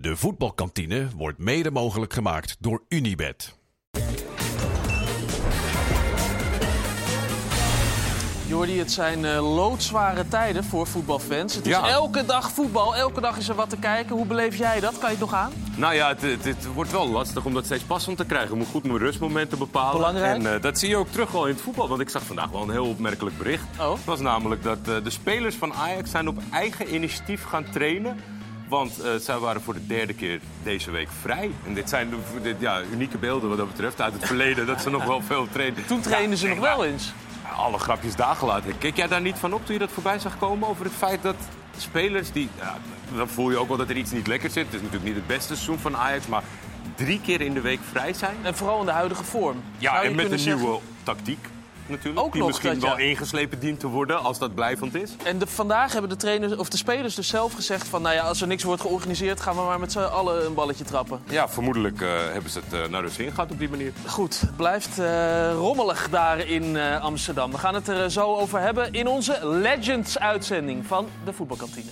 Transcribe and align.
De 0.00 0.16
voetbalkantine 0.16 1.08
wordt 1.16 1.38
mede 1.38 1.70
mogelijk 1.70 2.12
gemaakt 2.12 2.56
door 2.60 2.82
Unibed. 2.88 3.54
Jordi, 8.46 8.78
het 8.78 8.92
zijn 8.92 9.24
eh, 9.24 9.54
loodzware 9.54 10.28
tijden 10.28 10.64
voor 10.64 10.86
voetbalfans. 10.86 11.54
Het 11.54 11.66
is 11.66 11.72
Ja. 11.72 11.88
elke 11.88 12.24
dag 12.24 12.50
voetbal, 12.50 12.96
elke 12.96 13.20
dag 13.20 13.36
is 13.36 13.48
er 13.48 13.54
wat 13.54 13.70
te 13.70 13.76
kijken. 13.76 14.16
Hoe 14.16 14.26
beleef 14.26 14.56
jij 14.56 14.80
dat? 14.80 14.92
Kan 14.92 15.00
je 15.10 15.16
het 15.16 15.18
nog 15.20 15.34
aan? 15.34 15.52
Nou 15.76 15.94
ja, 15.94 16.08
het, 16.08 16.22
het, 16.22 16.44
het 16.44 16.66
wordt 16.74 16.90
wel 16.90 17.08
lastig 17.08 17.44
om 17.44 17.54
dat 17.54 17.64
steeds 17.64 17.82
passend 17.82 18.16
te 18.16 18.24
krijgen. 18.24 18.50
Je 18.50 18.56
moet 18.56 18.66
goed 18.68 18.84
mijn 18.84 18.98
rustmomenten 18.98 19.58
bepalen. 19.58 19.96
Belangrijk. 19.96 20.36
En 20.36 20.54
eh, 20.54 20.62
dat 20.62 20.78
zie 20.78 20.88
je 20.88 20.96
ook 20.96 21.08
terug 21.08 21.30
wel 21.32 21.46
in 21.46 21.52
het 21.54 21.62
voetbal. 21.62 21.88
Want 21.88 22.00
ik 22.00 22.08
zag 22.08 22.22
vandaag 22.22 22.50
wel 22.50 22.62
een 22.62 22.70
heel 22.70 22.86
opmerkelijk 22.88 23.38
bericht. 23.38 23.64
Oh. 23.80 23.92
Het 23.92 24.04
was 24.04 24.20
namelijk 24.20 24.62
dat 24.62 24.78
eh, 24.88 24.94
de 25.04 25.10
spelers 25.10 25.54
van 25.54 25.74
Ajax 25.74 26.10
zijn 26.10 26.28
op 26.28 26.38
eigen 26.52 26.94
initiatief 26.94 27.44
gaan 27.44 27.64
trainen. 27.72 28.16
Want 28.68 29.00
eh, 29.00 29.10
zij 29.20 29.38
waren 29.38 29.62
voor 29.62 29.74
de 29.74 29.86
derde 29.86 30.14
keer 30.14 30.40
deze 30.62 30.90
week 30.90 31.08
vrij. 31.20 31.50
En 31.66 31.74
dit 31.74 31.88
zijn 31.88 32.08
dit, 32.42 32.56
ja, 32.58 32.80
unieke 32.92 33.18
beelden 33.18 33.48
wat 33.48 33.58
dat 33.58 33.68
betreft 33.68 34.00
uit 34.00 34.12
het 34.12 34.26
verleden. 34.26 34.66
Dat 34.66 34.82
ze 34.82 34.90
nog 34.90 35.04
wel 35.04 35.22
veel 35.22 35.48
trainen. 35.52 35.86
Toen 35.86 36.00
trainen 36.00 36.36
ze 36.36 36.48
nog 36.48 36.58
wel 36.58 36.84
eens. 36.84 37.12
alle 37.56 37.78
grapjes 37.78 38.16
daar 38.16 38.34
gelaten. 38.36 38.78
Keek 38.78 38.96
jij 38.96 39.08
daar 39.08 39.20
niet 39.20 39.36
van 39.38 39.52
op 39.52 39.64
toen 39.66 39.74
je 39.74 39.80
dat 39.80 39.90
voorbij 39.90 40.18
zag 40.18 40.38
komen? 40.38 40.68
Over 40.68 40.84
het 40.84 40.94
feit 40.94 41.22
dat 41.22 41.36
spelers 41.76 42.32
die... 42.32 42.48
Ja, 42.58 42.74
dan 43.16 43.28
voel 43.28 43.50
je 43.50 43.56
ook 43.58 43.68
wel 43.68 43.76
dat 43.76 43.88
er 43.88 43.96
iets 43.96 44.10
niet 44.10 44.26
lekker 44.26 44.50
zit. 44.50 44.64
Het 44.64 44.74
is 44.74 44.80
natuurlijk 44.80 45.06
niet 45.06 45.14
het 45.16 45.26
beste 45.26 45.54
seizoen 45.54 45.78
van 45.78 45.96
Ajax, 45.96 46.26
maar 46.26 46.42
drie 46.94 47.20
keer 47.20 47.40
in 47.40 47.54
de 47.54 47.60
week 47.60 47.80
vrij 47.90 48.12
zijn. 48.12 48.36
En 48.42 48.54
vooral 48.56 48.80
in 48.80 48.86
de 48.86 48.92
huidige 48.92 49.24
vorm. 49.24 49.62
Ja, 49.78 50.02
en 50.02 50.14
met 50.14 50.30
een 50.30 50.38
zeggen- 50.38 50.62
nieuwe 50.62 50.80
tactiek 51.02 51.48
natuurlijk. 51.88 52.26
Ook 52.26 52.32
die 52.32 52.40
nog 52.40 52.50
misschien 52.50 52.72
dat, 52.72 52.82
wel 52.82 52.98
ja. 52.98 53.04
ingeslepen 53.04 53.58
dient 53.58 53.80
te 53.80 53.86
worden 53.86 54.22
als 54.22 54.38
dat 54.38 54.54
blijvend 54.54 54.94
is. 54.94 55.10
En 55.22 55.38
de, 55.38 55.46
vandaag 55.46 55.92
hebben 55.92 56.10
de, 56.10 56.16
trainers, 56.16 56.56
of 56.56 56.68
de 56.68 56.76
spelers 56.76 57.14
dus 57.14 57.28
zelf 57.28 57.52
gezegd 57.52 57.88
van... 57.88 58.02
nou 58.02 58.14
ja, 58.14 58.22
als 58.22 58.40
er 58.40 58.46
niks 58.46 58.62
wordt 58.62 58.80
georganiseerd, 58.80 59.40
gaan 59.40 59.56
we 59.56 59.62
maar 59.62 59.80
met 59.80 59.92
z'n 59.92 59.98
allen 59.98 60.46
een 60.46 60.54
balletje 60.54 60.84
trappen. 60.84 61.20
Ja, 61.28 61.48
vermoedelijk 61.48 62.00
eh, 62.00 62.08
hebben 62.32 62.50
ze 62.50 62.60
het 62.64 62.72
eh, 62.72 62.88
naar 62.88 63.02
de 63.02 63.08
zin 63.08 63.30
gehad 63.30 63.50
op 63.50 63.58
die 63.58 63.68
manier. 63.68 63.92
Goed, 64.06 64.40
het 64.40 64.56
blijft 64.56 64.98
eh, 64.98 65.52
rommelig 65.52 66.08
daar 66.10 66.38
in 66.38 66.76
Amsterdam. 67.00 67.50
We 67.50 67.58
gaan 67.58 67.74
het 67.74 67.88
er 67.88 68.10
zo 68.10 68.36
over 68.36 68.60
hebben 68.60 68.92
in 68.92 69.08
onze 69.08 69.38
Legends-uitzending 69.42 70.86
van 70.86 71.08
de 71.24 71.32
voetbalkantine. 71.32 71.90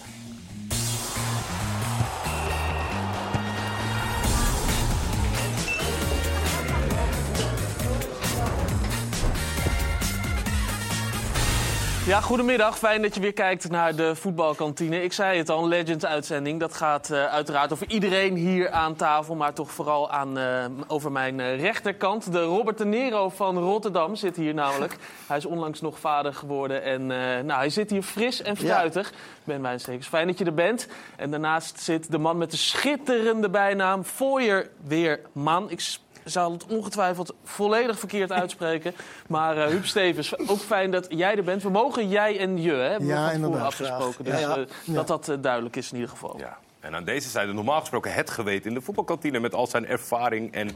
Ja, 12.06 12.20
goedemiddag. 12.20 12.78
Fijn 12.78 13.02
dat 13.02 13.14
je 13.14 13.20
weer 13.20 13.32
kijkt 13.32 13.70
naar 13.70 13.96
de 13.96 14.14
voetbalkantine. 14.16 15.02
Ik 15.02 15.12
zei 15.12 15.38
het 15.38 15.48
al, 15.48 15.68
Legends-uitzending. 15.68 16.60
Dat 16.60 16.74
gaat 16.74 17.10
eh, 17.10 17.24
uiteraard 17.24 17.72
over 17.72 17.90
iedereen 17.90 18.36
hier 18.36 18.70
aan 18.70 18.96
tafel, 18.96 19.34
maar 19.34 19.52
toch 19.52 19.70
vooral 19.70 20.10
aan, 20.10 20.38
eh, 20.38 20.64
over 20.86 21.12
mijn 21.12 21.40
eh, 21.40 21.60
rechterkant. 21.60 22.32
De 22.32 22.42
Robert 22.42 22.78
De 22.78 22.84
Niro 22.84 23.28
van 23.28 23.58
Rotterdam 23.58 24.16
zit 24.16 24.36
hier 24.36 24.54
namelijk. 24.54 24.96
Hij 25.28 25.36
is 25.36 25.44
onlangs 25.46 25.80
nog 25.80 25.98
vader 25.98 26.34
geworden 26.34 26.82
en 26.82 27.06
nou, 27.46 27.52
hij 27.52 27.70
zit 27.70 27.90
hier 27.90 28.02
fris 28.02 28.42
en 28.42 28.56
fruitig. 28.56 29.12
Ben 29.44 29.62
Wijnstekers, 29.62 30.06
fijn 30.06 30.26
dat 30.26 30.38
je 30.38 30.44
er 30.44 30.54
bent. 30.54 30.88
En 31.16 31.30
daarnaast 31.30 31.80
zit 31.80 32.10
de 32.10 32.18
man 32.18 32.38
met 32.38 32.50
de 32.50 32.56
schitterende 32.56 33.50
bijnaam 33.50 34.04
Fooyer 34.04 34.68
Weerman. 34.86 35.70
Ik 35.70 35.80
zal 36.24 36.52
het 36.52 36.66
ongetwijfeld 36.66 37.34
volledig 37.44 37.98
verkeerd 37.98 38.32
uitspreken. 38.32 38.94
Maar 39.28 39.56
eh 39.56 39.66
Huub 39.66 39.84
Stevens, 39.86 40.38
ook 40.48 40.58
fijn 40.58 40.90
dat 40.90 41.06
jij 41.08 41.36
er 41.36 41.44
bent. 41.44 41.62
We 41.62 41.70
mogen 41.70 42.08
jij 42.08 42.38
en 42.38 42.62
je, 42.62 42.72
hè? 42.72 42.88
Hebben 42.88 43.08
we 43.08 43.14
Ja, 43.14 43.30
inderdaad, 43.30 43.60
afgesproken. 43.66 44.24
Dus 44.24 44.40
Ja, 44.40 44.56
ja. 44.56 44.56
eh, 44.86 44.94
dat 44.94 45.06
dat 45.06 45.28
eh, 45.28 45.36
duidelijk 45.40 45.76
is 45.76 45.88
in 45.88 45.94
ieder 45.94 46.10
geval. 46.10 46.38
Ja. 46.38 46.58
En 46.80 46.94
aan 46.94 47.04
deze 47.04 47.28
zijde 47.28 47.52
normaal 47.52 47.80
gesproken 47.80 48.12
het 48.14 48.30
geweten 48.30 48.68
in 48.68 48.74
de 48.74 48.80
voetbalkantine 48.80 49.40
met 49.40 49.54
al 49.54 49.66
zijn 49.66 49.86
ervaring. 49.86 50.52
En... 50.52 50.70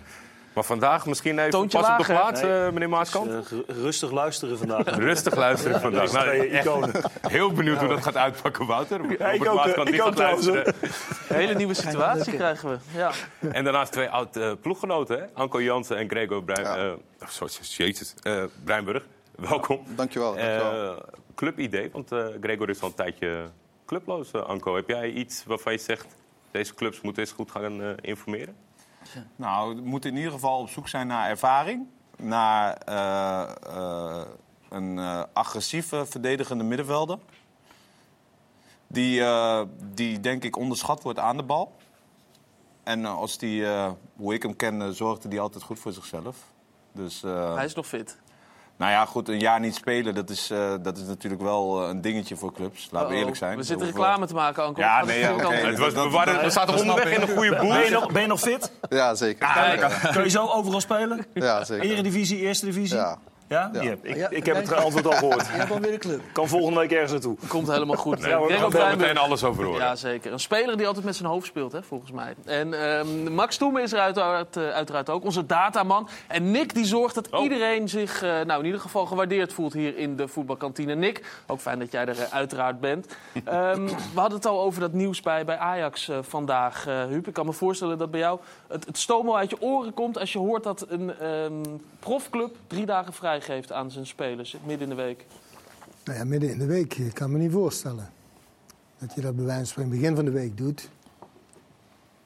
Maar 0.59 0.67
vandaag 0.67 1.07
misschien 1.07 1.39
even 1.39 1.51
Toontje 1.51 1.79
pas 1.81 1.89
op 1.91 1.99
de 1.99 2.05
plaats, 2.05 2.41
eh, 2.41 2.69
meneer 2.71 2.89
Maaskamp. 2.89 3.31
Eh, 3.31 3.39
ru- 3.51 3.63
rustig 3.83 4.11
luisteren 4.11 4.59
vandaag. 4.59 4.85
Rustig 5.09 5.35
luisteren 5.37 5.81
vandaag. 5.81 6.13
Nou, 6.13 6.29
echt 6.49 6.69
heel 7.29 7.53
benieuwd 7.53 7.79
hoe 7.79 7.89
dat 7.89 8.03
gaat 8.03 8.17
uitpakken, 8.17 8.67
Wouter. 8.67 9.01
ik 9.35 9.47
ook, 9.49 9.55
Maaskant, 9.55 9.89
eh, 9.89 9.95
ik 9.95 10.01
gaat 10.01 10.09
ook 10.09 10.15
trouwens, 10.15 10.47
luisteren. 10.47 10.75
Een 11.29 11.37
hele 11.37 11.55
nieuwe 11.55 11.75
situatie 11.75 12.33
krijgen 12.35 12.69
we. 12.71 12.79
Ja. 12.99 13.11
En 13.53 13.65
daarnaast 13.65 13.93
twee 13.93 14.09
oud 14.09 14.37
eh, 14.37 14.53
ploeggenoten, 14.61 15.19
hè? 15.19 15.25
Anko 15.35 15.63
Jansen 15.63 15.97
en 15.97 16.09
Gregor 16.09 16.45
Bruin, 16.45 16.63
Ja. 16.63 16.77
eh, 16.77 16.93
oh, 17.23 17.29
sorry, 17.29 17.53
jezus, 17.61 18.15
eh, 18.23 18.43
Bruinburg. 18.65 19.05
Welkom. 19.37 19.81
Dankjewel, 19.87 20.35
dankjewel. 20.35 20.91
Eh, 20.93 20.97
clubidee, 21.35 21.91
want 21.93 22.13
eh, 22.13 22.27
Gregor 22.41 22.69
is 22.69 22.81
al 22.81 22.89
een 22.89 22.95
tijdje 22.95 23.45
clubloos. 23.87 24.33
Anko, 24.33 24.75
heb 24.77 24.89
jij 24.89 25.11
iets 25.11 25.45
waarvan 25.47 25.73
je 25.73 25.79
zegt... 25.79 26.07
deze 26.51 26.75
clubs 26.75 27.01
moeten 27.01 27.23
eens 27.23 27.33
goed 27.33 27.51
gaan 27.51 27.83
eh, 27.83 27.89
informeren? 28.01 28.67
Nou, 29.37 29.75
we 29.77 29.81
moeten 29.81 30.11
in 30.11 30.17
ieder 30.17 30.33
geval 30.33 30.61
op 30.61 30.69
zoek 30.69 30.89
zijn 30.89 31.07
naar 31.07 31.29
ervaring. 31.29 31.87
Naar 32.17 32.75
eh, 32.75 33.51
eh, 33.67 34.27
een 34.69 34.99
eh, 34.99 35.23
agressieve, 35.33 36.07
verdedigende 36.07 36.65
middenvelder. 36.65 37.19
Die, 38.87 39.23
die 39.95 40.21
denk 40.21 40.45
ik 40.45 40.57
onderschat 40.57 41.03
wordt 41.03 41.19
aan 41.19 41.37
de 41.37 41.43
bal. 41.43 41.77
En 42.83 43.05
als 43.05 43.39
die, 43.39 43.67
hoe 44.17 44.35
ik 44.35 44.43
hem 44.43 44.57
ken, 44.57 44.95
zorgde 44.95 45.29
hij 45.29 45.41
altijd 45.41 45.63
goed 45.63 45.79
voor 45.79 45.93
zichzelf. 45.93 46.37
Dus, 46.93 47.23
Hij 47.23 47.65
is 47.65 47.75
nog 47.75 47.87
fit. 47.87 48.19
Nou 48.79 48.91
ja, 48.93 49.05
goed, 49.05 49.29
een 49.29 49.41
jaar 49.41 49.61
niet 49.61 49.75
spelen, 49.75 50.15
dat 50.15 50.31
is, 50.31 50.51
eh, 50.51 50.75
dat 50.83 50.97
is 50.97 51.03
natuurlijk 51.07 51.43
wel 51.43 51.83
eh, 51.83 51.89
een 51.89 52.01
dingetje 52.01 52.37
voor 52.37 52.53
clubs. 52.53 52.89
Laten 52.91 53.09
we 53.11 53.17
eerlijk 53.17 53.37
zijn. 53.37 53.57
We 53.57 53.63
zitten 53.63 53.87
reclame 53.87 54.27
te 54.27 54.35
maken, 54.35 54.65
Anko. 54.65 54.81
Ja, 54.81 55.05
nee, 55.05 55.19
ja? 55.19 55.37
Het 55.37 55.79
was, 55.79 55.93
we, 55.93 56.09
waren, 56.11 56.45
we 56.45 56.51
zaten 56.51 56.79
onderweg 56.79 57.07
ik. 57.07 57.15
in 57.15 57.23
een 57.23 57.37
goede 57.37 57.57
boel. 57.57 57.69
Ben 57.69 57.85
je, 57.85 57.91
nog, 57.91 58.13
ben 58.13 58.23
je 58.23 58.29
nog 58.29 58.41
fit? 58.41 58.73
Ja, 58.89 59.15
zeker. 59.15 59.49
Kun 60.13 60.23
je 60.23 60.31
zo 60.31 60.47
overal 60.47 60.81
spelen? 60.81 61.27
Ja, 61.35 61.65
zeker. 61.65 61.91
Eredivisie, 61.91 62.39
Eerste 62.39 62.65
Divisie? 62.65 62.97
Ja. 62.97 63.19
Ja? 63.49 63.71
Ja. 63.73 63.83
Ja, 63.83 63.97
ik, 64.03 64.31
ik 64.31 64.47
heb 64.47 64.57
het 64.57 64.73
antwoord 64.73 65.07
al 65.07 65.13
gehoord. 65.13 65.47
Je 65.47 65.53
hebt 65.53 65.71
alweer 65.71 65.93
een 65.93 65.99
club. 65.99 66.21
Kan 66.33 66.49
volgende 66.49 66.81
week 66.81 66.93
ergens 66.93 67.13
naartoe. 67.13 67.37
Komt 67.49 67.69
helemaal 67.69 67.97
goed. 67.97 68.21
Gregor 68.23 68.51
gaan 68.51 68.61
we 68.61 68.69
Bruinburg. 68.69 68.97
meteen 68.99 69.19
alles 69.19 69.45
over 69.45 69.65
horen. 69.65 69.81
Ja, 69.81 69.97
zeker. 69.97 70.33
Een 70.33 70.41
speler 70.41 70.77
die 70.77 70.87
altijd 70.87 71.05
met 71.05 71.17
zijn 71.17 71.29
hoofd 71.29 71.47
speelt, 71.47 71.73
hè, 71.73 71.83
volgens 71.83 72.11
mij. 72.11 72.35
En 72.45 72.83
ehm, 72.99 73.35
Max 73.35 73.57
Toemen 73.57 73.83
is 73.83 73.93
er 73.93 73.99
uiteraard, 74.01 74.57
eh, 74.57 74.69
uiteraard 74.69 75.11
ook, 75.11 75.25
onze 75.25 75.47
dataman. 75.47 76.09
En 76.27 76.51
Nick 76.51 76.75
die 76.75 76.85
zorgt 76.85 77.15
dat 77.15 77.27
Oh. 77.31 77.43
iedereen 77.43 77.89
zich 77.89 78.23
eh, 78.23 78.31
nou, 78.31 78.59
in 78.61 78.65
ieder 78.65 78.81
geval 78.81 79.07
gewaardeerd 79.07 79.53
voelt 79.53 79.73
hier 79.73 79.97
in 79.97 80.17
de 80.17 80.29
voetbalkantine. 80.29 80.95
Nick, 80.95 81.25
ook 81.47 81.61
fijn 81.61 81.79
dat 81.79 81.93
jij 81.93 82.07
er 82.07 82.19
eh, 82.21 82.33
uiteraard 82.35 82.81
bent. 82.81 83.07
Ehm, 83.45 83.87
we 83.87 84.21
hadden 84.21 84.39
het 84.39 84.47
al 84.47 84.61
over 84.61 84.81
dat 84.81 84.93
nieuws 84.93 85.21
bij, 85.21 85.45
bij 85.45 85.59
Ajax 85.59 86.11
vandaag, 86.21 86.87
eh 86.87 87.05
Huub. 87.05 87.27
Ik 87.27 87.33
kan 87.35 87.47
me 87.47 87.53
voorstellen 87.53 87.99
dat 87.99 88.11
bij 88.11 88.21
jou 88.21 88.39
het, 88.69 88.87
het 88.87 88.99
stoom 88.99 89.33
uit 89.35 89.51
je 89.51 89.61
oren 89.61 89.95
komt... 89.95 90.19
als 90.19 90.33
je 90.33 90.39
hoort 90.39 90.63
dat 90.63 90.87
een 90.89 91.19
ehm, 91.19 91.53
profclub 91.99 92.57
drie 92.67 92.87
dagen 92.87 93.13
vrijgeeft 93.43 93.73
aan 93.73 93.91
zijn 93.91 94.07
spelers 94.07 94.57
midden 94.65 94.91
in 94.91 94.97
de 94.97 95.03
week. 95.03 95.27
Nou 96.05 96.19
ja, 96.19 96.25
midden 96.25 96.51
in 96.51 96.59
de 96.59 96.67
week, 96.67 96.95
ik 96.95 97.15
kan 97.15 97.33
me 97.33 97.39
niet 97.39 97.53
voorstellen. 97.53 98.11
Dat 98.99 99.15
je 99.15 99.21
dat 99.21 99.37
bij 99.37 99.45
wijze 99.45 99.75
van 99.75 99.89
begin 99.89 100.17
van 100.17 100.25
de 100.25 100.31
week 100.31 100.57
doet. 100.57 100.89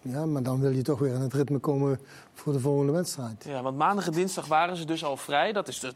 Ja, 0.00 0.26
maar 0.26 0.42
dan 0.42 0.60
wil 0.60 0.70
je 0.70 0.82
toch 0.82 0.98
weer 0.98 1.14
in 1.14 1.20
het 1.20 1.34
ritme 1.34 1.58
komen 1.58 2.00
voor 2.34 2.52
de 2.52 2.60
volgende 2.60 2.92
wedstrijd. 2.92 3.44
Ja, 3.44 3.62
want 3.62 3.76
maandag 3.76 4.06
en 4.06 4.12
dinsdag 4.12 4.46
waren 4.46 4.76
ze 4.76 4.84
dus 4.84 5.04
al 5.04 5.16
vrij. 5.16 5.52
Dat 5.52 5.68
is 5.68 5.80
de, 5.80 5.92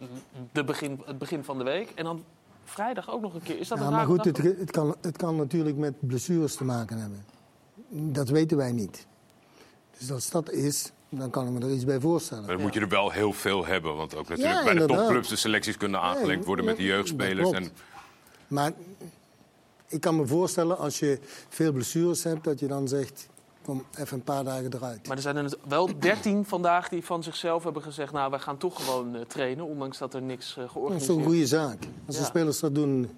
de 0.52 0.64
begin, 0.64 1.00
het 1.04 1.18
begin 1.18 1.44
van 1.44 1.58
de 1.58 1.64
week. 1.64 1.90
En 1.94 2.04
dan 2.04 2.24
vrijdag 2.64 3.10
ook 3.10 3.20
nog 3.20 3.34
een 3.34 3.42
keer. 3.42 3.58
Is 3.58 3.68
dat 3.68 3.78
Ja, 3.78 3.86
een 3.86 3.92
maar 3.92 4.06
goed, 4.06 4.24
het, 4.24 4.70
kan, 4.70 4.96
het 5.00 5.16
kan 5.16 5.36
natuurlijk 5.36 5.76
met 5.76 5.94
blessures 6.00 6.56
te 6.56 6.64
maken 6.64 6.98
hebben. 6.98 7.24
Dat 8.12 8.28
weten 8.28 8.56
wij 8.56 8.72
niet. 8.72 9.06
Dus 9.98 10.10
als 10.12 10.30
dat 10.30 10.50
is, 10.50 10.92
dan 11.08 11.30
kan 11.30 11.46
ik 11.46 11.52
me 11.52 11.60
er 11.66 11.72
iets 11.74 11.84
bij 11.84 12.00
voorstellen. 12.00 12.44
Maar 12.44 12.52
dan 12.54 12.62
moet 12.62 12.74
je 12.74 12.80
er 12.80 12.88
wel 12.88 13.10
heel 13.10 13.32
veel 13.32 13.66
hebben. 13.66 13.96
Want 13.96 14.16
ook 14.16 14.28
natuurlijk 14.28 14.56
Ja, 14.58 14.64
bij 14.64 14.74
de 14.74 14.84
topclubs 14.86 15.28
de 15.28 15.36
selecties 15.36 15.76
kunnen 15.76 16.00
aangelinkt 16.00 16.44
worden 16.46 16.64
met 16.64 16.76
de 16.76 16.82
jeugdspelers. 16.82 17.50
dat 17.50 17.54
En. 17.60 17.70
Maar 18.48 18.72
ik 19.88 20.00
kan 20.00 20.16
me 20.16 20.26
voorstellen, 20.26 20.78
als 20.78 20.98
je 20.98 21.18
veel 21.48 21.72
blessures 21.72 22.22
hebt, 22.24 22.44
dat 22.44 22.60
je 22.60 22.66
dan 22.66 22.88
zegt, 22.88 23.28
kom 23.62 23.84
even 23.98 24.16
een 24.16 24.24
paar 24.24 24.44
dagen 24.44 24.74
eruit. 24.74 25.06
Maar 25.06 25.16
er 25.16 25.22
zijn 25.22 25.36
er 25.36 25.54
wel 25.68 25.98
13 25.98 26.44
vandaag 26.44 26.88
die 26.88 27.04
van 27.04 27.22
zichzelf 27.22 27.64
hebben 27.64 27.82
gezegd... 27.82 28.12
nou, 28.12 28.30
wij 28.30 28.38
gaan 28.38 28.56
toch 28.56 28.84
gewoon 28.84 29.14
eh, 29.14 29.20
trainen, 29.20 29.64
ondanks 29.66 29.98
dat 29.98 30.14
er 30.14 30.22
niks 30.22 30.50
eh, 30.50 30.56
Dat 30.56 30.64
is 30.66 30.72
georganiseerd 30.72 31.10
toch 31.12 31.18
een 31.18 31.24
goede 31.30 31.46
zaak. 31.46 31.78
Als 32.06 32.16
Ja. 32.16 32.20
de 32.22 32.26
spelers 32.28 32.60
dat 32.60 32.74
doen, 32.74 33.10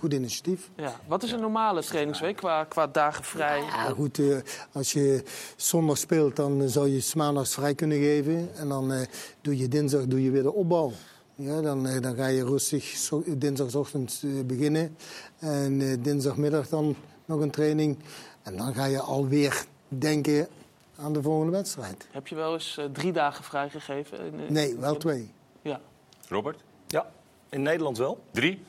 goed 0.00 0.12
initiatief. 0.12 0.70
Ja. 0.76 1.00
Wat 1.06 1.22
is 1.22 1.32
een 1.32 1.40
normale 1.40 1.82
trainingsweek 1.82 2.36
qua, 2.36 2.64
qua 2.64 2.86
dagen 2.86 3.24
vrij? 3.24 3.60
Ja, 3.60 3.88
goed, 3.90 4.18
eh, 4.18 4.36
als 4.72 4.92
je 4.92 5.22
zondag 5.56 5.98
speelt, 5.98 6.36
dan 6.36 6.62
eh, 6.62 6.68
zou 6.68 6.88
je 6.88 7.10
maandags 7.16 7.54
vrij 7.54 7.74
kunnen 7.74 7.98
geven. 7.98 8.54
En 8.56 8.68
dan 8.68 8.92
eh, 8.92 9.06
doe 9.40 9.56
je 9.58 9.68
dinsdag 9.68 10.06
doe 10.06 10.22
je 10.22 10.30
weer 10.30 10.42
de 10.42 10.52
opbouw. 10.52 10.92
Ja, 11.34 11.60
dan, 11.60 12.00
dan 12.00 12.14
ga 12.14 12.26
je 12.26 12.44
rustig 12.44 12.84
zo, 12.84 13.22
dinsdagochtend 13.26 14.22
beginnen. 14.46 14.96
En 15.38 15.80
eh, 15.80 15.96
dinsdagmiddag 16.00 16.68
dan 16.68 16.96
nog 17.24 17.40
een 17.40 17.50
training. 17.50 17.98
En 18.42 18.56
dan 18.56 18.74
ga 18.74 18.84
je 18.84 19.00
alweer 19.00 19.64
denken 19.88 20.48
aan 20.96 21.12
de 21.12 21.22
volgende 21.22 21.52
wedstrijd. 21.52 22.06
Heb 22.10 22.26
je 22.26 22.34
wel 22.34 22.52
eens 22.52 22.80
drie 22.92 23.12
dagen 23.12 23.44
vrijgegeven? 23.44 24.18
in, 24.18 24.52
Nee, 24.52 24.76
wel 24.76 24.96
twee. 24.96 25.30
Ja. 25.62 25.80
Robert, 26.28 26.60
Ja, 26.86 27.10
in 27.48 27.62
Nederland 27.62 27.98
wel. 27.98 28.18
drie? 28.30 28.62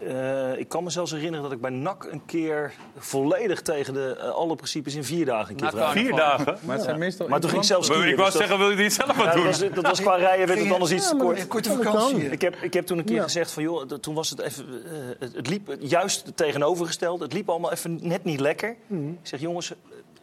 Eh, 0.00 0.58
ik 0.58 0.68
kan 0.68 0.84
me 0.84 0.90
zelfs 0.90 1.10
herinneren 1.10 1.42
dat 1.42 1.52
ik 1.52 1.60
bij 1.60 1.70
NAC 1.70 2.04
een 2.04 2.22
keer 2.26 2.72
volledig 2.96 3.62
tegen 3.62 3.94
de, 3.94 4.16
eh, 4.20 4.28
alle 4.28 4.54
principes 4.56 4.94
in 4.94 5.04
vier 5.04 5.24
dagen 5.26 5.50
een 5.50 5.70
keer. 5.70 5.88
Vier 5.90 6.12
dagen? 6.16 6.58
Maar 6.60 6.74
het 6.76 6.84
zijn 6.84 6.98
meestal... 6.98 7.28
Maar 7.28 7.40
toen 7.40 7.50
ging 7.50 7.62
ik 7.62 7.68
zelfs 7.68 7.86
skiën. 7.86 8.08
Ik 8.08 8.16
wou 8.16 8.30
dus 8.30 8.38
dat- 8.38 8.42
zeggen, 8.42 8.58
wil 8.58 8.70
je 8.70 8.76
die 8.76 8.90
zelf 8.90 9.10
Ja, 9.10 9.16
wat 9.16 9.24
dat, 9.24 9.34
doen? 9.34 9.44
was, 9.44 9.58
dat 9.58 9.86
was 9.86 10.00
qua 10.00 10.14
rijden 10.16 10.46
werd 10.46 10.60
het 10.60 10.72
anders 10.72 10.90
iets 10.92 11.08
te 11.08 11.16
kort. 11.16 11.46
Korte 11.46 11.70
vakantie. 11.70 12.22
kan. 12.22 12.32
Ik 12.32 12.40
heb, 12.40 12.56
ik 12.56 12.72
heb 12.74 12.86
toen 12.86 12.98
een 12.98 13.04
keer 13.04 13.14
Ja. 13.16 13.22
gezegd 13.22 13.50
van, 13.50 13.62
joh, 13.62 13.88
dat- 13.88 14.02
toen 14.02 14.14
was 14.14 14.30
het 14.30 14.40
even, 14.40 14.64
eh, 14.84 14.90
het, 15.18 15.34
het 15.36 15.48
liep 15.48 15.76
juist 15.80 16.26
het 16.26 16.36
tegenovergestelde. 16.36 17.24
Het 17.24 17.32
liep 17.32 17.48
allemaal 17.50 17.72
even 17.72 17.98
net 18.02 18.24
niet 18.24 18.40
lekker. 18.40 18.76
Mhm. 18.86 19.08
Ik 19.08 19.18
zeg, 19.22 19.40
jongens, 19.40 19.72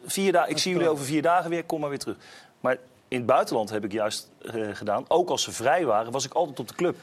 vier 0.06 0.31
dagen, 0.31 0.50
ik 0.50 0.57
zie 0.57 0.71
jullie 0.73 0.89
over 0.89 1.06
vier 1.06 1.21
dagen 1.21 1.50
weer, 1.50 1.63
kom 1.63 1.79
maar 1.79 1.89
weer 1.89 2.00
terug. 2.00 2.18
Maar 2.59 2.77
in 3.07 3.18
het 3.18 3.25
buitenland 3.25 3.69
heb 3.69 3.83
ik 3.83 3.91
juist 3.91 4.31
gedaan, 4.73 5.06
ook 5.07 5.29
als 5.29 5.44
ze 5.44 5.51
vrij 5.51 5.85
waren, 5.85 6.12
was 6.12 6.25
ik 6.25 6.33
altijd 6.33 6.59
op 6.59 6.68
de 6.68 6.75
club. 6.75 6.95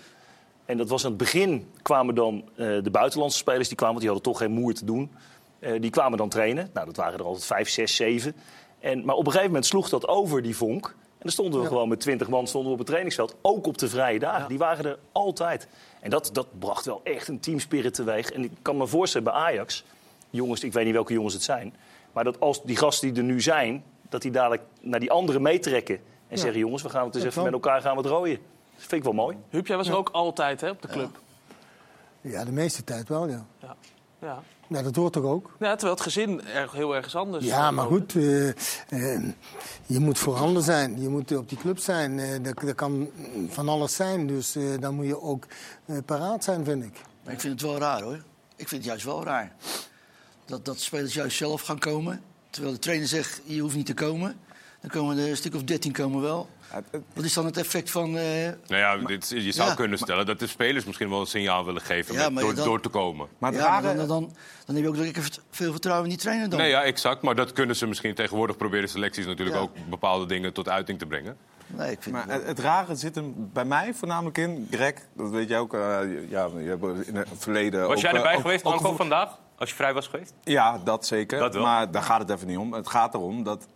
En 0.68 0.76
dat 0.76 0.88
was 0.88 1.04
aan 1.04 1.10
het 1.10 1.18
begin 1.18 1.70
kwamen 1.82 2.14
dan 2.14 2.44
eh, 2.56 2.66
de 2.82 2.90
buitenlandse 2.90 3.38
spelers, 3.38 3.68
die 3.68 3.76
kwamen, 3.76 3.94
want 3.94 4.06
die 4.06 4.14
hadden 4.14 4.32
toch 4.32 4.42
geen 4.42 4.60
moer 4.60 4.74
te 4.74 4.84
doen. 4.84 5.10
Eh, 5.58 5.80
die 5.80 5.90
kwamen 5.90 6.18
dan 6.18 6.28
trainen. 6.28 6.70
Nou, 6.72 6.86
dat 6.86 6.96
waren 6.96 7.18
er 7.18 7.24
altijd 7.24 7.44
vijf, 7.44 7.68
zes, 7.68 7.96
zeven. 7.96 8.34
En, 8.78 9.04
maar 9.04 9.14
op 9.14 9.20
een 9.20 9.30
gegeven 9.30 9.46
moment 9.46 9.66
sloeg 9.66 9.88
dat 9.88 10.08
over, 10.08 10.42
die 10.42 10.56
vonk. 10.56 10.86
En 10.86 11.18
dan 11.18 11.32
stonden 11.32 11.60
we 11.60 11.66
gewoon 11.66 11.88
met 11.88 12.00
twintig 12.00 12.28
man 12.28 12.46
stonden 12.46 12.66
we 12.66 12.72
op 12.72 12.78
het 12.78 12.86
trainingsveld. 12.86 13.36
Ook 13.42 13.66
op 13.66 13.78
de 13.78 13.88
vrije 13.88 14.18
dagen. 14.18 14.48
Die 14.48 14.58
waren 14.58 14.84
er 14.84 14.98
altijd. 15.12 15.68
En 16.00 16.10
dat, 16.10 16.30
dat 16.32 16.58
bracht 16.58 16.84
wel 16.84 17.00
echt 17.04 17.28
een 17.28 17.40
teamspirit 17.40 17.94
teweeg. 17.94 18.30
En 18.30 18.44
ik 18.44 18.52
kan 18.62 18.76
me 18.76 18.86
voorstellen 18.86 19.32
bij 19.32 19.42
Ajax, 19.42 19.84
jongens, 20.30 20.64
ik 20.64 20.72
weet 20.72 20.84
niet 20.84 20.94
welke 20.94 21.12
jongens 21.12 21.34
het 21.34 21.42
zijn. 21.42 21.74
Maar 22.12 22.24
dat 22.24 22.40
als 22.40 22.62
die 22.62 22.76
gasten 22.76 23.08
die 23.08 23.22
er 23.22 23.28
nu 23.28 23.40
zijn, 23.40 23.84
dat 24.08 24.22
die 24.22 24.30
dadelijk 24.30 24.62
naar 24.80 25.00
die 25.00 25.10
anderen 25.10 25.42
meetrekken. 25.42 26.00
En 26.28 26.38
zeggen, 26.38 26.58
jongens, 26.58 26.82
we 26.82 26.88
gaan 26.88 27.06
het 27.06 27.14
eens 27.14 27.24
even 27.24 27.42
met 27.42 27.52
elkaar 27.52 27.80
gaan 27.80 27.96
wat 27.96 28.06
rooien. 28.06 28.38
Dat 28.78 28.86
vind 28.86 28.92
ik 28.92 29.02
wel 29.02 29.12
mooi. 29.12 29.36
Huub, 29.50 29.66
jij 29.66 29.76
was 29.76 29.88
er 29.88 29.96
ook 29.96 30.08
altijd 30.08 30.60
hè, 30.60 30.70
op 30.70 30.82
de 30.82 30.88
club. 30.88 31.20
Ja, 32.20 32.44
de 32.44 32.52
meeste 32.52 32.84
tijd 32.84 33.08
wel, 33.08 33.28
ja. 33.28 33.46
Ja. 33.60 33.76
Ja. 34.20 34.42
Ja, 34.68 34.82
dat 34.82 34.96
hoort 34.96 35.12
toch 35.12 35.24
ook? 35.24 35.50
Ja, 35.58 35.70
terwijl 35.70 35.94
het 35.94 36.00
gezin 36.00 36.46
erg, 36.46 36.72
heel 36.72 36.94
ergens 36.96 37.16
anders 37.16 37.44
Ja, 37.44 37.70
maar 37.70 37.86
goed, 37.86 38.14
eh, 38.14 38.48
eh, 38.48 39.24
je 39.86 39.98
moet 39.98 40.18
voorhanden 40.18 40.62
zijn. 40.62 41.00
Je 41.00 41.08
moet 41.08 41.36
op 41.36 41.48
die 41.48 41.58
club 41.58 41.78
zijn. 41.78 42.18
Eh, 42.18 42.42
dat, 42.42 42.58
dat 42.60 42.74
kan 42.74 43.10
van 43.48 43.68
alles 43.68 43.94
zijn. 43.94 44.26
Dus 44.26 44.56
eh, 44.56 44.64
dan 44.80 44.94
moet 44.94 45.06
je 45.06 45.20
ook 45.20 45.46
eh, 45.84 45.96
paraat 46.04 46.44
zijn, 46.44 46.64
vind 46.64 46.84
ik. 46.84 47.00
Maar 47.24 47.32
ik 47.32 47.40
vind 47.40 47.52
het 47.60 47.70
wel 47.70 47.78
raar 47.78 48.02
hoor. 48.02 48.22
Ik 48.56 48.68
vind 48.68 48.70
het 48.70 48.84
juist 48.84 49.04
wel 49.04 49.24
raar. 49.24 49.52
Dat, 50.44 50.64
dat 50.64 50.80
spelers 50.80 51.14
juist 51.14 51.36
zelf 51.36 51.62
gaan 51.62 51.78
komen. 51.78 52.22
Terwijl 52.50 52.74
de 52.74 52.80
trainer 52.80 53.08
zegt, 53.08 53.40
je 53.44 53.60
hoeft 53.60 53.76
niet 53.76 53.86
te 53.86 53.94
komen. 53.94 54.36
Dan 54.80 54.90
komen 54.90 55.18
er 55.18 55.28
een 55.28 55.36
stuk 55.36 55.54
of 55.54 55.62
dertien 55.62 55.92
komen 55.92 56.20
wel. 56.20 56.48
Wat 57.14 57.24
is 57.24 57.32
dan 57.32 57.44
het 57.44 57.56
effect 57.56 57.90
van... 57.90 58.16
eh, 58.16 58.44
Nou 58.44 58.56
ja, 58.66 58.96
dit, 58.96 59.28
je 59.28 59.52
zou 59.52 59.68
Ja, 59.68 59.74
kunnen 59.74 59.98
stellen 59.98 60.26
dat 60.26 60.38
de 60.38 60.46
spelers 60.46 60.84
misschien 60.84 61.10
wel 61.10 61.20
een 61.20 61.26
signaal 61.26 61.64
willen 61.64 61.80
geven 61.82 62.14
Ja, 62.14 62.28
met- 62.28 62.42
door, 62.44 62.54
dan- 62.54 62.64
door 62.64 62.80
te 62.80 62.88
komen. 62.88 63.28
Maar 63.38 63.52
het 63.52 63.60
ja, 63.60 63.70
maar 63.70 63.82
rare... 63.82 63.96
dan, 63.96 64.06
dan, 64.08 64.32
dan 64.66 64.74
heb 64.74 64.84
je 64.84 64.90
ook 64.90 64.96
lekker 64.96 65.28
veel 65.50 65.70
vertrouwen 65.72 66.04
in 66.08 66.14
die 66.14 66.22
trainer 66.22 66.48
dan. 66.50 66.58
Nee, 66.58 66.68
ja, 66.70 66.82
exact. 66.82 67.22
Maar 67.22 67.34
dat 67.34 67.52
kunnen 67.52 67.76
ze 67.76 67.86
misschien 67.86 68.14
tegenwoordig 68.14 68.56
proberen 68.56 68.88
selecties 68.88 69.26
natuurlijk 69.26 69.56
Ja. 69.56 69.62
ook 69.62 69.70
bepaalde 69.90 70.26
dingen 70.26 70.52
tot 70.52 70.68
uiting 70.68 70.98
te 70.98 71.06
brengen. 71.06 71.36
Nee, 71.66 71.90
ik 71.90 72.02
vind 72.02 72.14
Maar 72.14 72.28
het 72.28 72.46
het, 72.46 72.58
rare 72.58 72.94
zit 72.96 73.14
hem 73.14 73.34
bij 73.52 73.64
mij 73.64 73.94
voornamelijk 73.94 74.38
in, 74.38 74.68
Greg, 74.70 74.94
dat 75.16 75.30
weet 75.30 75.48
jij 75.48 75.58
ook, 75.58 75.74
eh, 75.74 75.80
ja, 76.28 76.48
je 76.58 76.76
hebt 76.78 77.06
in 77.06 77.16
het 77.16 77.28
verleden... 77.38 77.80
Was 77.88 77.96
ook, 77.96 78.02
jij 78.02 78.10
eh, 78.10 78.16
erbij 78.16 78.34
ook- 78.34 78.40
geweest, 78.40 78.64
ook 78.64 78.72
Anko, 78.72 78.96
vandaag? 78.96 79.38
Als 79.58 79.68
je 79.68 79.74
vrij 79.74 79.92
was 79.94 80.06
geweest? 80.06 80.32
Ja, 80.44 80.78
dat 80.84 81.06
zeker. 81.06 81.38
Dat 81.38 81.54
wel. 81.54 81.62
Maar 81.62 81.90
daar 81.90 82.02
gaat 82.02 82.18
het 82.20 82.30
even 82.30 82.46
niet 82.46 82.58
om. 82.58 82.72
Het 82.72 82.88
gaat 82.88 83.14
erom 83.14 83.42
dat... 83.42 83.66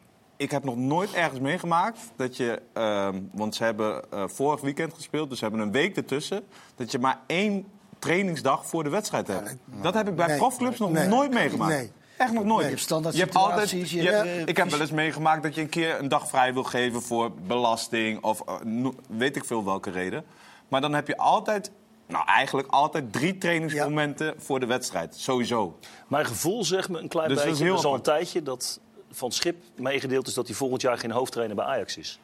Ik 0.42 0.50
heb 0.50 0.64
nog 0.64 0.76
nooit 0.76 1.12
ergens 1.12 1.40
meegemaakt 1.40 1.98
dat 2.16 2.36
je... 2.36 2.62
ehm, 2.72 3.20
want 3.32 3.54
ze 3.54 3.64
hebben 3.64 4.02
eh, 4.10 4.24
vorig 4.26 4.60
weekend 4.60 4.94
gespeeld, 4.94 5.28
dus 5.28 5.38
ze 5.38 5.44
hebben 5.44 5.62
een 5.62 5.72
week 5.72 5.96
ertussen... 5.96 6.44
dat 6.74 6.90
je 6.92 6.98
maar 6.98 7.20
één 7.26 7.66
trainingsdag 7.98 8.66
voor 8.66 8.84
de 8.84 8.90
wedstrijd 8.90 9.26
hebt. 9.26 9.56
Dat 9.82 9.94
heb 9.94 10.08
ik 10.08 10.16
bij 10.16 10.26
Nee. 10.26 10.36
profclubs 10.36 10.78
nog 10.78 10.90
Nee. 10.90 11.08
nooit 11.08 11.30
meegemaakt. 11.32 11.74
Nee. 11.74 11.90
Echt 12.16 12.32
nog 12.32 12.44
nooit. 12.44 12.62
Je 12.62 12.68
hebt 12.68 12.80
standaard 12.80 13.16
hebt 13.18 13.34
altijd, 13.34 13.70
je 13.70 13.78
je 13.96 14.02
hebt, 14.10 14.16
hebt- 14.16 14.26
eh, 14.28 14.46
ik 14.46 14.56
heb 14.56 14.70
wel 14.70 14.80
eens 14.80 14.90
meegemaakt 14.90 15.42
dat 15.42 15.54
je 15.54 15.60
een 15.60 15.68
keer 15.68 15.98
een 15.98 16.08
dag 16.08 16.28
vrij 16.28 16.54
wil 16.54 16.64
geven 16.64 17.02
voor 17.02 17.32
belasting 17.46 18.22
of 18.24 18.40
eh, 18.46 18.54
no- 18.64 18.94
weet 19.08 19.36
ik 19.36 19.44
veel 19.44 19.64
welke 19.64 19.90
reden. 19.90 20.24
Maar 20.68 20.80
dan 20.80 20.94
heb 20.94 21.06
je 21.06 21.16
altijd, 21.16 21.70
nou 22.06 22.24
eigenlijk 22.26 22.68
altijd 22.68 23.12
drie 23.12 23.38
trainingsmomenten 23.38 24.34
voor 24.38 24.60
de 24.60 24.66
wedstrijd. 24.66 25.16
Sowieso. 25.16 25.78
Mijn 26.08 26.26
gevoel 26.26 26.64
zegt 26.64 26.88
me 26.88 26.98
een 26.98 27.08
klein 27.08 27.28
Dus 27.28 27.36
dat 27.36 27.46
is 27.46 27.50
beetje, 27.50 27.64
heel 27.64 27.74
dat 27.74 27.84
is 27.84 27.88
al 27.90 27.94
een 27.96 28.02
tijdje, 28.02 28.42
dat 28.42 28.80
Van 29.12 29.32
Schip 29.32 29.56
meegedeeld 29.76 30.26
is 30.26 30.35
dat 30.35 30.47
hij 30.47 30.56
volgend 30.56 30.82
jaar 30.82 30.99
geen 30.99 31.11
hoofdtrainer 31.11 31.56
bij 31.56 31.64
Ajax 31.64 31.97
is. 31.97 32.19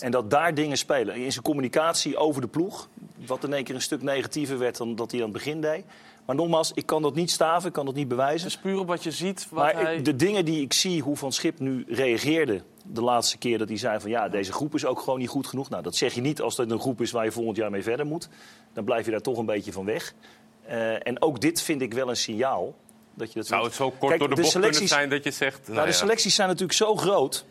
En 0.00 0.10
dat 0.10 0.30
daar 0.30 0.54
dingen 0.54 0.78
spelen. 0.78 1.14
In 1.16 1.32
zijn 1.32 1.44
communicatie 1.44 2.16
over 2.16 2.40
de 2.40 2.46
ploeg, 2.48 2.88
wat 3.26 3.44
in 3.44 3.52
één 3.52 3.64
keer 3.64 3.74
een 3.74 3.80
stuk 3.82 4.02
negatiever 4.02 4.58
werd 4.58 4.76
dan 4.76 4.94
dat 4.94 5.10
hij 5.10 5.20
aan 5.20 5.26
het 5.26 5.34
begin 5.36 5.60
deed. 5.60 5.84
Maar 6.26 6.36
nogmaals, 6.36 6.72
ik 6.74 6.86
kan 6.86 7.02
dat 7.02 7.14
niet 7.14 7.30
staven, 7.30 7.66
ik 7.68 7.72
kan 7.72 7.86
dat 7.86 7.94
niet 7.94 8.08
bewijzen. 8.08 8.46
Het 8.48 8.56
is 8.56 8.62
puur 8.62 8.78
op 8.78 8.86
wat 8.86 9.02
je 9.02 9.10
ziet. 9.10 9.46
Wat 9.50 9.62
Maar 9.64 9.82
hij... 9.82 9.96
ik- 9.96 10.04
de 10.04 10.16
dingen 10.16 10.44
die 10.44 10.60
ik 10.62 10.72
zie, 10.72 11.02
hoe 11.02 11.16
Van 11.16 11.32
Schip 11.32 11.58
nu 11.58 11.84
reageerde 11.88 12.62
de 12.84 13.00
laatste 13.02 13.38
keer 13.38 13.58
dat 13.58 13.68
hij 13.68 13.76
zei 13.76 14.00
van 14.00 14.10
ja, 14.10 14.28
deze 14.28 14.52
groep 14.52 14.74
is 14.74 14.84
ook 14.84 15.00
gewoon 15.00 15.18
niet 15.18 15.28
goed 15.28 15.46
genoeg. 15.46 15.68
Nou, 15.70 15.82
dat 15.82 15.96
zeg 15.96 16.14
je 16.14 16.20
niet 16.20 16.40
als 16.40 16.56
het 16.56 16.70
een 16.70 16.80
groep 16.80 17.00
is 17.00 17.10
waar 17.10 17.24
je 17.24 17.32
volgend 17.32 17.56
jaar 17.56 17.70
mee 17.70 17.82
verder 17.82 18.06
moet. 18.06 18.28
Dan 18.72 18.84
blijf 18.84 19.04
je 19.04 19.10
daar 19.10 19.20
toch 19.20 19.38
een 19.38 19.46
beetje 19.46 19.72
van 19.72 19.84
weg. 19.84 20.14
Eh, 20.66 21.06
en 21.06 21.22
ook 21.22 21.40
dit 21.40 21.62
vind 21.62 21.82
ik 21.82 21.94
wel 21.94 22.08
een 22.08 22.16
signaal. 22.16 22.74
Dat 23.14 23.32
je 23.32 23.38
dat 23.38 23.46
zou 23.46 23.64
het 23.64 23.74
zo 23.74 23.90
kort 23.90 24.08
Kijk, 24.08 24.18
door 24.18 24.28
de, 24.28 24.34
de 24.34 24.40
bocht 24.40 24.60
kunnen 24.60 24.88
zijn 24.88 25.08
dat 25.08 25.24
je 25.24 25.30
zegt... 25.30 25.60
Nou, 25.62 25.74
nou, 25.74 25.86
de 25.86 25.92
selecties 25.92 26.34
zijn 26.34 26.48
natuurlijk 26.48 26.78
zo 26.78 26.96
groot 26.96 27.44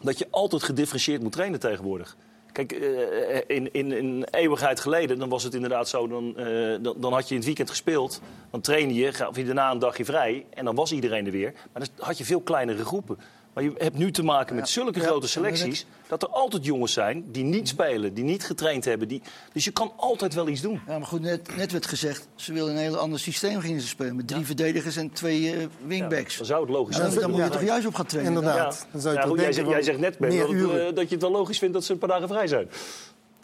dat 0.00 0.18
je 0.18 0.26
altijd 0.30 0.62
gedifferentieerd 0.62 1.22
moet 1.22 1.32
trainen 1.32 1.60
tegenwoordig. 1.60 2.16
Kijk, 2.52 2.72
eh, 2.72 3.56
in, 3.56 3.72
in, 3.72 3.92
in 3.92 4.06
een 4.06 4.24
eeuwigheid 4.30 4.80
geleden 4.80 5.18
dan 5.18 5.28
was 5.28 5.42
het 5.42 5.54
inderdaad 5.54 5.88
zo, 5.88 6.08
dan, 6.08 6.36
eh, 6.36 6.76
dan, 6.80 6.94
dan 6.96 7.12
had 7.12 7.22
je 7.22 7.30
in 7.30 7.36
het 7.36 7.44
weekend 7.44 7.70
gespeeld, 7.70 8.20
dan 8.50 8.60
trainde 8.60 8.94
je, 8.94 9.12
gaf 9.12 9.36
je 9.36 9.44
daarna 9.44 9.70
een 9.70 9.78
dagje 9.78 10.04
vrij 10.04 10.46
en 10.50 10.64
dan 10.64 10.74
was 10.74 10.92
iedereen 10.92 11.26
er 11.26 11.32
weer. 11.32 11.52
Maar 11.72 11.82
dan 11.82 12.06
had 12.06 12.18
je 12.18 12.24
veel 12.24 12.40
kleinere 12.40 12.84
groepen. 12.84 13.18
Maar 13.58 13.66
je 13.66 13.74
hebt 13.78 13.98
nu 13.98 14.10
te 14.10 14.22
maken 14.22 14.56
met 14.56 14.68
zulke 14.68 15.00
grote 15.00 15.28
selecties, 15.28 15.86
dat 16.06 16.22
er 16.22 16.28
altijd 16.28 16.64
jongens 16.64 16.92
zijn 16.92 17.24
die 17.32 17.44
niet 17.44 17.68
spelen, 17.68 18.14
die 18.14 18.24
niet 18.24 18.44
getraind 18.44 18.84
hebben. 18.84 19.08
Die, 19.08 19.22
dus 19.52 19.64
je 19.64 19.70
kan 19.70 19.92
altijd 19.96 20.34
wel 20.34 20.48
iets 20.48 20.60
doen. 20.60 20.80
Ja, 20.86 20.98
maar 20.98 21.06
goed, 21.06 21.20
net, 21.20 21.56
net 21.56 21.72
werd 21.72 21.86
gezegd, 21.86 22.28
ze 22.34 22.52
willen 22.52 22.70
een 22.70 22.78
heel 22.80 22.96
ander 22.96 23.18
systeem 23.18 23.60
gingen 23.60 23.80
ze 23.80 23.86
spelen. 23.86 24.16
Met 24.16 24.28
drie 24.28 24.44
verdedigers 24.44 24.96
en 24.96 25.10
twee 25.12 25.52
eh, 25.52 25.66
wingbacks. 25.86 26.36
Dan 26.36 26.46
zou 26.46 26.60
het 26.60 26.70
logisch 26.70 26.96
zijn. 26.96 27.14
dan 27.14 27.30
moet 27.30 27.38
je 27.38 27.44
Ja. 27.44 27.50
toch 27.50 27.62
juist 27.62 27.86
op 27.86 27.94
gaan 27.94 28.06
trainen. 28.06 28.34
dan? 28.34 28.42
Inderdaad. 28.42 28.86
Dan 28.92 29.00
zou 29.00 29.14
je 29.14 29.20
Ja, 29.20 29.26
toch 29.26 29.36
goed, 29.36 29.44
jij, 29.44 29.52
denken 29.52 29.72
zegt, 29.72 29.84
jij 29.84 29.94
zegt 29.94 29.98
net, 29.98 30.18
Ben, 30.18 30.38
dat, 30.38 30.78
eh, 30.78 30.94
dat 30.94 31.08
je 31.08 31.14
het 31.14 31.22
wel 31.22 31.30
logisch 31.30 31.58
vindt 31.58 31.74
dat 31.74 31.84
ze 31.84 31.92
een 31.92 31.98
paar 31.98 32.08
dagen 32.08 32.28
vrij 32.28 32.46
zijn. 32.46 32.68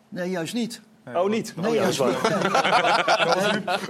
Nee, 0.09 0.31
juist 0.31 0.55
niet. 0.55 0.81
Oh, 1.13 1.29
niet? 1.29 1.53
Nee, 1.57 1.69
oh, 1.69 1.75
ja, 1.75 1.81
dat 1.81 1.91
is 1.91 1.97
waar. 1.97 2.11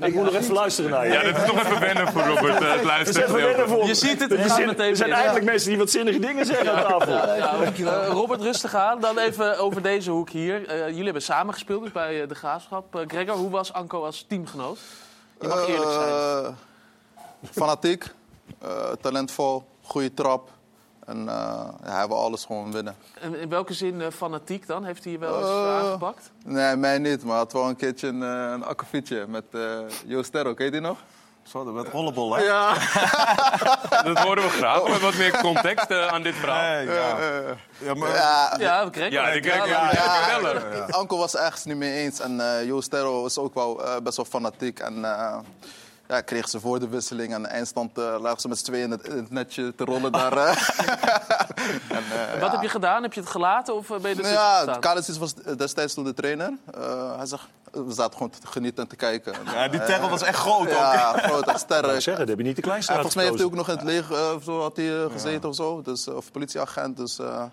Ik 0.08 0.14
moet 0.14 0.25
nog 0.25 0.34
even 0.34 0.55
luisteren 0.55 0.90
naar 0.90 1.06
je. 1.06 1.12
Ja, 1.12 1.22
dat 1.22 1.37
is 1.37 1.52
nog 1.52 1.64
even 1.64 1.81
wennen 1.81 2.12
voor 2.12 2.22
Robert, 2.22 2.62
eh, 2.62 2.72
het 2.72 2.84
luisteren. 2.84 3.28
even 3.28 3.43
wennen 3.46 3.69
voor 3.69 3.87
Je 3.87 3.94
ziet 3.94 4.20
het, 4.20 4.32
Er 4.32 4.49
zijn, 4.49 4.66
meteen 4.66 4.90
er 4.90 4.96
zijn 4.96 5.12
eigenlijk 5.12 5.44
mensen 5.44 5.69
die 5.69 5.78
wat 5.78 5.90
zinnige 5.90 6.19
dingen 6.19 6.46
zeggen 6.46 6.75
aan 6.75 6.99
tafel. 6.99 7.12
Ja, 7.12 8.02
eh, 8.02 8.09
Robert, 8.09 8.40
rustig 8.40 8.75
aan. 8.75 9.00
Dan 9.00 9.18
even 9.18 9.59
over 9.59 9.83
deze 9.83 10.11
hoek 10.11 10.30
hier. 10.30 10.68
Eh, 10.68 10.87
jullie 10.88 11.04
hebben 11.04 11.23
samen 11.23 11.52
gespeeld 11.52 11.83
dus 11.83 11.92
bij 11.92 12.26
de 12.26 12.35
Graafschap. 12.35 12.97
Eh, 12.97 13.00
Gregor, 13.06 13.37
hoe 13.37 13.50
was 13.50 13.73
Anko 13.73 14.04
als 14.04 14.25
teamgenoot? 14.28 14.78
Je 15.40 15.49
mag 15.49 15.68
eerlijk 15.68 15.90
zijn. 15.90 16.56
Fanatiek, 17.50 18.04
eh, 18.59 18.68
talentvol, 19.00 19.64
goede 19.83 20.14
trap. 20.14 20.49
En 21.06 21.18
eh, 21.28 21.34
ja, 21.84 21.90
hij 21.96 22.06
wil 22.06 22.18
alles 22.18 22.44
gewoon 22.44 22.73
winnen. 22.73 22.96
En 23.20 23.34
in 23.40 23.49
welke 23.49 23.73
zin 23.75 24.00
eh, 24.00 24.06
fanatiek 24.11 24.66
dan? 24.66 24.84
Heeft 24.84 25.04
hij 25.04 25.12
je 25.12 25.18
wel 25.18 25.38
eens 25.38 25.49
Eh, 25.49 25.78
aangepakt? 25.78 26.30
Nee, 26.44 26.76
mij 26.76 26.99
niet, 26.99 27.20
maar 27.23 27.30
hij 27.30 27.38
had 27.38 27.52
wel 27.52 27.68
een 27.68 27.76
keertje 27.76 28.08
een, 28.08 28.23
eh, 28.23 28.50
een 28.52 28.64
akkefietje 28.64 29.25
met 29.28 29.44
eh 29.50 29.61
Joost 30.06 30.32
Terro, 30.32 30.54
ken 30.54 30.64
je 30.64 30.70
die 30.70 30.80
nog? 30.80 30.99
Zo, 31.42 31.64
dat 31.64 31.75
werd 31.75 31.88
rollenbol, 31.88 32.34
hè? 32.37 32.42
Ja. 32.42 32.75
Dat 34.04 34.18
horen 34.18 34.42
we 34.42 34.49
graag. 34.49 34.88
Met 34.88 35.00
wat 35.00 35.14
meer 35.14 35.38
context 35.40 35.90
eh, 35.90 36.06
aan 36.06 36.23
dit 36.23 36.34
verhaal. 36.34 36.62
Nee, 36.84 36.87
ja. 36.87 37.16
Ja, 37.78 37.94
maar, 37.94 38.08
ja. 38.14 38.54
Ja, 38.58 38.88
Gregor. 38.92 39.12
Ja, 39.12 39.28
ik 39.28 39.42
kijk 39.42 39.58
laat- 39.58 39.92
ja, 39.92 40.23
vertellen. 40.23 40.90
Anko 40.90 41.16
was 41.18 41.32
het 41.32 41.40
ergens 41.40 41.64
niet 41.64 41.76
mee 41.76 41.92
eens. 42.04 42.20
En 42.20 42.40
eh 42.40 42.64
Joost 42.66 42.90
Terro 42.90 43.23
was 43.23 43.38
ook 43.38 43.54
wel 43.54 43.84
eh, 43.84 43.96
best 44.02 44.16
wel 44.16 44.26
fanatiek. 44.26 44.78
En 44.78 45.04
eh, 45.04 45.38
ja, 46.08 46.20
kreeg 46.20 46.49
ze 46.49 46.61
voor 46.61 46.80
de 46.80 46.88
wisseling. 46.88 47.34
En 47.34 47.42
de 47.42 47.49
eindstand 47.49 47.99
eh 47.99 48.16
lagen 48.20 48.40
ze 48.40 48.49
met 48.49 48.58
z'n 48.58 48.64
tweeën 48.64 48.84
in 48.84 48.90
het, 48.90 49.08
in 49.08 49.16
het 49.16 49.30
netje 49.30 49.75
te 49.75 49.84
rollen 49.84 50.12
daar. 50.23 50.37
eh. 50.37 50.49
en, 51.88 52.02
eh, 52.12 52.40
Wat 52.40 52.40
ja. 52.40 52.50
heb 52.50 52.62
je 52.62 52.68
gedaan? 52.68 53.02
Heb 53.02 53.12
je 53.12 53.20
het 53.20 53.28
gelaten 53.28 53.75
of 53.75 53.90
eh, 53.90 53.99
ben 53.99 54.11
je 54.11 54.23
er 54.23 54.32
Nou 54.32 54.70
ja? 54.70 54.78
Kalisic 54.78 55.14
was 55.14 55.34
destijds 55.56 55.94
toen 55.94 56.04
de 56.04 56.14
trainer. 56.14 56.52
Eh, 56.75 57.16
hij 57.16 57.26
zegt, 57.26 57.46
we 57.70 57.92
zaten 57.92 58.12
gewoon 58.12 58.30
te 58.30 58.46
genieten 58.46 58.82
en 58.82 58.88
te 58.88 58.96
kijken. 58.96 59.34
ja, 59.52 59.68
die 59.68 59.84
terror 59.84 60.11
was 60.11 60.23
echt 60.23 60.38
groot 60.38 60.61
ook. 60.61 60.68
Ja, 60.68 61.12
groot 61.16 61.46
en 61.49 61.58
sterk. 61.58 61.87
Ik 61.87 62.00
zeg 62.00 62.16
het, 62.18 62.28
heb 62.28 62.38
je 62.38 62.44
niet 62.44 62.56
de 62.56 62.62
kleinste 62.62 62.92
En 62.92 62.96
volgens 62.99 63.16
mij 63.16 63.25
heeft 63.25 63.37
hij 63.38 63.46
ook 63.46 63.54
nog 63.54 63.68
in 63.68 63.75
het 63.75 63.84
leger 63.84 64.34
of 64.34 64.42
zo, 64.44 64.61
had 64.61 64.76
hij, 64.76 65.06
gezeten 65.11 65.49
of 65.49 65.54
zo. 65.54 65.82
Dus, 65.82 66.08
of 66.08 66.30
politieagent. 66.32 66.96
Dus 66.96 67.18
eh 67.18 67.44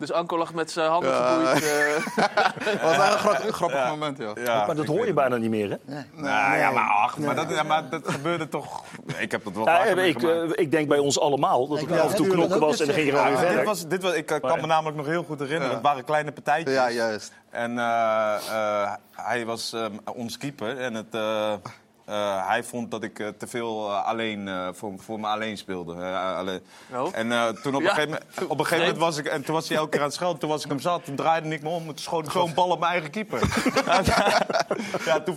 Dus 0.00 0.12
Anko 0.12 0.38
lag 0.38 0.54
met 0.54 0.70
zijn 0.70 0.90
handen 0.90 1.14
geboeid. 1.14 1.62
eh, 1.64 1.94
het 2.72 2.82
was 2.82 2.92
echt 2.96 3.12
een 3.12 3.18
gra- 3.18 3.44
een 3.46 3.52
grappig 3.52 3.88
moment, 3.88 4.18
ja. 4.18 4.32
Ja, 4.44 4.66
Maar 4.66 4.74
dat 4.76 4.84
ik 4.84 4.90
hoor 4.90 5.06
je 5.06 5.12
bijna 5.12 5.36
niet 5.36 5.50
meer, 5.50 5.70
hè? 5.70 5.94
het. 5.94 6.06
Nou, 6.16 6.56
ja, 6.56 6.70
maar 6.70 6.84
ach, 6.90 7.18
maar 7.18 7.34
dat, 7.34 7.50
ja, 7.50 7.62
maar 7.62 7.88
dat 7.90 8.08
gebeurde 8.08 8.48
toch... 8.48 8.84
Ik 9.18 9.30
heb 9.30 9.44
dat 9.44 9.52
wel 9.54 9.64
Ja, 9.66 9.82
ik, 9.84 9.94
meegemaakt. 9.94 10.52
eh, 10.56 10.62
ik 10.64 10.70
denk 10.70 10.88
bij 10.88 10.98
ons 10.98 11.20
allemaal 11.20 11.68
dat 11.68 11.80
het 11.80 11.88
Ja, 11.88 11.98
af 12.00 12.10
en 12.10 12.16
toe 12.16 12.26
knokken 12.26 12.60
dat 12.60 12.68
was 12.68 12.80
en 12.80 12.86
dan 12.86 12.94
ging 12.94 13.06
je 13.06 13.12
weer 13.12 13.24
dit 13.30 13.38
verder. 13.38 13.64
was, 13.64 13.86
dit 13.88 14.02
was, 14.02 14.12
ik 14.12 14.26
kan 14.26 14.60
me 14.60 14.66
namelijk 14.66 14.96
nog 14.96 15.06
heel 15.06 15.22
goed 15.22 15.38
herinneren. 15.38 15.74
Het 15.74 15.82
waren 15.82 16.04
kleine 16.04 16.32
partijtjes. 16.32 16.74
Ja, 16.74 16.90
juist. 16.90 17.32
En 17.50 17.78
eh, 17.78 18.34
eh, 18.50 18.90
hij 19.12 19.44
was 19.46 19.72
eh, 19.72 19.84
ons 20.14 20.36
keeper. 20.38 20.78
En 20.78 20.94
het, 20.94 21.14
eh, 22.10 22.46
hij 22.48 22.64
vond 22.64 22.90
dat 22.90 23.02
ik 23.02 23.18
eh, 23.18 23.28
te 23.38 23.46
veel 23.46 23.88
eh, 23.90 24.04
alleen, 24.06 24.48
eh, 24.48 24.68
voor, 24.72 24.92
voor 24.96 25.20
me 25.20 25.26
alleen 25.26 25.56
speelde. 25.58 25.94
Alleen. 26.14 26.60
Oh. 26.94 27.08
En 27.12 27.32
eh, 27.32 27.48
toen 27.48 27.74
op 27.74 27.80
een 27.80 27.86
Ja. 27.86 27.94
gegeven 27.94 28.10
moment, 28.10 28.50
op 28.50 28.58
een 28.58 28.64
gegeven 28.66 28.78
moment 28.84 28.98
was 28.98 29.16
ik, 29.16 29.26
en 29.26 29.44
toen 29.44 29.54
was 29.54 29.68
hij 29.68 29.76
elke 29.76 29.90
keer 29.90 30.00
aan 30.00 30.06
het 30.06 30.14
schelden. 30.14 30.38
Toen 30.40 30.48
was 30.48 30.62
ik 30.64 30.68
hem 30.68 30.80
zat, 30.80 31.04
toen 31.04 31.16
draaide 31.16 31.48
ik 31.48 31.62
me 31.62 31.68
om. 31.68 31.86
Toen 31.86 31.98
schoot 31.98 32.24
ik 32.26 32.30
zo'n 32.32 32.54
bal 32.54 32.68
op 32.68 32.78
mijn 32.80 32.92
eigen 32.92 33.10
keeper. 33.10 33.40
ja, 35.04 35.20
toen, 35.20 35.36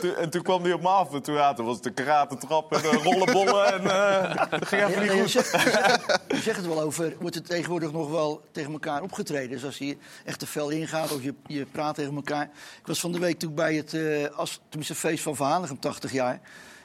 toen- 0.00 0.14
en 0.16 0.30
toen 0.30 0.42
kwam 0.42 0.62
hij 0.62 0.72
op 0.72 0.80
me 0.82 0.88
af. 0.88 1.12
En 1.14 1.22
toen, 1.22 1.34
ja, 1.34 1.52
toen 1.54 1.66
was 1.66 1.76
het 1.76 1.86
een 1.86 1.94
karate 1.94 2.36
trap 2.36 2.72
en 2.72 2.82
rollenbollen. 2.82 3.72
En 3.72 3.90
eh 3.90 4.50
dat 4.50 4.66
ging 4.66 4.82
even 4.84 5.04
Ja, 5.04 5.12
niet 5.12 5.20
goed. 5.20 5.30
zegt, 5.30 5.50
je, 5.52 5.58
zegt, 5.70 6.20
je 6.28 6.40
zegt 6.40 6.56
het 6.56 6.66
wel 6.66 6.80
over, 6.82 7.14
wordt 7.20 7.34
het 7.34 7.46
tegenwoordig 7.46 7.92
nog 7.92 8.10
wel 8.10 8.42
tegen 8.52 8.72
elkaar 8.72 9.02
opgetreden? 9.02 9.50
Dus 9.50 9.64
als 9.64 9.78
je 9.78 9.96
echt 10.24 10.38
te 10.38 10.46
fel 10.46 10.68
ingaat 10.70 11.12
of 11.12 11.22
je, 11.22 11.34
je 11.46 11.66
praat 11.66 11.94
tegen 11.94 12.14
elkaar. 12.14 12.44
Ik 12.80 12.86
was 12.86 13.00
van 13.00 13.12
de 13.12 13.18
week 13.18 13.38
toen 13.38 13.54
bij 13.54 13.74
het 13.74 13.94
eh, 13.94 14.26
als, 14.36 14.60
tenminste, 14.68 14.94
feest 14.94 15.22
van 15.22 15.36
Verhanigem, 15.36 15.78
80 15.80 16.03
jaar. 16.12 16.40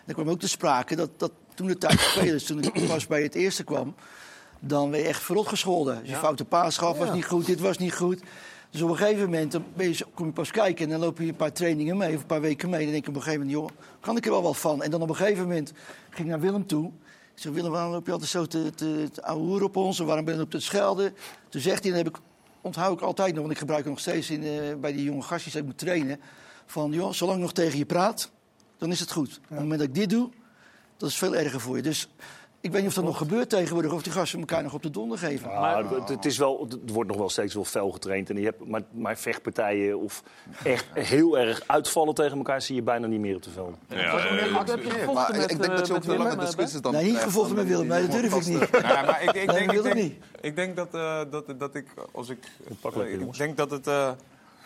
En 0.06 0.14
kwam 0.14 0.30
ook 0.30 0.40
te 0.40 0.48
sprake 0.48 0.96
dat, 0.96 1.10
dat 1.18 1.32
toen 1.56 1.68
de 1.68 1.78
tijd 1.78 2.00
spelers, 2.00 2.44
toen 2.44 2.62
ik 2.62 2.88
pas 2.88 3.08
bij 3.08 3.24
het 3.24 3.36
eerste 3.36 3.64
kwam, 3.64 3.96
dan 4.60 4.92
ben 4.92 5.00
je 5.00 5.06
echt 5.06 5.22
verrot 5.22 5.48
gescholden. 5.48 6.00
Dus 6.00 6.10
je 6.10 6.16
foute 6.16 6.46
paas 6.46 6.78
gaf, 6.78 6.98
was 6.98 7.14
niet 7.14 7.26
goed, 7.26 7.46
dit 7.46 7.60
was 7.60 7.78
niet 7.78 7.94
goed. 7.94 8.22
Dus 8.70 8.82
op 8.82 8.90
een 8.90 8.98
gegeven 8.98 9.24
moment 9.24 9.52
dan 9.52 9.64
ben 9.74 9.88
je, 9.88 10.06
kom 10.14 10.26
je 10.26 10.32
pas 10.32 10.52
kijken 10.52 10.86
en 10.86 10.92
dan 10.92 11.00
loop 11.00 11.18
je 11.18 11.28
een 11.28 11.36
paar 11.36 11.52
trainingen 11.52 11.98
mee, 11.98 12.16
of 12.16 12.22
een 12.22 12.26
paar 12.26 12.42
weken 12.42 12.70
mee. 12.70 12.84
Dan 12.84 12.92
denk 12.92 13.04
je 13.04 13.10
op 13.10 13.16
een 13.16 13.22
gegeven 13.22 13.46
moment, 13.46 13.62
joh, 13.62 13.78
kan 14.00 14.18
ik 14.18 14.26
er 14.26 14.32
wel 14.32 14.42
wat 14.42 14.58
van? 14.58 14.84
En 14.84 14.92
dan 14.92 15.02
op 15.02 15.10
een 15.10 15.16
gegeven 15.16 15.44
moment 15.44 15.74
ging 16.10 16.20
ik 16.20 16.26
naar 16.26 16.40
Willem 16.40 16.68
toe. 16.68 16.86
Ik 17.36 17.46
zeg, 17.46 17.54
Willem, 17.54 17.72
waarom 17.72 17.92
loop 17.92 18.06
je 18.06 18.12
altijd 18.12 18.30
zo 18.30 18.46
te, 18.46 18.72
te, 18.76 19.10
te 19.12 19.62
op 19.64 19.76
ons? 19.76 20.00
En 20.00 20.06
waarom 20.06 20.26
ben 20.26 20.36
je 20.36 20.42
op 20.42 20.50
te 20.50 20.60
schelden? 20.60 21.14
Toen 21.50 21.62
zegt 21.62 21.84
hij, 21.84 21.92
en 21.92 21.98
heb 21.98 22.08
ik, 22.08 22.18
onthoud 22.62 22.98
ik 22.98 23.02
altijd 23.02 23.32
nog, 23.32 23.40
want 23.40 23.52
ik 23.52 23.58
gebruik 23.58 23.84
het 23.84 23.90
nog 23.90 24.00
steeds 24.00 24.30
in, 24.30 24.44
eh, 24.44 24.76
bij 24.82 24.94
die 24.94 25.04
jonge 25.04 25.22
gastjes 25.22 25.54
die 25.54 25.62
ik 25.62 25.68
moet 25.68 25.78
trainen. 25.78 26.20
Van, 26.66 26.92
joh, 26.92 27.12
zolang 27.12 27.38
ik 27.38 27.44
nog 27.44 27.54
tegen 27.54 27.78
je 27.78 27.86
praat, 27.86 28.32
dan 28.80 28.92
is 28.92 29.00
het 29.00 29.12
goed. 29.12 29.40
Op 29.44 29.50
het 29.50 29.60
moment 29.60 29.80
dat 29.80 29.88
ik 29.88 29.96
dit 29.96 30.10
doe, 30.10 30.30
dat 30.98 31.10
is 31.10 31.18
veel 31.18 31.36
erger 31.36 31.60
voor 31.60 31.76
je. 31.76 31.82
Dus 31.82 32.10
ik 32.62 32.72
weet 32.72 32.82
niet 32.82 32.90
of 32.90 32.96
dat 32.96 33.04
nog 33.04 33.18
gebeurt 33.18 33.50
tegenwoordig, 33.50 33.92
of 33.92 34.04
die 34.04 34.12
gasten 34.12 34.40
elkaar 34.40 34.64
nog 34.64 34.74
op 34.74 34.84
de 34.84 34.90
donder 34.90 35.18
geven. 35.18 35.48
Maar 35.48 35.90
het, 35.90 36.10
het 36.10 36.26
is 36.26 36.38
wel, 36.38 36.68
het 36.70 36.92
wordt 36.92 37.10
nog 37.10 37.18
wel 37.18 37.30
steeds 37.30 37.54
wel 37.54 37.66
fel 37.66 37.90
getraind. 37.90 38.30
En 38.30 38.38
je 38.38 38.44
hebt, 38.46 38.66
maar, 38.68 38.82
maar 38.92 39.18
vechtpartijen 39.18 40.00
of 40.00 40.24
echt 40.64 40.86
heel 40.94 41.40
erg 41.40 41.62
uitvallen 41.66 42.14
tegen 42.14 42.38
elkaar 42.38 42.62
zie 42.62 42.76
je 42.76 42.82
bijna 42.82 43.08
niet 43.08 43.20
meer 43.20 43.36
op 43.36 43.44
de 43.44 43.50
velden. 43.50 43.76
Heb 43.88 44.00
je 44.84 44.90
gevochten 44.90 45.14
Maar 45.14 45.32
met, 45.32 45.52
ik 45.52 45.62
denk 45.62 45.78
dat 45.78 45.88
je 45.88 45.94
eh, 45.94 45.98
ook 45.98 46.04
veel 46.04 46.18
lange 46.18 46.30
Willem, 46.30 46.40
eh, 46.40 46.46
discussies 46.46 46.82
dan 46.82 46.92
Nee, 46.94 47.04
niet 47.04 47.18
gevochten 47.18 47.56
dan 47.56 47.66
met 47.66 47.74
Willem. 47.74 47.88
Nee, 47.88 48.08
dat 48.08 48.12
durf 48.12 48.36
ik 48.36 48.46
niet. 48.46 48.72
Maar 48.82 49.24
ik, 49.24 49.34
denk, 49.34 49.52
ik, 49.72 49.84
denk, 49.84 49.94
niet. 49.96 50.14
ik 50.42 50.56
denk 50.56 50.76
dat, 50.76 50.94
eh, 50.94 51.22
dat, 51.32 51.60
dat 51.60 51.76
ik, 51.76 51.86
als 52.12 52.30
ik... 52.30 52.38
Ik 53.08 53.38
denk 53.38 53.58
dat 53.58 53.72
het... 53.72 53.88
eh, 53.88 54.12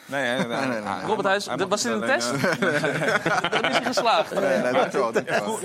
nee, 0.06 0.38
nee, 0.38 0.48
nee, 0.48 0.58
nee, 0.68 0.80
nee. 0.82 1.06
Robert 1.06 1.28
Huis, 1.28 1.46
Hij 1.46 1.58
mag 1.58 1.68
was 1.68 1.82
dit 1.82 1.92
een 1.92 2.04
alleen, 2.04 2.20
test? 2.20 2.32
eh, 2.32 3.52
Dan 3.52 3.64
is 3.70 3.78
hij 3.78 3.84
geslaagd. 3.86 4.34
Nee, 4.34 4.58
nee, 4.62 4.72
dankjewel, 4.74 5.12
dankjewel. 5.12 5.60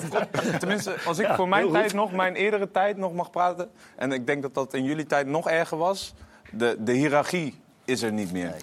Tenminste, 0.59 0.95
als 1.07 1.19
ik 1.19 1.27
Ja, 1.27 1.35
voor 1.35 1.49
mijn 1.49 1.63
heel 1.63 1.71
goed. 1.71 1.81
tijd 1.81 1.93
nog, 1.93 2.13
mijn 2.13 2.35
eerdere 2.35 2.71
tijd 2.71 2.97
nog 2.97 3.13
mag 3.13 3.31
praten... 3.31 3.71
en 3.97 4.13
ik 4.13 4.27
denk 4.27 4.43
dat 4.43 4.55
dat 4.55 4.75
in 4.75 4.85
jullie 4.85 5.07
tijd 5.07 5.27
nog 5.27 5.49
erger 5.49 5.79
was... 5.79 6.15
de, 6.51 6.77
de 6.79 6.93
hiërarchie 6.93 7.61
is 7.85 8.03
er 8.03 8.13
niet 8.13 8.33
meer. 8.33 8.55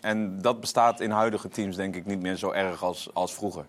En 0.00 0.42
dat 0.42 0.60
bestaat 0.60 1.00
in 1.00 1.10
huidige 1.10 1.48
teams 1.48 1.76
denk 1.76 1.96
ik 1.96 2.06
niet 2.06 2.20
meer 2.22 2.36
zo 2.36 2.50
erg 2.50 2.82
als, 2.82 3.10
als 3.12 3.34
vroeger. 3.34 3.64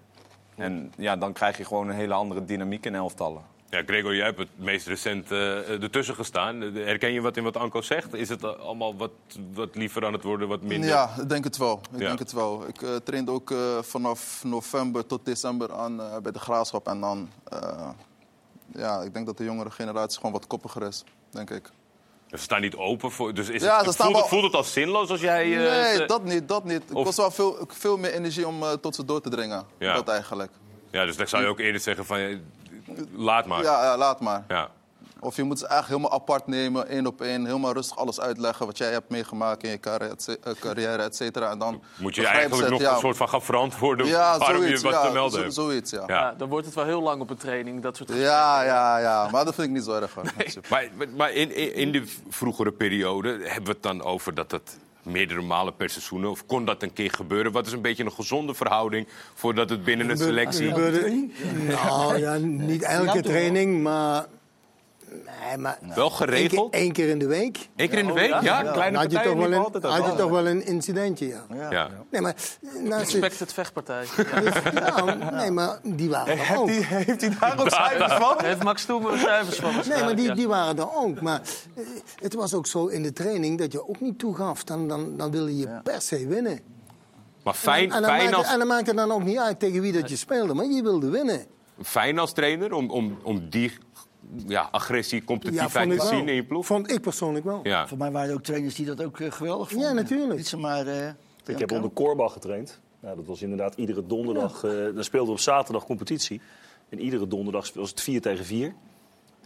En 0.55 0.93
ja, 0.97 1.15
dan 1.17 1.33
krijg 1.33 1.57
je 1.57 1.65
gewoon 1.65 1.87
een 1.89 1.95
hele 1.95 2.13
andere 2.13 2.45
dynamiek 2.45 2.85
in 2.85 2.95
elftallen. 2.95 3.41
Ja, 3.69 3.81
Gregor, 3.85 4.15
jij 4.15 4.25
hebt 4.25 4.37
het 4.39 4.47
meest 4.55 4.87
recent 4.87 5.31
eh, 5.31 5.81
ertussen 5.83 6.15
gestaan. 6.15 6.61
Herken 6.61 7.11
je 7.13 7.21
wat 7.21 7.37
in 7.37 7.43
wat 7.43 7.57
Anko 7.57 7.81
zegt? 7.81 8.13
Is 8.13 8.29
het 8.29 8.43
allemaal 8.59 8.95
wat, 8.95 9.11
wat 9.53 9.75
liever 9.75 10.05
aan 10.05 10.13
het 10.13 10.23
worden, 10.23 10.47
wat 10.47 10.61
minder? 10.61 10.89
Ja, 10.89 11.09
ik 11.21 11.29
denk 11.29 11.43
het 11.43 11.57
wel. 11.57 11.81
Ik 11.93 11.99
Ja. 11.99 12.07
denk 12.07 12.19
het 12.19 12.31
wel. 12.31 12.67
Ik 12.67 12.81
eh 12.81 12.95
trainde 12.95 13.31
ook 13.31 13.51
eh, 13.51 13.57
vanaf 13.81 14.41
november 14.43 15.05
tot 15.05 15.25
december 15.25 15.73
aan 15.73 16.01
bij 16.23 16.31
de 16.31 16.39
Graafschap. 16.39 16.87
En 16.87 16.99
dan, 17.01 17.29
ja, 18.73 19.01
ik 19.01 19.13
denk 19.13 19.25
dat 19.25 19.37
de 19.37 19.43
jongere 19.43 19.71
generatie 19.71 20.17
gewoon 20.17 20.31
wat 20.31 20.47
koppiger 20.47 20.83
is, 20.87 21.03
denk 21.29 21.49
ik. 21.49 21.69
Ze 22.31 22.37
staan 22.37 22.61
niet 22.61 22.75
open 22.75 23.11
voor. 23.11 23.33
Dus 23.33 23.49
is 23.49 23.61
Ja, 23.61 23.83
het, 23.83 23.95
voelt, 23.95 24.15
het, 24.17 24.27
voelt 24.27 24.43
het 24.43 24.53
als 24.53 24.73
zinloos 24.73 25.09
als 25.09 25.21
jij. 25.21 25.47
nee, 25.47 26.05
dat 26.05 26.23
niet, 26.23 26.47
dat 26.47 26.63
niet. 26.63 26.83
Ik 26.89 26.95
Of- 26.95 27.05
was 27.05 27.15
wel 27.15 27.31
veel, 27.31 27.57
veel 27.67 27.97
meer 27.97 28.11
energie 28.13 28.47
om 28.47 28.63
tot 28.81 28.95
ze 28.95 29.05
door 29.05 29.21
te 29.21 29.29
dringen. 29.29 29.63
Ja. 29.79 29.93
Dat 29.93 30.07
eigenlijk. 30.09 30.51
Ja, 30.91 31.05
dus 31.05 31.17
dan 31.17 31.27
zou 31.27 31.43
je 31.43 31.49
ook 31.49 31.59
eerder 31.59 31.81
zeggen 31.81 32.05
van. 32.05 32.39
Laat 33.15 33.45
maar. 33.45 33.61
Ja, 33.63 33.83
ja, 33.83 33.97
laat 33.97 34.19
maar. 34.19 34.43
Ja. 34.47 34.69
Of 35.19 35.35
je 35.35 35.43
moet 35.43 35.59
ze 35.59 35.67
echt 35.67 35.87
helemaal 35.87 36.11
apart 36.11 36.47
nemen, 36.47 36.87
één 36.87 37.07
op 37.07 37.21
één. 37.21 37.45
Helemaal 37.45 37.73
rustig 37.73 37.97
alles 37.97 38.19
uitleggen 38.19 38.65
wat 38.65 38.77
jij 38.77 38.91
hebt 38.91 39.09
meegemaakt 39.09 39.63
in 39.63 39.69
je 39.69 39.79
carrière, 40.59 41.03
et 41.03 41.11
eh, 41.11 41.17
cetera. 41.17 41.49
En 41.51 41.59
dan 41.59 41.81
Moet 41.97 42.15
je 42.15 42.27
eigenlijk 42.27 42.69
nog 42.69 42.79
ja. 42.81 42.93
een 42.93 42.99
soort 42.99 43.17
van 43.17 43.29
gaan 43.29 43.41
verantwoorden 43.41 44.05
Ja, 44.07 44.37
waarom 44.37 44.61
zoiets. 44.61 44.81
je 44.81 44.87
wat 44.87 44.95
ja, 45.01 45.07
te 45.07 45.13
melden 45.13 45.31
zo- 45.31 45.41
hebt. 45.41 45.53
zoiets, 45.53 45.91
ja. 45.91 46.03
Ja. 46.07 46.19
Ja, 46.19 46.33
dan 46.37 46.49
wordt 46.49 46.65
het 46.65 46.75
wel 46.75 46.85
heel 46.85 47.01
lang 47.01 47.21
op 47.21 47.29
een 47.29 47.37
training, 47.37 47.81
dat 47.81 47.95
soort 47.97 48.09
Ja, 48.13 48.61
ja, 48.63 48.97
ja. 48.97 49.27
Maar 49.31 49.45
dat 49.45 49.55
vind 49.55 49.67
ik 49.67 49.73
niet 49.73 49.83
zo 49.83 49.93
erg. 49.93 50.13
hoor. 50.13 50.23
Maar, 51.15 51.31
in, 51.31 51.75
in 51.75 51.91
de 51.91 52.03
vroegere 52.29 52.71
periode 52.71 53.29
hebben 53.29 53.63
we 53.65 53.71
het 53.71 53.83
dan 53.83 54.03
over 54.03 54.33
dat 54.33 54.51
het 54.51 54.77
meerdere 55.07 55.41
malen 55.41 55.75
per 55.75 55.89
seizoen, 55.89 56.25
of 56.25 56.45
kon 56.45 56.65
dat 56.65 56.83
een 56.83 56.93
keer 56.93 57.11
gebeuren? 57.11 57.51
Wat 57.51 57.67
is 57.67 57.71
een 57.71 57.81
beetje 57.81 58.03
een 58.03 58.11
gezonde 58.11 58.53
verhouding 58.53 59.07
voordat 59.33 59.69
het 59.69 59.83
binnen 59.83 60.09
een 60.09 60.17
selectie... 60.17 60.67
Gebeurde, 60.67 61.27
nou 61.67 62.17
ja, 62.17 62.37
niet 62.37 62.81
elke 62.81 63.21
training, 63.21 63.81
maar... 63.81 64.25
Nee, 65.09 65.57
maar 65.57 65.77
Wel 65.81 65.89
één 65.89 66.17
keer, 66.17 66.27
geregeld? 66.27 66.73
één 66.73 66.91
keer 66.91 67.09
in 67.09 67.19
de 67.19 67.27
week. 67.27 67.69
Eén 67.75 67.89
keer 67.89 67.97
in 67.97 68.07
de 68.07 68.13
week? 68.13 68.41
Ja? 68.41 68.61
Kleine 68.61 68.91
Dan 68.91 69.01
had 69.01 69.11
je 69.11 69.21
toch 69.21 69.33
wel 69.35 69.53
een, 69.53 69.91
had 69.91 70.05
je 70.05 70.15
toch 70.17 70.29
wel 70.29 70.47
een 70.47 70.65
incidentje, 70.65 71.27
ja. 71.27 71.71
Ja. 71.71 71.89
Nee, 72.11 72.21
maar... 72.21 72.35
Nou, 72.83 73.01
Expected 73.01 73.53
vechtpartij. 73.53 74.05
ja, 74.73 75.13
nee, 75.31 75.51
maar 75.51 75.79
die 75.83 76.09
waren 76.09 76.39
er 76.39 76.57
ook. 76.57 76.69
Heeft 76.69 76.89
hij, 76.89 77.03
heeft 77.03 77.21
hij 77.21 77.35
daar 77.39 77.59
ook 77.59 77.69
cijfers 77.69 78.13
van? 78.13 78.35
Heeft 78.37 78.63
Max 78.63 78.85
Toemer 78.85 79.17
cijfers 79.17 79.57
van 79.57 79.73
Nee, 79.89 80.03
maar 80.03 80.15
die, 80.15 80.27
ja. 80.27 80.33
die 80.33 80.47
waren 80.47 80.77
er 80.77 80.95
ook. 80.95 81.21
Maar 81.21 81.41
eh, 81.75 81.83
het 82.15 82.33
was 82.33 82.53
ook 82.53 82.67
zo 82.67 82.85
in 82.85 83.03
de 83.03 83.13
training 83.13 83.57
dat 83.57 83.71
je 83.71 83.87
ook 83.87 83.99
niet 83.99 84.19
toegaf. 84.19 84.63
Dan, 84.63 84.87
dan, 84.87 85.17
dan 85.17 85.31
wilde 85.31 85.57
je 85.57 85.79
per 85.83 86.01
se 86.01 86.27
winnen. 86.27 86.59
Maar 87.43 87.53
fijn, 87.53 87.91
en, 87.91 88.01
dan 88.01 88.03
fijn, 88.03 88.21
maakte, 88.21 88.35
als, 88.35 88.51
en 88.51 88.57
dan 88.57 88.67
maakte 88.67 88.89
het 88.89 88.97
dan 88.97 89.11
ook 89.11 89.23
niet 89.23 89.37
uit 89.37 89.59
tegen 89.59 89.81
wie 89.81 89.91
dat 89.91 90.09
je 90.09 90.15
speelde. 90.15 90.53
Maar 90.53 90.65
je 90.65 90.81
wilde 90.81 91.09
winnen. 91.09 91.45
fijn 91.83 92.19
als 92.19 92.33
trainer 92.33 92.73
om, 92.73 92.89
om, 92.89 93.19
om 93.23 93.49
die 93.49 93.71
ja, 94.47 94.67
agressie, 94.71 95.19
Ja, 95.19 95.25
competitiviteit 95.25 95.99
te 95.99 96.05
zien 96.05 96.27
in 96.29 96.35
je 96.35 96.43
ploeg? 96.43 96.65
Vond 96.65 96.91
ik 96.91 97.01
persoonlijk 97.01 97.45
wel. 97.45 97.59
Ja. 97.63 97.87
Voor 97.87 97.97
mij 97.97 98.11
waren 98.11 98.29
er 98.29 98.35
ook 98.35 98.43
trainers 98.43 98.75
die 98.75 98.85
dat 98.85 99.03
ook 99.03 99.19
eh, 99.19 99.31
geweldig 99.31 99.69
vonden. 99.69 99.87
Ja, 99.89 99.93
natuurlijk. 99.95 100.37
Niet 100.37 100.47
zomaar... 100.47 100.87
eh, 100.87 101.07
Ik 101.45 101.59
heb 101.59 101.71
onder 101.71 101.89
Korbach 101.89 102.33
getraind. 102.33 102.79
Nou, 102.99 103.15
dat 103.15 103.25
was 103.25 103.41
inderdaad 103.41 103.75
iedere 103.75 104.05
donderdag. 104.05 104.63
eh 104.63 104.71
dan 104.71 105.03
speelden 105.03 105.27
we 105.29 105.33
op 105.33 105.39
zaterdag 105.39 105.85
competitie. 105.85 106.41
En 106.89 106.99
iedere 106.99 107.27
donderdag 107.27 107.73
was 107.73 107.89
het 107.89 108.01
4 108.01 108.21
tegen 108.21 108.45
4. 108.45 108.73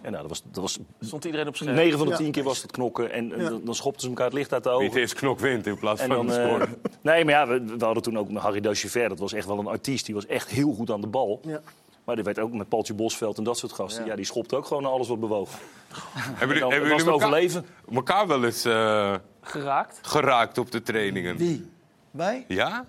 En 0.02 0.12
nou, 0.12 0.28
dat 0.28 0.30
was, 0.30 0.42
dat 0.52 0.62
was 0.62 0.80
Stond 1.00 1.26
iedereen 1.26 1.48
op 1.48 1.56
scherm. 1.56 1.76
9 1.76 1.98
van 1.98 2.08
de 2.08 2.12
Ja. 2.14 2.18
10 2.20 2.32
keer 2.32 2.44
was 2.44 2.62
het 2.62 2.72
knokken. 2.72 3.12
En, 3.12 3.34
en 3.34 3.42
Ja. 3.42 3.60
dan, 3.64 3.76
schopten 3.76 4.02
ze 4.02 4.08
elkaar 4.08 4.26
het 4.26 4.34
licht 4.34 4.54
uit 4.54 4.64
de 4.64 4.70
Wie 4.70 4.78
ogen. 4.78 4.90
het 4.90 4.98
eerst 5.00 5.14
knok 5.14 5.40
wint 5.40 5.68
in 5.68 5.78
plaats 5.80 6.02
En 6.02 6.08
van 6.08 6.16
dan, 6.16 6.28
de 6.28 6.42
eh, 6.42 6.48
score. 6.50 6.68
nee, 7.02 7.26
maar 7.26 7.34
ja, 7.34 7.48
we, 7.48 7.64
we 7.78 7.86
hadden 7.86 8.04
toen 8.04 8.18
ook 8.18 8.32
met 8.32 8.42
Harry 8.42 8.60
Dochiver. 8.60 9.10
Dat 9.10 9.20
was 9.20 9.34
echt 9.34 9.48
wel 9.48 9.60
een 9.60 9.68
artiest. 9.68 10.06
Die 10.06 10.16
was 10.16 10.26
echt 10.26 10.50
heel 10.50 10.74
goed 10.74 10.92
aan 10.92 11.02
de 11.02 11.08
bal. 11.08 11.40
Ja. 11.44 11.62
Maar 12.12 12.24
die 12.24 12.34
werd 12.34 12.46
ook 12.48 12.54
met 12.54 12.70
Paultje 12.70 12.94
Bosveld 12.94 13.38
en 13.38 13.44
dat 13.44 13.58
soort 13.58 13.72
gasten. 13.72 14.06
Ja, 14.06 14.16
die 14.16 14.26
schopte 14.26 14.56
ook 14.56 14.66
gewoon 14.66 14.84
naar 14.84 14.92
alles 14.92 15.08
wat 15.08 15.20
bewoog. 15.20 15.50
Hebben 15.52 16.40
En 16.40 16.48
jullie, 16.48 16.62
hebben 16.62 16.80
jullie 16.80 16.94
het 16.94 17.06
elkaar, 17.08 17.14
overleven. 17.28 17.66
elkaar 17.94 18.28
wel 18.28 18.44
eens 18.44 18.66
eh, 18.66 19.16
Geraakt. 19.42 20.00
geraakt 20.02 20.58
op 20.58 20.72
de 20.72 20.82
trainingen? 20.82 21.38
Wie? 21.38 21.70
Wij? 22.12 22.46
Ja? 22.48 22.86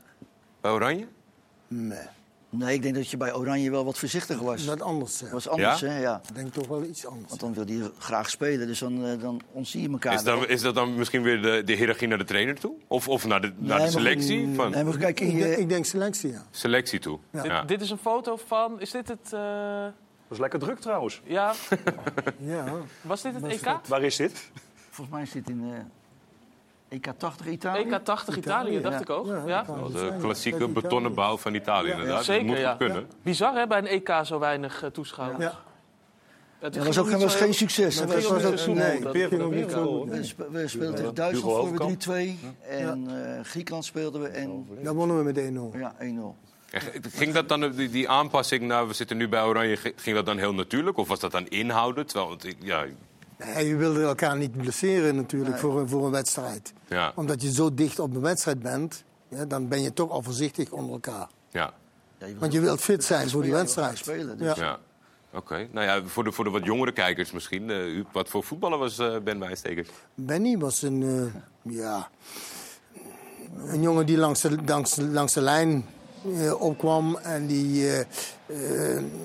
Bij 0.60 0.70
Oranje? 0.70 1.06
Nee, 1.68 1.98
Nee, 2.54 2.74
ik 2.74 2.82
denk 2.82 2.94
dat 2.94 3.10
je 3.10 3.16
bij 3.16 3.34
Oranje 3.34 3.70
wel 3.70 3.84
wat 3.84 3.98
voorzichtiger 3.98 4.44
was. 4.44 4.64
Dat 4.64 4.82
anders, 4.82 5.20
hè? 5.20 5.30
was 5.30 5.48
anders, 5.48 5.80
ja? 5.80 5.88
hè? 5.88 6.00
Ja. 6.00 6.20
Ik 6.28 6.34
denk 6.34 6.52
toch 6.52 6.66
wel 6.66 6.84
iets 6.84 7.06
anders. 7.06 7.28
Want 7.28 7.40
dan 7.40 7.54
wil 7.54 7.76
hij 7.76 7.90
graag 7.98 8.30
spelen, 8.30 8.66
dus 8.66 8.78
dan, 8.78 9.04
eh, 9.06 9.20
dan 9.20 9.40
ontzie 9.52 9.82
je 9.82 9.88
elkaar. 9.88 10.14
Is, 10.14 10.46
is 10.46 10.62
dat 10.62 10.74
dan 10.74 10.94
misschien 10.94 11.22
weer 11.22 11.42
de, 11.42 11.62
de 11.64 11.72
hiërarchie 11.72 12.08
naar 12.08 12.18
de 12.18 12.24
trainer 12.24 12.58
toe? 12.58 12.74
Of, 12.86 13.08
of 13.08 13.26
naar 13.26 13.40
de, 13.40 13.52
naar 13.56 13.78
de 13.78 13.90
selectie? 13.90 14.46
Maar, 14.46 14.54
van... 14.54 14.70
Nee, 14.70 14.84
maar 14.84 14.96
kijk, 14.96 15.20
ik, 15.20 15.56
ik, 15.58 15.68
denk 15.68 15.84
selectie, 15.84 16.30
ja. 16.30 16.44
Selectie 16.50 16.98
toe. 16.98 17.18
Ja. 17.30 17.62
Dit, 17.62 17.80
is 17.80 17.90
een 17.90 17.98
foto 17.98 18.36
van... 18.46 18.80
Is 18.80 18.90
dit 18.90 19.08
het... 19.08 19.32
Eh, 19.32 19.40
uh... 19.40 19.86
was 20.28 20.38
lekker 20.38 20.58
druk 20.58 20.78
trouwens. 20.78 21.20
Ja. 21.24 21.54
ja. 22.38 22.64
Was 23.00 23.22
dit 23.22 23.34
het 23.34 23.44
EK? 23.44 23.80
Waar 23.86 24.02
is 24.02 24.16
dit? 24.16 24.50
Volgens 24.90 25.16
mij 25.16 25.22
is 25.22 25.32
dit 25.32 25.48
in... 25.48 25.64
Uh... 25.64 26.01
EK80 26.92 27.48
Italië? 27.48 27.84
EK80 27.84 28.36
Italië, 28.36 28.80
dacht 28.80 29.00
ik 29.00 29.10
ook. 29.10 29.26
Ja. 29.46 29.62
de 29.62 30.16
klassieke 30.20 30.68
betonnen 30.68 31.14
bouw 31.14 31.36
van 31.36 31.54
Italië, 31.54 31.90
inderdaad. 31.90 32.24
Zeker, 32.24 32.46
moet 32.46 32.58
ja. 32.58 32.74
kunnen. 32.74 33.06
Bizar, 33.22 33.54
hè, 33.54 33.66
bij 33.66 33.78
een 33.78 33.86
EK 33.86 34.20
zo 34.24 34.38
weinig 34.38 34.82
eh, 34.82 34.90
toeschouwers. 34.90 35.44
Ja. 35.44 35.60
Het 36.58 36.74
ja, 36.74 36.82
was 36.82 36.98
ook 36.98 37.10
was 37.10 37.34
geen 37.34 37.54
succes. 37.54 37.96
Dat 37.96 38.14
was, 38.14 38.66
ook, 38.66 38.74
nee, 38.74 39.00
dat. 39.00 39.12
We, 39.12 40.64
speelden 40.66 40.94
tegen 40.94 41.14
Duitsland 41.14 41.76
voor 41.76 41.92
3-2. 42.08 42.12
En 42.68 43.08
uh, 43.10 43.44
Griekenland 43.44 43.84
speelden 43.84 44.22
we. 44.22 44.28
En... 44.28 44.66
Dan 44.82 44.96
wonnen 44.96 45.16
we 45.16 45.22
met 45.22 45.74
1-0. 45.74 45.78
Ja, 45.78 45.94
1-0. 46.00 46.42
Ging 47.12 47.32
dat 47.32 47.48
dan, 47.48 47.70
die, 47.70 48.08
aanpassing 48.08 48.60
naar, 48.60 48.76
nou, 48.76 48.88
we 48.88 48.94
zitten 48.94 49.16
nu 49.16 49.28
bij 49.28 49.42
Oranje, 49.42 49.76
ging 49.96 50.16
dat 50.16 50.26
dan 50.26 50.38
heel 50.38 50.54
natuurlijk? 50.54 50.96
Of 50.96 51.08
was 51.08 51.20
dat 51.20 51.32
dan 51.32 51.48
inhouden? 51.48 52.06
Terwijl, 52.06 52.38
ja, 52.58 52.84
Nee, 53.54 53.66
je 53.68 53.76
wilde 53.76 54.02
elkaar 54.02 54.36
niet 54.36 54.52
blesseren 54.56 55.16
natuurlijk 55.16 55.58
voor, 55.58 55.80
een- 55.80 55.88
voor 55.88 56.04
een 56.04 56.10
wedstrijd. 56.10 56.72
ja, 56.88 57.12
Omdat 57.14 57.42
je 57.42 57.52
zo 57.52 57.74
dicht 57.74 57.98
op 57.98 58.14
een 58.14 58.20
wedstrijd 58.20 58.58
bent, 58.62 59.04
ja, 59.28 59.44
dan 59.44 59.68
ben 59.68 59.82
je 59.82 59.92
toch 59.92 60.10
al 60.10 60.22
voorzichtig 60.22 60.70
onder 60.70 60.92
elkaar. 60.92 61.28
ja. 61.50 61.72
Ja, 62.18 62.26
je 62.28 62.32
wil 62.34 62.40
Want 62.40 62.52
je 62.52 62.60
wilt 62.60 62.80
fit 62.80 63.04
zijn 63.04 63.30
voor 63.30 63.42
die 63.42 63.52
wedstrijd. 63.52 63.98
spelen, 63.98 64.38
dus. 64.38 64.56
Ja. 64.56 64.64
Ja. 64.64 64.78
Oké. 65.38 65.68
Nou 65.70 65.86
ja, 65.86 66.02
voor 66.04 66.24
de, 66.24 66.32
voor 66.32 66.44
de 66.44 66.50
wat 66.50 66.64
jongere 66.64 66.92
kijkers 66.92 67.30
misschien. 67.32 67.70
eh, 67.70 67.86
u- 67.86 68.04
wat 68.12 68.28
voor 68.28 68.44
voetballer 68.44 68.78
was 68.78 68.98
eh, 68.98 69.16
Ben 69.24 69.38
Wijnstekers? 69.38 69.88
Benny 70.14 70.58
was 70.58 70.82
een, 70.82 71.02
eh, 71.64 71.72
ja, 71.74 72.08
een 73.66 73.82
jongen 73.82 74.06
die 74.06 74.16
langs 74.18 74.40
de, 74.40 74.56
langs, 74.66 74.96
langs 74.96 75.32
de 75.32 75.40
lijn 75.40 75.84
eh, 76.38 76.60
opkwam 76.60 77.16
en 77.16 77.46
die 77.46 77.86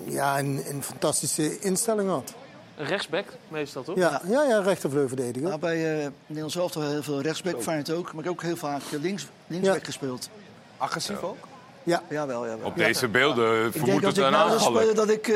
ja, 0.06 0.40
een, 0.40 0.62
een 0.70 0.84
fantastische 0.84 1.60
instelling 1.60 2.10
had. 2.10 2.34
Rechtsback 2.78 3.26
meestal, 3.48 3.84
toch? 3.84 3.96
Ja, 3.96 4.22
ja, 4.28 4.44
ja 4.44 4.60
rechtervleugelverdediger. 4.60 5.48
Nou, 5.48 5.60
bij 5.60 6.00
uh, 6.02 6.08
Nederlands 6.26 6.56
elftal 6.56 6.82
heel 6.82 7.04
veel 7.04 7.22
rechtsback, 7.22 7.62
Feyenoord 7.62 7.92
ook. 7.92 8.04
Maar 8.06 8.18
ik 8.20 8.24
heb 8.24 8.34
ook 8.34 8.42
heel 8.42 8.56
vaak 8.56 8.82
eh, 8.94 9.00
links, 9.02 9.28
linksback 9.48 9.78
Ja. 9.80 9.84
gespeeld. 9.86 10.30
Agressief 10.78 11.22
ook? 11.24 11.38
Ja, 11.84 12.02
Jawel, 12.10 12.48
jawel. 12.48 12.68
Op 12.68 12.76
deze 12.76 13.08
beelden 13.08 13.62
denk 13.62 13.72
vermoedt 13.86 14.06
het 14.06 14.18
ik 14.18 14.24
een 14.24 14.60
spelen 14.60 14.96
dat 14.96 15.10
ik 15.10 15.28
eh, 15.28 15.36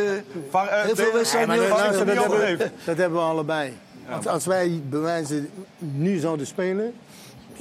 Var- 0.49 0.67
eh, 0.67 0.81
heel 0.83 0.95
veel 0.95 1.05
de- 1.11 1.17
wedstrijden 1.17 1.53
heel 1.53 1.61
dat, 1.69 1.77
dat, 1.77 2.07
heb 2.07 2.07
hebben, 2.17 2.47
hebben. 2.47 2.71
dat 2.85 2.97
hebben 2.97 3.19
we 3.19 3.25
allebei. 3.25 3.77
Als, 4.09 4.27
als 4.27 4.45
wij 4.45 4.81
bewijzen 4.89 5.49
nu 5.77 6.17
zouden 6.17 6.47
spelen, 6.47 6.93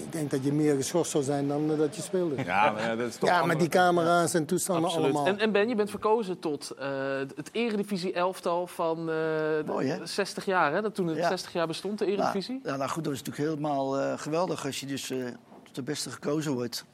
ik 0.03 0.13
denk 0.13 0.31
dat 0.31 0.45
je 0.45 0.53
meer 0.53 0.75
geschorst 0.77 1.11
zou 1.11 1.25
zijn 1.25 1.49
dan 1.49 1.71
eh, 1.73 1.79
dat 1.79 1.97
je 1.97 2.03
speelde. 2.03 2.35
Ja, 2.45 2.71
maar 2.71 2.83
ja, 2.83 2.97
dat 2.97 3.09
is 3.09 3.17
toch 3.17 3.29
Ja, 3.29 3.45
met 3.45 3.59
die 3.59 3.69
camera's 3.69 4.35
en 4.35 4.45
toestanden 4.47 4.85
Absoluut. 4.85 5.05
allemaal. 5.15 5.27
En, 5.27 5.39
en 5.39 5.53
Ben, 5.53 5.69
je 5.69 5.75
bent 5.75 5.91
verkozen 5.91 6.39
tot 6.39 6.71
eh, 6.71 6.89
het 7.37 7.49
eredivisie-elftal 7.53 8.67
van 8.67 8.99
eh, 8.99 9.05
de 9.07 9.63
Mooi, 9.67 9.89
hè? 9.89 10.07
60 10.07 10.45
jaar. 10.45 10.73
Hè? 10.73 10.83
Dat 10.83 10.95
toen 10.95 11.07
het 11.07 11.17
Ja. 11.17 11.29
60 11.29 11.53
jaar 11.53 11.67
bestond, 11.67 11.99
de 11.99 12.05
Nou, 12.05 12.17
eredivisie. 12.19 12.61
ja, 12.63 12.77
nou 12.77 12.91
goed, 12.91 13.05
dat 13.05 13.13
is 13.13 13.23
natuurlijk 13.23 13.49
helemaal 13.49 13.99
eh, 13.99 14.13
geweldig 14.19 14.67
als 14.67 14.81
je 14.81 14.87
dus 14.87 15.11
eh, 15.11 15.19
tot 15.63 15.75
de 15.75 15.83
beste 15.83 16.11
gekozen 16.11 16.53
wordt. 16.53 16.85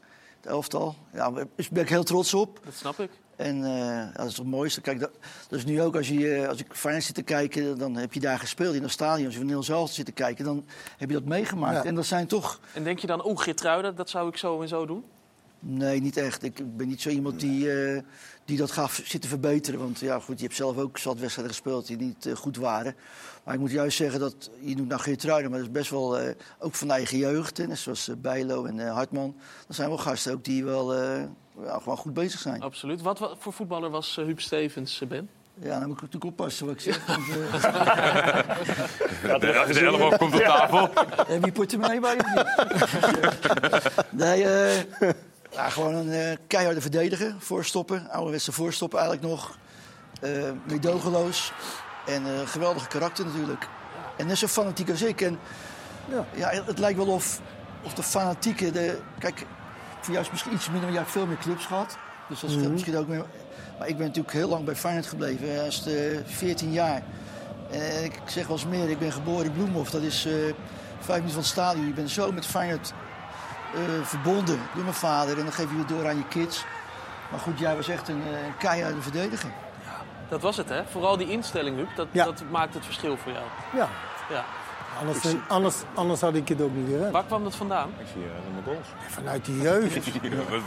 Het 0.40 0.46
elftal. 0.50 0.94
Ja, 1.12 1.30
daar 1.30 1.44
ben 1.72 1.82
ik 1.82 1.88
heel 1.88 2.04
trots 2.04 2.34
op. 2.34 2.60
Dat 2.64 2.74
snap 2.74 2.98
ik. 3.00 3.10
En 3.36 3.64
eh, 3.64 4.16
dat 4.16 4.26
is 4.26 4.36
het 4.36 4.46
mooiste. 4.46 4.80
Kijk, 4.80 5.00
dat, 5.00 5.10
dat 5.48 5.58
is 5.58 5.64
nu 5.64 5.82
ook 5.82 5.96
als, 5.96 6.08
je, 6.08 6.34
eh, 6.34 6.48
als 6.48 6.58
ik 6.58 6.66
Feyenoord 6.70 7.04
zit 7.04 7.14
te 7.14 7.22
kijken, 7.22 7.78
dan 7.78 7.96
heb 7.96 8.12
je 8.12 8.20
daar 8.20 8.38
gespeeld 8.38 8.74
in 8.74 8.82
een 8.82 8.90
stadion. 8.90 9.24
Als 9.24 9.34
je 9.34 9.40
van 9.40 9.48
Nederlands 9.48 9.68
zelf 9.68 9.90
zit 9.90 10.06
te 10.06 10.12
kijken, 10.12 10.44
dan 10.44 10.64
heb 10.96 11.08
je 11.08 11.14
dat 11.14 11.24
meegemaakt. 11.24 11.76
Ja. 11.76 11.84
En 11.84 11.94
dat 11.94 12.06
zijn 12.06 12.26
toch... 12.26 12.60
En 12.72 12.84
denk 12.84 12.98
je 12.98 13.06
dan, 13.06 13.26
oeh, 13.26 13.40
Geertruiden, 13.40 13.96
dat 13.96 14.10
zou 14.10 14.28
ik 14.28 14.36
zo 14.36 14.60
en 14.60 14.68
zo 14.68 14.86
doen? 14.86 15.04
Nee, 15.58 16.00
niet 16.00 16.16
echt. 16.16 16.42
Ik 16.42 16.76
ben 16.76 16.88
niet 16.88 17.02
zo 17.02 17.08
iemand 17.08 17.40
die, 17.40 17.72
eh, 17.72 18.02
die 18.44 18.56
dat 18.56 18.70
gaat 18.70 19.00
zitten 19.04 19.30
verbeteren. 19.30 19.80
Want 19.80 19.98
ja, 19.98 20.18
goed, 20.20 20.38
je 20.38 20.44
hebt 20.44 20.56
zelf 20.56 20.76
ook 20.76 20.98
zat 20.98 21.18
wedstrijden 21.18 21.54
gespeeld 21.54 21.86
die 21.86 21.96
niet 21.96 22.28
goed 22.34 22.56
waren. 22.56 22.94
Maar 23.46 23.54
ik 23.54 23.60
moet 23.60 23.70
juist 23.70 23.96
zeggen 23.96 24.20
dat, 24.20 24.50
je 24.60 24.76
noemt 24.76 24.88
nou 24.88 25.00
Geertruiden, 25.00 25.50
maar 25.50 25.58
dat 25.58 25.68
is 25.68 25.74
best 25.74 25.90
wel 25.90 26.18
eh, 26.18 26.34
ook 26.58 26.74
van 26.74 26.88
de 26.88 26.94
eigen 26.94 27.18
jeugd. 27.18 27.56
Hè, 27.56 27.74
zoals 27.74 28.10
Bijlo 28.18 28.64
en 28.64 28.80
eh, 28.80 28.92
Hartman. 28.92 29.36
Dat 29.66 29.76
zijn 29.76 29.88
wel 29.88 29.98
gasten 29.98 30.32
ook 30.32 30.44
die 30.44 30.64
wel 30.64 30.94
eh, 30.94 31.22
ja, 31.64 31.78
gewoon 31.78 31.96
goed 31.96 32.14
bezig 32.14 32.40
zijn. 32.40 32.62
Absoluut. 32.62 33.02
Wat, 33.02 33.18
wat 33.18 33.36
voor 33.38 33.52
voetballer 33.52 33.90
was 33.90 34.18
eh, 34.18 34.24
Huub 34.24 34.40
Stevens, 34.40 35.00
eh, 35.00 35.08
Ben? 35.08 35.28
Ja, 35.60 35.78
dan 35.78 35.86
moet 35.88 35.96
ik 35.96 36.02
natuurlijk 36.02 36.24
oppassen 36.24 36.66
wat 36.66 36.74
ik 36.74 36.80
zeg. 36.80 37.06
Want, 37.06 37.28
eh, 37.28 37.36
De, 39.40 39.72
de 39.72 39.80
elleboog 39.80 40.16
komt 40.16 40.34
op 40.34 40.40
tafel. 40.40 40.90
Heb 41.26 41.44
je 41.44 41.52
portemonnee 41.52 42.00
bij 42.00 42.14
je 42.16 42.44
nee, 44.10 44.44
eh, 44.44 44.82
ja, 45.50 45.68
gewoon 45.68 45.94
een 45.94 46.38
keiharde 46.46 46.80
verdediger. 46.80 47.34
Voorstoppen, 47.38 48.10
ouderwetse 48.10 48.52
voorstoppen 48.52 48.98
eigenlijk 48.98 49.28
nog. 49.28 49.58
Eh 50.20 50.30
meedogenloos. 50.64 51.52
En 52.06 52.26
eh 52.26 52.46
geweldige 52.48 52.88
karakter 52.88 53.24
natuurlijk. 53.24 53.68
En 54.16 54.26
net 54.26 54.38
zo 54.38 54.46
fanatiek 54.46 54.90
als 54.90 55.02
ik. 55.02 55.20
En 55.20 55.38
Ja. 56.10 56.26
ja, 56.34 56.48
het 56.64 56.78
lijkt 56.78 56.98
wel 56.98 57.06
of, 57.06 57.40
of 57.84 57.94
de 57.94 58.02
fanatieke... 58.02 58.70
De, 58.70 58.98
kijk, 59.18 59.46
is 60.14 60.30
misschien 60.30 60.52
iets 60.52 60.64
minder, 60.64 60.82
maar 60.82 60.92
jij 60.92 61.00
hebt 61.00 61.12
veel 61.12 61.26
meer 61.26 61.38
clubs 61.38 61.66
gehad. 61.66 61.96
Dus 62.28 62.40
dat 62.40 62.50
scheelt 62.50 62.72
misschien 62.72 62.96
ook 62.96 63.06
meer. 63.06 63.24
Maar 63.78 63.88
ik 63.88 63.96
ben 63.96 64.06
natuurlijk 64.06 64.34
heel 64.34 64.48
lang 64.48 64.64
bij 64.64 64.76
Feyenoord 64.76 65.06
gebleven. 65.06 65.64
Als 65.64 65.88
14 66.26 66.72
jaar. 66.72 67.02
En 67.70 68.04
ik 68.04 68.20
zeg 68.24 68.46
wel 68.46 68.56
eens 68.56 68.66
meer, 68.66 68.90
ik 68.90 68.98
ben 68.98 69.12
geboren 69.12 69.44
in 69.44 69.52
Bloemhof. 69.52 69.90
Dat 69.90 70.02
is 70.02 70.24
eh, 70.26 70.32
vijf 70.98 71.06
minuten 71.06 71.28
van 71.30 71.38
het 71.38 71.46
stadion. 71.46 71.86
Je 71.86 71.92
bent 71.92 72.10
zo 72.10 72.32
met 72.32 72.46
Feyenoord 72.46 72.92
eh, 73.74 73.80
verbonden 74.02 74.58
door 74.74 74.82
mijn 74.82 74.94
vader. 74.94 75.38
En 75.38 75.44
dan 75.44 75.52
geef 75.52 75.70
je 75.70 75.78
het 75.78 75.88
door 75.88 76.08
aan 76.08 76.16
je 76.16 76.28
kids. 76.28 76.64
Maar 77.30 77.40
goed, 77.40 77.58
jij 77.58 77.76
was 77.76 77.88
echt 77.88 78.08
een, 78.08 78.22
eh, 78.22 78.46
een 78.46 78.56
keiharde 78.58 79.02
verdediger. 79.02 79.50
Dat 80.28 80.42
was 80.42 80.56
het, 80.56 80.68
hè? 80.68 80.82
Vooral 80.90 81.16
die 81.16 81.30
instelling, 81.30 81.76
Huub, 81.76 81.88
dat, 81.96 82.06
Ja. 82.10 82.24
dat 82.24 82.42
maakt 82.50 82.74
het 82.74 82.84
verschil 82.84 83.16
voor 83.16 83.32
jou. 83.32 83.44
Ja, 83.74 83.88
Ja. 84.30 84.44
Anders, 85.00 85.34
anders, 85.48 85.76
anders 85.94 86.20
had 86.20 86.34
ik 86.34 86.48
het 86.48 86.60
ook 86.62 86.74
niet 86.74 86.88
gered. 86.88 87.10
Waar 87.12 87.24
kwam 87.24 87.44
dat 87.44 87.54
vandaan? 87.54 87.88
Ik 87.98 88.06
zie 88.12 88.22
eh, 88.22 88.30
mijn 88.52 88.64
goals. 88.64 88.86
Vanuit 89.08 89.44
de 89.44 89.56
jeugd. 89.56 90.12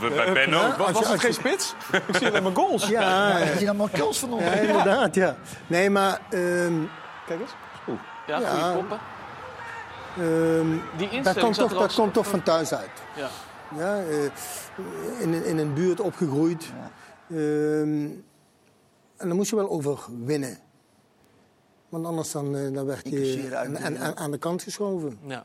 Bij 0.00 0.32
Ben 0.32 0.54
ook. 0.54 0.78
Als 0.78 0.86
je- 0.88 0.92
Was 0.92 1.08
het 1.08 1.20
geen 1.20 1.32
spits? 1.34 1.74
ik 2.06 2.16
zie 2.16 2.26
alleen 2.28 2.42
mijn 2.42 2.54
goals. 2.54 2.86
Ja, 2.88 3.38
ja, 3.38 3.64
dan 3.66 3.76
maar 3.76 3.90
kels 3.90 4.18
van 4.18 4.32
onder? 4.32 4.46
ja, 4.46 4.52
inderdaad, 4.52 5.14
ja. 5.14 5.36
Nee, 5.66 5.90
maar 5.90 6.20
ehm, 6.30 6.72
Kijk 7.26 7.40
eens. 7.40 7.50
Oeh. 7.88 7.98
Ja, 8.26 8.38
Ja. 8.40 8.48
goede 8.50 8.74
koppen. 8.78 8.98
ehm, 10.18 10.66
Die 10.96 11.22
dat 11.22 11.38
komt, 11.38 11.54
toch, 11.54 11.72
dat 11.78 11.94
komt 11.94 12.12
toch 12.12 12.26
van 12.26 12.42
thuis 12.42 12.72
uit. 12.74 12.90
Ja. 13.16 13.28
Ja, 13.76 13.96
eh, 13.96 14.24
in, 15.20 15.32
een- 15.32 15.44
in 15.44 15.58
een 15.58 15.74
buurt 15.74 16.00
opgegroeid. 16.00 16.72
Ehm, 17.30 17.38
en 19.16 19.28
dan 19.28 19.36
moest 19.36 19.50
je 19.50 19.56
wel 19.56 19.70
over 19.70 19.98
winnen. 20.24 20.58
Want 21.90 22.06
anders 22.06 22.30
dan, 22.32 22.56
eh, 22.56 22.72
dan 22.72 22.86
werd 22.86 23.08
je 23.08 23.50
aan, 23.56 23.72
de- 23.94 24.14
aan, 24.16 24.30
de 24.30 24.38
kant 24.38 24.62
geschoven. 24.62 25.18
ja. 25.26 25.44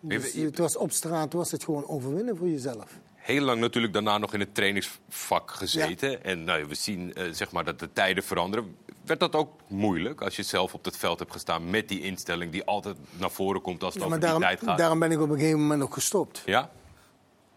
Dus 0.00 0.32
Je- 0.32 0.40
je- 0.40 0.46
het 0.46 0.58
was 0.58 0.76
op 0.76 0.90
straat 0.92 1.32
was 1.32 1.50
het 1.50 1.64
gewoon 1.64 1.88
overwinnen 1.88 2.36
voor 2.36 2.48
jezelf. 2.48 2.98
Heel 3.14 3.40
lang 3.42 3.60
natuurlijk 3.60 3.92
daarna 3.92 4.18
nog 4.18 4.34
in 4.34 4.40
het 4.40 4.54
trainingsvak 4.54 5.50
gezeten. 5.50 6.24
En 6.24 6.44
nou, 6.44 6.64
we 6.66 6.74
zien 6.74 7.14
eh, 7.14 7.24
zeg 7.32 7.50
maar 7.52 7.64
dat 7.64 7.78
de 7.78 7.92
tijden 7.92 8.22
veranderen. 8.22 8.76
Werd 9.04 9.20
dat 9.20 9.34
ook 9.34 9.50
moeilijk 9.66 10.22
als 10.22 10.36
je 10.36 10.42
zelf 10.42 10.74
op 10.74 10.84
het 10.84 10.96
veld 10.96 11.18
hebt 11.18 11.32
gestaan 11.32 11.70
met 11.70 11.88
die 11.88 12.00
instelling 12.00 12.52
die 12.52 12.64
altijd 12.64 12.96
naar 13.18 13.30
voren 13.30 13.60
komt 13.60 13.82
als 13.82 13.94
het 13.94 14.02
Ja, 14.02 14.08
over 14.08 14.20
die 14.20 14.28
daarom, 14.28 14.46
tijd 14.48 14.60
gaat? 14.62 14.78
daarom 14.78 14.98
ben 14.98 15.10
ik 15.10 15.20
op 15.20 15.30
een 15.30 15.38
gegeven 15.38 15.60
moment 15.60 15.82
ook 15.82 15.94
gestopt. 15.94 16.42
Ja? 16.46 16.70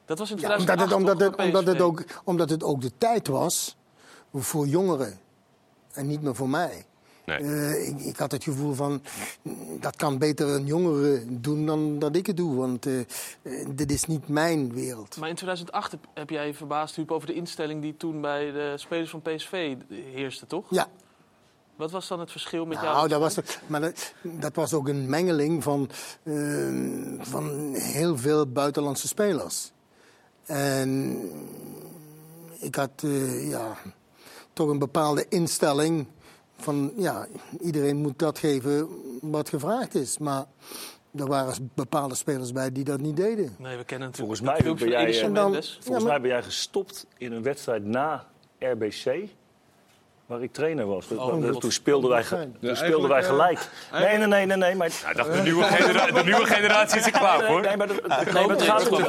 Dat 0.05 0.19
was 0.19 0.31
in 0.31 0.37
Ja, 0.37 0.43
omdat, 0.43 0.57
2008 0.65 0.91
het, 0.91 0.99
omdat, 0.99 1.19
het, 1.65 1.67
omdat, 1.67 1.81
ook, 1.81 2.03
omdat 2.23 2.49
het 2.49 2.63
ook 2.63 2.81
de 2.81 2.91
tijd 2.97 3.27
was 3.27 3.77
voor 4.33 4.67
jongeren. 4.67 5.19
En 5.93 6.07
niet 6.07 6.21
meer 6.21 6.35
voor 6.35 6.49
mij. 6.49 6.85
Nee. 7.29 7.37
Eh, 7.37 7.87
ik, 7.87 7.99
ik 7.99 8.17
had 8.17 8.31
het 8.31 8.43
gevoel 8.43 8.73
van, 8.73 9.01
dat 9.79 9.95
kan 9.95 10.17
beter 10.17 10.47
een 10.47 10.65
jongere 10.65 11.23
doen 11.29 11.65
dan 11.65 11.99
dat 11.99 12.15
ik 12.15 12.25
het 12.27 12.37
doe. 12.37 12.55
Want 12.55 12.85
eh, 12.85 12.99
eh, 12.99 13.05
dit 13.75 13.91
is 13.91 14.05
niet 14.05 14.27
mijn 14.27 14.73
wereld. 14.73 15.17
Maar 15.17 15.29
in 15.29 15.35
2008 15.35 15.91
heb, 15.91 15.99
heb 16.13 16.29
jij 16.29 16.47
je 16.47 16.53
verbaasd, 16.53 16.95
Huub, 16.95 17.11
over 17.11 17.27
de 17.27 17.33
instelling 17.33 17.81
die 17.81 17.97
toen 17.97 18.21
bij 18.21 18.51
de 18.51 18.73
spelers 18.75 19.09
van 19.09 19.21
PSV 19.21 19.75
heerste, 20.13 20.45
toch? 20.47 20.65
Ja, 20.69 20.87
Wat 21.75 21.91
was 21.91 22.07
dan 22.07 22.19
het 22.19 22.31
verschil 22.31 22.65
met 22.65 22.81
jou? 22.81 22.93
nou, 22.95 23.07
dat 23.07 23.19
was, 23.19 23.35
het- 23.35 23.61
maar 23.67 23.81
dat, 23.81 24.13
dat 24.21 24.55
was 24.55 24.73
ook 24.73 24.87
een 24.87 25.09
mengeling 25.09 25.63
van, 25.63 25.89
eh, 26.23 26.33
van 27.19 27.73
heel 27.75 28.17
veel 28.17 28.47
buitenlandse 28.51 29.07
spelers. 29.07 29.71
En 30.45 31.17
ik 32.59 32.75
had 32.75 33.03
ja, 33.41 33.77
toch 34.53 34.69
een 34.69 34.79
bepaalde 34.79 35.25
instelling 35.29 36.05
van 36.61 36.91
ja, 36.97 37.25
iedereen 37.61 37.95
moet 37.97 38.19
dat 38.19 38.39
geven 38.39 38.87
wat 39.21 39.49
gevraagd 39.49 39.95
is. 39.95 40.17
Maar 40.17 40.45
er 41.15 41.27
waren 41.27 41.71
bepaalde 41.75 42.15
spelers 42.15 42.51
bij 42.51 42.71
die 42.71 42.83
dat 42.83 42.99
niet 42.99 43.15
deden. 43.15 43.55
Nee, 43.57 43.77
we 43.77 43.83
kennen 43.83 44.07
natuurlijk 44.07 44.39
Volgens 44.39 44.41
mij 44.41 44.75
ben 44.75 44.89
jij, 44.89 45.21
En 45.23 45.33
dan-. 45.33 45.51
Volgens 45.53 45.87
maar- 45.89 46.03
mij 46.03 46.21
ben 46.21 46.29
jij 46.29 46.43
gestopt 46.43 47.05
in 47.17 47.31
een 47.31 47.43
wedstrijd 47.43 47.83
na 47.85 48.25
RBC. 48.59 49.27
Waar 50.25 50.43
ik 50.43 50.53
trainer 50.53 50.85
was. 50.85 51.07
Oh, 51.11 51.49
God. 51.49 51.61
toen 51.61 51.71
speelden 51.71 52.09
wij, 52.09 52.23
ge- 52.23 52.35
Ja, 52.59 52.67
toen 52.67 52.75
speelden 52.75 53.09
wij 53.09 53.23
gelijk. 53.23 53.69
Nee, 53.91 54.17
nee, 54.17 54.27
nee, 54.27 54.45
nee. 54.45 54.57
nee 54.57 54.75
maar, 54.75 55.11
dacht, 55.15 55.33
de 55.33 55.41
nieuwe, 55.41 55.63
genera- 55.63 56.05
de 56.11 56.23
nieuwe 56.23 56.45
generatie 56.45 56.99
is 56.99 57.05
er 57.05 57.11
klaar 57.11 57.43
voor. 57.45 57.61
Nee, 57.61 57.77
maar, 57.77 57.87
dat- 57.87 58.07
nee, 58.07 58.33
maar 58.47 58.49
het 58.49 58.61
gaat 58.61 58.89
om, 58.89 59.03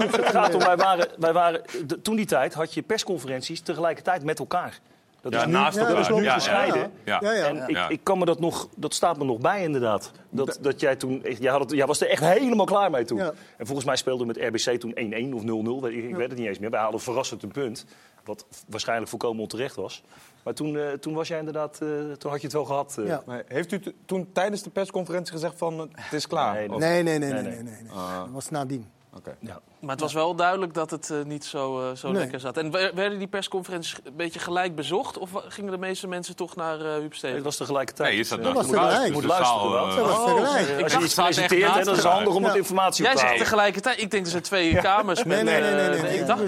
het 0.00 0.26
gaat 0.26 0.54
om 0.54 0.60
wij 0.60 0.76
waren, 0.76 1.08
wij 1.18 1.32
waren, 1.32 1.62
de- 1.86 2.00
toen 2.02 2.16
die 2.16 2.26
tijd 2.26 2.54
had 2.54 2.74
je 2.74 2.82
persconferenties 2.82 3.60
tegelijkertijd 3.60 4.24
met 4.24 4.38
elkaar. 4.38 4.80
Dat 5.22 5.32
Ja, 5.32 5.38
is 5.40 5.46
nu, 5.46 5.52
naast 5.52 5.76
dat 5.78 5.86
elkaar. 5.88 6.00
is 6.00 6.08
nu 6.16 6.22
Ja, 6.22 6.34
gescheiden. 6.34 6.92
ja, 7.04 7.18
Ja, 7.22 7.32
ja. 7.32 7.46
En 7.46 7.68
ik, 7.68 7.78
ik 7.88 8.00
kan 8.04 8.18
me 8.18 8.24
dat 8.24 8.40
nog, 8.40 8.68
dat 8.76 8.94
staat 8.94 9.18
me 9.18 9.24
nog 9.24 9.38
bij 9.38 9.62
inderdaad. 9.62 10.10
Dat, 10.30 10.58
dat 10.60 10.80
jij 10.80 10.96
toen, 10.96 11.22
jij, 11.38 11.50
had 11.50 11.60
het, 11.60 11.70
jij 11.70 11.86
was 11.86 12.00
er 12.00 12.08
echt 12.08 12.22
helemaal 12.24 12.66
klaar 12.66 12.90
mee 12.90 13.04
toen. 13.04 13.18
Ja. 13.18 13.32
En 13.56 13.66
volgens 13.66 13.86
mij 13.86 13.96
speelde 13.96 14.24
met 14.26 14.36
RBC 14.36 14.80
toen 14.80 14.94
1-1 15.30 15.34
of 15.34 15.42
0-0, 15.42 15.82
weet 15.82 15.92
ik, 15.92 16.04
ik 16.08 16.14
weet 16.16 16.28
het 16.30 16.38
niet 16.38 16.48
eens 16.48 16.58
meer. 16.58 16.70
Wij 16.70 16.80
hadden 16.80 17.00
verrassend 17.00 17.42
een 17.42 17.50
punt, 17.52 17.84
wat 18.24 18.46
waarschijnlijk 18.68 19.10
volkomen 19.10 19.42
onterecht 19.42 19.76
was. 19.76 20.02
Maar 20.42 20.54
toen, 20.54 20.76
eh, 20.78 20.88
toen 20.92 21.14
was 21.14 21.28
jij 21.28 21.38
inderdaad, 21.38 21.78
eh, 21.82 21.88
toen 22.18 22.30
had 22.30 22.40
je 22.40 22.46
het 22.46 22.52
wel 22.52 22.64
gehad. 22.64 22.94
eh. 22.98 23.06
Ja. 23.06 23.22
Maar 23.26 23.42
heeft 23.46 23.72
u 23.72 23.80
t- 23.80 23.92
toen 24.06 24.28
tijdens 24.32 24.62
de 24.62 24.70
persconferentie 24.70 25.32
gezegd 25.32 25.54
van 25.58 25.78
het 25.78 26.12
is 26.12 26.26
klaar? 26.26 26.54
Nee, 26.54 26.68
Nee, 26.68 26.78
nee, 26.78 27.02
nee, 27.02 27.18
nee, 27.18 27.32
Nee, 27.32 27.42
nee. 27.42 27.52
nee. 27.52 27.62
nee, 27.62 27.82
nee. 27.82 27.92
Dat 28.18 28.28
was 28.32 28.50
nadien. 28.50 28.86
Oké. 29.16 29.36
Maar 29.80 29.90
het 29.90 30.00
was 30.00 30.12
wel 30.12 30.34
duidelijk 30.34 30.74
dat 30.74 30.90
het 30.90 31.10
eh, 31.10 31.22
niet 31.22 31.44
zo, 31.44 31.80
eh, 31.90 31.96
zo 31.96 32.10
Nee. 32.10 32.20
lekker 32.20 32.40
zat. 32.40 32.56
En 32.56 32.70
wer- 32.70 32.94
werden 32.94 33.18
die 33.18 33.28
persconferenties 33.28 33.96
een 34.04 34.16
beetje 34.16 34.38
gelijk 34.38 34.74
bezocht? 34.74 35.18
Of 35.18 35.30
gingen 35.48 35.70
de 35.70 35.78
meeste 35.78 36.06
mensen 36.08 36.36
toch 36.36 36.56
naar 36.56 36.80
eh 36.80 36.92
Huub 36.94 37.14
Stevens? 37.14 37.34
het 37.36 37.44
was 37.44 37.56
tegelijkertijd. 37.56 38.08
Nee, 38.08 38.18
je 38.18 38.24
zat 38.24 38.40
naast 38.40 38.54
was 38.54 38.66
elkaar, 38.66 38.88
tegelijk. 38.88 39.12
Moet 39.12 39.24
luisteren 39.24 39.70
Dat 39.72 40.06
was 40.06 40.16
Oh, 40.18 40.24
tegelijk. 40.24 40.82
Als 40.82 40.92
je 40.92 40.98
iets 41.02 41.14
presenteert, 41.14 41.62
hè, 41.62 41.74
naast 41.74 41.84
dan 41.84 41.94
is 41.96 42.02
het 42.02 42.12
handig 42.12 42.34
om 42.34 42.42
het 42.44 42.52
Ja. 42.52 42.58
informatie 42.58 43.02
Jij 43.04 43.12
op 43.12 43.18
te 43.18 43.24
zegt 43.26 43.32
houden. 43.38 43.44
tegelijkertijd. 43.52 44.00
Ik 44.00 44.10
denk 44.10 44.24
dat 44.24 44.34
er 44.34 44.42
twee 44.52 44.76
kamers 44.76 45.24
met... 45.24 45.42
Nee, 45.42 45.60
nee, 45.60 45.60
nee, 45.72 45.74
nee, 45.74 45.88
nee, 45.88 46.02
nee. 46.02 46.18
Ik 46.18 46.26
dacht, 46.26 46.40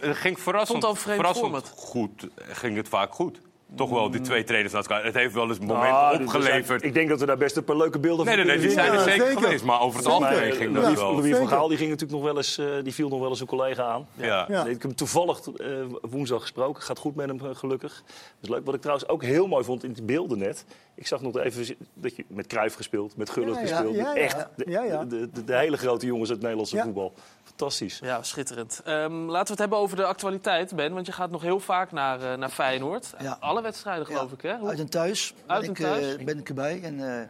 Het 0.00 0.16
ging 0.16 0.40
verrassend, 0.40 0.86
verrassend 0.98 1.72
goed. 1.76 2.26
Ging 2.36 2.76
het 2.76 2.88
vaak 2.88 3.14
goed. 3.14 3.40
Toch 3.76 3.90
wel, 3.90 4.10
die 4.10 4.20
twee 4.20 4.44
trainers 4.44 4.72
naast 4.74 4.88
elkaar. 4.88 5.04
Het 5.04 5.14
heeft 5.14 5.34
wel 5.34 5.48
eens 5.48 5.58
momenten 5.58 5.88
zijn- 6.10 6.22
opgeleverd. 6.22 6.82
Ik 6.82 6.94
denk 6.94 7.08
dat 7.08 7.20
we 7.20 7.26
daar 7.26 7.36
best 7.36 7.56
een 7.56 7.64
paar 7.64 7.76
leuke 7.76 7.98
beelden 7.98 8.26
Nee, 8.26 8.36
van 8.36 8.46
nee, 8.46 8.56
nee, 8.56 8.64
die 8.66 8.74
zijn 8.74 8.92
er 8.92 9.00
zeker, 9.00 9.26
zeker. 9.26 9.42
geweest. 9.42 9.64
Maar 9.64 9.80
over 9.80 9.98
het 9.98 10.08
algemeen 10.08 10.52
ging 10.52 10.74
dat 10.74 10.92
wel. 10.94 11.14
Louis 11.14 11.36
van. 11.36 11.48
Gaal 11.48 11.68
die 11.68 11.76
ging 11.76 11.90
natuurlijk 11.90 12.18
nog 12.20 12.28
wel 12.28 12.36
eens, 12.36 12.58
eh, 12.58 12.66
die 12.82 12.94
viel 12.94 13.08
nog 13.08 13.20
wel 13.20 13.28
eens 13.28 13.40
een 13.40 13.46
collega 13.46 13.82
aan. 13.84 14.06
Ja. 14.14 14.44
Ja. 14.48 14.60
Ik 14.60 14.68
heb 14.72 14.82
hem 14.82 14.94
toevallig 14.94 15.40
eh, 15.56 15.66
woensdag 16.02 16.40
gesproken. 16.40 16.82
Gaat 16.82 16.98
goed 16.98 17.14
met 17.14 17.26
hem, 17.28 17.40
eh, 17.40 17.46
gelukkig. 17.52 18.02
Dat 18.06 18.14
is 18.42 18.48
leuk. 18.48 18.64
Wat 18.64 18.74
ik 18.74 18.80
trouwens 18.80 19.08
ook 19.08 19.22
heel 19.22 19.46
mooi 19.46 19.64
vond 19.64 19.84
in 19.84 19.92
die 19.92 20.02
beelden 20.04 20.38
net. 20.38 20.64
Ik 21.00 21.06
zag 21.06 21.20
nog 21.20 21.38
even 21.38 21.76
dat 21.94 22.16
je 22.16 22.24
met 22.28 22.46
Cruijff 22.46 22.76
gespeeld, 22.76 23.16
met 23.16 23.30
Gullit 23.30 23.54
Ja, 23.54 23.60
ja, 23.60 23.66
gespeeld. 23.66 23.94
ja, 23.94 24.14
ja. 24.14 24.20
Echt 24.20 24.46
de, 24.56 24.70
Ja, 24.70 24.82
ja. 24.82 25.04
De, 25.04 25.30
de, 25.30 25.44
de 25.44 25.56
hele 25.56 25.76
grote 25.76 26.06
jongens 26.06 26.22
uit 26.30 26.30
het 26.30 26.40
Nederlandse 26.40 26.76
Ja. 26.76 26.82
voetbal. 26.84 27.14
Fantastisch. 27.44 27.98
Ja, 28.02 28.22
schitterend. 28.22 28.80
Ehm, 28.84 29.12
laten 29.14 29.44
we 29.44 29.50
het 29.50 29.58
hebben 29.58 29.78
over 29.78 29.96
de 29.96 30.04
actualiteit, 30.04 30.74
Ben. 30.76 30.92
Want 30.94 31.06
je 31.06 31.12
gaat 31.12 31.30
nog 31.30 31.42
heel 31.42 31.60
vaak 31.60 31.92
naar, 31.92 32.32
eh, 32.32 32.38
naar 32.38 32.48
Feyenoord. 32.48 33.12
Ja. 33.20 33.36
Alle 33.40 33.62
wedstrijden, 33.62 34.06
geloof 34.06 34.28
Ja, 34.30 34.34
ik, 34.36 34.42
hè? 34.42 34.56
Hoe- 34.58 34.68
Uit 34.68 34.78
en 34.78 34.88
thuis, 34.88 35.34
Uit 35.46 35.60
ben, 35.60 35.68
en 35.68 35.70
ik, 35.70 35.76
thuis? 35.76 36.16
eh, 36.16 36.24
ben 36.24 36.38
ik 36.38 36.48
erbij. 36.48 36.80
En, 36.82 36.94
eh, 36.94 37.26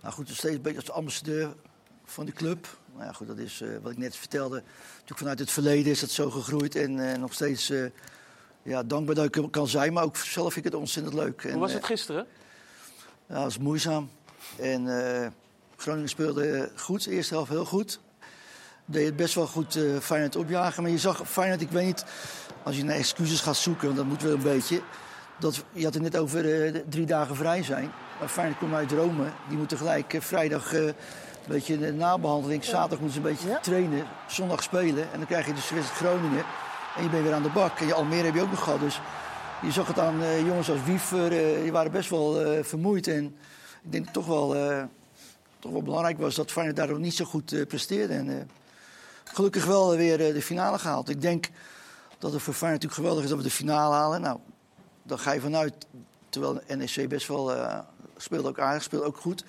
nou 0.00 0.14
goed, 0.14 0.26
nog 0.28 0.36
steeds 0.36 0.54
een 0.56 0.62
beetje 0.62 0.78
als 0.80 0.90
ambassadeur 0.90 1.48
van 2.04 2.26
de 2.26 2.32
club. 2.32 2.66
Nou 2.92 3.04
ja, 3.04 3.12
goed, 3.12 3.26
dat 3.26 3.38
is 3.38 3.60
eh, 3.60 3.68
wat 3.82 3.92
ik 3.92 3.98
net 3.98 4.16
vertelde. 4.16 4.62
Natuurlijk 4.92 5.18
vanuit 5.18 5.38
het 5.38 5.50
verleden 5.50 5.90
is 5.92 6.00
dat 6.00 6.10
zo 6.10 6.30
gegroeid. 6.30 6.76
En 6.76 7.10
eh, 7.12 7.18
nog 7.18 7.32
steeds 7.32 7.70
eh, 7.70 7.84
ja, 8.62 8.82
dankbaar 8.82 9.14
dat 9.14 9.36
ik 9.36 9.50
kan 9.50 9.68
zijn. 9.68 9.92
Maar 9.92 10.04
ook 10.04 10.16
zelf 10.16 10.52
vind 10.52 10.66
ik 10.66 10.72
het 10.72 10.80
ontzettend 10.80 11.14
leuk. 11.14 11.44
En, 11.44 11.50
Hoe 11.50 11.60
was 11.60 11.70
eh, 11.70 11.76
het 11.76 11.84
gisteren? 11.86 12.26
Ja, 13.30 13.36
dat 13.36 13.44
was 13.44 13.58
moeizaam. 13.58 14.10
En 14.56 15.04
eh, 15.22 15.26
Groningen 15.76 16.08
speelde 16.08 16.70
goed, 16.76 17.04
de 17.04 17.10
eerste 17.10 17.34
helft 17.34 17.50
heel 17.50 17.64
goed. 17.64 18.00
Deed 18.84 19.06
het 19.06 19.16
best 19.16 19.34
wel 19.34 19.46
goed 19.46 19.76
eh 19.76 19.82
Feyenoord 20.00 20.36
opjagen. 20.36 20.82
Maar 20.82 20.92
je 20.92 20.98
zag 20.98 21.22
Feyenoord, 21.28 21.60
ik 21.60 21.70
weet 21.70 21.86
niet, 21.86 22.04
als 22.62 22.76
je 22.76 22.84
naar 22.84 22.96
excuses 22.96 23.40
gaat 23.40 23.56
zoeken, 23.56 23.84
want 23.84 23.96
dat 23.96 24.06
moet 24.06 24.22
wel 24.22 24.32
een 24.32 24.42
beetje. 24.42 24.80
Dat, 25.38 25.64
je 25.72 25.84
had 25.84 25.94
het 25.94 26.02
net 26.02 26.16
over 26.16 26.38
eh, 26.38 26.72
de 26.72 26.84
drie 26.88 27.06
dagen 27.06 27.36
vrij 27.36 27.62
zijn. 27.62 27.90
Maar 28.18 28.28
Feyenoord 28.28 28.58
komt 28.58 28.74
uit 28.74 28.92
Rome. 28.92 29.24
Die 29.48 29.58
moeten 29.58 29.76
gelijk 29.78 30.16
vrijdag 30.18 30.72
een 30.72 30.94
beetje 31.46 31.78
de 31.78 31.92
nabehandeling. 31.92 32.64
Zaterdag 32.64 33.00
moeten 33.00 33.22
ze 33.22 33.28
een 33.28 33.34
beetje 33.34 33.48
Ja. 33.48 33.60
trainen. 33.60 34.06
Zondag 34.28 34.62
spelen. 34.62 35.02
En 35.12 35.18
dan 35.18 35.26
krijg 35.26 35.46
je 35.46 35.54
dus 35.54 35.70
wedstrijd 35.70 36.12
Groningen. 36.12 36.44
En 36.96 37.02
je 37.02 37.08
bent 37.08 37.22
weer 37.22 37.34
aan 37.34 37.42
de 37.42 37.48
bak. 37.50 37.78
En 37.78 37.86
je 37.86 37.94
Almere 37.94 38.24
heb 38.24 38.34
je 38.34 38.42
ook 38.42 38.50
nog 38.50 38.62
gehad. 38.62 38.80
Dus 38.80 39.00
je 39.62 39.72
zag 39.72 39.86
het 39.86 39.98
aan 39.98 40.22
eh, 40.22 40.46
jongens 40.46 40.70
als 40.70 40.84
Wiever. 40.84 41.32
eh, 41.32 41.62
die 41.62 41.72
waren 41.72 41.92
best 41.92 42.10
wel 42.10 42.40
eh, 42.40 42.64
vermoeid. 42.64 43.06
En 43.06 43.24
ik 43.82 43.92
denk 43.92 44.04
dat 44.04 44.14
toch 44.14 44.26
wel, 44.26 44.48
toch 45.58 45.72
wel 45.72 45.82
belangrijk 45.82 46.18
was 46.18 46.34
dat 46.34 46.50
Feyenoord 46.50 46.76
daar 46.76 46.88
nog 46.88 46.98
niet 46.98 47.14
zo 47.14 47.24
goed 47.24 47.66
presteerde. 47.68 48.14
En, 48.14 48.50
gelukkig 49.24 49.64
wel 49.64 49.96
weer 49.96 50.18
de 50.18 50.42
finale 50.42 50.78
gehaald. 50.78 51.08
Ik 51.08 51.20
denk 51.20 51.48
dat 52.18 52.32
het 52.32 52.42
voor 52.42 52.54
Feyenoord 52.54 52.82
natuurlijk 52.82 52.94
geweldig 52.94 53.22
is 53.22 53.28
dat 53.28 53.38
we 53.38 53.44
de 53.44 53.50
finale 53.50 53.94
halen. 53.94 54.20
Nou, 54.20 54.38
dan 55.02 55.18
ga 55.18 55.32
je 55.32 55.40
vanuit, 55.40 55.74
terwijl 56.28 56.60
NEC 56.68 57.08
best 57.08 57.28
wel 57.28 57.52
speelt 58.16 58.46
ook 58.46 58.58
aardig, 58.58 58.82
speelt 58.82 59.04
ook 59.04 59.16
goed, 59.16 59.44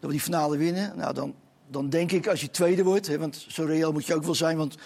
we 0.00 0.10
die 0.10 0.20
finale 0.20 0.56
winnen. 0.56 0.92
Nou, 0.96 1.14
dan, 1.14 1.34
dan 1.70 1.88
denk 1.88 2.12
ik 2.12 2.26
als 2.26 2.40
je 2.40 2.50
tweede 2.50 2.84
wordt, 2.84 3.06
hè, 3.06 3.18
want 3.18 3.46
zo 3.48 3.64
reëel 3.64 3.92
moet 3.92 4.06
je 4.06 4.14
ook 4.14 4.24
wel 4.24 4.34
zijn, 4.34 4.56
want 4.56 4.76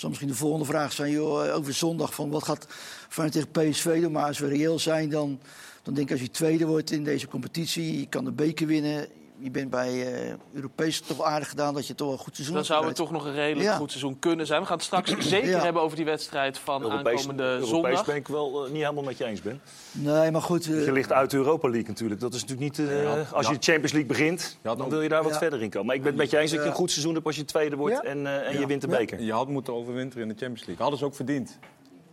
zal 0.00 0.08
misschien 0.08 0.30
de 0.30 0.36
volgende 0.36 0.64
vraag 0.64 0.92
zijn, 0.92 1.12
joh, 1.12 1.46
eh, 1.46 1.54
over 1.54 1.72
zondag, 1.72 2.14
van 2.14 2.30
wat 2.30 2.44
gaat 2.44 2.66
Feyenoord 3.08 3.52
tegen 3.52 3.70
PSV 3.70 4.00
doen? 4.00 4.12
Maar 4.12 4.26
als 4.26 4.38
we 4.38 4.48
reëel 4.48 4.78
zijn, 4.78 5.08
dan, 5.08 5.40
dan 5.82 5.94
denk 5.94 6.06
ik 6.06 6.12
als 6.12 6.20
je 6.20 6.30
tweede 6.30 6.66
wordt 6.66 6.90
in 6.90 7.04
deze 7.04 7.28
competitie, 7.28 7.98
je 7.98 8.06
kan 8.06 8.24
de 8.24 8.32
beker 8.32 8.66
winnen, 8.66 9.06
je 9.40 9.50
bent 9.50 9.70
bij 9.70 10.12
eh 10.28 10.34
Europees 10.52 11.00
toch 11.00 11.22
aardig 11.22 11.48
gedaan 11.48 11.74
dat 11.74 11.86
je 11.86 11.94
toch 11.94 12.06
wel 12.06 12.16
een 12.16 12.22
goed 12.22 12.34
seizoen 12.34 12.54
Dan 12.56 12.64
hebt 12.64 12.74
zou 12.74 12.86
het 12.88 12.96
toch 12.96 13.10
nog 13.10 13.24
een 13.24 13.32
redelijk 13.34 13.68
Ja. 13.68 13.76
goed 13.76 13.90
seizoen 13.90 14.18
kunnen 14.18 14.46
zijn. 14.46 14.60
We 14.60 14.66
gaan 14.66 14.76
het 14.76 14.84
straks 14.86 15.10
zeker 15.28 15.48
Ja. 15.50 15.62
hebben 15.62 15.82
over 15.82 15.96
die 15.96 16.04
wedstrijd 16.04 16.58
van 16.58 16.82
Europees, 16.82 17.06
aankomende 17.18 17.42
Europees 17.42 17.68
zondag. 17.68 18.04
ben 18.04 18.16
ik 18.16 18.28
wel 18.28 18.64
eh, 18.64 18.70
niet 18.72 18.82
helemaal 18.82 19.02
met 19.04 19.18
je 19.18 19.24
eens, 19.24 19.42
Ben. 19.42 19.60
Nee, 19.92 20.30
maar 20.30 20.42
goed. 20.42 20.66
eh, 20.66 20.84
Je 20.84 20.92
ligt 20.92 21.12
uit 21.12 21.30
de 21.30 21.36
Europa 21.36 21.68
League 21.68 21.88
natuurlijk. 21.88 22.20
Dat 22.20 22.34
is 22.34 22.40
natuurlijk 22.44 22.78
niet... 22.78 22.88
eh, 22.88 23.32
als 23.32 23.46
je 23.46 23.52
de 23.52 23.62
Champions 23.62 23.92
League 23.92 24.08
begint, 24.10 24.58
dan 24.62 24.88
wil 24.88 25.02
je 25.02 25.08
daar 25.08 25.22
wat 25.22 25.38
verder 25.38 25.62
in 25.62 25.70
komen. 25.70 25.86
Maar 25.86 25.96
ik 25.96 26.02
ben 26.02 26.10
het 26.10 26.20
met 26.20 26.30
je 26.30 26.38
eens 26.38 26.50
dat 26.50 26.62
je 26.62 26.68
een 26.68 26.74
goed 26.74 26.90
seizoen 26.90 27.14
hebt 27.14 27.26
als 27.26 27.36
je 27.36 27.44
tweede 27.44 27.76
wordt 27.76 27.94
Ja. 27.94 28.02
en, 28.02 28.26
eh, 28.26 28.46
en 28.46 28.52
Ja. 28.52 28.60
je 28.60 28.66
wint 28.66 28.80
de 28.80 28.88
Ja. 28.88 28.96
beker. 28.96 29.20
Je 29.20 29.32
had 29.32 29.48
moeten 29.48 29.74
overwinteren 29.74 30.22
in 30.22 30.28
de 30.28 30.34
Champions 30.38 30.60
League. 30.66 30.82
Hadden 30.82 30.98
ze 30.98 31.04
ook 31.04 31.14
verdiend. 31.14 31.58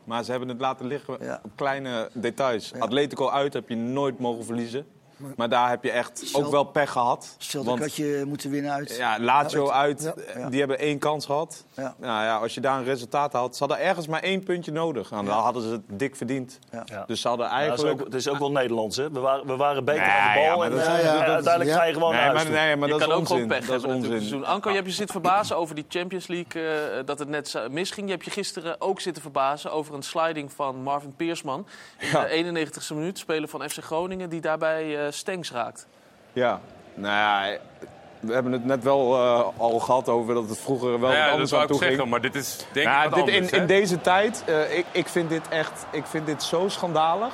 Maar 0.03 0.23
ze 0.23 0.31
hebben 0.31 0.49
het 0.49 0.59
laten 0.59 0.85
liggen 0.87 1.17
Ja. 1.21 1.39
op 1.43 1.51
kleine 1.55 2.09
details. 2.13 2.73
Atletico 2.79 3.29
uit 3.29 3.53
heb 3.53 3.69
je 3.69 3.75
nooit 3.75 4.19
mogen 4.19 4.45
verliezen. 4.45 4.85
Maar 5.35 5.49
daar 5.49 5.69
heb 5.69 5.83
je 5.83 5.91
echt 5.91 6.29
ook 6.33 6.51
wel 6.51 6.63
pech 6.63 6.91
gehad. 6.91 7.37
Want 7.63 7.79
had 7.79 7.95
je 7.95 8.23
moeten 8.27 8.49
winnen 8.49 8.71
uit. 8.71 8.95
ja, 8.95 9.19
Lazio 9.19 9.65
Ja, 9.65 9.71
uit, 9.71 10.01
ja. 10.01 10.13
eh, 10.33 10.45
die 10.49 10.59
hebben 10.59 10.79
één 10.79 10.99
kans 10.99 11.25
gehad. 11.25 11.63
Ja. 11.73 11.95
Nou 11.99 12.23
ja, 12.23 12.37
als 12.37 12.53
je 12.53 12.61
daar 12.61 12.77
een 12.77 12.83
resultaat 12.83 13.33
had, 13.33 13.55
ze 13.55 13.63
hadden 13.63 13.85
ergens 13.85 14.07
maar 14.07 14.21
één 14.21 14.43
puntje 14.43 14.71
nodig. 14.71 15.11
Nou, 15.11 15.25
dan 15.25 15.37
hadden 15.37 15.61
ze 15.63 15.69
het 15.69 15.81
dik 15.87 16.15
verdiend. 16.15 16.59
Dus 17.07 17.21
ze 17.21 17.27
hadden 17.27 17.45
Ja, 17.45 17.51
dat 17.51 17.61
is 17.61 17.67
eigenlijk... 17.67 17.99
ook, 17.99 18.05
het 18.05 18.15
is 18.15 18.29
ook 18.29 18.37
wel 18.39 18.51
Nederlands, 18.51 18.97
hè? 18.97 19.11
We 19.11 19.19
waren, 19.19 19.47
we 19.47 19.55
waren 19.55 19.85
beter 19.85 20.01
Nee, 20.01 20.09
aan 20.11 20.33
de 20.33 20.39
ja, 20.39 20.47
bal 20.49 20.57
maar 20.57 20.67
en 20.71 20.75
dat 20.75 20.85
eh, 20.85 20.89
uiteindelijk 21.19 21.69
ja. 21.69 21.75
ga 21.77 21.83
je 21.83 21.93
gewoon 21.93 22.11
nee, 22.13 22.21
naar 22.21 22.33
maar, 22.33 22.45
huis 22.45 22.55
nee, 22.55 22.75
maar 22.75 22.87
je 22.87 22.93
dat 22.93 23.01
kan 23.07 23.09
is 23.09 23.15
ook 23.15 23.19
onzin. 23.21 23.35
gewoon 23.37 23.59
pech 23.59 23.67
dat 23.67 23.83
is 23.83 24.11
onzin. 24.19 24.45
Anko, 24.45 24.69
je 24.69 24.75
hebt 24.75 24.87
je 24.87 24.93
zitten 24.93 25.21
verbazen 25.21 25.57
over 25.57 25.75
die 25.75 25.85
Champions 25.89 26.27
League, 26.27 26.61
eh, 26.67 27.05
dat 27.05 27.19
het 27.19 27.27
net 27.27 27.59
misging. 27.71 28.05
Je 28.07 28.11
hebt 28.13 28.25
je 28.25 28.31
gisteren 28.31 28.81
ook 28.81 28.99
zitten 28.99 29.21
verbazen 29.21 29.71
over 29.71 29.93
een 29.93 30.03
sliding 30.03 30.51
van 30.51 30.75
Marvin 30.83 31.13
Peersman. 31.15 31.67
In 31.99 32.07
Ja. 32.07 32.21
de 32.23 32.29
91ste 32.29 32.93
minuut, 32.93 33.17
speler 33.17 33.49
van 33.49 33.69
FC 33.69 33.77
Groningen, 33.83 34.29
die 34.29 34.41
daarbij 34.41 35.06
Stengs 35.11 35.51
raakt. 35.51 35.87
Ja, 36.33 36.59
nou 36.93 37.13
ja, 37.13 37.57
we 38.19 38.33
hebben 38.33 38.51
het 38.51 38.65
net 38.65 38.83
wel 38.83 39.13
eh, 39.15 39.47
al 39.57 39.79
gehad 39.79 40.09
over 40.09 40.33
dat 40.33 40.49
het 40.49 40.59
vroeger 40.59 40.99
wel 40.99 41.11
Ja, 41.11 41.23
dat 41.23 41.31
anders 41.31 41.49
zou 41.49 41.61
aan 41.61 41.67
toe 41.67 41.77
ging. 41.77 41.89
zeggen, 41.89 42.09
maar 42.09 42.21
dit 42.21 42.35
is 42.35 42.57
denk 42.71 42.85
Ja, 42.85 43.03
ik 43.03 43.09
wat 43.09 43.25
dit, 43.25 43.33
anders, 43.35 43.51
in, 43.51 43.59
in 43.61 43.67
deze 43.67 44.01
tijd, 44.01 44.43
eh, 44.45 44.77
ik, 44.77 44.85
ik 44.91 45.07
vind 45.07 45.29
dit 45.29 45.47
echt 45.49 45.85
ik 45.91 46.05
vind 46.05 46.25
dit 46.25 46.43
zo 46.43 46.67
schandalig. 46.67 47.33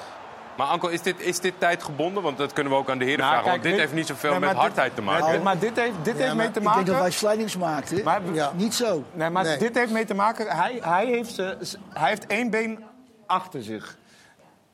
Maar 0.57 0.67
Anko, 0.67 0.88
is 0.88 1.01
dit, 1.01 1.19
is 1.19 1.39
dit 1.39 1.53
tijd 1.57 1.83
gebonden? 1.83 2.23
Want 2.23 2.38
dat 2.38 2.53
kunnen 2.53 2.73
we 2.73 2.77
ook 2.79 2.89
aan 2.89 2.97
de 2.97 3.03
heren 3.05 3.19
Nou, 3.19 3.31
vragen. 3.31 3.49
kijk, 3.49 3.62
want 3.63 3.63
dit 3.63 3.71
dit- 3.71 3.81
heeft 3.81 3.93
niet 3.93 4.07
zoveel 4.07 4.29
Nee, 4.31 4.39
met 4.39 4.49
dit- 4.49 4.57
hardheid 4.57 4.95
te 4.95 5.01
maken. 5.01 5.27
Nee, 5.31 5.39
maar 5.39 5.59
dit 5.59 5.75
heeft, 5.75 5.91
dit 6.03 6.13
Ja, 6.17 6.23
heeft 6.23 6.27
maar 6.27 6.36
mee 6.36 6.51
te 6.51 6.59
Ik 6.59 6.63
denk 6.65 6.75
dat 6.75 6.86
maken... 6.86 6.99
wij 7.01 7.12
slidings 7.12 7.57
maakten. 7.57 8.03
Maar- 8.03 8.21
ja. 8.33 8.51
Niet 8.55 8.73
zo. 8.75 9.03
Nee, 9.13 9.29
maar 9.29 9.43
Nee. 9.43 9.57
dit 9.57 9.75
heeft 9.77 9.91
mee 9.91 10.05
te 10.05 10.13
maken... 10.13 10.47
Hij, 10.47 10.79
hij, 10.81 11.05
heeft, 11.05 11.38
hij 11.38 12.09
heeft 12.09 12.25
één 12.25 12.49
been 12.49 12.83
achter 13.25 13.63
zich. 13.63 13.97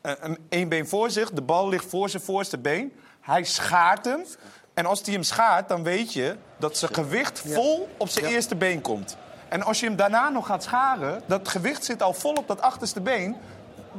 Eh, 0.01 0.11
een, 0.49 0.69
been 0.69 0.87
voor 0.87 1.09
zich. 1.09 1.31
De 1.31 1.41
bal 1.41 1.69
ligt 1.69 1.85
voor 1.85 2.09
zijn 2.09 2.23
voorste 2.23 2.57
been. 2.57 2.93
Hij 3.21 3.43
schaart 3.43 4.05
hem. 4.05 4.25
En 4.73 4.85
als 4.85 5.01
hij 5.03 5.13
hem 5.13 5.23
schaart, 5.23 5.69
dan 5.69 5.83
weet 5.83 6.13
je 6.13 6.35
dat 6.57 6.77
zijn 6.77 6.93
gewicht 6.93 7.39
vol 7.45 7.89
op 7.97 8.09
zijn 8.09 8.25
eerste 8.25 8.55
been 8.55 8.81
komt. 8.81 9.17
En 9.49 9.63
als 9.63 9.79
je 9.79 9.85
hem 9.85 9.95
daarna 9.95 10.29
nog 10.29 10.45
gaat 10.45 10.63
scharen, 10.63 11.21
dat 11.25 11.47
gewicht 11.47 11.85
zit 11.85 12.01
al 12.01 12.13
vol 12.13 12.33
op 12.33 12.47
dat 12.47 12.61
achterste 12.61 13.01
been... 13.01 13.35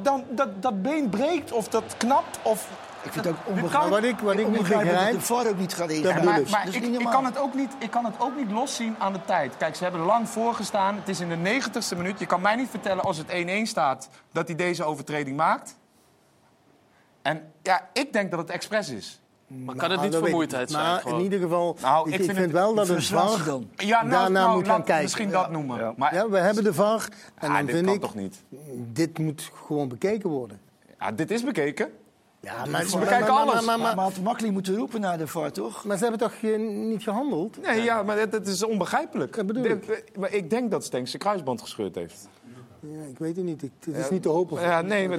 dan 0.03 0.25
dat, 0.31 0.63
dat 0.63 0.83
been 0.83 1.09
breekt 1.09 1.53
of 1.53 1.69
dat 1.69 1.97
knapt 1.97 2.39
of... 2.43 2.69
Ik 3.03 3.13
vind 3.13 3.25
het 3.25 3.35
ook 3.35 3.47
onbegrijpelijk. 3.47 3.91
Wat 3.91 4.05
ik, 4.05 4.19
wat 4.19 4.39
ik 4.39 4.49
niet 4.49 4.59
begrijp... 4.59 5.13
de 5.13 5.21
VAR 5.21 5.49
ook 5.49 5.59
niet 5.59 5.75
gaat 5.75 5.91
ingrijpen. 5.91 6.25
bedoel 6.25 6.51
maar, 6.51 6.75
ik. 6.75 7.03
maar 7.03 7.13
kan 7.13 7.25
het 7.25 7.39
ook 7.39 7.55
niet, 7.55 7.73
ik 7.79 7.91
kan 7.91 8.05
het 8.05 8.15
ook 8.19 8.37
niet 8.37 8.51
loszien 8.51 8.97
aan 8.99 9.13
de 9.13 9.25
tijd. 9.25 9.57
Kijk, 9.57 9.77
ze 9.77 9.83
hebben 9.83 10.01
lang 10.01 10.29
voorgestaan. 10.29 10.97
Het 10.97 11.09
is 11.09 11.21
in 11.21 11.29
de 11.29 11.61
90ste 11.61 11.97
minuut. 11.97 12.19
Je 12.19 12.27
kan 12.27 12.41
mij 12.41 12.57
niet 12.57 12.71
vertellen 12.71 13.05
als 13.05 13.17
het 13.17 13.27
1-1 13.31 13.63
staat 13.63 14.09
dat 14.33 14.47
hij 14.47 14.57
deze 14.57 14.85
overtreding 14.85 15.37
maakt. 15.37 15.75
En 17.23 17.43
ja, 17.63 17.89
ik 17.93 18.13
denk 18.13 18.31
dat 18.31 18.39
het 18.41 18.51
expres 18.51 18.89
is. 18.89 19.21
Maar 19.47 19.75
kan 19.75 19.91
het 19.91 20.01
Nou, 20.01 20.03
niet 20.03 20.13
dat 20.13 20.21
ik 20.21 20.27
vermoeidheid 20.27 20.71
zijn? 20.71 20.83
Maar 20.85 21.01
gewoon? 21.01 21.19
in 21.19 21.25
ieder 21.25 21.41
geval, 21.41 21.77
Nou, 21.81 22.09
ik, 22.09 22.15
ik 22.15 22.19
ik 22.21 22.25
vind 22.25 22.37
vind, 22.39 22.53
het- 22.53 22.61
wel 22.61 22.75
dat 22.75 22.89
het 22.89 22.97
frustratie 22.97 23.43
VAR. 23.43 23.61
Ja, 23.77 23.99
nou, 24.03 24.11
daarna 24.11 24.29
nou, 24.29 24.57
moet 24.57 24.67
gaan 24.67 24.85
kijken. 24.85 25.03
misschien 25.03 25.31
dat 25.31 25.51
noemen. 25.51 25.79
Ja. 25.79 25.93
Maar 25.97 26.15
Ja, 26.15 26.29
we 26.29 26.39
hebben 26.39 26.65
de 26.65 26.75
VAR 26.75 27.09
en 27.35 27.49
ja, 27.49 27.57
dan 27.57 27.67
dit 27.67 27.75
vind 27.75 27.87
kan 27.87 27.95
ik, 27.95 28.01
toch 28.01 28.15
niet? 28.15 28.43
dit 28.93 29.19
moet 29.19 29.51
gewoon 29.67 29.89
bekeken 29.89 30.31
worden. 30.31 30.61
Ja, 30.99 31.13
dit 31.13 31.31
is 31.31 31.45
bekeken. 31.45 31.91
Ja, 32.41 32.65
maar, 32.67 32.85
Ze 32.85 32.99
bekijken 32.99 33.29
alles. 33.31 33.55
Maar, 33.55 33.65
maar, 33.65 33.79
Maar, 33.79 33.95
maar, 33.97 34.05
had 34.05 34.21
makkelijk 34.23 34.53
moeten 34.53 34.77
roepen 34.77 35.01
naar 35.01 35.19
de 35.19 35.27
VAR, 35.27 35.53
toch? 35.53 35.85
maar 35.85 35.97
ze 35.97 36.03
hebben 36.03 36.21
toch 36.21 36.43
niet 36.59 37.03
gehandeld? 37.03 37.63
Nee, 37.63 37.83
ja, 37.83 38.03
maar 38.03 38.19
het, 38.19 38.33
het 38.33 38.47
is 38.47 38.63
onbegrijpelijk. 38.65 39.37
Dat 39.37 39.47
bedoel 39.47 39.65
eh, 39.65 39.77
maar 40.19 40.33
ik 40.33 40.51
denk 40.51 40.71
dat 40.71 40.85
Stenks 40.85 41.11
zijn 41.11 41.23
kruisband 41.23 41.61
gescheurd 41.61 41.95
heeft. 41.95 42.29
Ja, 42.81 43.05
ik 43.11 43.19
weet 43.19 43.37
het 43.37 43.45
niet. 43.45 43.63
Ik, 43.63 43.73
het 43.85 43.97
is 43.97 44.11
niet 44.11 44.23
te 44.23 44.29
hopen. 44.29 44.61
Ja, 44.61 44.83
nee, 44.83 45.09
maar 45.09 45.19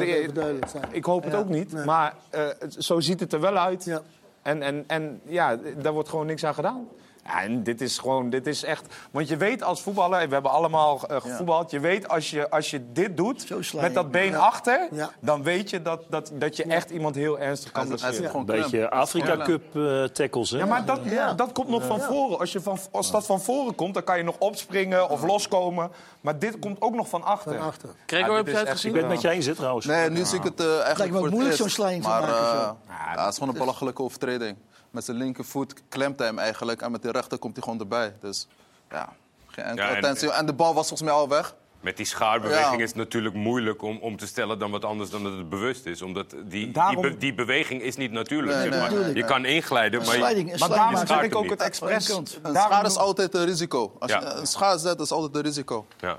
zijn. 0.68 0.86
Ik 0.92 1.06
hoop 1.06 1.24
het 1.24 1.34
ook 1.34 1.50
niet. 1.50 1.72
Nee. 1.72 1.86
Maar 1.86 2.16
eh, 2.30 2.48
zo 2.78 3.00
ziet 3.00 3.20
het 3.20 3.34
er 3.34 3.40
wel 3.40 3.58
uit. 3.58 3.84
Ja. 3.84 4.02
En, 4.42 4.62
en, 4.62 4.84
en 4.88 5.22
ja, 5.24 5.58
daar 5.82 5.94
wordt 5.94 6.10
gewoon 6.10 6.26
niks 6.26 6.46
aan 6.46 6.54
gedaan. 6.54 6.88
Ja, 7.26 7.42
en 7.44 7.64
dit 7.64 7.82
is 7.82 7.98
gewoon, 7.98 8.30
dit 8.30 8.48
is 8.48 8.64
echt... 8.64 8.86
Want 9.12 9.28
je 9.28 9.38
weet 9.38 9.64
als 9.64 9.82
voetballer, 9.82 10.20
en 10.20 10.28
we 10.28 10.34
hebben 10.34 10.52
allemaal 10.52 11.02
eh, 11.08 11.22
gevoetbald... 11.22 11.72
je 11.72 11.80
weet 11.80 12.08
als 12.10 12.30
je, 12.30 12.50
als 12.50 12.70
je 12.70 12.92
dit 12.92 13.18
doet, 13.18 13.48
je. 13.48 13.78
met 13.82 13.94
dat 13.94 14.12
been 14.12 14.32
Ja. 14.32 14.38
achter... 14.38 14.88
Ja. 14.92 15.10
dan 15.20 15.44
weet 15.44 15.70
je 15.70 15.82
dat, 15.82 16.04
dat, 16.10 16.32
dat 16.34 16.56
je 16.58 16.64
echt 16.64 16.90
iemand 16.90 17.16
heel 17.16 17.40
ernstig 17.40 17.72
kan 17.72 17.88
zit- 17.88 18.00
zit 18.00 18.08
blesseren. 18.10 18.40
Een 18.40 18.46
beetje. 18.46 18.90
Afrika. 18.90 19.38
Cup 19.38 19.76
eh, 19.76 20.04
tackles, 20.04 20.50
hè? 20.50 20.58
Ja, 20.58 20.66
maar 20.66 20.86
dat, 20.86 21.00
ja, 21.04 21.34
dat 21.34 21.52
komt 21.52 21.68
nog 21.68 21.86
van 21.86 22.00
voren. 22.00 22.40
Als, 22.40 22.52
je 22.52 22.62
van, 22.62 22.78
als 22.92 23.12
dat 23.12 23.26
van 23.26 23.42
voren 23.42 23.76
komt, 23.76 23.94
dan 23.94 24.04
kan 24.04 24.18
je 24.18 24.24
nog 24.24 24.36
opspringen 24.40 25.10
of 25.10 25.24
loskomen. 25.24 25.92
Maar 26.22 26.40
dit 26.40 26.60
komt 26.60 26.82
ook 26.82 26.94
nog 26.96 27.10
van 27.10 27.24
achter. 27.24 27.58
Van 27.58 27.68
achter. 27.68 27.90
Gregor, 28.06 28.36
heb 28.36 28.48
is 28.48 28.52
het 28.54 28.62
echt- 28.62 28.66
Ik 28.68 28.72
gezien? 28.76 28.92
ben 28.92 29.02
het 29.02 29.10
met 29.12 29.22
je 29.22 29.30
eens, 29.30 29.46
hè, 29.46 29.56
trouwens. 29.56 29.86
Nee, 29.86 30.10
nu 30.10 30.26
zie 30.26 30.38
ik 30.38 30.44
het 30.44 30.60
eh, 30.60 30.66
eigenlijk 30.66 30.98
Lijkt 30.98 31.14
me 31.14 31.18
ook 31.18 31.18
voor 31.18 31.26
het 31.26 31.34
moeilijk 31.34 31.58
zo'n 31.58 31.70
sliding 31.70 32.04
te 32.04 32.10
maken, 32.10 32.28
zo. 32.28 32.78
ja, 32.88 33.22
het 33.22 33.32
is 33.32 33.38
gewoon 33.38 33.54
een 33.54 33.60
belachelijke 33.60 34.02
overtreding. 34.02 34.58
Met 34.92 35.04
zijn 35.06 35.18
linkervoet 35.18 35.74
klemt 35.90 36.18
hij 36.20 36.28
hem 36.28 36.40
eigenlijk. 36.40 36.82
En 36.82 36.92
met 36.92 37.02
de 37.02 37.12
rechter 37.12 37.38
komt 37.38 37.54
hij 37.56 37.64
gewoon 37.64 37.80
erbij. 37.80 38.14
Dus 38.20 38.48
ja, 38.90 39.10
geen 39.48 39.66
enkele 39.66 39.88
Ja, 39.88 39.90
en- 39.90 39.96
attentie. 39.96 40.32
En 40.32 40.46
de 40.46 40.54
bal 40.54 40.74
was 40.74 40.88
volgens 40.88 41.10
mij 41.10 41.18
al 41.20 41.28
weg. 41.28 41.56
Met 41.82 41.98
die 41.98 42.06
schaarbeweging 42.06 42.76
Ja. 42.78 42.84
is 42.84 42.88
het 42.90 42.98
natuurlijk 42.98 43.36
moeilijk 43.36 43.82
om, 43.82 43.98
om 43.98 44.18
te 44.18 44.28
stellen 44.28 44.60
dan 44.60 44.72
wat 44.72 44.86
anders 44.86 45.10
dan 45.10 45.24
dat 45.24 45.34
het 45.38 45.50
bewust 45.50 45.86
is. 45.86 46.02
Omdat 46.02 46.36
die, 46.46 46.72
Daarom- 46.72 47.02
die, 47.02 47.12
be- 47.12 47.18
die 47.18 47.34
beweging 47.34 47.82
is 47.82 47.96
niet 47.96 48.12
natuurlijk. 48.12 48.58
Nee, 48.58 48.72
zeg 48.72 48.80
maar. 48.82 48.92
nee, 48.94 49.04
nee. 49.04 49.16
Je 49.16 49.24
kan 49.26 49.46
inglijden, 49.46 50.00
maar 50.06 50.16
Sliding, 50.16 50.60
Maar 50.60 50.70
daarom 50.70 50.96
schaart 51.06 51.24
ik 51.26 51.36
ook 51.36 51.50
het 51.50 51.62
expres. 51.62 52.10
Een 52.10 52.28
schaar 52.54 52.86
is 52.86 52.96
altijd 52.98 53.34
een 53.36 53.46
risico. 53.46 53.96
Als 54.00 54.12
Ja. 54.12 54.20
je 54.20 54.26
een 54.26 54.48
schaar 54.48 54.80
zet, 54.80 55.00
is 55.00 55.12
altijd 55.12 55.36
een 55.36 55.42
risico. 55.42 55.86
ja. 56.00 56.18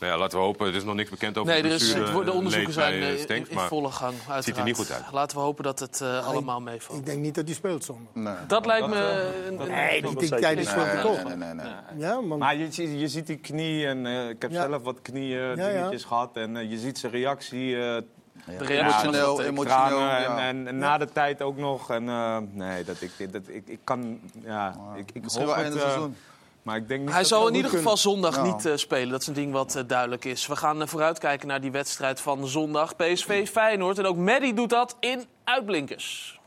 Nou 0.00 0.12
ja, 0.12 0.18
laten 0.18 0.38
we 0.38 0.44
hopen. 0.44 0.66
Er 0.66 0.74
is 0.74 0.84
nog 0.84 0.94
niks 0.94 1.10
bekend 1.10 1.38
over 1.38 1.52
Nee, 1.52 1.62
de 1.62 1.68
blessure, 1.68 2.00
het 2.00 2.10
wordt- 2.10 2.26
de 2.26 2.30
eh, 2.32 2.36
onderzoeken 2.38 2.72
zijn 2.72 2.90
bij, 2.98 3.00
eh, 3.00 3.08
eh, 3.12 3.16
in, 3.18 3.22
Stenks, 3.22 3.48
in 3.48 3.54
maar 3.54 3.68
volle 3.68 3.90
gang. 3.90 4.12
Uiteraard. 4.14 4.44
ziet 4.44 4.56
er 4.56 4.64
niet 4.64 4.76
goed 4.76 4.90
uit. 4.92 5.04
Laten 5.12 5.36
we 5.36 5.42
hopen 5.42 5.64
dat 5.64 5.78
het 5.78 6.00
eh, 6.00 6.26
allemaal 6.26 6.60
meevalt. 6.60 6.98
Ik 6.98 7.06
denk 7.06 7.18
niet 7.20 7.34
dat 7.34 7.44
hij 7.44 7.54
speelt 7.54 7.84
zondag. 7.84 8.14
Nee. 8.14 8.34
Dat 8.46 8.66
lijkt 8.66 8.86
me... 8.86 9.30
Nee, 9.68 9.96
Ik 9.96 10.02
denk 10.02 10.20
zeker 10.20 10.40
tijdens 10.40 10.74
niet. 10.74 11.02
World 11.02 11.24
Nee, 11.24 11.36
nee, 11.36 11.36
nee, 11.36 11.54
nee, 11.54 11.64
nee. 11.92 11.98
Ja, 12.08 12.20
man. 12.20 12.38
Maar 12.38 12.56
je, 12.56 12.72
ziet- 12.72 13.00
je 13.00 13.08
ziet 13.08 13.26
die 13.26 13.36
knie 13.38 13.86
en 13.86 14.06
eh, 14.06 14.28
ik 14.28 14.42
heb 14.42 14.50
Ja. 14.50 14.68
zelf 14.68 14.82
wat 14.82 15.02
knieën 15.02 15.38
Ja, 15.56 15.68
ja. 15.68 15.72
dingetjes 15.72 16.04
gehad. 16.04 16.36
En 16.36 16.68
je 16.68 16.78
ziet 16.78 16.98
zijn 16.98 17.12
reactie. 17.12 17.76
eh, 17.76 18.02
reactie 18.46 18.78
Emotioneel, 18.78 19.40
eh, 19.40 19.46
emotioneel. 19.46 19.98
en, 20.00 20.22
ja. 20.22 20.38
en, 20.48 20.66
en 20.66 20.78
na 20.78 20.98
de 20.98 21.12
tijd 21.12 21.42
ook 21.42 21.56
nog. 21.56 21.90
En, 21.90 22.08
eh, 22.08 22.36
nee, 22.52 22.84
dat 22.84 23.00
ik, 23.00 23.32
dat 23.32 23.42
ik, 23.46 23.62
ik 23.66 23.78
kan. 23.84 24.20
Ja, 24.44 24.74
ik, 24.96 25.10
ik 25.12 25.22
Misschien 25.22 25.44
hoop 25.44 25.54
wel 25.54 25.64
het, 25.64 25.72
einde 25.74 25.88
seizoen. 25.90 26.16
Maar 26.64 26.76
ik 26.76 26.88
denk 26.88 27.00
niet 27.00 27.10
Hij 27.10 27.18
dat 27.18 27.28
zal 27.28 27.48
in 27.48 27.54
ieder 27.54 27.70
geval 27.70 27.96
zondag 27.96 28.36
Nou. 28.36 28.52
niet 28.52 28.66
eh, 28.66 28.76
spelen. 28.76 29.08
Dat 29.08 29.20
is 29.20 29.26
een 29.26 29.34
ding 29.34 29.52
wat 29.52 29.74
eh, 29.74 29.82
duidelijk 29.86 30.24
is. 30.24 30.46
We 30.46 30.56
gaan 30.56 30.82
eh, 30.82 30.88
vooruitkijken 30.88 31.48
naar 31.48 31.60
die 31.60 31.70
wedstrijd 31.70 32.20
van 32.20 32.46
zondag. 32.46 32.96
PSV 32.96 33.48
Feyenoord. 33.48 33.98
En 33.98 34.06
ook 34.06 34.16
Maddy 34.16 34.52
doet 34.54 34.70
dat 34.70 34.96
in 35.00 35.24
Uitblinkers. 35.44 36.40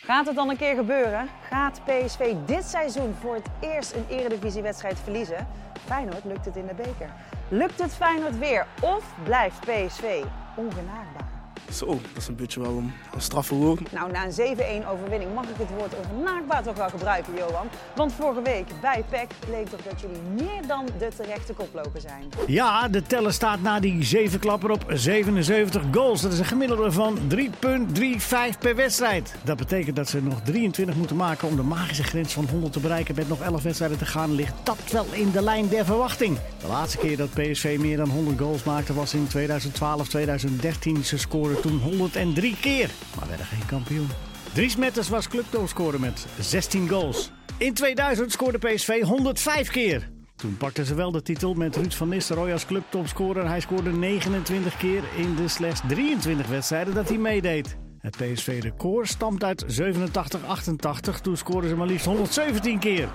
Gaat 0.00 0.26
het 0.26 0.34
dan 0.34 0.48
een 0.48 0.56
keer 0.56 0.74
gebeuren? 0.74 1.28
Gaat 1.50 1.80
PSV 1.84 2.34
dit 2.46 2.64
seizoen 2.64 3.14
voor 3.20 3.34
het 3.34 3.46
eerst 3.60 3.92
een 3.92 4.06
eredivisiewedstrijd 4.08 4.98
verliezen? 5.02 5.46
Feyenoord 5.84 6.24
lukt 6.24 6.44
het 6.44 6.56
in 6.56 6.66
de 6.66 6.74
beker. 6.74 7.12
Lukt 7.48 7.82
het 7.82 7.94
Feyenoord 7.94 8.38
weer 8.38 8.66
of 8.80 9.04
blijft 9.24 9.60
PSV 9.60 10.22
ongenaakbaar? 10.56 11.37
Zo, 11.72 11.86
dat 11.86 12.00
is 12.16 12.28
een 12.28 12.36
beetje 12.36 12.60
wel 12.60 12.76
een, 12.76 12.92
een 13.14 13.20
straffe 13.20 13.54
woord. 13.54 13.92
Nou, 13.92 14.12
na 14.12 14.24
een 14.24 14.82
7-1 14.84 14.88
overwinning 14.88 15.34
mag 15.34 15.44
ik 15.44 15.56
het 15.58 15.68
woord 15.78 15.94
ongenaakbaar 15.96 16.62
toch 16.62 16.76
wel 16.76 16.88
gebruiken, 16.88 17.34
Johan. 17.36 17.66
Want 17.96 18.12
vorige 18.12 18.42
week 18.42 18.66
bij 18.80 19.04
PEC 19.08 19.28
bleek 19.46 19.68
toch 19.68 19.80
dat 19.82 20.00
jullie 20.00 20.20
meer 20.36 20.66
dan 20.66 20.86
de 20.98 21.08
terechte 21.16 21.52
koploper 21.52 22.00
zijn. 22.00 22.28
Ja, 22.46 22.88
de 22.88 23.02
teller 23.02 23.32
staat 23.32 23.62
na 23.62 23.80
die 23.80 24.04
zeven 24.04 24.38
klapper 24.38 24.70
op 24.70 24.84
77 24.88 25.82
goals. 25.92 26.20
Dat 26.20 26.32
is 26.32 26.38
een 26.38 26.44
gemiddelde 26.44 26.92
van 26.92 27.18
3,35 27.34 28.58
per 28.58 28.76
wedstrijd. 28.76 29.34
Dat 29.44 29.56
betekent 29.56 29.96
dat 29.96 30.08
ze 30.08 30.22
nog 30.22 30.40
23 30.44 30.96
moeten 30.96 31.16
maken 31.16 31.48
om 31.48 31.56
de 31.56 31.62
magische 31.62 32.02
grens 32.02 32.32
van 32.32 32.48
100 32.50 32.72
te 32.72 32.80
bereiken. 32.80 33.14
Met 33.14 33.28
nog 33.28 33.40
11 33.40 33.62
wedstrijden 33.62 33.98
te 33.98 34.06
gaan 34.06 34.32
ligt 34.34 34.54
dat 34.62 34.78
wel 34.92 35.06
in 35.10 35.30
de 35.30 35.42
lijn 35.42 35.68
der 35.68 35.84
verwachting. 35.84 36.38
De 36.60 36.66
laatste 36.66 36.98
keer 36.98 37.16
dat 37.16 37.30
PSV 37.30 37.76
meer 37.80 37.96
dan 37.96 38.08
100 38.08 38.38
goals 38.38 38.64
maakte 38.64 38.94
was 38.94 39.14
in 39.14 39.26
2012-2013. 39.26 41.04
Ze 41.04 41.18
toen 41.60 41.78
103 41.78 42.56
keer, 42.60 42.90
maar 43.16 43.28
werden 43.28 43.46
geen 43.46 43.66
kampioen. 43.66 44.08
Dries 44.52 44.76
Metters 44.76 45.08
was 45.08 45.28
clubtopscorer 45.28 46.00
met 46.00 46.26
16 46.40 46.88
goals. 46.88 47.30
In 47.58 47.74
2000 47.74 48.32
scoorde 48.32 48.58
PSV 48.58 49.02
105 49.02 49.68
keer. 49.68 50.08
Toen 50.36 50.56
pakten 50.56 50.84
ze 50.84 50.94
wel 50.94 51.10
de 51.10 51.22
titel 51.22 51.54
met 51.54 51.76
Ruud 51.76 51.92
van 51.92 52.08
Nistelrooy 52.08 52.52
als 52.52 52.66
clubtopscorer. 52.66 53.48
Hij 53.48 53.60
scoorde 53.60 53.92
29 53.92 54.76
keer 54.76 55.02
in 55.16 55.34
de 55.34 55.48
slechts 55.48 55.80
23 55.88 56.46
wedstrijden 56.46 56.94
dat 56.94 57.08
hij 57.08 57.18
meedeed. 57.18 57.76
Het 57.98 58.16
PSV-record 58.16 59.08
stamt 59.08 59.44
uit 59.44 59.64
87-88. 59.64 61.20
Toen 61.22 61.36
scoorden 61.36 61.70
ze 61.70 61.76
maar 61.76 61.86
liefst 61.86 62.06
117 62.06 62.78
keer. 62.78 63.08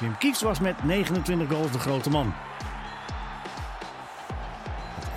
Wim 0.00 0.18
Kieft 0.18 0.40
was 0.40 0.60
met 0.60 0.84
29 0.84 1.48
goals 1.48 1.72
de 1.72 1.78
grote 1.78 2.10
man. 2.10 2.32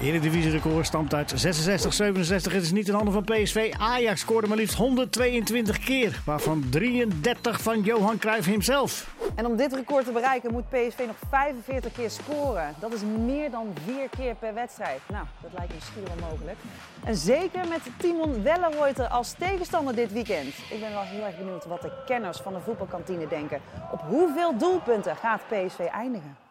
Eredivisie-record 0.01 0.86
stamt 0.86 1.13
uit 1.13 1.33
66-67. 1.33 2.51
Het 2.51 2.53
is 2.53 2.71
niet 2.71 2.88
in 2.88 2.93
handen 2.93 3.13
van 3.13 3.23
PSV. 3.23 3.73
Ajax 3.77 4.19
scoorde 4.19 4.47
maar 4.47 4.57
liefst 4.57 4.75
122 4.75 5.79
keer. 5.79 6.21
Waarvan 6.25 6.63
33 6.69 7.62
van 7.62 7.81
Johan 7.81 8.17
Cruijff 8.17 8.47
himself. 8.47 9.15
En 9.36 9.45
om 9.45 9.55
dit 9.55 9.73
record 9.73 10.05
te 10.05 10.12
bereiken 10.12 10.51
moet 10.51 10.69
PSV 10.69 10.99
nog 11.07 11.15
45 11.29 11.91
keer 11.91 12.10
scoren. 12.10 12.75
Dat 12.79 12.93
is 12.93 13.01
meer 13.25 13.51
dan 13.51 13.67
vier 13.86 14.10
keer 14.10 14.36
per 14.36 14.53
wedstrijd. 14.53 14.99
Nou, 15.12 15.25
dat 15.41 15.51
lijkt 15.57 15.73
me 15.73 15.79
schier 15.81 16.12
onmogelijk. 16.12 16.57
En 17.03 17.15
zeker 17.15 17.67
met 17.67 17.81
Timon 17.97 18.43
Wellenreuter 18.43 19.07
als 19.07 19.31
tegenstander 19.31 19.95
dit 19.95 20.12
weekend. 20.12 20.47
Ik 20.47 20.79
ben 20.79 20.91
wel 20.91 21.01
heel 21.01 21.23
erg 21.23 21.38
benieuwd 21.38 21.65
wat 21.65 21.81
de 21.81 21.91
kenners 22.05 22.38
van 22.38 22.53
de 22.53 22.60
voetbalkantine 22.60 23.27
denken. 23.27 23.62
Op 23.91 24.01
hoeveel 24.01 24.57
doelpunten 24.57 25.15
gaat 25.15 25.41
PSV 25.47 25.79
eindigen? 25.79 26.46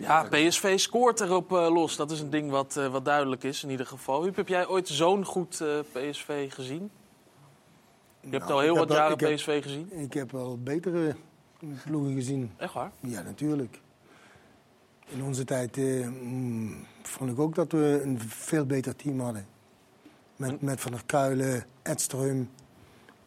Ja, 0.00 0.22
PSV 0.30 0.78
scoort 0.78 1.20
erop 1.20 1.52
eh, 1.52 1.68
los. 1.72 1.96
Dat 1.96 2.10
is 2.10 2.20
een 2.20 2.30
ding 2.30 2.50
wat, 2.50 2.76
eh, 2.76 2.86
wat 2.86 3.04
duidelijk 3.04 3.42
is 3.44 3.62
in 3.62 3.70
ieder 3.70 3.86
geval. 3.86 4.22
Huub, 4.22 4.36
heb 4.36 4.48
jij 4.48 4.66
ooit 4.68 4.88
zo'n 4.88 5.24
goed 5.24 5.60
eh, 5.60 5.78
PSV 5.92 6.52
gezien? 6.54 6.90
Je 8.20 8.28
hebt 8.30 8.42
Nou, 8.42 8.52
al 8.54 8.60
heel 8.60 8.76
wat 8.76 8.88
jaren 8.92 9.18
heb- 9.18 9.34
PSV 9.34 9.62
gezien. 9.62 9.92
Ik 10.00 10.12
heb 10.12 10.30
wel 10.32 10.58
betere 10.62 11.14
ploegen 11.84 12.14
gezien. 12.14 12.52
Echt 12.56 12.72
waar? 12.72 12.90
Ja, 13.00 13.22
natuurlijk. 13.22 13.80
In 15.06 15.22
onze 15.22 15.44
tijd 15.44 15.76
mm, 15.76 16.86
vond 17.02 17.30
ik 17.30 17.38
ook 17.38 17.54
dat 17.54 17.72
we 17.72 18.00
een 18.04 18.20
veel 18.20 18.66
beter 18.66 18.96
team 18.96 19.20
hadden. 19.20 19.46
Met, 20.36 20.60
met 20.62 20.80
Van 20.80 20.92
der 20.92 21.02
Kuilen, 21.06 21.64
Edström. 21.82 22.48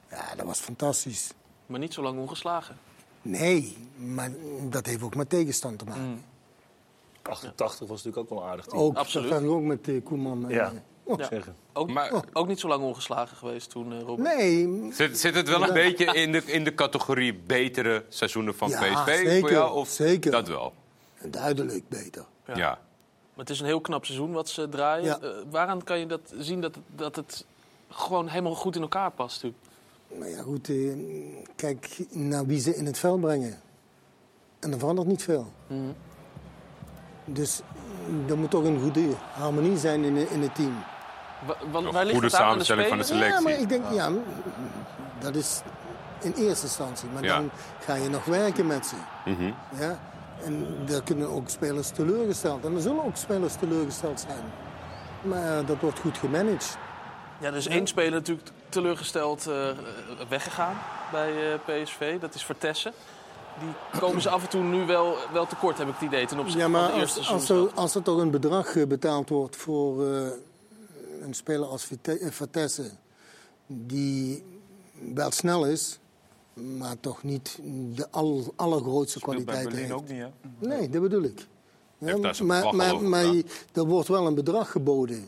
Ja, 0.09 0.35
dat 0.35 0.45
was 0.45 0.59
fantastisch. 0.59 1.33
Maar 1.65 1.79
niet 1.79 1.93
zo 1.93 2.01
lang 2.01 2.19
ongeslagen. 2.19 2.77
Nee, 3.21 3.77
maar 3.95 4.31
dat 4.69 4.85
heeft 4.85 5.03
ook 5.03 5.15
met 5.15 5.29
tegenstand 5.29 5.79
te 5.79 5.85
Mm. 5.85 5.89
maken. 5.91 6.23
88 7.21 7.87
was 7.87 8.03
natuurlijk 8.03 8.17
ook 8.17 8.29
wel 8.29 8.45
een 8.47 8.51
aardig 8.51 8.65
team. 8.65 8.81
Ook, 8.81 8.95
Absoluut. 8.97 9.29
Dat 9.29 9.43
ook 9.43 9.61
met 9.61 9.87
eh, 9.87 10.03
Koeman. 10.03 10.45
Ja. 10.47 10.65
eh, 10.65 10.71
oh, 11.03 11.19
Ja. 11.19 11.27
Zeggen. 11.27 11.55
Ook, 11.73 11.89
Maar- 11.91 12.11
ook 12.33 12.47
niet 12.47 12.59
zo 12.59 12.67
lang 12.67 12.83
ongeslagen 12.83 13.37
geweest 13.37 13.69
toen, 13.69 13.93
eh 13.93 13.99
Robert. 14.01 14.35
Nee, 14.37 14.89
Zit, 14.93 15.19
zit 15.19 15.35
het 15.35 15.47
wel 15.49 15.67
een 15.67 15.73
beetje 15.73 16.05
in 16.05 16.31
de, 16.31 16.43
in 16.45 16.63
de 16.63 16.75
categorie 16.75 17.33
betere 17.33 18.05
seizoenen 18.09 18.55
van 18.55 18.69
Ja, 18.69 18.79
PSV 18.79 19.17
voor 19.19 19.29
zeker, 19.29 19.51
jou? 19.51 19.73
Of 19.75 19.87
zeker. 19.89 20.31
Dat 20.31 20.47
wel. 20.47 20.73
duidelijk 21.25 21.89
beter. 21.89 22.25
Ja. 22.47 22.55
Ja. 22.57 22.69
Maar 22.69 23.45
het 23.45 23.49
is 23.49 23.59
een 23.59 23.65
heel 23.65 23.81
knap 23.81 24.05
seizoen 24.05 24.31
wat 24.31 24.49
ze 24.49 24.69
draaien. 24.69 25.05
Ja. 25.05 25.19
Eh, 25.19 25.29
waaraan 25.49 25.83
kan 25.83 25.99
je 25.99 26.05
dat 26.05 26.33
zien 26.37 26.61
dat, 26.61 26.77
dat 26.95 27.15
het 27.15 27.45
gewoon 27.89 28.27
helemaal 28.27 28.55
goed 28.55 28.75
in 28.75 28.81
elkaar 28.81 29.11
past? 29.11 29.41
Huub? 29.41 29.53
Maar 30.19 30.29
ja, 30.29 30.41
goed, 30.41 30.69
eh, 30.69 30.75
kijk 31.55 31.97
naar 32.09 32.45
wie 32.45 32.59
ze 32.59 32.75
in 32.75 32.85
het 32.85 32.97
veld 32.97 33.21
brengen. 33.21 33.59
En 34.59 34.69
dan 34.69 34.79
verandert 34.79 35.07
niet 35.07 35.23
veel. 35.23 35.51
Mhm. 35.67 35.79
Dus 37.25 37.61
mm, 38.09 38.29
er 38.29 38.37
moet 38.37 38.49
toch 38.49 38.63
een 38.63 38.81
goede 38.81 39.09
harmonie 39.33 39.77
zijn 39.77 40.03
in, 40.03 40.29
in 40.29 40.41
het 40.41 40.55
team. 40.55 40.73
Wa- 41.47 41.57
Want 41.71 41.91
waar 41.91 42.03
ligt 42.05 42.11
Goede 42.19 42.27
het 42.27 42.35
aan 42.35 42.51
aan 42.51 42.57
de 42.57 42.63
samenstelling 42.63 42.87
van 42.87 42.97
de 42.97 43.03
spelers? 43.03 43.25
selectie. 43.25 43.49
Ja, 43.49 43.55
maar 43.55 43.61
ik 43.61 43.69
denk, 43.69 43.93
ja, 43.93 44.11
dat 45.19 45.35
is 45.35 45.61
in 46.21 46.33
eerste 46.33 46.65
instantie. 46.65 47.09
Maar 47.13 47.23
Ja. 47.23 47.35
dan 47.37 47.49
ga 47.79 47.95
je 47.95 48.09
nog 48.09 48.25
werken 48.25 48.67
met 48.67 48.85
ze. 48.85 48.95
Mhm. 49.25 49.51
Ja? 49.79 49.99
En 50.43 50.67
er 50.89 51.03
kunnen 51.03 51.29
ook 51.29 51.49
spelers 51.49 51.89
teleurgesteld. 51.89 52.65
En 52.65 52.75
er 52.75 52.81
zullen 52.81 53.03
ook 53.03 53.15
spelers 53.15 53.55
teleurgesteld 53.55 54.19
zijn. 54.19 54.43
Maar 55.21 55.65
dat 55.65 55.79
wordt 55.79 55.99
goed 55.99 56.17
gemanaged. 56.17 56.77
Ja, 57.39 57.51
is 57.51 57.67
één 57.67 57.87
speler 57.87 58.11
natuurlijk 58.11 58.49
teleurgesteld 58.71 59.47
eh, 59.47 59.67
weggegaan 60.29 60.77
bij 61.11 61.53
eh, 61.53 61.59
PSV. 61.83 62.19
Dat 62.19 62.33
is 62.35 62.43
Vertessen. 62.45 62.93
Die 63.59 63.99
komen 63.99 64.21
ze 64.21 64.29
af 64.29 64.43
en 64.43 64.49
toe 64.49 64.63
nu 64.63 64.85
wel, 64.85 65.15
wel 65.33 65.45
tekort, 65.47 65.77
heb 65.77 65.87
ik 65.87 65.93
het 65.93 66.03
idee, 66.03 66.25
ten 66.25 66.39
opzichte 66.39 66.59
Ja, 66.61 66.67
maar 66.67 66.83
van 66.89 66.93
de 66.93 66.99
eerste 66.99 67.19
als, 67.19 67.29
als, 67.29 67.45
seizoen. 67.45 67.67
er, 67.69 67.73
als 67.75 67.95
er 67.95 68.01
toch 68.01 68.17
een 68.17 68.31
bedrag 68.31 68.75
eh, 68.75 68.87
betaald 68.87 69.29
wordt 69.29 69.55
voor 69.55 70.07
eh, 70.13 70.27
een 71.21 71.33
speler 71.33 71.67
als 71.67 71.87
Vitesse... 72.29 72.91
die 73.67 74.43
wel 75.13 75.31
snel 75.31 75.65
is, 75.65 75.99
maar 76.53 76.99
toch 76.99 77.23
niet 77.23 77.59
de 77.93 78.07
al, 78.11 78.53
allergrootste 78.55 79.19
kwaliteit 79.19 79.71
heeft. 79.73 79.91
ook 79.91 80.07
niet, 80.07 80.19
hè? 80.19 80.67
Nee, 80.67 80.89
dat 80.89 81.01
bedoel 81.01 81.23
ik. 81.23 81.47
Zijn 81.99 82.45
maar 82.47 82.75
maar, 82.75 83.01
maar 83.03 83.25
je- 83.25 83.45
er 83.73 83.85
wordt 83.85 84.07
wel 84.07 84.27
een 84.27 84.35
bedrag 84.35 84.71
geboden. 84.71 85.27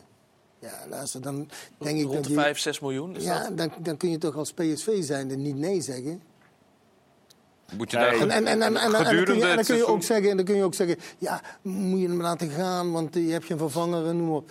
Ja, 0.64 0.88
luister, 0.90 1.20
dan 1.22 1.48
denk 1.78 1.96
ik 1.98 2.02
Rond 2.04 2.14
dat 2.14 2.24
de 2.24 2.30
je... 2.30 2.34
5, 2.40 2.58
6 2.58 2.80
miljoen. 2.80 3.16
Is 3.16 3.24
ja, 3.24 3.42
dat? 3.48 3.58
dan, 3.58 3.72
dan 3.78 3.96
kun 3.96 4.10
je 4.10 4.18
toch 4.18 4.36
als 4.36 4.52
PSV 4.52 5.02
zijnde 5.02 5.36
niet 5.36 5.56
nee 5.56 5.80
zeggen. 5.80 6.22
Moet 7.76 7.90
je 7.90 7.96
Nee. 7.96 8.10
daar 8.10 8.20
En, 8.20 8.30
en, 8.30 8.46
en, 8.46 8.62
en, 8.62 8.62
en, 8.62 8.76
en 8.76 8.90
dan 8.90 9.02
kun 9.02 9.04
gedurende 9.10 9.44
je, 9.44 9.50
en 9.50 9.56
dan 9.56 9.64
kun 9.64 9.76
je 9.76 9.86
ook 9.86 10.02
zeggen, 10.02 10.30
en 10.30 10.36
dan 10.36 10.44
kun 10.44 10.56
je 10.56 10.62
ook 10.64 10.74
zeggen, 10.74 10.96
ja, 11.18 11.40
moet 11.62 12.00
je 12.00 12.08
hem 12.08 12.20
laten 12.20 12.50
gaan, 12.50 12.92
want 12.92 13.16
eh, 13.16 13.26
je 13.26 13.32
hebt 13.32 13.44
geen 13.44 13.58
vervanger 13.58 14.06
en 14.06 14.16
noem 14.16 14.26
maar 14.26 14.36
op. 14.36 14.50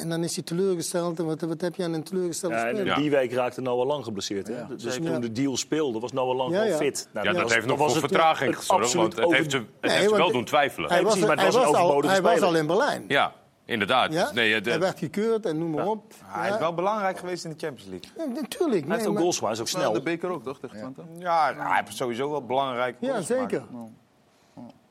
En 0.00 0.08
dan 0.08 0.24
is 0.24 0.34
hij 0.34 0.44
teleurgesteld. 0.44 1.18
En 1.18 1.24
wat, 1.26 1.40
wat 1.40 1.60
heb 1.60 1.74
je 1.76 1.84
aan 1.84 1.92
een 1.92 2.02
teleurgestelde 2.02 2.56
Ja, 2.56 2.68
speler? 2.74 2.94
die 2.94 3.10
week 3.10 3.32
raakte 3.32 3.60
Noah 3.60 3.86
Lang 3.86 4.04
geblesseerd. 4.04 4.48
Hè? 4.48 4.76
dus 4.76 4.94
toen 4.96 5.20
de 5.20 5.32
deal 5.32 5.56
speelde, 5.56 5.98
was 6.00 6.12
Noah 6.12 6.36
Lang 6.36 6.50
Ja, 6.52 6.56
wel 6.58 6.66
ja. 6.66 6.76
fit. 6.76 7.08
Nou, 7.12 7.26
Ja, 7.26 7.32
dat 7.32 7.42
was- 7.42 7.54
heeft 7.54 7.66
nog 7.66 7.78
voor 7.78 7.88
het, 7.88 7.98
vertraging 7.98 8.50
eh, 8.52 8.56
gezorgd, 8.58 8.92
want 8.92 9.14
het 9.16 9.24
over- 9.24 9.36
heeft 9.38 9.50
ze, 9.50 9.56
het 9.56 9.66
Nee, 9.80 9.90
heeft 9.90 10.02
ze 10.02 10.08
want 10.10 10.22
wel 10.22 10.32
doen 10.32 10.44
twijfelen. 10.44 10.88
Hij 10.90 11.02
was, 11.02 11.12
precies, 11.12 11.28
maar 11.28 11.36
het 11.44 11.52
hij 11.54 11.62
was 11.62 11.64
al, 11.74 11.74
overbodige 11.82 12.12
hij 12.12 12.22
was 12.22 12.40
al 12.40 12.54
in 12.56 12.66
Berlijn. 12.66 13.04
Ja, 13.08 13.32
inderdaad. 13.64 14.12
Ja? 14.12 14.30
Nee, 14.32 14.60
de- 14.60 14.70
Hij 14.70 14.80
werd 14.80 14.98
gekeurd 14.98 15.46
en 15.46 15.58
noem 15.58 15.70
maar 15.70 15.86
op. 15.86 16.12
Hij 16.24 16.50
is 16.50 16.58
wel 16.58 16.74
belangrijk 16.74 17.18
geweest 17.18 17.44
in 17.44 17.50
de 17.50 17.56
Champions 17.58 17.90
League. 17.90 18.10
Ja, 18.34 18.40
natuurlijk. 18.40 18.84
Hij 18.86 18.94
heeft 18.94 19.06
ook 19.06 19.12
maar- 19.12 19.22
goals 19.22 19.38
gemaakt, 19.38 19.54
is 19.56 19.60
ook 19.62 19.68
Snel. 19.68 19.80
snel. 19.82 19.92
De 19.92 20.02
beker 20.02 20.30
ook, 20.30 20.42
toch? 20.44 20.58
Tegen 20.58 20.76
Twente? 20.78 21.02
Ja, 21.18 21.50
nou, 21.50 21.68
hij 21.68 21.80
heeft 21.84 21.96
sowieso 21.96 22.30
wel 22.30 22.44
belangrijk. 22.44 22.96
Ja, 23.00 23.20
zeker. 23.20 23.62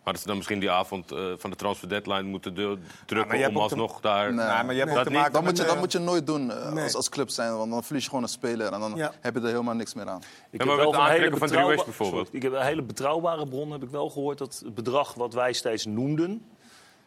Hadden 0.04 0.22
ze 0.22 0.28
dan 0.28 0.38
misschien 0.38 0.60
die 0.60 0.72
avond 0.72 1.12
eh, 1.12 1.20
van 1.38 1.50
de 1.50 1.56
transfer 1.56 1.90
deadline 1.90 2.22
moeten 2.24 2.54
de- 2.56 2.78
drukken 3.06 3.40
maar 3.40 3.48
om 3.50 3.58
ook 3.58 3.68
te- 3.68 3.76
alsnog 3.76 4.00
daar... 4.02 4.34
Nee. 4.34 4.46
Nee, 4.48 4.64
maar 4.64 4.74
je 4.74 4.80
hebt 4.80 4.94
Dat 4.94 5.10
niet. 5.10 5.32
Dat 5.34 5.44
moet, 5.44 5.58
je, 5.58 5.64
dat 5.64 5.78
moet 5.78 5.92
je 5.92 6.00
nooit 6.00 6.28
doen 6.28 6.52
eh, 6.52 6.72
Nee. 6.72 6.84
als, 6.84 6.96
als 6.96 7.10
club 7.10 7.30
zijn, 7.30 7.58
want 7.58 7.72
dan 7.72 7.84
verlies 7.84 8.04
je 8.04 8.10
gewoon 8.10 8.24
een 8.24 8.30
speler 8.30 8.74
en 8.74 8.80
dan 8.80 8.96
Ja. 8.96 9.12
heb 9.22 9.34
je 9.36 9.40
er 9.42 9.48
helemaal 9.48 9.74
niks 9.74 9.94
meer 9.94 10.08
aan. 10.10 10.18
Ik 10.50 10.60
maar 10.66 10.68
heb 10.68 10.68
met 10.68 10.78
wel 10.78 10.94
van 10.94 11.10
hele 11.12 11.30
van 11.38 11.40
bijvoorbeeld. 11.50 11.86
Sorry, 12.26 12.28
ik 12.32 12.42
heb 12.42 12.54
een 12.54 12.62
hele 12.62 12.82
betrouwbare 12.82 13.48
bron 13.48 13.72
heb 13.72 13.84
ik 13.84 13.90
wel 13.90 14.10
gehoord 14.10 14.38
dat 14.38 14.62
het 14.66 14.76
bedrag 14.76 15.14
wat 15.14 15.34
wij 15.34 15.54
steeds 15.54 15.86
noemden, 15.86 16.46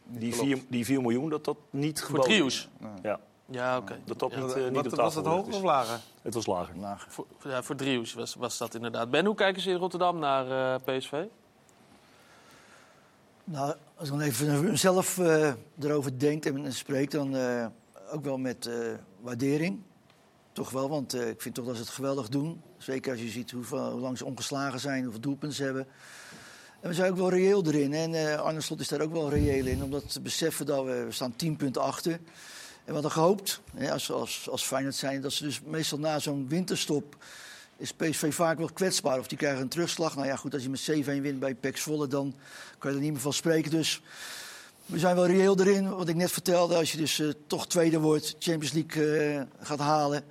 die 0.07 0.35
4, 0.35 0.59
die 0.69 0.85
4 0.85 1.01
miljoen, 1.01 1.29
dat 1.29 1.45
dat 1.45 1.57
niet 1.71 2.01
Voor 2.03 2.23
geboden. 2.23 2.53
Ja, 3.03 3.21
Ja, 3.47 3.77
oké. 3.77 3.99
dat 4.05 4.19
dat 4.19 4.37
niet, 4.37 4.53
eh, 4.55 4.63
Wat, 4.63 4.71
niet 4.71 4.93
op 4.93 4.95
was 4.99 5.15
het 5.15 5.27
hoger 5.27 5.55
of 5.55 5.63
lager? 5.63 6.01
Het 6.23 6.35
was 6.35 6.47
lager. 6.47 7.07
Voor, 7.09 7.27
ja, 7.45 7.63
voor 7.63 7.77
was, 8.15 8.35
was 8.35 8.59
dat 8.59 8.75
inderdaad. 8.75 9.11
Ben, 9.11 9.27
hoe 9.27 9.35
kijken 9.35 9.63
ze 9.63 9.71
in 9.71 9.77
Rotterdam 9.77 10.19
naar 10.19 10.75
eh, 10.75 10.97
PSV? 10.99 11.25
Nou, 13.45 13.75
als 13.97 14.09
ik 14.09 14.15
dan 14.15 14.21
even 14.25 14.79
zelf 14.79 15.19
eh, 15.19 15.53
erover 15.81 16.19
denk 16.19 16.45
en 16.45 16.73
spreek, 16.73 17.11
dan 17.11 17.37
eh, 17.37 17.67
ook 18.13 18.25
wel 18.25 18.39
met 18.39 18.67
eh, 18.67 18.75
waardering. 19.21 19.83
Toch 20.53 20.71
wel, 20.71 20.89
want 20.89 21.15
eh, 21.15 21.29
ik 21.29 21.41
vind 21.41 21.55
toch 21.55 21.67
dat 21.67 21.75
ze 21.75 21.81
het 21.81 21.91
geweldig 21.91 22.29
doen. 22.29 22.63
Zeker 22.79 23.13
als 23.13 23.21
je 23.21 23.29
ziet 23.29 23.51
hoeveel, 23.51 23.91
hoe 23.91 24.01
lang 24.01 24.19
ze 24.19 24.25
ongeslagen 24.25 24.81
zijn, 24.81 25.03
hoeveel 25.03 25.21
doelpunten 25.21 25.57
ze 25.57 25.65
hebben. 25.65 25.87
En 26.87 26.93
we 26.93 26.99
zijn 26.99 27.11
ook 27.11 27.17
wel 27.17 27.31
reëel 27.31 27.67
erin. 27.67 27.93
En 27.93 28.15
eh 28.15 28.41
Arne 28.41 28.61
Slot 28.61 28.81
is 28.81 28.89
daar 28.89 29.01
ook 29.01 29.13
wel 29.13 29.31
reëel 29.31 29.67
in. 29.67 29.83
Omdat 29.83 30.13
te 30.13 30.21
beseffen 30.21 30.67
dat 30.67 30.85
we, 30.85 31.05
we 31.05 31.13
staan 31.13 31.37
10 31.37 31.57
punten 31.57 31.83
achter. 31.83 32.13
En 32.13 32.21
we 32.85 32.93
hadden 32.93 33.11
gehoopt, 33.11 33.61
hè, 33.75 33.93
als, 33.93 34.11
als, 34.11 34.49
als 34.51 34.63
Feyenoord 34.63 34.95
zijn, 34.95 35.21
dat 35.21 35.33
ze 35.33 35.43
dus 35.45 35.61
meestal 35.65 35.99
na 35.99 36.19
zo'n 36.19 36.49
winterstop... 36.49 37.17
is 37.77 37.93
PSV 37.93 38.35
vaak 38.35 38.59
wel 38.59 38.71
kwetsbaar. 38.73 39.19
Of 39.19 39.27
die 39.27 39.39
krijgen 39.39 39.61
een 39.61 39.69
terugslag. 39.69 40.15
Nou 40.15 40.27
ja, 40.27 40.37
goed, 40.37 40.55
als 40.55 40.63
je 40.63 40.69
met 40.69 40.91
7-1 40.91 41.23
wint 41.23 41.39
bij 41.39 41.55
PEC 41.55 41.77
Zwolle, 41.77 42.07
dan 42.07 42.35
kan 42.79 42.91
je 42.91 42.97
er 42.97 43.03
niet 43.03 43.13
meer 43.13 43.21
van 43.21 43.33
spreken. 43.33 43.71
Dus 43.71 44.03
we 44.87 44.99
zijn 44.99 45.15
wel 45.15 45.27
reëel 45.27 45.61
erin. 45.61 45.89
Wat 45.97 46.09
ik 46.09 46.17
net 46.17 46.31
vertelde, 46.31 46.77
als 46.77 46.93
je 46.93 46.99
dus 46.99 47.19
eh, 47.19 47.29
toch 47.47 47.67
tweede 47.67 47.99
wordt, 47.99 48.37
Champions 48.39 48.73
League 48.73 49.19
eh, 49.19 49.43
gaat 49.61 49.79
halen... 49.79 50.25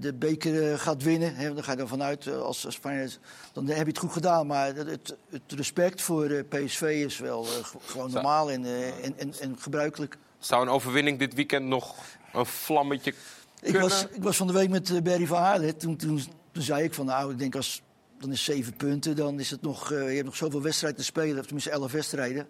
de 0.00 0.14
beker 0.14 0.72
eh, 0.72 0.78
gaat 0.78 1.02
winnen, 1.02 1.34
hè, 1.34 1.54
dan 1.54 1.64
ga 1.64 1.72
je 1.72 1.78
ervan 1.78 2.02
uit 2.02 2.26
eh, 2.26 2.40
als, 2.40 2.66
als 2.66 2.76
Feyenoord, 2.76 3.18
dan 3.52 3.66
heb 3.66 3.78
je 3.78 3.84
het 3.84 3.98
goed 3.98 4.12
gedaan. 4.12 4.46
Maar 4.46 4.74
het, 4.74 5.16
het, 5.30 5.52
respect 5.52 6.02
voor 6.02 6.24
eh, 6.24 6.44
PSV 6.48 6.82
is 7.06 7.18
wel 7.18 7.46
gewoon 7.84 8.10
normaal 8.10 8.50
en, 8.50 8.64
en, 9.02 9.18
en, 9.18 9.32
en 9.40 9.56
gebruikelijk. 9.58 10.16
Zou 10.38 10.62
een 10.62 10.72
overwinning 10.72 11.18
dit 11.18 11.34
weekend 11.34 11.66
nog 11.66 11.94
een 12.32 12.46
vlammetje 12.46 13.10
Ik 13.10 13.16
kunnen? 13.60 13.80
was, 13.80 14.06
ik 14.10 14.22
was 14.22 14.36
van 14.36 14.46
de 14.46 14.52
week 14.52 14.68
met 14.68 15.02
Barry 15.02 15.26
van 15.26 15.38
Haarlet. 15.38 15.80
Toen, 15.80 15.96
toen, 15.96 16.22
toen 16.52 16.62
zei 16.62 16.84
ik 16.84 16.94
van 16.94 17.06
nou, 17.06 17.32
ik 17.32 17.38
denk 17.38 17.56
als 17.56 17.82
dan 18.18 18.32
is 18.32 18.44
zeven 18.44 18.76
punten, 18.76 19.16
dan 19.16 19.40
is 19.40 19.50
het 19.50 19.62
nog, 19.62 19.88
je 19.88 19.94
hebt 19.94 20.24
nog 20.24 20.36
zoveel 20.36 20.62
wedstrijden 20.62 20.98
te 20.98 21.04
spelen, 21.04 21.38
of 21.38 21.44
tenminste 21.44 21.70
elf 21.70 21.92
wedstrijden. 21.92 22.46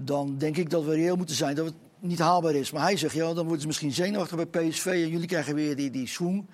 Dan 0.00 0.38
denk 0.38 0.56
ik 0.56 0.70
dat 0.70 0.84
we 0.84 0.94
reëel 0.94 1.16
moeten 1.16 1.36
zijn 1.36 1.54
dat 1.54 1.66
het 1.66 1.74
niet 2.06 2.18
haalbaar 2.18 2.54
is. 2.54 2.70
Maar 2.70 2.82
hij 2.82 2.96
zegt, 2.96 3.14
ja, 3.14 3.34
dan 3.34 3.44
worden 3.44 3.60
ze 3.60 3.66
misschien 3.66 3.92
zenuwachtig 3.92 4.48
bij 4.48 4.68
PSV 4.68 4.86
en 4.86 5.08
jullie 5.08 5.26
krijgen 5.26 5.54
weer 5.54 5.76
die, 5.76 5.90
die 5.90 6.06
swoon. 6.06 6.46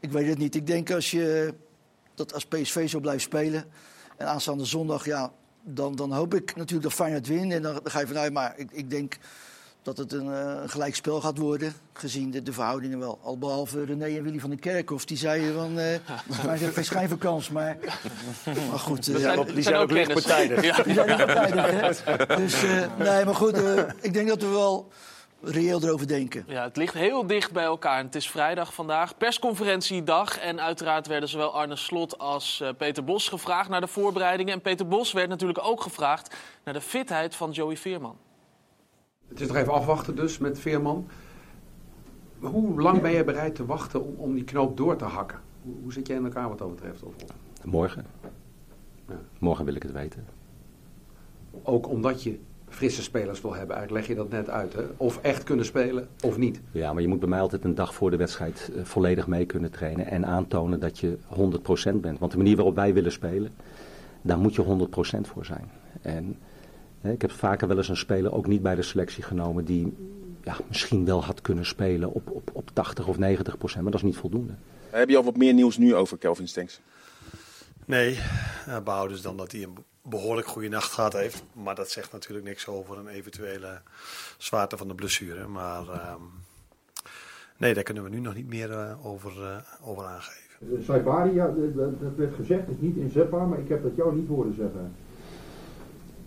Ik 0.00 0.12
weet 0.12 0.28
het 0.28 0.38
niet. 0.38 0.54
Ik 0.54 0.66
denk 0.66 0.90
als 0.90 1.10
je 1.10 1.54
dat 2.14 2.34
als 2.34 2.46
PSV 2.46 2.88
zo 2.88 3.00
blijft 3.00 3.22
spelen 3.22 3.64
en 4.16 4.26
aanstaande 4.26 4.64
zondag, 4.64 5.04
ja, 5.04 5.32
dan, 5.62 5.96
dan 5.96 6.12
hoop 6.12 6.34
ik 6.34 6.56
natuurlijk 6.56 6.82
dat 6.82 6.92
Feyenoord 6.92 7.26
wint. 7.26 7.52
En 7.52 7.62
dan, 7.62 7.74
dan 7.74 7.90
ga 7.90 8.00
je 8.00 8.06
vanuit, 8.06 8.32
maar 8.32 8.58
ik, 8.58 8.70
ik 8.70 8.90
denk 8.90 9.18
dat 9.82 9.96
het 9.96 10.12
een, 10.12 10.32
eh, 10.32 10.62
een 10.62 10.68
gelijk 10.70 10.94
spel 10.94 11.20
gaat 11.20 11.38
worden, 11.38 11.74
gezien 11.92 12.30
de, 12.30 12.42
de 12.42 12.52
verhoudingen 12.52 12.98
wel. 12.98 13.18
Al 13.22 13.38
behalve 13.38 13.84
René 13.84 14.04
en 14.04 14.22
Willy 14.22 14.38
van 14.38 14.50
den 14.50 14.58
Kerkhof, 14.58 15.04
die 15.04 15.16
zeiden 15.16 15.54
van, 15.54 15.78
eh 15.78 15.98
maar 16.06 16.22
ze 16.40 16.48
hebben 16.48 16.72
geen 16.72 16.84
schijnverkans, 16.84 17.48
maar, 17.50 17.76
maar 18.70 18.78
goed. 18.78 19.08
eh, 19.08 19.16
zijn- 19.16 19.38
ook- 19.38 19.44
die 19.46 19.62
zijn 19.62 19.64
zijn 19.64 19.76
ook 19.76 19.88
kenners. 19.88 20.08
lichtpartijdig. 20.14 20.64
Ja. 20.64 20.82
die 20.84 20.94
zijn 20.94 21.06
niet 21.08 21.16
partijdig, 21.16 21.70
hè? 22.26 22.36
Dus, 22.36 22.62
eh, 22.62 22.70
nee, 22.98 23.24
maar 23.24 23.34
goed, 23.34 23.62
eh, 23.62 23.82
ik 24.00 24.12
denk 24.12 24.28
dat 24.28 24.40
we 24.42 24.48
wel 24.48 24.88
reëel 25.44 25.82
erover 25.82 26.06
denken. 26.06 26.44
Ja, 26.46 26.62
het 26.64 26.76
ligt 26.76 26.94
heel 26.94 27.26
dicht 27.26 27.52
bij 27.52 27.64
elkaar. 27.64 27.98
En 27.98 28.04
Het 28.06 28.14
is 28.14 28.30
vrijdag 28.30 28.74
vandaag, 28.74 29.16
persconferentiedag. 29.16 30.38
En 30.38 30.60
uiteraard 30.60 31.06
werden 31.06 31.28
zowel 31.28 31.54
Arne 31.54 31.76
Slot 31.76 32.18
als 32.18 32.60
eh, 32.60 32.68
Peter 32.78 33.04
Bos 33.04 33.28
gevraagd 33.28 33.68
naar 33.68 33.80
de 33.80 33.86
voorbereidingen. 33.86 34.52
En 34.52 34.60
Peter 34.60 34.88
Bos 34.88 35.12
werd 35.12 35.28
natuurlijk 35.28 35.64
ook 35.64 35.80
gevraagd 35.80 36.34
naar 36.64 36.74
de 36.74 36.80
fitheid 36.80 37.34
van 37.34 37.50
Joey 37.50 37.76
Veerman. 37.76 38.16
Het 39.32 39.40
is 39.40 39.46
nog 39.48 39.56
even 39.56 39.72
afwachten 39.72 40.16
dus 40.16 40.38
met 40.38 40.58
Veerman. 40.58 41.06
Hoe 42.40 42.80
lang 42.82 43.00
ben 43.00 43.10
je 43.12 43.24
bereid 43.24 43.54
te 43.54 43.66
wachten 43.66 44.04
om, 44.04 44.14
om 44.16 44.34
die 44.34 44.44
knoop 44.44 44.76
door 44.76 44.96
te 44.96 45.04
hakken? 45.04 45.38
Hoe, 45.62 45.74
hoe 45.82 45.92
zit 45.92 46.06
jij 46.06 46.16
in 46.16 46.24
elkaar 46.24 46.48
wat 46.48 46.58
dat 46.58 46.74
betreft? 46.74 47.02
Of, 47.02 47.14
of- 47.14 47.64
Morgen. 47.64 48.04
Ja. 49.08 49.14
Morgen 49.38 49.64
wil 49.64 49.74
ik 49.74 49.82
het 49.82 49.92
weten. 49.92 50.24
ook 51.62 51.88
omdat 51.88 52.22
je 52.22 52.38
frisse 52.68 53.02
spelers 53.02 53.40
wil 53.40 53.54
hebben, 53.54 53.76
eigenlijk 53.76 54.06
leg 54.06 54.16
je 54.16 54.22
dat 54.22 54.30
net 54.32 54.50
uit. 54.50 54.72
Hè? 54.72 54.82
Of 54.96 55.18
echt 55.22 55.44
kunnen 55.44 55.64
spelen 55.64 56.08
of 56.22 56.36
niet. 56.36 56.60
Ja, 56.70 56.92
maar 56.92 57.02
je 57.02 57.08
moet 57.08 57.20
bij 57.20 57.28
mij 57.28 57.40
altijd 57.40 57.64
een 57.64 57.74
dag 57.74 57.94
voor 57.94 58.10
de 58.10 58.16
wedstrijd 58.16 58.70
eh, 58.76 58.84
volledig 58.84 59.26
mee 59.26 59.46
kunnen 59.46 59.70
trainen 59.70 60.06
en 60.06 60.26
aantonen 60.26 60.80
dat 60.80 60.98
je 60.98 61.18
100% 61.92 61.94
bent. 61.94 62.18
Want 62.18 62.30
de 62.32 62.36
manier 62.38 62.56
waarop 62.56 62.74
wij 62.74 62.94
willen 62.94 63.12
spelen, 63.12 63.52
daar 64.22 64.38
moet 64.38 64.54
je 64.54 64.86
100% 65.16 65.20
voor 65.20 65.44
zijn. 65.44 65.70
En 66.02 66.36
ik 67.02 67.22
heb 67.22 67.30
vaker 67.30 67.68
wel 67.68 67.76
eens 67.76 67.88
een 67.88 67.96
speler 67.96 68.32
ook 68.32 68.46
niet 68.46 68.62
bij 68.62 68.74
de 68.74 68.82
selectie 68.82 69.22
genomen 69.22 69.64
die 69.64 69.96
ja, 70.42 70.56
misschien 70.68 71.04
wel 71.04 71.24
had 71.24 71.40
kunnen 71.40 71.66
spelen 71.66 72.12
op, 72.12 72.30
op, 72.30 72.50
op 72.52 72.70
80 72.72 73.06
of 73.06 73.16
90%, 73.16 73.20
maar 73.20 73.84
dat 73.84 73.94
is 73.94 74.02
niet 74.02 74.16
voldoende. 74.16 74.52
Heb 74.90 75.08
je 75.08 75.16
al 75.16 75.24
wat 75.24 75.36
meer 75.36 75.54
nieuws 75.54 75.78
nu 75.78 75.94
over 75.94 76.18
Kelvin 76.18 76.48
Stenks? 76.48 76.80
Nee, 77.86 78.18
uh, 78.68 78.80
behouden 78.84 79.22
dan 79.22 79.36
dat 79.36 79.52
hij 79.52 79.62
een 79.62 79.76
behoorlijk 80.02 80.46
goede 80.46 80.68
nacht 80.68 80.92
gehad 80.92 81.12
heeft. 81.12 81.44
Maar 81.52 81.74
dat 81.74 81.90
zegt 81.90 82.12
natuurlijk 82.12 82.46
niks 82.46 82.68
over 82.68 82.98
een 82.98 83.08
eventuele 83.08 83.80
zwaarte 84.38 84.76
van 84.76 84.88
de 84.88 84.94
blessure. 84.94 85.46
Maar 85.46 85.82
uh, 85.82 86.14
nee, 87.56 87.74
daar 87.74 87.82
kunnen 87.82 88.02
we 88.02 88.08
nu 88.08 88.20
nog 88.20 88.34
niet 88.34 88.48
meer 88.48 88.70
uh, 88.70 89.06
over, 89.06 89.32
uh, 89.42 89.88
over 89.88 90.04
aangeven. 90.04 90.84
Saibari, 90.84 91.34
ja, 91.34 91.46
dat, 91.46 92.00
dat 92.00 92.14
werd 92.16 92.34
gezegd, 92.34 92.68
is 92.68 92.78
niet 92.78 92.96
inzetbaar, 92.96 93.46
maar 93.46 93.58
ik 93.58 93.68
heb 93.68 93.82
dat 93.82 93.96
jou 93.96 94.14
niet 94.14 94.28
horen 94.28 94.54
zeggen. 94.54 94.94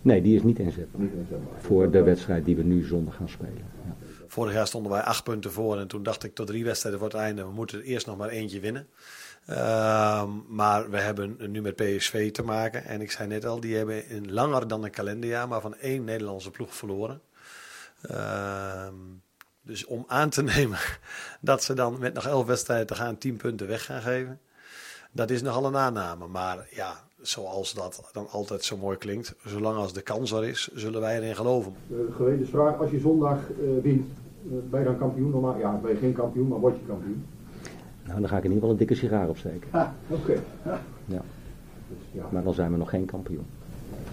Nee, 0.06 0.22
die 0.22 0.36
is 0.36 0.44
niet 0.44 0.60
inzetbaar. 0.60 1.02
Niet 1.02 1.13
inzetbaar. 1.13 1.62
Voor 1.62 1.91
de 1.91 2.04
wedstrijd 2.04 2.46
die 2.46 2.56
we 2.56 2.63
nu 2.63 2.84
zondag 2.84 3.15
gaan 3.15 3.30
spelen. 3.30 3.72
Ja. 3.86 3.96
Vorig 4.28 4.54
jaar 4.54 4.68
stonden 4.68 4.91
wij 4.91 5.02
acht 5.02 5.24
punten 5.24 5.52
voor 5.52 5.80
en 5.80 5.88
toen 5.88 6.04
dacht 6.04 6.24
ik 6.24 6.36
tot 6.36 6.48
drie 6.48 6.63
wedstrijden 6.63 7.00
voor 7.00 7.10
het 7.10 7.18
einde, 7.18 7.44
we 7.44 7.52
moeten 7.52 7.80
er 7.80 7.84
eerst 7.84 8.06
nog 8.06 8.18
maar 8.18 8.30
eentje 8.30 8.60
winnen. 8.60 8.88
Uh, 9.50 10.24
maar 10.48 10.89
we 10.89 11.00
hebben 11.00 11.38
nu 11.52 11.62
met 11.62 11.76
PSV 11.76 12.32
te 12.32 12.44
maken. 12.44 12.86
En 12.86 13.02
ik 13.02 13.12
zei 13.12 13.28
net 13.28 13.46
al, 13.46 13.60
die 13.60 13.76
hebben 13.76 14.10
in 14.10 14.34
langer 14.34 14.68
dan 14.68 14.84
een 14.84 14.91
kalenderjaar, 14.91 15.48
maar 15.48 15.62
van 15.62 15.76
één 15.76 16.04
Nederlandse 16.04 16.52
ploeg 16.52 16.76
verloren. 16.76 17.22
Uh, 18.12 18.88
dus 19.62 19.86
om 19.86 20.04
aan 20.08 20.30
te 20.30 20.44
nemen 20.56 20.80
dat 21.41 21.63
ze 21.63 21.74
dan 21.74 22.00
met 22.00 22.13
nog 22.13 22.26
elf 22.26 22.46
wedstrijden 22.46 22.88
te 22.88 22.96
gaan 22.96 23.18
tien 23.18 23.38
punten 23.38 23.68
weg 23.68 23.86
gaan 23.86 24.02
geven. 24.02 24.39
Dat 25.12 25.30
is 25.30 25.41
nogal 25.41 25.65
een 25.65 25.78
aanname. 25.78 26.28
Maar 26.28 26.68
ja, 26.70 27.04
zoals 27.28 27.74
dat 27.74 28.10
dan 28.12 28.30
altijd 28.30 28.64
zo 28.64 28.78
mooi 28.78 28.98
klinkt. 28.98 29.36
Zolang 29.46 29.78
als 29.78 29.94
de 29.94 30.02
kans 30.02 30.32
er 30.32 30.46
is, 30.46 30.70
zullen 30.74 31.02
wij 31.02 31.16
erin 31.16 31.36
geloven. 31.36 31.74
Uh, 31.88 32.16
gewetensvraag, 32.16 32.80
als 32.80 32.92
je 32.92 33.00
zondag 33.00 33.40
uh, 33.50 33.82
wint, 33.82 34.08
ben 34.70 34.80
je 34.80 34.86
dan 34.86 34.98
kampioen? 34.98 35.30
Normaal, 35.30 35.58
ja, 35.58 35.80
ben 35.82 35.92
je 35.92 35.98
geen 35.98 36.14
kampioen, 36.14 36.48
maar 36.48 36.60
word 36.60 36.76
je 36.76 36.86
kampioen. 36.88 37.26
Nou, 38.04 38.20
dan 38.20 38.30
ga 38.30 38.38
ik 38.38 38.44
in 38.44 38.50
ieder 38.50 38.54
geval 38.54 38.70
een 38.70 38.78
dikke 38.78 38.96
sigaar 38.96 39.30
opsteken. 39.30 39.68
Ah, 39.72 39.88
oké. 40.10 40.22
Okay. 40.22 40.42
Ja. 41.06 41.22
Dus, 41.90 41.98
ja. 42.12 42.28
Maar 42.32 42.44
dan 42.44 42.54
zijn 42.54 42.72
we 42.72 42.78
nog 42.78 42.90
geen 42.90 43.06
kampioen. 43.06 43.46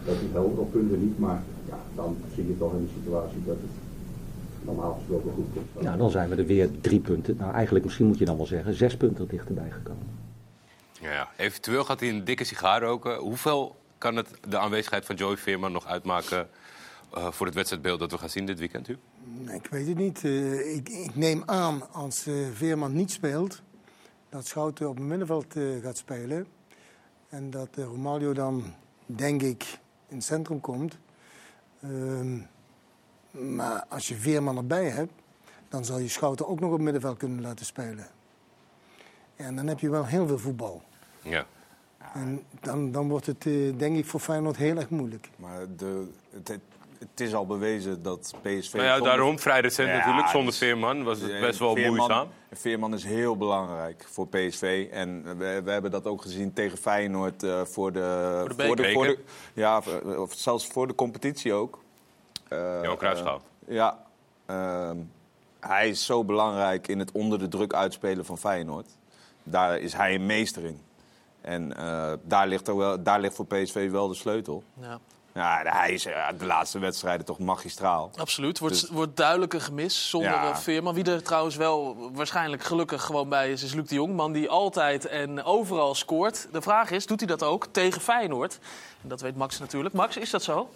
Dat 0.04 0.14
is 0.14 0.32
helder 0.32 0.58
op 0.58 0.72
punten 0.72 1.00
niet, 1.00 1.18
maar 1.18 1.42
ja, 1.68 1.78
dan 1.94 2.16
zie 2.34 2.46
je 2.46 2.58
toch 2.58 2.72
in 2.72 2.82
de 2.82 2.90
situatie 3.00 3.38
dat 3.46 3.56
het 3.56 3.70
normaal 4.64 4.94
gesproken 4.94 5.32
goed 5.32 5.46
komt. 5.54 5.84
Nou, 5.84 5.98
dan 5.98 6.10
zijn 6.10 6.28
we 6.28 6.36
er 6.36 6.46
weer 6.46 6.68
drie 6.80 7.00
punten. 7.00 7.36
Nou, 7.38 7.52
eigenlijk 7.52 7.84
misschien 7.84 8.06
moet 8.06 8.18
je 8.18 8.24
dan 8.24 8.36
wel 8.36 8.46
zeggen, 8.46 8.74
zes 8.74 8.96
punten 8.96 9.28
dichterbij 9.28 9.70
gekomen. 9.70 10.11
Ja, 11.02 11.28
eventueel 11.36 11.84
gaat 11.84 12.00
hij 12.00 12.08
een 12.08 12.24
dikke 12.24 12.44
sigaar 12.44 12.82
roken. 12.82 13.16
Hoeveel 13.16 13.76
kan 13.98 14.16
het 14.16 14.28
de 14.48 14.58
aanwezigheid 14.58 15.06
van 15.06 15.16
Joey 15.16 15.36
Veerman 15.36 15.72
nog 15.72 15.86
uitmaken 15.86 16.48
eh, 17.14 17.32
voor 17.32 17.46
het 17.46 17.54
wedstrijdbeeld 17.54 17.98
dat 17.98 18.10
we 18.10 18.18
gaan 18.18 18.28
zien 18.28 18.46
dit 18.46 18.58
weekend? 18.58 18.88
Nee, 19.24 19.56
Ik 19.56 19.66
weet 19.66 19.86
het 19.86 19.96
niet. 19.96 20.24
Eh, 20.24 20.74
ik, 20.74 20.88
ik 20.88 21.14
neem 21.14 21.42
aan, 21.46 21.92
als 21.92 22.26
eh, 22.26 22.34
Veerman 22.52 22.92
niet 22.92 23.10
speelt, 23.10 23.62
dat 24.28 24.46
Schouten 24.46 24.88
op 24.88 24.96
het 24.96 25.04
middenveld 25.04 25.54
gaat 25.82 25.96
spelen. 25.96 26.46
En 27.28 27.50
dat 27.50 27.68
Romario 27.76 28.32
dan, 28.32 28.74
denk 29.06 29.42
ik, 29.42 29.78
in 30.08 30.16
het 30.16 30.24
centrum 30.24 30.60
komt. 30.60 30.98
Ehm, 31.80 32.38
maar 33.56 33.84
als 33.88 34.08
je 34.08 34.14
Veerman 34.14 34.56
erbij 34.56 34.88
hebt, 34.88 35.12
dan 35.68 35.84
zou 35.84 36.00
je 36.02 36.08
Schouten 36.08 36.48
ook 36.48 36.60
nog 36.60 36.68
op 36.68 36.74
het 36.74 36.84
middenveld 36.84 37.16
kunnen 37.16 37.40
laten 37.40 37.66
spelen. 37.66 38.06
En 39.36 39.56
dan 39.56 39.66
heb 39.66 39.78
je 39.78 39.90
wel 39.90 40.06
heel 40.06 40.26
veel 40.26 40.38
voetbal. 40.38 40.82
Ja. 41.22 41.44
En 42.14 42.42
dan, 42.60 42.92
dan 42.92 43.08
wordt 43.08 43.26
het, 43.26 43.46
eh, 43.46 43.52
denk 43.76 43.96
ik, 43.96 44.06
voor 44.06 44.20
Feyenoord 44.20 44.56
heel 44.56 44.76
erg 44.76 44.88
moeilijk. 44.90 45.28
Maar 45.36 45.66
de, 45.76 46.06
het, 46.30 46.48
het, 46.48 46.60
het 46.98 47.20
is 47.20 47.34
al 47.34 47.46
bewezen 47.46 48.02
dat 48.02 48.34
PSV... 48.42 48.72
Nou 48.72 48.84
ja, 48.84 48.94
zonder- 48.94 49.12
daarom 49.12 49.38
vrij 49.38 49.60
recent 49.60 49.88
Ja, 49.88 49.96
natuurlijk. 49.96 50.28
Zonder 50.28 50.48
dus- 50.50 50.58
Veerman 50.58 51.02
was 51.02 51.20
het 51.20 51.40
best 51.40 51.58
wel 51.58 51.74
Veerman- 51.74 51.96
moeizaam. 51.96 52.28
Veerman 52.52 52.94
is 52.94 53.04
heel 53.04 53.36
belangrijk 53.36 54.06
voor 54.10 54.28
PSV. 54.28 54.88
En 54.90 55.22
we, 55.38 55.60
we 55.64 55.70
hebben 55.70 55.90
dat 55.90 56.06
ook 56.06 56.22
gezien 56.22 56.52
tegen 56.52 56.78
Feyenoord 56.78 57.42
eh, 57.42 57.62
voor 57.64 57.92
de... 57.92 58.44
Voor 58.56 58.76
de 58.76 58.92
voor 58.92 59.16
ja, 59.54 59.82
v- 59.82 60.04
of 60.04 60.32
zelfs 60.34 60.66
voor 60.66 60.86
de 60.86 60.94
competitie 60.94 61.52
ook. 61.52 61.82
Eh, 62.48 62.78
Johan 62.82 62.96
Cruijffschaal. 62.96 63.40
eh, 63.68 63.74
ja. 63.74 64.04
ehm, 64.46 64.96
hij 65.60 65.88
is 65.88 66.04
zo 66.06 66.24
belangrijk 66.24 66.88
in 66.88 66.98
het 66.98 67.12
onder 67.12 67.38
de 67.38 67.48
druk 67.48 67.72
uitspelen 67.74 68.24
van 68.24 68.38
Feyenoord. 68.38 68.86
Daar 69.42 69.78
is 69.78 69.92
hij 69.92 70.14
een 70.14 70.26
meester 70.26 70.64
in. 70.64 70.80
En 71.42 71.76
eh, 71.76 72.12
daar, 72.22 72.48
ligt 72.48 72.66
wel, 72.66 73.02
daar 73.02 73.20
ligt 73.20 73.34
voor 73.34 73.46
PSV 73.46 73.90
wel 73.90 74.08
de 74.08 74.14
sleutel. 74.14 74.62
Ja. 74.80 74.98
Ja, 75.34 75.62
hij 75.64 75.92
is 75.92 76.04
eh, 76.06 76.28
de 76.38 76.46
laatste 76.46 76.78
wedstrijden 76.78 77.26
toch 77.26 77.38
magistraal. 77.38 78.10
Absoluut. 78.16 78.58
Wordt, 78.58 78.80
Dus- 78.80 78.90
wordt 78.90 79.16
duidelijk 79.16 79.52
een 79.54 79.60
gemis 79.60 80.08
zonder 80.08 80.30
Ja. 80.30 80.50
eh, 80.50 80.56
Veerman. 80.56 80.94
Wie 80.94 81.04
er 81.04 81.22
trouwens 81.22 81.56
wel 81.56 81.96
waarschijnlijk 82.12 82.62
gelukkig 82.64 83.02
gewoon 83.02 83.28
bij 83.28 83.52
is, 83.52 83.62
is 83.62 83.74
Luc 83.74 83.88
de 83.88 83.94
Jong. 83.94 84.14
Man 84.16 84.32
die 84.32 84.48
altijd 84.48 85.06
en 85.06 85.44
overal 85.44 85.94
scoort. 85.94 86.48
De 86.52 86.62
vraag 86.62 86.90
is, 86.90 87.06
doet 87.06 87.20
hij 87.20 87.28
dat 87.28 87.42
ook 87.42 87.66
tegen 87.70 88.00
Feyenoord? 88.00 88.58
En 89.02 89.08
dat 89.08 89.20
weet 89.20 89.36
Max 89.36 89.58
natuurlijk. 89.58 89.94
Max, 89.94 90.16
is 90.16 90.30
dat 90.30 90.42
zo? 90.42 90.70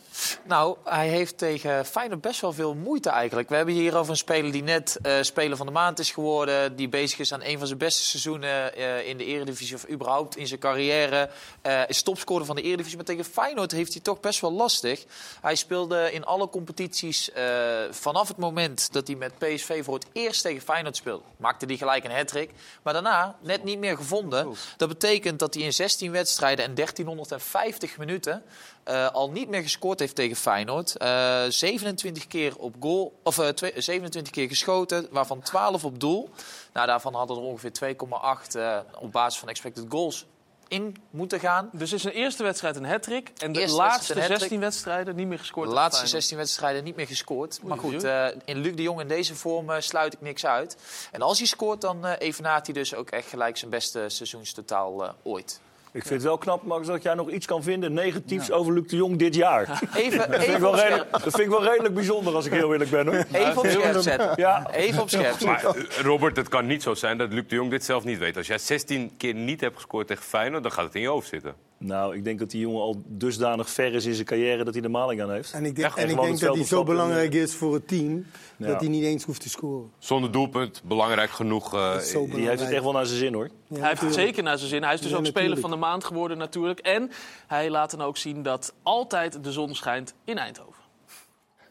Nou, 0.44 0.76
hij 0.84 1.09
heeft 1.09 1.38
tegen 1.38 1.84
Feyenoord 1.86 2.20
best 2.20 2.40
wel 2.40 2.52
veel 2.52 2.74
moeite 2.74 3.11
eigenlijk. 3.11 3.48
We 3.48 3.57
hebben 3.57 3.74
hier 3.74 3.96
over 3.96 4.11
een 4.11 4.16
speler 4.16 4.52
die 4.52 4.62
net 4.62 4.98
eh, 5.02 5.14
speler 5.20 5.57
van 5.57 5.66
de 5.66 5.72
maand 5.72 5.98
is 5.98 6.11
geworden. 6.11 6.76
Die 6.76 6.88
bezig 6.88 7.18
is 7.18 7.32
aan 7.32 7.42
een 7.42 7.59
van 7.59 7.66
zijn 7.66 7.78
beste 7.78 8.02
seizoenen 8.02 8.74
eh, 8.76 9.09
in 9.09 9.16
de 9.16 9.24
Eredivisie 9.24 9.74
of 9.76 9.88
überhaupt 9.88 10.36
in 10.36 10.46
zijn 10.46 10.61
carrière. 10.61 11.30
Eh, 11.62 11.80
is 11.88 12.02
topscorer 12.02 12.46
van 12.46 12.57
de 12.57 12.62
Eredivisie. 12.62 12.96
Maar 12.96 13.07
tegen 13.07 13.24
Feyenoord 13.24 13.72
heeft 13.72 13.92
hij 13.92 14.02
toch 14.02 14.20
best 14.20 14.40
wel 14.40 14.45
lastig. 14.53 15.05
Hij 15.40 15.55
speelde 15.55 16.12
in 16.12 16.24
alle 16.24 16.49
competities 16.49 17.32
eh, 17.32 17.44
vanaf 17.90 18.28
het 18.28 18.36
moment 18.36 18.92
dat 18.92 19.07
hij 19.07 19.16
met 19.16 19.38
PSV 19.38 19.84
voor 19.84 19.94
het 19.94 20.07
eerst 20.12 20.42
tegen 20.42 20.62
Feyenoord 20.62 20.97
speelde. 20.97 21.24
Maakte 21.36 21.66
hij 21.66 21.76
gelijk 21.76 22.05
een 22.05 22.11
hat 22.11 22.34
Maar 22.82 22.92
daarna 22.92 23.36
net 23.40 23.64
niet 23.64 23.78
meer 23.78 23.97
gevonden. 23.97 24.55
Dat 24.76 24.88
betekent 24.88 25.38
dat 25.38 25.55
hij 25.55 25.62
in 25.62 25.72
16 25.72 26.12
wedstrijden 26.12 26.64
en 26.64 26.74
1350 26.74 27.99
minuten 27.99 28.42
eh, 28.86 29.09
al 29.09 29.30
niet 29.30 29.49
meer 29.49 29.62
gescoord 29.62 29.99
heeft 29.99 30.14
tegen 30.14 30.36
Feyenoord. 30.36 30.97
Eh, 30.97 31.44
27 31.49 32.26
keer 32.26 32.57
op 32.57 32.74
goal, 32.80 33.18
of 33.22 33.38
eh, 33.38 33.49
twee- 33.49 33.72
27 33.76 34.32
keer 34.32 34.49
geschoten, 34.49 35.07
waarvan 35.11 35.40
12 35.40 35.84
op 35.84 36.01
doel. 36.01 36.30
Nou, 36.72 36.86
daarvan 36.86 37.14
hadden 37.14 37.36
er 37.36 37.42
ongeveer 37.42 37.72
2,8 37.72 38.55
eh, 38.55 38.78
op 39.01 39.12
basis 39.12 39.38
van 39.38 39.49
expected 39.49 39.84
goals 39.88 40.26
in 40.68 40.96
moeten 41.10 41.40
gaan. 41.40 41.70
Dus 41.72 41.92
is 41.92 42.02
zijn 42.02 42.14
eerste 42.14 42.42
wedstrijd 42.42 42.76
een 42.76 42.84
hat-trick. 42.84 43.30
En 43.38 43.52
de 43.52 43.60
Eerste 43.60 43.76
laatste 43.76 44.14
wedstrijd 44.14 44.16
een 44.16 44.20
hat-trick. 44.20 44.38
16 44.38 44.60
wedstrijden 44.60 45.16
niet 45.16 45.26
meer 45.26 45.38
gescoord. 45.38 45.68
De 45.68 45.74
laatste 45.74 46.00
Feyenoord. 46.00 46.22
16 46.22 46.36
wedstrijden 46.36 46.84
niet 46.84 46.96
meer 46.96 47.06
gescoord. 47.06 47.62
Maar 47.62 47.78
goed, 47.78 48.04
eh, 48.04 48.26
in 48.44 48.58
Luc 48.58 48.74
de 48.74 48.82
Jong 48.82 49.00
in 49.00 49.08
deze 49.08 49.34
vorm 49.34 49.70
eh, 49.70 49.80
sluit 49.80 50.12
ik 50.12 50.20
niks 50.20 50.46
uit. 50.46 50.76
En 51.12 51.22
als 51.22 51.38
hij 51.38 51.46
scoort, 51.46 51.80
dan 51.80 52.06
eh, 52.06 52.12
evenaart 52.18 52.66
hij 52.66 52.74
dus 52.74 52.94
ook 52.94 53.10
echt 53.10 53.28
gelijk 53.28 53.56
zijn 53.56 53.70
beste 53.70 54.04
seizoenstotaal 54.08 55.14
ooit. 55.22 55.60
Ik 55.97 56.03
vind 56.03 56.14
het 56.14 56.22
wel 56.22 56.38
knap, 56.38 56.62
Max, 56.62 56.86
dat 56.86 57.03
jij 57.03 57.14
nog 57.14 57.30
iets 57.30 57.47
kan 57.47 57.62
vinden 57.62 57.92
negatiefs 57.92 58.51
over 58.51 58.72
Luc 58.72 58.86
de 58.86 58.97
Jong 58.97 59.18
dit 59.18 59.34
jaar. 59.34 59.62
Even, 59.97 60.18
dat, 60.18 60.28
vind 60.28 60.42
even 60.42 60.61
wel 60.61 60.74
redelijk, 60.76 61.07
scherp. 61.09 61.11
dat 61.11 61.20
vind 61.22 61.38
ik 61.38 61.49
wel 61.49 61.64
redelijk 61.64 61.94
bijzonder, 61.94 62.34
als 62.34 62.47
ik 62.47 62.53
heel 62.53 62.72
eerlijk 62.72 62.90
ben. 62.90 63.07
Hoor. 63.07 63.24
Even 63.32 63.59
op 63.59 63.66
scherp 63.66 64.01
zetten. 64.01 64.32
Ja. 64.36 64.70
Even 64.72 65.03
op 65.03 65.09
scherp 65.11 65.40
Maar 65.44 65.61
zetten. 65.61 65.88
eh, 65.88 65.97
Robert, 66.05 66.36
het 66.36 66.49
kan 66.49 66.66
niet 66.66 66.82
zo 66.82 66.94
zijn 66.94 67.18
dat 67.18 67.32
Luc 67.32 67.44
de 67.49 67.55
Jong 67.55 67.70
dit 67.70 67.84
zelf 67.84 68.05
niet 68.05 68.18
weet. 68.18 68.36
Als 68.36 68.47
jij 68.47 68.59
16 68.59 69.16
keer 69.16 69.34
niet 69.34 69.61
hebt 69.61 69.74
gescoord 69.74 70.07
tegen 70.07 70.24
Feyenoord, 70.24 70.62
dan 70.62 70.72
gaat 70.72 70.84
het 70.84 70.94
in 70.94 71.01
je 71.01 71.09
hoofd 71.09 71.28
zitten. 71.28 71.55
Nou, 71.79 72.16
ik 72.16 72.24
denk 72.24 72.39
dat 72.39 72.51
die 72.51 72.61
jongen 72.61 72.81
al 72.81 73.03
dusdanig 73.07 73.70
ver 73.70 73.95
is 73.95 74.05
in 74.07 74.14
zijn 74.14 74.27
carrière 74.27 74.64
dat 74.64 74.72
hij 74.72 74.83
de 74.83 74.89
maling 74.89 75.22
aan 75.22 75.31
heeft. 75.31 75.53
En 75.53 75.64
ik 75.64 75.77
denk, 75.77 75.95
en 75.95 76.09
ik 76.09 76.16
dat 76.41 76.55
hij 76.55 76.64
zo 76.64 76.81
en, 76.81 76.85
belangrijk 76.85 77.35
is 77.35 77.55
voor 77.55 77.74
het 77.74 77.89
team, 77.89 78.27
Ja. 78.57 78.66
dat 78.66 78.81
hij 78.81 78.89
niet 78.89 79.05
eens 79.05 79.24
hoeft 79.24 79.41
te 79.41 79.49
scoren. 79.49 79.91
Zonder 79.99 80.33
doelpunt, 80.33 80.83
belangrijk 80.85 81.31
genoeg. 81.31 81.74
eh, 81.74 81.99
zo 81.99 82.27
Die 82.27 82.49
heeft 82.49 82.61
het 82.61 82.70
echt 82.70 82.83
wel 82.83 82.93
naar 82.93 83.07
zijn 83.07 83.18
zin, 83.18 83.35
hoor. 83.35 83.49
hij 83.74 83.89
heeft 83.89 84.01
het 84.01 84.14
zeker 84.14 84.43
naar 84.43 84.59
zijn 84.59 84.70
zin. 84.70 84.83
Hij 84.83 84.95
is 84.95 85.01
dus 85.01 85.11
Ja, 85.11 85.16
ook 85.16 85.27
speler 85.27 85.59
van 85.59 85.70
de 85.70 85.77
maand 85.77 86.05
geworden 86.05 86.39
natuurlijk. 86.39 86.79
En 86.79 87.11
hij 87.47 87.70
laat 87.70 87.91
dan 87.91 88.03
ook 88.03 88.16
zien 88.16 88.43
dat 88.43 88.74
altijd 88.83 89.45
de 89.45 89.53
zon 89.53 89.74
schijnt 89.74 90.14
in 90.24 90.39
Eindhoven. 90.39 90.83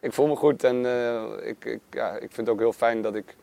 Ik 0.00 0.12
voel 0.12 0.26
me 0.26 0.36
goed 0.36 0.64
en 0.64 0.86
eh, 0.86 1.48
ik, 1.48 1.64
ik, 1.64 1.80
ja, 1.90 2.12
ik 2.12 2.18
vind 2.32 2.36
het 2.36 2.48
ook 2.48 2.58
heel 2.58 2.72
fijn 2.72 3.02
dat, 3.02 3.14
ik, 3.14 3.36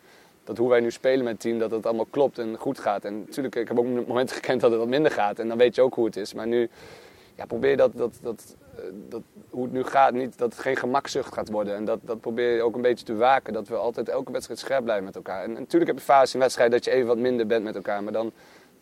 dat 0.43 0.57
hoe 0.57 0.69
wij 0.69 0.79
nu 0.79 0.91
spelen 0.91 1.23
met 1.23 1.33
het 1.33 1.41
team, 1.41 1.59
dat 1.59 1.71
het 1.71 1.85
allemaal 1.85 2.07
klopt 2.09 2.37
en 2.37 2.55
goed 2.57 2.79
gaat. 2.79 3.05
En 3.05 3.19
natuurlijk, 3.19 3.55
ik 3.55 3.67
heb 3.67 3.79
ook 3.79 4.07
momenten 4.07 4.35
gekend 4.41 4.61
dat 4.61 4.71
het 4.71 4.79
wat 4.79 4.89
minder 4.89 5.11
gaat 5.11 5.39
en 5.39 5.47
dan 5.47 5.57
weet 5.57 5.75
je 5.75 5.81
ook 5.81 5.93
hoe 5.93 6.05
het 6.05 6.17
is. 6.17 6.33
Maar 6.33 6.47
nu 6.47 6.69
ja, 7.35 7.45
probeer 7.45 7.77
dat, 7.77 7.91
dat, 7.95 8.19
dat, 8.21 8.55
eh, 8.75 8.83
dat, 9.09 9.21
hoe 9.49 9.63
het 9.63 9.73
nu 9.73 9.83
gaat, 9.83 10.13
niet, 10.13 10.37
dat 10.37 10.53
het 10.53 10.61
geen 10.61 10.75
gemakzucht 10.75 11.33
gaat 11.33 11.49
worden. 11.49 11.75
En 11.75 11.85
dat, 11.85 11.99
dat 12.01 12.19
probeer 12.19 12.55
je 12.55 12.61
ook 12.61 12.75
een 12.75 12.81
beetje 12.81 13.05
te 13.05 13.15
waken, 13.15 13.53
dat 13.53 13.67
we 13.67 13.75
altijd 13.75 14.09
elke 14.09 14.31
wedstrijd 14.31 14.59
scherp 14.59 14.83
blijven 14.83 15.05
met 15.05 15.15
elkaar. 15.15 15.43
En, 15.43 15.53
natuurlijk 15.53 15.91
heb 15.91 15.99
je 15.99 16.05
fase 16.05 16.33
in 16.33 16.39
wedstrijd 16.39 16.71
dat 16.71 16.85
je 16.85 16.91
even 16.91 17.07
wat 17.07 17.17
minder 17.17 17.47
bent 17.47 17.63
met 17.63 17.75
elkaar, 17.75 18.03
maar 18.03 18.13
dan, 18.13 18.31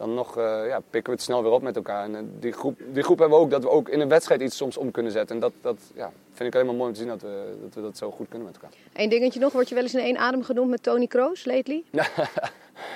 dan 0.01 0.13
nog 0.13 0.37
eh, 0.37 0.67
ja, 0.67 0.79
pikken 0.89 1.11
we 1.11 1.17
het 1.17 1.21
snel 1.21 1.43
weer 1.43 1.51
op 1.51 1.61
met 1.61 1.75
elkaar. 1.75 2.03
En 2.03 2.15
eh, 2.15 2.21
die, 2.39 2.51
groep, 2.51 2.79
die 2.87 3.03
groep 3.03 3.19
hebben 3.19 3.37
we 3.37 3.43
ook, 3.43 3.49
dat 3.49 3.63
we 3.63 3.69
ook 3.69 3.89
in 3.89 3.99
een 3.99 4.09
wedstrijd 4.09 4.41
iets 4.41 4.57
soms 4.57 4.77
om 4.77 4.91
kunnen 4.91 5.11
zetten. 5.11 5.35
En 5.35 5.41
dat, 5.41 5.53
dat 5.61 5.77
ja, 5.95 6.11
vind 6.33 6.47
ik 6.47 6.53
helemaal 6.53 6.75
mooi 6.75 6.87
om 6.87 6.93
te 6.93 6.99
zien 6.99 7.09
dat 7.09 7.21
we, 7.21 7.57
dat 7.61 7.73
we 7.73 7.81
dat 7.81 7.97
zo 7.97 8.11
goed 8.11 8.27
kunnen 8.29 8.47
met 8.47 8.55
elkaar. 8.55 8.77
Eén 8.93 9.09
dingetje 9.09 9.39
nog, 9.39 9.53
word 9.53 9.69
je 9.69 9.75
wel 9.75 9.83
eens 9.83 9.93
in 9.93 9.99
één 9.99 10.17
adem 10.17 10.43
genoemd 10.43 10.69
met 10.69 10.83
Tony 10.83 11.07
Kroos, 11.07 11.45
lately? 11.45 11.83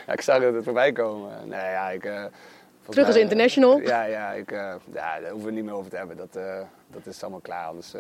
Ja, 0.08 0.14
ik 0.14 0.22
zag 0.22 0.42
het 0.42 0.64
voorbij 0.64 0.92
komen. 0.92 1.32
Nee, 1.48 1.60
ja, 1.60 1.90
ik, 1.90 2.06
eh, 2.06 2.26
Terug 2.90 3.08
als 3.08 3.16
international. 3.16 3.80
ja, 3.80 4.04
ja, 4.04 4.32
ik, 4.32 4.52
ja, 4.52 4.80
daar 4.94 5.20
hoeven 5.20 5.38
we 5.40 5.46
het 5.46 5.54
niet 5.54 5.64
meer 5.64 5.74
over 5.74 5.90
te 5.90 5.98
hebben. 5.98 6.18
Dat, 6.18 6.34
dat 6.88 7.06
is 7.06 7.22
allemaal 7.22 7.40
klaar. 7.40 7.68
Anders, 7.68 7.94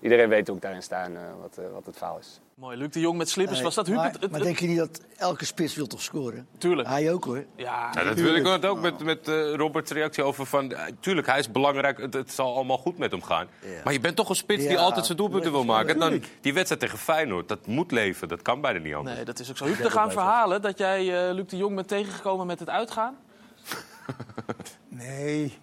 iedereen 0.00 0.28
weet 0.28 0.46
hoe 0.46 0.56
ik 0.56 0.62
daarin 0.62 0.82
sta 0.82 1.04
en 1.04 1.16
wat, 1.40 1.58
wat 1.72 1.86
het 1.86 1.96
faal 1.96 2.18
is. 2.18 2.40
Mooi, 2.62 2.76
Luc 2.76 2.88
de 2.90 3.00
Jong 3.00 3.18
met 3.18 3.28
slippers. 3.28 3.56
Nee, 3.56 3.66
Was 3.66 3.74
dat 3.74 3.86
Huub? 3.86 3.96
maar, 3.96 4.10
Het- 4.12 4.20
het- 4.22 4.30
maar 4.30 4.40
denk 4.40 4.58
je 4.58 4.66
niet 4.66 4.78
dat 4.78 5.00
elke 5.16 5.44
spits 5.44 5.74
wil 5.74 5.86
toch 5.86 6.02
scoren? 6.02 6.46
Tuurlijk. 6.58 6.88
Hij 6.88 7.12
ook 7.12 7.24
hoor. 7.24 7.44
Ja, 7.56 7.90
Ja, 7.94 8.04
dat 8.04 8.18
wil 8.18 8.34
ik 8.34 8.46
het 8.46 8.64
ook 8.64 8.80
met, 8.80 9.04
met 9.04 9.28
eh, 9.28 9.54
Roberts 9.54 9.90
reactie 9.90 10.22
over 10.24 10.46
van... 10.46 10.72
eh, 10.72 10.84
tuurlijk, 11.00 11.26
hij 11.26 11.38
is 11.38 11.50
belangrijk, 11.50 11.98
het, 11.98 12.14
het 12.14 12.32
zal 12.32 12.54
allemaal 12.54 12.78
goed 12.78 12.98
met 12.98 13.10
hem 13.10 13.22
gaan. 13.22 13.46
Maar 13.84 13.92
je 13.92 14.00
bent 14.00 14.16
toch 14.16 14.28
een 14.28 14.34
spits 14.34 14.66
die 14.66 14.78
altijd 14.78 15.06
zijn 15.06 15.18
doelpunten 15.18 15.50
wil 15.52 15.64
maken. 15.64 15.94
En 15.94 15.98
dan 16.00 16.22
die 16.40 16.52
wedstrijd 16.54 16.80
tegen 16.80 16.98
Feyenoord, 16.98 17.48
dat 17.48 17.66
moet 17.66 17.90
leven. 17.90 18.28
Dat 18.28 18.42
kan 18.42 18.60
bijna 18.60 18.78
niet 18.78 18.94
anders. 18.94 19.16
Nee, 19.16 19.24
dat 19.24 19.38
is 19.38 19.50
ook 19.50 19.56
zo. 19.56 19.64
Huub, 19.64 19.78
er 19.78 19.90
gaan 19.90 20.10
verhalen 20.12 20.62
dat 20.62 20.78
jij 20.78 21.28
eh, 21.28 21.34
Luc 21.34 21.46
de 21.46 21.56
Jong 21.56 21.74
bent 21.74 21.88
tegengekomen 21.88 22.46
met 22.46 22.58
het 22.58 22.68
uitgaan. 22.68 23.16
Nee, 24.88 25.58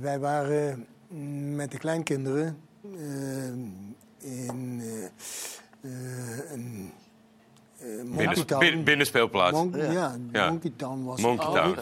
wij 0.00 0.18
waren 0.18 0.86
met 1.56 1.70
de 1.70 1.78
kleinkinderen 1.78 2.60
in 4.18 4.82
een 6.52 6.92
eh, 7.78 7.86
Monkey 8.04 8.26
Binnen, 8.26 8.46
Town. 8.46 8.82
binnenspeelplaats. 8.84 9.58
Ja, 9.72 10.16
Monkey 10.48 10.72
Town 10.76 11.04
was. 11.04 11.20
Monkey 11.20 11.46
Town. 11.46 11.78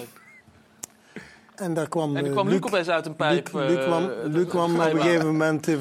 En 1.54 1.74
daar 1.74 1.88
kwam, 1.88 2.16
En 2.16 2.24
eh, 2.26 2.30
kwam 2.32 2.48
Luc 2.48 2.60
opeens 2.60 2.88
uit 2.88 3.06
een 3.06 3.16
pijp, 3.16 3.52
Luc, 3.52 3.68
Luc 3.68 3.76
eh, 3.78 3.84
kwam, 3.84 4.04
Luc 4.24 4.46
op 4.54 4.94
een 4.94 5.00
gegeven 5.00 5.26
moment 5.26 5.68
eh, 5.68 5.80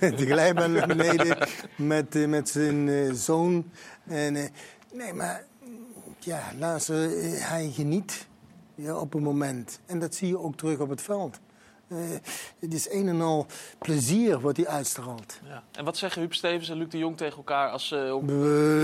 de 0.18 0.26
glijbaan 0.26 0.72
naar 0.72 0.86
beneden 0.86 1.36
met, 1.76 2.14
eh, 2.16 2.26
met 2.28 2.48
zijn 2.48 2.88
eh, 2.88 3.12
zoon. 3.12 3.70
En, 4.06 4.36
eh, 4.36 4.44
nee, 4.92 5.12
maar 5.12 5.44
ja, 6.18 6.42
luister, 6.58 7.18
eh, 7.18 7.30
hij 7.38 7.70
geniet 7.74 8.26
ja, 8.74 8.96
op 8.98 9.14
een 9.14 9.22
moment. 9.22 9.80
En 9.86 9.98
dat 9.98 10.14
zie 10.14 10.28
je 10.28 10.38
ook 10.38 10.56
terug 10.56 10.78
op 10.78 10.88
het 10.88 11.02
veld. 11.02 11.38
Eh, 11.88 11.96
het 12.58 12.74
is 12.74 12.90
een 12.90 13.08
en 13.08 13.20
al 13.20 13.46
plezier 13.78 14.40
wat 14.40 14.56
hij 14.56 14.66
uitstraalt. 14.66 15.40
Ja. 15.48 15.62
En 15.72 15.84
wat 15.84 15.96
zeggen 15.96 16.20
Huub 16.22 16.34
Stevens 16.34 16.68
en 16.68 16.76
Luc 16.76 16.88
de 16.88 16.98
Jong 16.98 17.16
tegen 17.16 17.36
elkaar 17.36 17.70
als 17.70 17.88
ze 17.88 17.96
ook 17.96 18.22
We, 18.26 18.32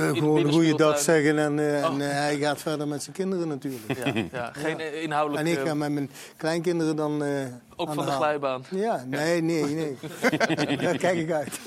in 0.07 0.13
de 0.13 0.19
gewoon 0.19 0.49
hoe 0.51 0.67
je 0.67 0.75
dat 0.75 1.01
zeggen 1.01 1.39
en, 1.39 1.59
eh, 1.59 1.85
en 1.85 1.91
Oh. 1.91 2.01
eh, 2.05 2.11
hij 2.13 2.37
gaat 2.39 2.61
verder 2.61 2.89
met 2.89 3.03
zijn 3.03 3.17
kinderen 3.17 3.49
natuurlijk. 3.49 3.83
Ja, 4.05 4.25
ja, 4.33 4.53
geen 4.53 4.81
eh, 4.81 5.03
inhoudelijk... 5.03 5.47
En 5.47 5.53
ik 5.53 5.59
eh, 5.59 5.65
ga 5.67 5.75
met 5.75 5.93
mijn 5.93 6.11
kleinkinderen 6.37 6.97
dan 6.97 7.25
eh 7.25 7.47
Ook 7.77 7.89
aan 7.89 7.95
van 7.95 8.05
de 8.07 8.11
glijbaan. 8.13 8.65
Ja, 8.71 9.05
nee, 9.09 9.41
nee, 9.43 9.65
nee. 9.65 9.97
Daar 10.77 10.97
kijk 10.97 11.19
ik 11.19 11.31
uit. 11.33 11.59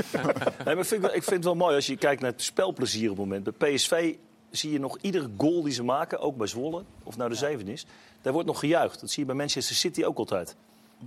Nee, 0.66 0.76
maar 0.76 0.78
ik, 0.78 0.86
vind, 0.86 1.02
wel- 1.02 1.14
ik 1.16 1.24
vind 1.24 1.36
het 1.36 1.44
wel 1.44 1.56
mooi 1.56 1.76
als 1.76 1.86
je 1.88 1.98
kijkt 1.98 2.22
naar 2.22 2.32
het 2.32 2.42
spelplezier 2.42 3.10
op 3.12 3.18
het 3.18 3.26
moment. 3.26 3.58
Bij 3.58 3.74
PSV 3.74 4.16
zie 4.52 4.72
je 4.72 4.80
nog 4.80 4.98
iedere 5.02 5.30
goal 5.38 5.64
die 5.64 5.74
ze 5.74 5.84
maken, 5.84 6.20
ook 6.20 6.38
bij 6.38 6.48
Zwolle, 6.48 6.84
of 7.04 7.18
nou 7.18 7.30
de 7.30 7.36
zevende 7.36 7.72
is, 7.72 7.86
daar 8.22 8.34
wordt 8.34 8.48
nog 8.48 8.60
gejuicht. 8.60 9.00
Dat 9.00 9.10
zie 9.10 9.20
je 9.20 9.26
bij 9.28 9.36
Manchester 9.38 9.76
City 9.76 10.04
ook 10.04 10.18
altijd. 10.18 10.56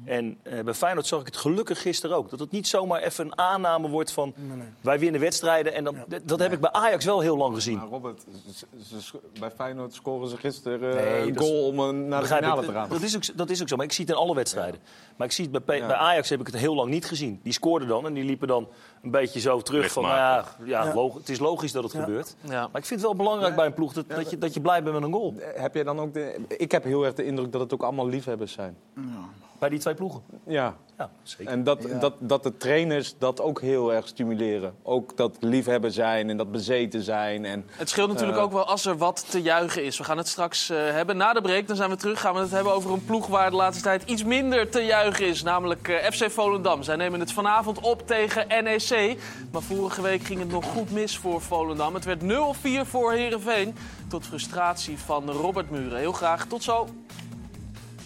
En 0.04 0.38
eh, 0.42 0.60
bij 0.64 0.74
Feyenoord 0.74 1.06
zag 1.06 1.20
ik 1.20 1.26
het 1.26 1.36
gelukkig 1.36 1.82
gisteren 1.82 2.16
ook. 2.16 2.30
Dat 2.30 2.38
het 2.40 2.50
niet 2.50 2.68
zomaar 2.68 3.02
even 3.02 3.24
een 3.24 3.38
aanname 3.38 3.88
wordt 3.88 4.12
van... 4.12 4.34
wij 4.80 4.98
winnen 4.98 5.20
wedstrijden. 5.20 5.74
En 5.74 5.84
dan, 5.84 5.96
dat- 6.08 6.20
dat 6.24 6.38
heb 6.38 6.52
ik 6.52 6.60
bij 6.60 6.72
Ajax 6.72 7.04
wel 7.04 7.20
heel 7.20 7.36
lang 7.36 7.54
gezien. 7.54 7.76
Maar 7.76 7.86
Robert, 7.88 8.24
ze- 8.54 8.66
ze- 8.88 9.02
ze- 9.02 9.20
bij 9.40 9.50
Feyenoord 9.50 9.94
scoren 9.94 10.28
ze 10.28 10.36
gisteren 10.36 10.80
Nee, 10.80 10.90
eh, 11.06 11.26
een 11.26 11.38
goal 11.38 11.66
om 11.66 11.78
een- 11.78 12.08
naar 12.08 12.20
de 12.20 12.26
finale 12.26 12.60
ik. 12.60 12.66
te 12.66 12.72
gaan. 12.72 12.88
Dat 12.88 13.02
is, 13.02 13.16
ook, 13.16 13.36
dat 13.36 13.50
is 13.50 13.62
ook 13.62 13.68
zo, 13.68 13.76
maar 13.76 13.84
ik 13.84 13.92
zie 13.92 14.04
het 14.04 14.14
in 14.14 14.20
alle 14.20 14.34
wedstrijden. 14.34 14.80
Maar 15.16 15.26
ik 15.26 15.32
zie 15.32 15.48
het 15.52 15.64
bij, 15.64 15.82
Ajax 15.94 16.28
heb 16.28 16.40
ik 16.40 16.46
het 16.46 16.56
heel 16.56 16.74
lang 16.74 16.90
niet 16.90 17.06
gezien. 17.06 17.40
Die 17.42 17.52
scoorden 17.52 17.88
dan 17.88 18.06
en 18.06 18.12
die 18.14 18.24
liepen 18.24 18.48
dan 18.48 18.68
een 19.02 19.10
beetje 19.10 19.40
zo 19.40 19.60
terug 19.60 19.92
van... 19.92 20.02
Nou 20.02 20.14
ja, 20.16 20.44
ja, 20.64 20.84
Ja. 20.84 20.94
log- 20.94 21.14
het 21.14 21.28
is 21.28 21.38
logisch 21.38 21.72
dat 21.72 21.82
het 21.82 21.92
Ja. 21.92 22.00
gebeurt. 22.00 22.36
Ja. 22.40 22.50
Maar 22.72 22.80
ik 22.80 22.86
vind 22.86 22.88
het 22.90 23.02
wel 23.02 23.14
belangrijk 23.16 23.54
bij 23.56 23.66
een 23.66 23.74
ploeg 23.74 23.92
dat, 23.92 24.08
dat, 24.08 24.30
je, 24.30 24.38
dat 24.38 24.54
je 24.54 24.60
blij 24.60 24.82
bent 24.82 24.94
met 24.94 25.04
een 25.04 25.12
goal. 25.12 25.34
Heb 25.54 25.74
jij 25.74 25.82
dan 25.84 26.00
ook 26.00 26.14
de, 26.14 26.40
ik 26.48 26.72
heb 26.72 26.84
heel 26.84 27.04
erg 27.04 27.14
de 27.14 27.24
indruk 27.24 27.52
dat 27.52 27.60
het 27.60 27.74
ook 27.74 27.82
allemaal 27.82 28.06
liefhebbers 28.08 28.52
zijn. 28.52 28.76
Bij 29.60 29.68
die 29.68 29.78
twee 29.78 29.94
ploegen? 29.94 30.22
Ja. 30.46 30.76
Ja, 30.98 31.10
zeker. 31.22 31.52
En 31.52 31.64
dat, 31.64 31.84
Ja. 31.88 31.98
dat, 31.98 32.14
dat 32.18 32.42
de 32.42 32.56
trainers 32.56 33.14
dat 33.18 33.40
ook 33.40 33.60
heel 33.60 33.92
erg 33.92 34.08
stimuleren. 34.08 34.74
Ook 34.82 35.16
dat 35.16 35.36
liefhebber 35.40 35.92
zijn 35.92 36.30
en 36.30 36.36
dat 36.36 36.52
bezeten 36.52 37.02
zijn. 37.02 37.44
En, 37.44 37.66
Het 37.70 37.88
scheelt 37.88 38.08
natuurlijk 38.08 38.38
eh, 38.38 38.44
ook 38.44 38.52
wel 38.52 38.64
als 38.64 38.86
er 38.86 38.96
wat 38.96 39.30
te 39.30 39.42
juichen 39.42 39.84
is. 39.84 39.98
We 39.98 40.04
gaan 40.04 40.16
het 40.18 40.28
straks 40.28 40.70
eh, 40.70 40.78
hebben. 40.78 41.16
Na 41.16 41.32
de 41.32 41.40
break, 41.40 41.66
dan 41.66 41.76
zijn 41.76 41.90
we 41.90 41.96
terug. 41.96 42.20
Gaan 42.20 42.34
we 42.34 42.40
het 42.40 42.50
hebben 42.50 42.72
over 42.72 42.92
een 42.92 43.04
ploeg 43.04 43.26
waar 43.26 43.50
de 43.50 43.56
laatste 43.56 43.82
tijd 43.82 44.02
iets 44.06 44.24
minder 44.24 44.68
te 44.70 44.80
juichen 44.80 45.26
is. 45.26 45.42
Namelijk 45.42 45.88
eh, 45.88 46.10
FC 46.10 46.30
Volendam. 46.30 46.82
Zij 46.82 46.96
nemen 46.96 47.20
het 47.20 47.32
vanavond 47.32 47.80
op 47.80 48.06
tegen 48.06 48.64
NEC. 48.64 49.18
Maar 49.52 49.62
vorige 49.62 50.02
week 50.02 50.22
ging 50.22 50.40
het 50.40 50.50
nog 50.50 50.64
goed 50.64 50.90
mis 50.90 51.18
voor 51.18 51.40
Volendam. 51.40 51.94
Het 51.94 52.04
werd 52.04 52.22
0-4 52.22 52.88
voor 52.88 53.12
Herenveen. 53.12 53.74
Tot 54.08 54.26
frustratie 54.26 54.98
van 54.98 55.30
Robert 55.30 55.70
Muren. 55.70 55.98
Heel 55.98 56.12
graag 56.12 56.46
tot 56.46 56.62
zo. 56.62 56.88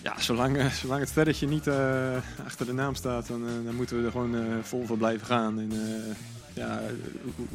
Ja, 0.04 0.20
zolang, 0.20 0.56
eh, 0.56 0.66
zolang 0.66 1.00
het 1.00 1.08
sterretje 1.08 1.46
niet 1.48 1.66
eh, 1.66 2.16
achter 2.44 2.66
de 2.66 2.72
naam 2.72 2.94
staat, 2.94 3.26
dan, 3.26 3.46
eh, 3.46 3.52
dan 3.64 3.74
moeten 3.74 3.98
we 3.98 4.04
er 4.04 4.10
gewoon 4.10 4.36
vol 4.62 4.86
voor 4.86 4.96
blijven 4.96 5.26
gaan. 5.26 5.58
En, 5.58 5.72
ja, 6.54 6.80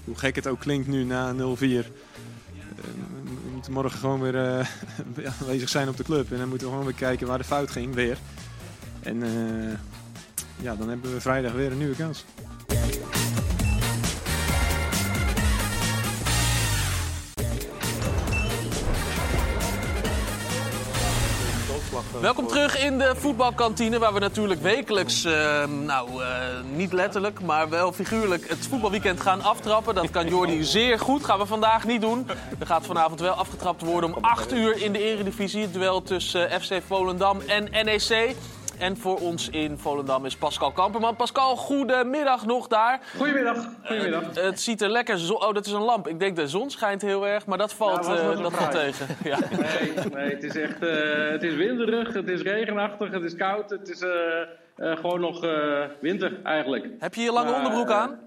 hoe, 0.04 0.18
gek 0.18 0.36
het 0.36 0.48
ook 0.48 0.60
klinkt 0.60 0.88
nu 0.88 1.04
na 1.04 1.34
0-4. 1.34 1.38
eh, 1.38 1.82
we 3.44 3.50
moeten 3.54 3.72
morgen 3.72 4.00
gewoon 4.00 4.22
weer 4.22 4.34
ja, 5.26 5.34
aanwezig 5.42 5.70
zijn 5.70 5.90
op 5.90 5.98
de 5.98 6.04
club. 6.04 6.32
En 6.32 6.38
dan 6.38 6.50
moeten 6.50 6.68
we 6.68 6.74
gewoon 6.74 6.88
weer 6.88 7.00
kijken 7.00 7.28
waar 7.28 7.38
de 7.38 7.44
fout 7.44 7.72
ging, 7.72 7.94
weer. 7.94 8.18
En 9.00 9.24
ja, 10.62 10.76
dan 10.76 10.90
hebben 10.90 11.14
we 11.14 11.22
vrijdag 11.22 11.52
weer 11.52 11.72
een 11.72 11.78
nieuwe 11.78 11.96
kans. 11.96 12.26
Welkom 22.22 22.48
terug 22.48 22.84
in 22.84 22.98
de 22.98 23.14
voetbalkantine, 23.16 24.00
waar 24.00 24.14
we 24.14 24.20
natuurlijk 24.20 24.62
wekelijks, 24.62 25.24
eh, 25.26 25.66
nou 25.66 26.24
eh, 26.24 26.30
niet 26.76 26.94
letterlijk, 26.94 27.42
maar 27.42 27.70
wel 27.70 27.92
figuurlijk 27.92 28.50
het 28.50 28.68
voetbalweekend 28.68 29.22
gaan 29.22 29.42
aftrappen. 29.42 29.96
Dat 29.96 30.10
kan 30.10 30.28
Jordi 30.28 30.64
zeer 30.78 31.00
goed, 31.00 31.24
gaan 31.24 31.40
we 31.40 31.46
vandaag 31.46 31.86
niet 31.86 32.02
doen. 32.02 32.28
Er 32.60 32.66
gaat 32.66 32.86
vanavond 32.86 33.20
wel 33.20 33.34
afgetrapt 33.34 33.82
worden 33.82 34.16
om 34.16 34.24
8 34.24 34.54
uur 34.54 34.82
in 34.82 34.92
de 34.92 35.04
eredivisie. 35.04 35.62
Het 35.62 35.74
duel 35.74 36.02
tussen 36.02 36.50
eh, 36.50 36.60
FC 36.60 36.82
Volendam 36.88 37.42
en 37.48 37.86
NEC. 37.86 38.36
En 38.80 38.98
voor 38.98 39.20
ons 39.20 39.50
in 39.50 39.78
Volendam 39.78 40.26
is 40.26 40.36
Pascal 40.36 40.72
Kamperman. 40.72 41.16
Pascal, 41.16 41.56
goedemiddag 41.56 42.46
nog 42.46 42.68
daar. 42.68 43.00
Goedemiddag. 43.18 43.70
Goedemiddag. 43.86 44.34
Eh, 44.34 44.44
het 44.44 44.62
ziet 44.62 44.82
er 44.82 44.90
lekker 44.90 45.18
zo... 45.20 45.34
Oh, 45.34 45.54
dat 45.54 45.66
is 45.66 45.72
een 45.72 45.82
lamp. 45.82 46.08
Ik 46.08 46.20
denk 46.20 46.36
de 46.36 46.48
zon 46.48 46.70
schijnt 46.70 47.02
heel 47.02 47.28
erg, 47.28 47.46
maar 47.46 47.58
dat 47.58 47.74
valt, 47.74 48.08
eh, 48.08 48.16
dat 48.28 48.40
valt 48.40 48.54
vraag. 48.54 48.72
tegen. 48.72 49.08
Ja. 49.24 49.38
Nee, 49.60 49.94
nee, 50.14 50.30
het 50.34 50.44
is 50.44 50.56
echt 50.56 50.82
eh, 50.84 51.30
het 51.30 51.44
is 51.44 51.56
winderig, 51.56 52.14
het 52.14 52.28
is 52.28 52.42
regenachtig, 52.42 53.12
het 53.12 53.24
is 53.24 53.36
koud. 53.36 53.70
Het 53.70 53.90
is 53.90 54.02
eh, 54.02 54.12
eh, 54.76 54.98
gewoon 54.98 55.20
nog 55.20 55.44
eh, 55.44 55.84
winter 56.02 56.40
eigenlijk. 56.44 56.86
Heb 57.00 57.14
je 57.14 57.22
je 57.22 57.32
lange 57.32 57.54
onderbroek 57.54 57.90
eh, 57.90 57.96
aan? 58.00 58.20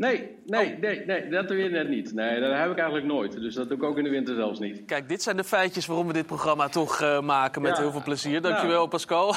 Nee, 0.00 0.28
nee, 0.46 0.76
nee, 0.80 1.04
nee, 1.06 1.28
dat 1.28 1.48
doe 1.48 1.56
je 1.56 1.68
net 1.68 1.88
niet. 1.88 2.14
Nee, 2.14 2.40
dat 2.40 2.52
heb 2.52 2.70
ik 2.70 2.76
eigenlijk 2.76 3.06
nooit. 3.06 3.32
Dus 3.40 3.54
dat 3.54 3.68
doe 3.68 3.76
ik 3.76 3.82
ook 3.82 3.98
in 3.98 4.04
de 4.04 4.10
winter 4.10 4.34
zelfs 4.34 4.58
niet. 4.58 4.82
Kijk, 4.86 5.08
dit 5.08 5.22
zijn 5.22 5.36
de 5.36 5.44
feitjes 5.44 5.86
waarom 5.86 6.06
we 6.06 6.12
dit 6.12 6.26
programma 6.26 6.68
toch 6.68 7.00
eh, 7.00 7.20
maken 7.20 7.62
met 7.62 7.76
Ja. 7.76 7.82
heel 7.82 7.90
veel 7.92 8.02
plezier. 8.02 8.40
Dankjewel, 8.40 8.76
Nou. 8.76 8.88
Pascal. 8.88 9.34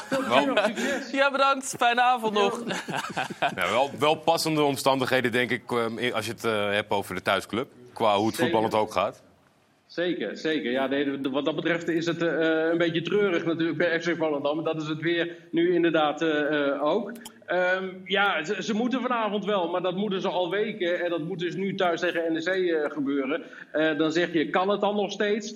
Ja, 1.11 1.31
bedankt. 1.31 1.75
Fijne 1.77 2.01
avond 2.01 2.33
nog. 2.33 2.63
Nou, 3.55 3.71
wel, 3.71 3.89
wel 3.99 4.15
passende 4.15 4.61
omstandigheden, 4.61 5.31
denk 5.31 5.51
ik, 5.51 5.71
eh, 5.71 6.13
als 6.13 6.25
je 6.25 6.31
het 6.31 6.43
eh, 6.43 6.69
hebt 6.69 6.91
over 6.91 7.15
de 7.15 7.21
thuisclub. 7.21 7.67
Qua 7.93 8.15
hoe 8.17 8.27
het 8.27 8.35
voetballend 8.35 8.73
ook 8.73 8.91
gaat. 8.91 9.21
Zeker, 9.87 10.37
zeker. 10.37 10.71
Ja, 10.71 10.87
nee, 10.87 11.19
wat 11.31 11.45
dat 11.45 11.55
betreft 11.55 11.87
is 11.87 12.05
het 12.05 12.21
eh, 12.21 12.67
een 12.71 12.77
beetje 12.77 13.01
treurig 13.01 13.45
natuurlijk 13.45 13.77
bij 13.77 14.01
FC 14.01 14.15
Volendam. 14.17 14.63
Dat 14.63 14.81
is 14.81 14.87
het 14.87 15.01
weer 15.01 15.35
nu 15.51 15.73
inderdaad 15.73 16.23
ook. 16.81 17.11
Ehm, 17.45 17.89
ja, 18.05 18.43
ze, 18.43 18.73
moeten 18.73 19.01
vanavond 19.01 19.45
wel, 19.45 19.69
maar 19.69 19.81
dat 19.81 19.95
moeten 19.95 20.21
ze 20.21 20.27
al 20.27 20.49
weken. 20.49 21.03
En 21.03 21.09
dat 21.09 21.21
moet 21.21 21.39
dus 21.39 21.55
nu 21.55 21.75
thuis 21.75 21.99
tegen 21.99 22.33
NEC 22.33 22.45
eh, 22.45 22.91
gebeuren. 22.91 23.43
Eh, 23.71 23.97
dan 23.97 24.11
zeg 24.11 24.33
je, 24.33 24.49
kan 24.49 24.69
het 24.69 24.81
dan 24.81 24.95
nog 24.95 25.11
steeds? 25.11 25.55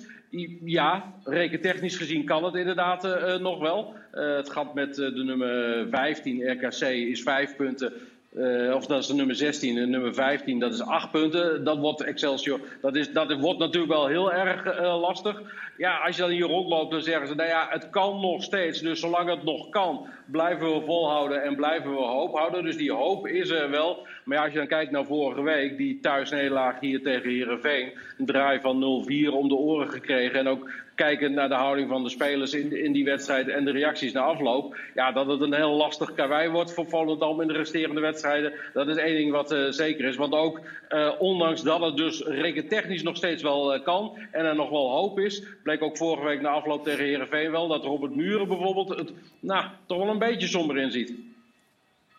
Ja, 0.64 1.12
rekentechnisch 1.24 1.96
gezien 1.96 2.24
kan 2.24 2.44
het 2.44 2.54
inderdaad 2.54 3.04
eh, 3.04 3.36
nog 3.36 3.58
wel. 3.58 3.94
Het 4.10 4.50
gat 4.50 4.74
met 4.74 4.94
de 4.94 5.24
nummer 5.24 5.86
15 5.90 6.50
RKC 6.50 6.80
is 6.80 7.22
5 7.22 7.56
punten. 7.56 7.92
Eh, 8.38 8.74
of 8.74 8.86
dat 8.86 8.98
is 8.98 9.06
de 9.06 9.14
nummer 9.14 9.36
16 9.36 9.78
en 9.78 9.90
nummer 9.90 10.14
15, 10.14 10.58
dat 10.58 10.72
is 10.72 10.80
8 10.80 11.10
punten. 11.10 11.64
Dat 11.64 11.78
wordt 11.78 12.02
Excelsior. 12.02 12.60
Dat, 12.80 12.96
is, 12.96 13.12
dat 13.12 13.40
wordt 13.40 13.58
natuurlijk 13.58 13.92
wel 13.92 14.06
heel 14.06 14.32
erg 14.32 14.64
eh, 14.64 15.00
lastig. 15.00 15.42
Ja, 15.76 15.96
als 15.96 16.16
je 16.16 16.22
dan 16.22 16.30
hier 16.30 16.46
rondloopt, 16.46 16.90
dan 16.90 17.02
zeggen 17.02 17.28
ze: 17.28 17.34
nou 17.34 17.48
ja, 17.48 17.66
het 17.70 17.90
kan 17.90 18.20
nog 18.20 18.42
steeds. 18.42 18.80
Dus 18.80 19.00
zolang 19.00 19.28
het 19.30 19.42
nog 19.42 19.68
kan, 19.68 20.06
blijven 20.26 20.74
we 20.74 20.84
volhouden 20.84 21.42
en 21.42 21.56
blijven 21.56 21.90
we 21.90 22.02
hoop 22.02 22.34
houden. 22.34 22.64
Dus 22.64 22.76
die 22.76 22.92
hoop 22.92 23.26
is 23.26 23.50
er 23.50 23.70
wel. 23.70 24.06
Maar 24.24 24.36
ja, 24.36 24.42
als 24.42 24.52
je 24.52 24.58
dan 24.58 24.68
kijkt 24.68 24.90
naar 24.90 25.04
vorige 25.04 25.42
week, 25.42 25.76
die 25.76 26.00
thuisnederlaag 26.00 26.80
hier 26.80 27.02
tegen 27.02 27.30
Herenveen, 27.30 27.92
een 28.18 28.26
draai 28.26 28.60
van 28.60 29.04
0-4 29.30 29.32
om 29.32 29.48
de 29.48 29.54
oren 29.54 29.90
gekregen. 29.90 30.38
En 30.38 30.48
ook 30.48 30.70
kijkend 30.98 31.34
naar 31.34 31.48
de 31.48 31.54
houding 31.54 31.88
van 31.88 32.02
de 32.02 32.08
spelers 32.08 32.52
in, 32.52 32.84
in 32.84 32.92
die 32.92 33.04
wedstrijd 33.04 33.48
en 33.48 33.64
de 33.64 33.70
reacties 33.70 34.12
na 34.12 34.20
afloop. 34.20 34.76
Ja, 34.94 35.12
dat 35.12 35.26
het 35.26 35.40
een 35.40 35.54
heel 35.54 35.76
lastig 35.76 36.14
karwei 36.14 36.48
wordt 36.48 36.74
voor 36.74 36.88
Volendam 36.88 37.40
in 37.40 37.48
de 37.48 37.52
resterende 37.52 38.00
wedstrijden. 38.00 38.52
Dat 38.72 38.88
is 38.88 38.96
één 38.96 39.16
ding 39.16 39.30
wat 39.30 39.52
eh, 39.52 39.66
zeker 39.68 40.04
is. 40.04 40.16
Want 40.16 40.32
ook 40.32 40.60
eh, 40.88 41.10
ondanks 41.18 41.62
dat 41.62 41.80
het 41.80 41.96
dus 41.96 42.22
rekentechnisch 42.22 43.02
nog 43.02 43.16
steeds 43.16 43.42
wel 43.42 43.74
eh, 43.74 43.84
kan 43.84 44.16
en 44.30 44.44
er 44.44 44.54
nog 44.54 44.70
wel 44.70 44.90
hoop 44.90 45.18
is, 45.18 45.42
bleek 45.62 45.82
ook 45.82 45.96
vorige 45.96 46.24
week 46.24 46.40
na 46.40 46.48
afloop 46.48 46.84
tegen 46.84 47.04
Herenveen 47.04 47.50
wel 47.50 47.68
dat 47.68 47.84
Robert 47.84 48.14
Muren 48.14 48.48
bijvoorbeeld 48.48 48.88
het 48.88 49.12
nou, 49.40 49.64
toch 49.86 49.98
wel 49.98 50.08
een 50.08 50.18
beetje 50.18 50.48
somber 50.48 50.78
inziet. 50.78 51.12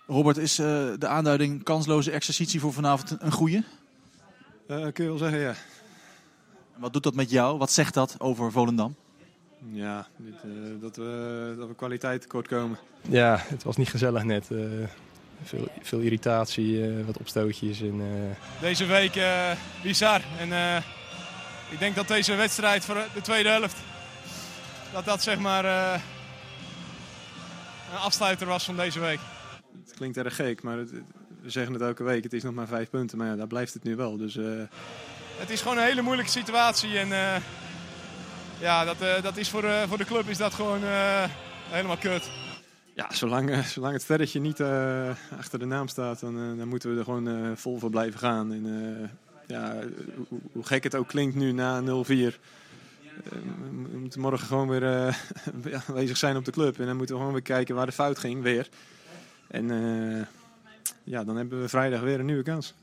Robert, 0.09 0.37
is 0.37 0.59
eh, 0.59 0.87
de 0.97 1.07
aanduiding 1.07 1.63
kansloze 1.63 2.11
exercitie 2.11 2.59
voor 2.59 2.73
vanavond 2.73 3.15
een 3.19 3.31
goeie? 3.31 3.63
Eh, 4.67 4.87
kun 4.93 5.03
je 5.03 5.09
wel 5.09 5.17
zeggen, 5.17 5.39
ja. 5.39 5.53
Wat 6.79 6.93
doet 6.93 7.03
dat 7.03 7.13
met 7.15 7.29
jou? 7.29 7.57
Wat 7.57 7.71
zegt 7.71 7.93
dat 7.93 8.15
over 8.19 8.51
Volendam? 8.51 8.95
Ja, 9.71 10.07
dit, 10.17 10.33
eh, 10.43 10.49
dat, 10.81 10.95
we, 10.95 11.53
dat 11.57 11.67
we 11.67 11.75
kwaliteit 11.75 12.21
tekort 12.21 12.47
komen. 12.47 12.77
Ja, 13.01 13.37
het 13.47 13.63
was 13.63 13.75
niet 13.77 13.89
gezellig 13.89 14.23
net. 14.23 14.51
eh, 14.51 14.57
veel, 15.43 15.67
veel 15.81 15.99
irritatie, 15.99 16.83
eh, 16.87 17.05
wat 17.05 17.17
opstootjes. 17.17 17.81
En, 17.81 18.01
eh, 18.01 18.61
Deze 18.61 18.85
week 18.85 19.15
eh, 19.15 19.51
bizar. 19.83 20.21
En 20.39 20.51
eh, 20.53 20.77
ik 21.69 21.79
denk 21.79 21.95
dat 21.95 22.07
deze 22.07 22.35
wedstrijd 22.35 22.85
voor 22.85 22.95
de 23.13 23.21
tweede 23.21 23.49
helft, 23.49 23.77
dat 24.93 25.05
dat 25.05 25.23
zeg 25.23 25.39
maar 25.39 25.65
eh, 25.65 26.01
een 27.91 27.97
afsluiter 27.99 28.47
was 28.47 28.65
van 28.65 28.75
deze 28.75 28.99
week. 28.99 29.19
Het 29.85 29.93
klinkt 29.95 30.17
erg 30.17 30.35
gek, 30.35 30.63
maar 30.63 30.77
het- 30.77 30.91
we 31.41 31.49
zeggen 31.49 31.73
het 31.73 31.81
elke 31.81 32.03
week. 32.03 32.23
Het 32.23 32.33
is 32.33 32.43
nog 32.43 32.53
maar 32.53 32.67
vijf 32.67 32.89
punten, 32.89 33.17
maar 33.17 33.27
ja, 33.27 33.35
daar 33.35 33.47
blijft 33.47 33.73
het 33.73 33.83
nu 33.83 33.95
wel. 33.95 34.17
Dus 34.17 34.37
eh, 34.37 34.45
Het 35.39 35.49
is 35.49 35.61
gewoon 35.61 35.77
een 35.77 35.83
hele 35.83 36.01
moeilijke 36.01 36.31
situatie. 36.31 36.97
En 36.97 37.11
eh, 37.11 37.41
ja, 38.59 38.85
dat, 38.85 39.01
eh, 39.01 39.21
dat 39.21 39.37
is 39.37 39.49
voor, 39.49 39.63
eh, 39.63 39.87
voor 39.87 39.97
de 39.97 40.05
club 40.05 40.27
is 40.27 40.37
dat 40.37 40.53
gewoon 40.53 40.81
helemaal 41.69 41.97
kut. 41.97 42.29
ja, 42.95 43.07
zolang, 43.13 43.65
zolang 43.65 43.93
het 43.93 44.01
sterretje 44.01 44.39
niet 44.39 44.61
achter 45.37 45.59
de 45.59 45.65
naam 45.65 45.87
staat, 45.87 46.19
dan, 46.19 46.57
dan 46.57 46.67
moeten 46.67 46.91
we 46.91 46.97
er 46.97 47.03
gewoon 47.03 47.57
vol 47.57 47.79
voor 47.79 47.89
blijven 47.89 48.19
gaan. 48.19 48.53
En, 48.53 49.11
ja, 49.47 49.75
hoe, 50.51 50.65
gek 50.65 50.83
het 50.83 50.95
ook 50.95 51.07
klinkt 51.07 51.35
nu 51.35 51.51
na 51.51 51.81
0-4. 51.81 51.85
eh, 51.85 52.31
we 53.91 53.97
moeten 53.97 54.19
morgen 54.19 54.47
gewoon 54.47 54.69
weer 54.69 54.83
ja, 55.71 55.81
aanwezig 55.87 56.17
zijn 56.17 56.37
op 56.37 56.45
de 56.45 56.51
club. 56.51 56.79
En 56.79 56.85
dan 56.85 56.97
moeten 56.97 57.15
we 57.15 57.21
gewoon 57.21 57.35
weer 57.35 57.45
kijken 57.45 57.75
waar 57.75 57.85
de 57.85 57.91
fout 57.91 58.19
ging, 58.19 58.41
weer. 58.41 58.69
En 59.47 59.67
ja, 61.03 61.23
dan 61.23 61.35
hebben 61.35 61.61
we 61.61 61.69
vrijdag 61.69 62.01
weer 62.01 62.19
een 62.19 62.25
nieuwe 62.25 62.43
kans. 62.43 62.73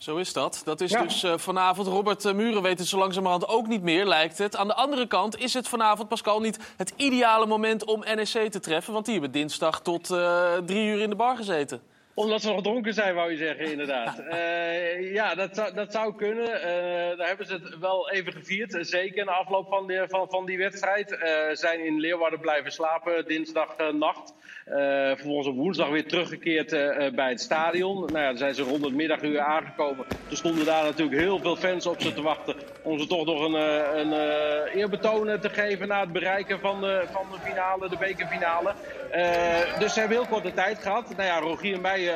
Zo 0.00 0.16
is 0.16 0.32
dat. 0.32 0.62
Dat 0.64 0.80
is 0.80 0.90
dus 0.90 1.22
eh, 1.22 1.38
vanavond. 1.38 1.88
Robert 1.88 2.24
eh, 2.24 2.34
Muren 2.34 2.62
weet 2.62 2.78
het 2.78 2.88
zo 2.88 2.98
langzamerhand 2.98 3.48
ook 3.48 3.66
niet 3.66 3.82
meer, 3.82 4.06
lijkt 4.06 4.38
het. 4.38 4.56
Aan 4.56 4.66
de 4.66 4.74
andere 4.74 5.06
kant 5.06 5.38
is 5.38 5.54
het 5.54 5.68
vanavond, 5.68 6.08
Pascal, 6.08 6.40
niet 6.40 6.58
het 6.76 6.92
ideale 6.96 7.46
moment 7.46 7.84
om 7.84 8.00
NEC 8.00 8.50
te 8.50 8.60
treffen. 8.60 8.92
Want 8.92 9.04
die 9.04 9.14
hebben 9.14 9.32
dinsdag 9.32 9.80
tot 9.80 10.10
eh, 10.10 10.56
drie 10.66 10.86
uur 10.86 11.00
in 11.00 11.10
de 11.10 11.16
bar 11.16 11.36
gezeten. 11.36 11.80
Omdat 12.20 12.42
ze 12.42 12.48
nog 12.52 12.62
dronken 12.62 12.94
zijn, 12.94 13.14
wou 13.14 13.30
je 13.30 13.36
zeggen, 13.36 13.70
inderdaad. 13.74 14.18
Eh, 14.18 15.12
ja, 15.12 15.34
dat 15.34 15.54
zou, 15.56 15.74
dat 15.74 15.92
zou 15.92 16.14
kunnen. 16.16 16.62
Eh, 16.62 17.18
daar 17.18 17.26
hebben 17.28 17.46
ze 17.46 17.52
het 17.52 17.78
wel 17.78 18.10
even 18.10 18.32
gevierd. 18.32 18.76
Zeker 18.80 19.24
na 19.24 19.32
afloop 19.32 19.68
van, 19.68 19.86
die- 19.86 20.04
van, 20.08 20.26
van 20.30 20.46
die 20.46 20.58
wedstrijd. 20.58 21.12
Eh 21.18 21.28
zijn 21.52 21.84
in 21.84 22.00
Leeuwarden 22.00 22.40
blijven 22.40 22.72
slapen 22.72 23.26
dinsdagnacht. 23.26 24.34
Vervolgens 25.14 25.46
op 25.48 25.54
woensdag 25.56 25.88
weer 25.88 26.06
teruggekeerd 26.08 26.70
bij 27.14 27.28
het 27.28 27.40
stadion. 27.40 27.98
Nou 27.98 28.18
ja, 28.18 28.26
dan 28.26 28.36
zijn 28.38 28.54
ze 28.54 28.62
rond 28.62 28.84
het 28.84 28.94
middaguur 28.94 29.40
aangekomen. 29.40 30.06
Er 30.30 30.36
stonden 30.36 30.64
daar 30.64 30.84
natuurlijk 30.84 31.20
heel 31.20 31.38
veel 31.38 31.56
fans 31.56 31.86
op 31.86 32.00
ze 32.00 32.12
te 32.12 32.22
wachten. 32.22 32.54
Om 32.82 32.98
ze 32.98 33.06
toch 33.06 33.24
nog 33.26 33.40
een, 33.44 33.54
een 33.98 34.12
eerbetoon 34.66 35.40
te 35.40 35.48
geven 35.48 35.88
na 35.88 36.00
het 36.00 36.12
bereiken 36.12 36.60
van 36.60 36.80
de, 36.80 37.04
van 37.12 37.26
de 37.32 37.38
finale, 37.48 37.88
de 37.88 37.96
bekerfinale. 37.98 38.72
Dus 39.78 39.92
ze 39.94 40.00
hebben 40.00 40.18
heel 40.18 40.26
korte 40.26 40.52
tijd 40.54 40.78
gehad. 40.78 41.08
Nou 41.16 41.22
ja, 41.28 41.38
Rogier 41.38 41.80
Meijer 41.80 42.09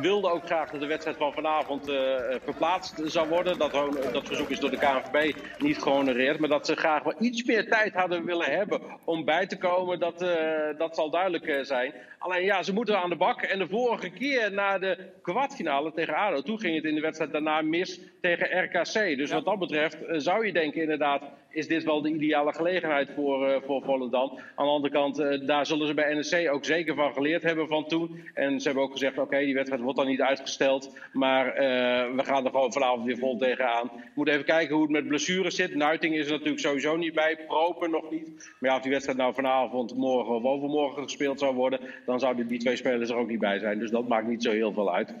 wilde 0.00 0.30
ook 0.30 0.44
graag 0.46 0.70
dat 0.70 0.80
de 0.80 0.86
wedstrijd 0.86 1.16
van 1.16 1.32
vanavond 1.32 1.88
eh, 1.88 2.34
eh, 2.34 2.40
verplaatst 2.44 3.00
zou 3.04 3.28
worden. 3.28 3.58
Dat, 3.58 3.72
dat 4.12 4.26
verzoek 4.26 4.48
is 4.48 4.60
door 4.60 4.70
de 4.70 4.76
KNVB 4.76 5.36
niet 5.58 5.82
gehonoreerd. 5.82 6.38
Maar 6.38 6.48
dat 6.48 6.66
ze 6.66 6.76
graag 6.76 7.02
wel 7.02 7.14
iets 7.18 7.44
meer 7.44 7.68
tijd 7.68 7.94
hadden 7.94 8.24
willen 8.24 8.50
hebben 8.50 8.80
om 9.04 9.24
bij 9.24 9.46
te 9.46 9.58
komen, 9.58 9.98
dat, 9.98 10.22
eh, 10.22 10.78
dat 10.78 10.94
zal 10.94 11.10
duidelijk 11.10 11.46
eh, 11.46 11.62
zijn. 11.62 11.92
Alleen 12.18 12.44
ja, 12.44 12.62
ze 12.62 12.72
moeten 12.72 13.00
aan 13.00 13.08
de 13.08 13.16
bak. 13.16 13.42
En 13.42 13.58
de 13.58 13.68
vorige 13.68 14.10
keer 14.10 14.52
na 14.52 14.78
de 14.78 14.98
kwartfinale 15.22 15.92
tegen 15.92 16.14
ADO, 16.14 16.42
toen 16.42 16.60
ging 16.60 16.74
het 16.74 16.84
in 16.84 16.94
de 16.94 17.00
wedstrijd 17.00 17.32
daarna 17.32 17.62
mis 17.62 18.00
tegen 18.20 18.64
RKC. 18.64 19.16
Dus 19.16 19.30
wat 19.30 19.44
dat 19.44 19.58
betreft 19.58 20.04
eh, 20.04 20.14
zou 20.18 20.46
je 20.46 20.52
denken 20.52 20.80
inderdaad, 20.80 21.22
is 21.50 21.68
dit 21.68 21.84
wel 21.84 22.02
de 22.02 22.08
ideale 22.08 22.52
gelegenheid 22.52 23.10
voor, 23.14 23.48
eh, 23.48 23.62
voor 23.66 23.82
Volendam. 23.82 24.38
Aan 24.54 24.66
de 24.66 24.72
andere 24.72 24.94
kant, 24.94 25.18
eh, 25.18 25.46
daar 25.46 25.66
zullen 25.66 25.86
ze 25.86 25.94
bij 25.94 26.14
NEC 26.14 26.52
ook 26.52 26.64
zeker 26.64 26.94
van 26.94 27.12
geleerd 27.12 27.42
hebben 27.42 27.68
van 27.68 27.86
toen. 27.86 28.22
En 28.34 28.60
ze 28.60 28.66
hebben 28.66 28.84
ook 28.84 28.92
gezegd, 28.92 29.18
oké, 29.18 29.38
die 29.38 29.54
wedstrijd 29.54 29.82
wordt 29.82 29.98
dan 29.98 30.06
niet 30.06 30.20
uitgesteld. 30.20 30.98
Maar 31.12 31.46
eh, 31.46 32.14
we 32.14 32.24
gaan 32.24 32.44
er 32.44 32.50
gewoon 32.50 32.72
vanavond 32.72 33.04
weer 33.04 33.18
vol 33.18 33.36
tegenaan. 33.36 33.90
We 33.94 34.10
moeten 34.14 34.34
even 34.34 34.46
kijken 34.46 34.74
hoe 34.74 34.82
het 34.82 34.92
met 34.92 35.08
blessures 35.08 35.54
zit. 35.54 35.74
Nuiting 35.74 36.14
is 36.14 36.26
er 36.26 36.32
natuurlijk 36.32 36.60
sowieso 36.60 36.96
niet 36.96 37.14
bij, 37.14 37.38
Proper 37.46 37.90
nog 37.90 38.10
niet. 38.10 38.52
Maar 38.58 38.68
ja, 38.68 38.72
als 38.74 38.82
die 38.82 38.92
wedstrijd 38.92 39.18
nou 39.18 39.34
vanavond, 39.34 39.94
morgen 39.96 40.34
of 40.34 40.44
overmorgen 40.44 41.02
gespeeld 41.02 41.38
zou 41.38 41.54
worden... 41.54 41.80
dan 42.06 42.20
zouden 42.20 42.46
die 42.46 42.58
twee 42.58 42.76
spelers 42.76 43.10
er 43.10 43.16
ook 43.16 43.28
niet 43.28 43.38
bij 43.38 43.58
zijn. 43.58 43.78
Dus 43.78 43.90
dat 43.90 44.08
maakt 44.08 44.26
niet 44.26 44.42
zo 44.42 44.50
heel 44.50 44.72
veel 44.72 44.94
uit. 44.94 45.14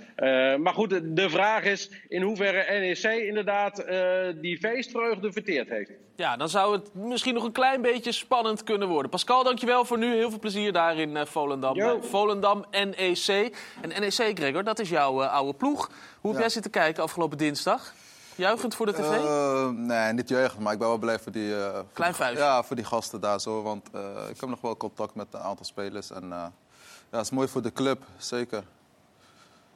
Maar 0.60 0.74
goed, 0.74 1.16
de, 1.16 1.30
vraag 1.30 1.64
is 1.64 1.90
in 2.08 2.22
hoeverre 2.22 2.78
NEC 2.78 3.22
inderdaad 3.26 3.86
die 4.40 4.58
feestvreugde 4.58 5.32
verteerd 5.32 5.68
heeft. 5.68 5.90
Ja, 6.20 6.36
dan 6.36 6.48
zou 6.48 6.72
het 6.72 6.94
misschien 6.94 7.34
nog 7.34 7.44
een 7.44 7.52
klein 7.52 7.82
beetje 7.82 8.12
spannend 8.12 8.62
kunnen 8.64 8.88
worden. 8.88 9.10
Pascal, 9.10 9.44
dankjewel 9.44 9.84
voor 9.84 9.98
nu. 9.98 10.14
Heel 10.14 10.30
veel 10.30 10.38
plezier 10.38 10.72
daar 10.72 10.96
in 10.96 11.16
eh, 11.16 11.26
Volendam. 11.26 11.74
Yo. 11.76 11.98
Bij 11.98 12.08
Volendam 12.08 12.64
NEC. 12.70 13.56
En 13.80 13.88
NEC, 14.00 14.12
Gregor, 14.38 14.64
dat 14.64 14.78
is 14.78 14.88
jouw 14.88 15.22
eh, 15.22 15.32
oude 15.32 15.52
ploeg. 15.58 15.90
Hoe 16.20 16.30
heb 16.30 16.40
jij 16.40 16.48
zitten 16.50 16.70
kijken 16.70 17.02
afgelopen 17.02 17.38
dinsdag? 17.38 17.92
Juichend 18.34 18.74
voor 18.74 18.86
de 18.86 18.92
tv? 18.92 19.10
Eh, 19.10 19.68
nee, 19.68 20.12
niet 20.12 20.28
juichend, 20.28 20.60
maar 20.62 20.72
ik 20.72 20.78
ben 20.78 20.88
wel 20.88 20.98
blij 20.98 21.18
voor 21.18 21.32
die, 21.32 21.56
eh, 21.56 21.72
voor 21.74 21.84
Klein 21.92 22.12
die- 22.12 22.20
vuistje. 22.20 22.44
Ja, 22.44 22.62
voor 22.62 22.76
die 22.76 22.84
gasten 22.84 23.20
daar 23.20 23.40
zo. 23.40 23.62
Want 23.62 23.88
eh, 23.92 24.00
ik 24.28 24.40
heb 24.40 24.48
nog 24.48 24.60
wel 24.60 24.76
contact 24.76 25.14
met 25.14 25.26
een 25.30 25.40
aantal 25.40 25.64
spelers. 25.64 26.10
En 26.10 26.22
eh, 26.22 26.28
ja, 27.10 27.16
het 27.16 27.20
is 27.20 27.30
mooi 27.30 27.48
voor 27.48 27.62
de 27.62 27.72
club, 27.72 28.02
zeker. 28.18 28.62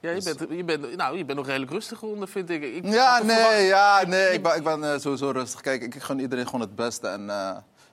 Ja, 0.05 0.11
je 0.11 0.23
bent, 0.23 0.47
je, 0.51 0.65
bent, 0.65 0.97
nou, 0.97 1.17
je 1.17 1.25
bent 1.25 1.39
nog 1.39 1.47
redelijk 1.47 1.71
rustig 1.71 1.99
geworden, 1.99 2.29
vind 2.29 2.51
ik. 2.51 2.63
ik 2.63 2.85
Ja, 2.87 3.23
nee, 3.23 3.37
verwacht- 3.37 3.67
ja, 3.67 4.03
nee 4.07 4.33
ik 4.33 4.43
ben, 4.43 4.57
ik 4.57 4.63
ben 4.65 4.93
eh, 4.93 4.99
sowieso 4.99 5.31
rustig. 5.31 5.61
Kijk, 5.61 5.83
ik 5.83 6.03
gun 6.03 6.19
iedereen 6.21 6.45
gewoon 6.45 6.61
het 6.61 6.75
beste. 6.77 7.09
En 7.09 7.31
eh, 7.31 7.51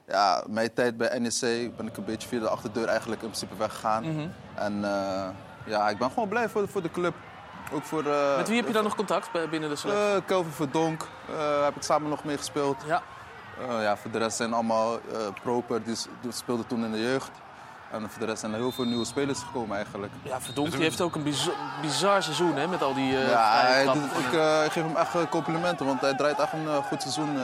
ja, 0.07 0.43
mijn 0.49 0.73
tijd 0.73 0.97
bij 0.97 1.19
NEC 1.19 1.75
ben 1.77 1.87
ik 1.87 1.97
een 1.97 2.05
beetje 2.05 2.27
via 2.27 2.39
de 2.39 2.49
achterdeur 2.49 2.87
eigenlijk 2.87 3.21
in 3.21 3.27
principe 3.27 3.55
weggegaan. 3.57 4.03
Mhm. 4.15 4.27
En 4.55 4.83
eh, 4.83 5.27
ja, 5.65 5.89
ik 5.89 5.97
ben 5.97 6.09
gewoon 6.11 6.29
blij 6.29 6.49
voor, 6.49 6.67
voor 6.67 6.81
de 6.81 6.91
club. 6.91 7.13
Ook 7.73 7.83
voor, 7.83 8.03
Met 8.37 8.47
wie 8.47 8.57
heb 8.57 8.67
je 8.67 8.73
dan 8.73 8.83
nog 8.83 8.95
contact 8.95 9.31
bij- 9.31 9.49
binnen 9.49 9.69
de 9.69 9.75
selectie? 9.75 10.21
Kelvin 10.25 10.51
Verdonk 10.51 11.07
heb 11.63 11.75
ik 11.75 11.81
samen 11.81 12.09
nog 12.09 12.23
mee 12.23 12.37
gespeeld. 12.37 12.83
Ja. 12.87 13.01
Ja, 13.69 13.97
voor 13.97 14.11
de 14.11 14.17
rest 14.17 14.37
zijn 14.37 14.53
allemaal 14.53 14.99
proper, 15.43 15.83
die, 15.83 15.95
die 16.21 16.31
speelden 16.31 16.67
toen 16.67 16.85
in 16.85 16.91
de 16.91 17.01
jeugd. 17.01 17.31
En 17.91 18.09
voor 18.09 18.19
de 18.19 18.25
rest 18.25 18.39
zijn 18.39 18.53
er 18.53 18.57
heel 18.59 18.71
veel 18.71 18.85
nieuwe 18.85 19.05
spelers 19.05 19.39
gekomen 19.39 19.75
eigenlijk. 19.75 20.11
Ja, 20.23 20.41
Verdonk 20.41 20.71
die 20.71 20.81
heeft 20.81 21.01
ook 21.01 21.15
een 21.15 21.23
bizar, 21.23 21.53
bizar 21.81 22.23
seizoen 22.23 22.55
hè, 22.55 22.67
met 22.67 22.81
al 22.83 22.93
die 22.93 23.17
eh 23.17 23.29
ja, 23.29 23.61
hij 23.61 23.83
doet- 23.85 23.95
ik, 23.95 24.33
eh, 24.33 24.65
ik 24.65 24.71
geef 24.71 24.83
hem 24.83 24.95
echt 24.95 25.15
eh, 25.15 25.21
complimenten, 25.29 25.85
want 25.85 26.01
hij 26.01 26.15
draait 26.15 26.39
echt 26.39 26.53
een 26.53 26.83
goed 26.83 27.01
seizoen. 27.01 27.37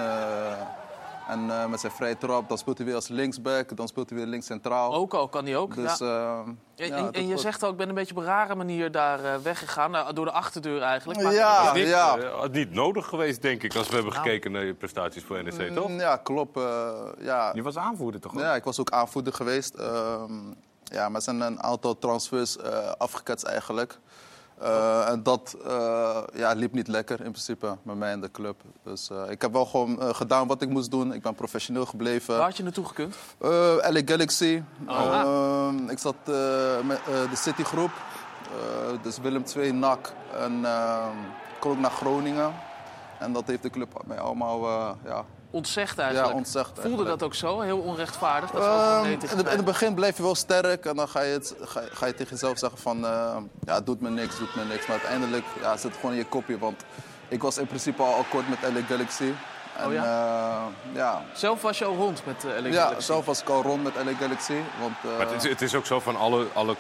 En 1.28 1.49
eh, 1.49 1.65
met 1.65 1.80
zijn 1.80 1.91
vrije 1.91 2.17
trap, 2.17 2.49
dan 2.49 2.57
speelt 2.57 2.78
hij 2.78 2.86
weer 2.86 2.95
als 2.95 3.07
linksback, 3.07 3.75
dan 3.78 3.88
speelt 3.88 4.09
hij 4.09 4.17
weer 4.17 4.28
links 4.28 4.45
centraal. 4.45 4.93
Ook 4.93 5.13
al, 5.13 5.28
kan 5.28 5.45
hij 5.45 5.55
ook. 5.57 5.75
Dus, 5.75 5.97
ja. 5.97 6.05
eh, 6.05 6.39
En, 6.75 6.88
ja, 6.88 7.09
en- 7.11 7.21
je 7.21 7.25
wordt- 7.28 7.41
zegt 7.41 7.63
ook, 7.63 7.71
ik 7.71 7.78
ben 7.78 7.89
een 7.89 7.95
beetje 7.95 8.15
op 8.15 8.19
een 8.19 8.25
rare 8.28 8.55
manier 8.55 8.91
daar 8.91 9.23
eh, 9.23 9.36
weggegaan. 9.36 9.91
Nou, 9.91 10.13
door 10.13 10.25
de 10.25 10.32
achterdeur 10.32 10.82
eigenlijk. 10.82 11.21
Maar- 11.21 11.34
Ja, 11.34 12.19
had 12.30 12.51
niet 12.51 12.71
nodig 12.71 13.05
geweest, 13.05 13.41
denk 13.41 13.63
ik, 13.63 13.75
als 13.75 13.88
we 13.88 13.93
hebben 13.93 14.13
Nou. 14.13 14.25
gekeken 14.25 14.51
naar 14.51 14.63
je 14.65 14.73
prestaties 14.73 15.23
voor 15.23 15.43
NEC, 15.43 15.75
toch? 15.75 15.88
Mm, 15.88 15.99
Ja, 15.99 16.15
klopt. 16.17 16.57
eh, 16.57 16.89
ja. 17.19 17.51
Je 17.53 17.61
was 17.61 17.78
aanvoerder, 17.78 18.21
toch? 18.21 18.34
ook? 18.34 18.39
Ja, 18.39 18.55
ik 18.55 18.63
was 18.63 18.80
ook 18.80 18.89
aanvoerder 18.89 19.34
geweest. 19.34 19.73
Ehm, 19.75 20.34
ja, 20.84 21.09
maar 21.09 21.21
zijn 21.21 21.41
een 21.41 21.63
aantal 21.63 21.97
transfers 21.97 22.57
eh 22.57 22.91
afgeketst 22.97 23.45
eigenlijk. 23.45 23.99
Eh, 24.60 25.10
en 25.10 25.24
dat 25.24 25.58
eh, 25.66 26.18
ja, 26.34 26.51
liep 26.51 26.74
niet 26.74 26.88
lekker 26.88 27.20
in 27.22 27.32
principe 27.32 27.78
met 27.82 27.95
mij 27.95 28.12
en 28.12 28.22
de 28.22 28.32
club. 28.32 28.62
Dus 28.84 29.10
eh, 29.10 29.30
ik 29.30 29.41
heb 29.41 29.53
wel 29.53 29.66
gewoon 29.66 30.16
gedaan 30.16 30.47
wat 30.47 30.62
ik 30.62 30.70
moest 30.70 30.91
doen. 30.91 31.14
Ik 31.14 31.22
ben 31.22 31.36
professioneel 31.36 31.86
gebleven. 31.86 32.36
Waar 32.36 32.45
had 32.45 32.58
je 32.58 32.64
naartoe 32.64 32.86
gekund? 32.86 33.16
LA 33.91 34.01
Galaxy. 34.05 34.62
Oh. 34.88 35.74
Ik 35.88 35.99
zat 35.99 36.16
met 36.84 36.99
de 37.05 37.36
Citygroep. 37.36 37.91
Dus 39.01 39.18
Willem 39.20 39.43
II, 39.55 39.72
NAC. 39.72 40.14
En 40.34 40.60
ik 41.53 41.60
kon 41.60 41.72
ook 41.72 41.80
naar 41.80 41.91
Groningen. 41.91 42.53
En 43.20 43.34
dat 43.34 43.47
heeft 43.47 43.64
de 43.64 43.70
club 43.70 44.01
mij 44.05 44.20
allemaal 44.20 44.68
ja, 45.05 45.26
Ontzegd 45.58 45.99
eigenlijk. 45.99 46.30
Ja, 46.32 46.38
ontzegd 46.38 46.68
Voelde 46.74 46.88
eigenlijk. 46.88 47.20
dat 47.20 47.24
ook 47.28 47.34
zo? 47.36 47.60
Heel 47.60 47.78
onrechtvaardig? 47.78 48.51
Dat 48.51 48.62
Ehm, 48.64 49.05
in, 49.05 49.20
in 49.32 49.38
het 49.58 49.66
begin 49.66 49.93
blijf 49.93 50.18
je 50.18 50.24
wel 50.24 50.36
sterk 50.36 50.86
en 50.86 50.95
dan 50.95 51.08
ga 51.08 51.22
je, 51.22 51.32
het, 51.34 51.55
ga, 51.62 51.82
je- 51.82 51.89
ga 51.93 52.05
je 52.05 52.14
tegen 52.14 52.32
jezelf 52.32 52.58
zeggen 52.58 52.80
van... 52.80 53.05
eh, 53.05 53.36
ja, 53.66 53.82
doet 53.82 54.01
me 54.01 54.10
niks, 54.10 54.38
doet 54.38 54.55
me 54.55 54.64
niks. 54.64 54.88
Maar 54.88 54.97
uiteindelijk 54.99 55.45
ja, 55.62 55.78
zit 55.78 55.84
het 55.91 55.95
gewoon 55.99 56.12
in 56.12 56.18
je 56.18 56.26
kopje. 56.26 56.58
Want 56.58 56.84
ik 57.28 57.41
was 57.41 57.58
in 57.58 57.68
principe 57.68 58.01
al 58.03 58.14
akkoord 58.16 58.49
met 58.49 58.58
LA 58.62 58.82
Galaxy. 58.88 59.32
En, 59.78 59.88
Oh 59.88 59.93
ja? 59.93 60.03
eh, 60.03 60.95
ja. 60.95 61.22
Zelf 61.34 61.62
was 61.62 61.78
je 61.78 61.86
al 61.86 61.95
rond 61.95 62.26
met 62.26 62.43
uh, 62.43 62.51
LA 62.62 62.68
Ja, 62.68 62.84
Galaxy. 62.84 63.05
zelf 63.05 63.26
was 63.26 63.41
ik 63.41 63.49
al 63.49 63.62
rond 63.62 63.84
met 63.84 63.93
LA 64.05 64.14
Galaxy. 64.20 64.53
Want, 64.80 64.93
eh, 65.03 65.18
Maar 65.18 65.34
het 65.34 65.43
is, 65.43 65.49
het 65.49 65.62
is 65.62 65.76
ook 65.76 65.86
zo 65.86 65.99
van 65.99 66.16
alle, 66.16 66.47
alle 66.53 66.72
eh, 66.72 66.78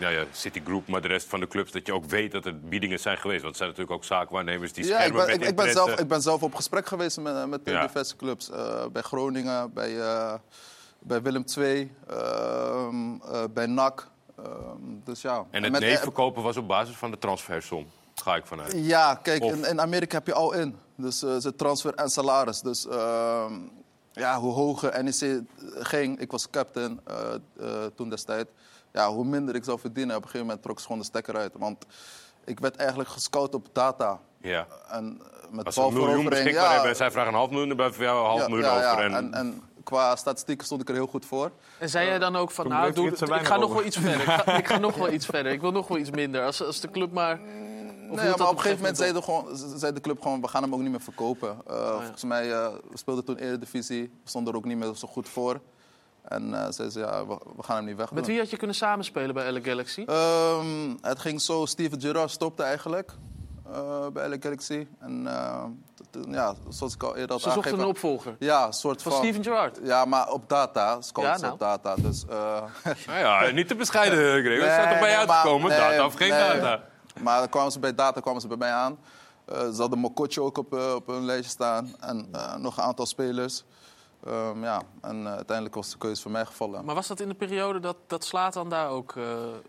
nou 0.00 0.12
ja, 0.12 0.24
Citigroup, 0.32 0.88
maar 0.88 1.00
de 1.00 1.08
rest 1.08 1.28
van 1.28 1.40
de 1.40 1.46
clubs... 1.46 1.72
dat 1.72 1.86
je 1.86 1.94
ook 1.94 2.04
weet 2.04 2.32
dat 2.32 2.46
er 2.46 2.60
biedingen 2.60 2.98
zijn 2.98 3.18
geweest. 3.18 3.42
Want 3.42 3.52
er 3.52 3.58
zijn 3.58 3.68
natuurlijk 3.70 3.96
ook 3.96 4.04
zaakwaarnemers 4.04 4.72
die 4.72 4.84
ja, 4.84 5.00
schermen 5.00 5.20
ik 5.20 5.26
ben, 5.26 5.26
met 5.26 5.42
ik, 5.42 5.48
ik, 5.50 5.56
ben 5.56 5.72
zelf, 5.72 6.00
ik 6.00 6.08
ben 6.08 6.22
zelf 6.22 6.42
op 6.42 6.54
gesprek 6.54 6.86
geweest 6.86 7.20
met, 7.20 7.46
met 7.46 7.60
Ja. 7.64 7.86
diverse 7.86 8.16
clubs. 8.16 8.50
Eh, 8.50 8.86
bij 8.92 9.02
Groningen, 9.02 9.72
bij, 9.72 10.00
eh, 10.00 10.34
bij 10.98 11.22
Willem 11.22 11.44
II, 11.58 11.92
ehm, 12.08 13.14
eh, 13.14 13.42
bij 13.54 13.66
NAC. 13.66 14.08
Ehm, 14.38 14.48
dus 15.04 15.22
ja. 15.22 15.44
En 15.50 15.62
het 15.62 15.72
met- 15.72 15.80
nee 15.80 15.98
verkopen 15.98 16.42
was 16.42 16.56
op 16.56 16.68
basis 16.68 16.96
van 16.96 17.10
de 17.10 17.18
transfersom. 17.18 17.86
Ga 18.14 18.36
ik 18.36 18.46
vanuit. 18.46 18.72
Ja, 18.76 19.14
kijk, 19.14 19.44
in, 19.44 19.64
in 19.64 19.80
Amerika 19.80 20.16
heb 20.16 20.26
je 20.26 20.34
al 20.34 20.52
in. 20.52 20.76
Dus 20.96 21.22
eh 21.22 21.36
ze 21.36 21.54
transfer 21.54 21.94
en 21.94 22.08
salaris. 22.10 22.60
Dus 22.60 22.86
ehm, 22.86 23.52
ja, 24.12 24.38
hoe 24.38 24.52
hoger 24.52 25.04
NEC 25.04 25.40
ging, 25.78 26.20
ik 26.20 26.30
was 26.30 26.50
captain 26.50 27.00
eh, 27.06 27.34
eh, 27.60 27.84
toen 27.94 28.08
destijds. 28.08 28.50
Ja, 28.92 29.10
hoe 29.10 29.24
minder 29.24 29.54
ik 29.54 29.64
zou 29.64 29.78
verdienen, 29.78 30.16
op 30.16 30.22
een 30.22 30.28
gegeven 30.28 30.46
moment 30.46 30.64
trok 30.64 30.78
ze 30.78 30.84
gewoon 30.84 31.00
de 31.00 31.06
stekker 31.06 31.36
uit. 31.36 31.52
Want 31.58 31.86
ik 32.44 32.60
werd 32.60 32.76
eigenlijk 32.76 33.08
gescout 33.08 33.54
op 33.54 33.68
data. 33.72 34.20
Ja. 34.40 34.66
En 34.88 35.20
eh, 35.20 35.50
met 35.50 35.66
Als 35.66 35.74
ze 35.74 35.80
een 35.80 35.92
miljoen 35.92 36.28
beschikbaar 36.28 36.64
ja, 36.64 36.72
hebben 36.72 36.90
en 36.90 36.96
zij 36.96 37.10
vragen 37.10 37.28
een 37.28 37.38
half 37.38 37.50
miljoen... 37.50 37.76
we 37.76 37.92
jou 37.98 38.18
een 38.18 38.26
half 38.26 38.40
ja, 38.40 38.48
miljoen 38.48 38.66
ja, 38.66 38.80
ja. 38.80 38.92
over. 38.92 39.04
En, 39.04 39.14
En, 39.14 39.34
en 39.34 39.62
qua 39.82 40.16
statistieken 40.16 40.66
stond 40.66 40.80
ik 40.80 40.88
er 40.88 40.94
heel 40.94 41.06
goed 41.06 41.26
voor. 41.26 41.50
En 41.78 41.88
zei 41.88 42.06
jij 42.06 42.18
dan 42.18 42.36
ook 42.36 42.50
van, 42.50 42.64
Toen 42.64 42.74
nou, 42.74 42.92
doe, 42.92 43.08
ik 43.10 43.46
ga 43.46 43.56
nog 43.56 43.72
wel 43.72 43.84
iets 43.84 43.96
verder. 43.96 44.20
Ik 44.20 44.28
ga, 44.28 44.56
ik 44.56 44.66
ga 44.66 44.78
nog 44.78 44.96
wel 44.96 45.12
iets 45.16 45.26
verder. 45.26 45.52
Ik 45.52 45.60
wil 45.60 45.72
nog 45.72 45.88
wel 45.88 45.98
iets 45.98 46.10
minder. 46.10 46.44
Als, 46.44 46.62
als 46.62 46.80
de 46.80 46.90
club 46.90 47.12
maar... 47.12 47.40
Of 48.10 48.18
Nee, 48.18 48.26
maar 48.26 48.34
op 48.34 48.40
een 48.40 48.60
gegeven 48.60 48.76
moment 48.78 48.96
zei 48.96 49.12
de, 49.12 49.22
gewoon, 49.22 49.56
zei 49.76 49.92
de 49.92 50.00
club 50.00 50.22
gewoon, 50.22 50.40
we 50.40 50.48
gaan 50.48 50.62
hem 50.62 50.74
ook 50.74 50.80
niet 50.80 50.90
meer 50.90 51.00
verkopen. 51.00 51.56
Uh, 51.70 51.90
Volgens 51.90 52.24
mij, 52.24 52.48
uh, 52.48 52.68
we 52.90 52.98
speelden 52.98 53.24
toen 53.24 53.36
Eredivisie, 53.36 54.02
we 54.02 54.28
stonden 54.28 54.52
er 54.52 54.58
ook 54.58 54.64
niet 54.64 54.76
meer 54.76 54.94
zo 54.94 55.08
goed 55.08 55.28
voor. 55.28 55.60
En 56.22 56.48
uh, 56.48 56.58
zeiden 56.58 56.92
ze, 56.92 56.98
ja, 56.98 57.26
we, 57.26 57.38
we, 57.56 57.62
gaan 57.62 57.76
hem 57.76 57.84
niet 57.84 57.96
weg 57.96 58.12
Met 58.12 58.26
wie 58.26 58.38
had 58.38 58.50
je 58.50 58.56
kunnen 58.56 58.76
samenspelen 58.76 59.34
bij 59.34 59.52
LA 59.52 59.60
Galaxy? 59.60 60.04
Um, 60.08 60.98
het 61.00 61.18
ging 61.18 61.40
zo, 61.40 61.66
Steven 61.66 62.00
Gerrard 62.00 62.30
stopte 62.30 62.62
eigenlijk 62.62 63.12
uh, 63.70 64.06
bij 64.12 64.28
LA 64.28 64.36
Galaxy. 64.40 64.86
En 64.98 65.28
ja, 66.28 66.54
zoals 66.68 66.94
ik 66.94 67.02
al 67.02 67.16
eerder 67.16 67.30
had 67.30 67.40
Ze 67.40 67.50
zochten 67.50 67.78
een 67.78 67.84
opvolger? 67.84 68.36
Ja, 68.38 68.66
een 68.66 68.72
soort 68.72 69.02
van... 69.02 69.12
van... 69.12 69.20
Steven 69.20 69.42
Gerrard? 69.42 69.78
Ja, 69.82 70.04
maar 70.04 70.30
op 70.30 70.48
data, 70.48 71.00
scouts 71.00 71.30
ja, 71.30 71.40
nou. 71.40 71.52
op 71.52 71.58
data. 71.58 71.94
Dus, 71.94 72.24
nou 73.06 73.18
ja, 73.18 73.50
niet 73.50 73.68
te 73.68 73.74
bescheiden, 73.74 74.18
Gregor. 74.42 74.42
Nee, 74.42 74.58
dat 74.60 74.70
staat 74.70 74.90
toch 74.90 75.00
bij 75.00 75.10
je 75.10 75.16
uitgekomen? 75.16 75.68
nee, 75.68 75.78
data 75.78 76.04
of 76.04 76.14
geen 76.14 76.30
nee. 76.30 76.38
data? 76.38 76.82
Maar 77.20 77.38
dan 77.38 77.48
kwamen 77.48 77.72
ze 77.72 77.78
bij 77.78 77.94
data 77.94 78.20
kwamen 78.20 78.40
ze 78.40 78.48
bij 78.48 78.56
mij 78.56 78.72
aan. 78.72 78.98
Uh, 79.52 79.58
ze 79.58 79.80
hadden 79.80 79.98
Mokotjo 79.98 80.44
ook 80.44 80.58
op, 80.58 80.74
uh, 80.74 80.94
op 80.94 81.06
hun 81.06 81.24
lijstje 81.24 81.50
staan. 81.50 81.94
En 82.00 82.28
uh, 82.32 82.56
nog 82.56 82.76
een 82.76 82.82
aantal 82.82 83.06
spelers. 83.06 83.64
Ehm, 84.26 84.62
ja, 84.62 84.82
en 85.00 85.26
eh, 85.26 85.32
uiteindelijk 85.34 85.74
was 85.74 85.90
de 85.90 85.98
keuze 85.98 86.22
voor 86.22 86.30
mij 86.30 86.44
gevallen. 86.44 86.84
Maar 86.84 86.94
was 86.94 87.06
dat 87.06 87.20
in 87.20 87.28
de 87.28 87.34
periode 87.34 87.80
dat, 87.80 87.96
dat 88.06 88.24
Slatan 88.24 88.68
daar 88.68 88.88
ook... 88.88 89.16
eh, 89.16 89.24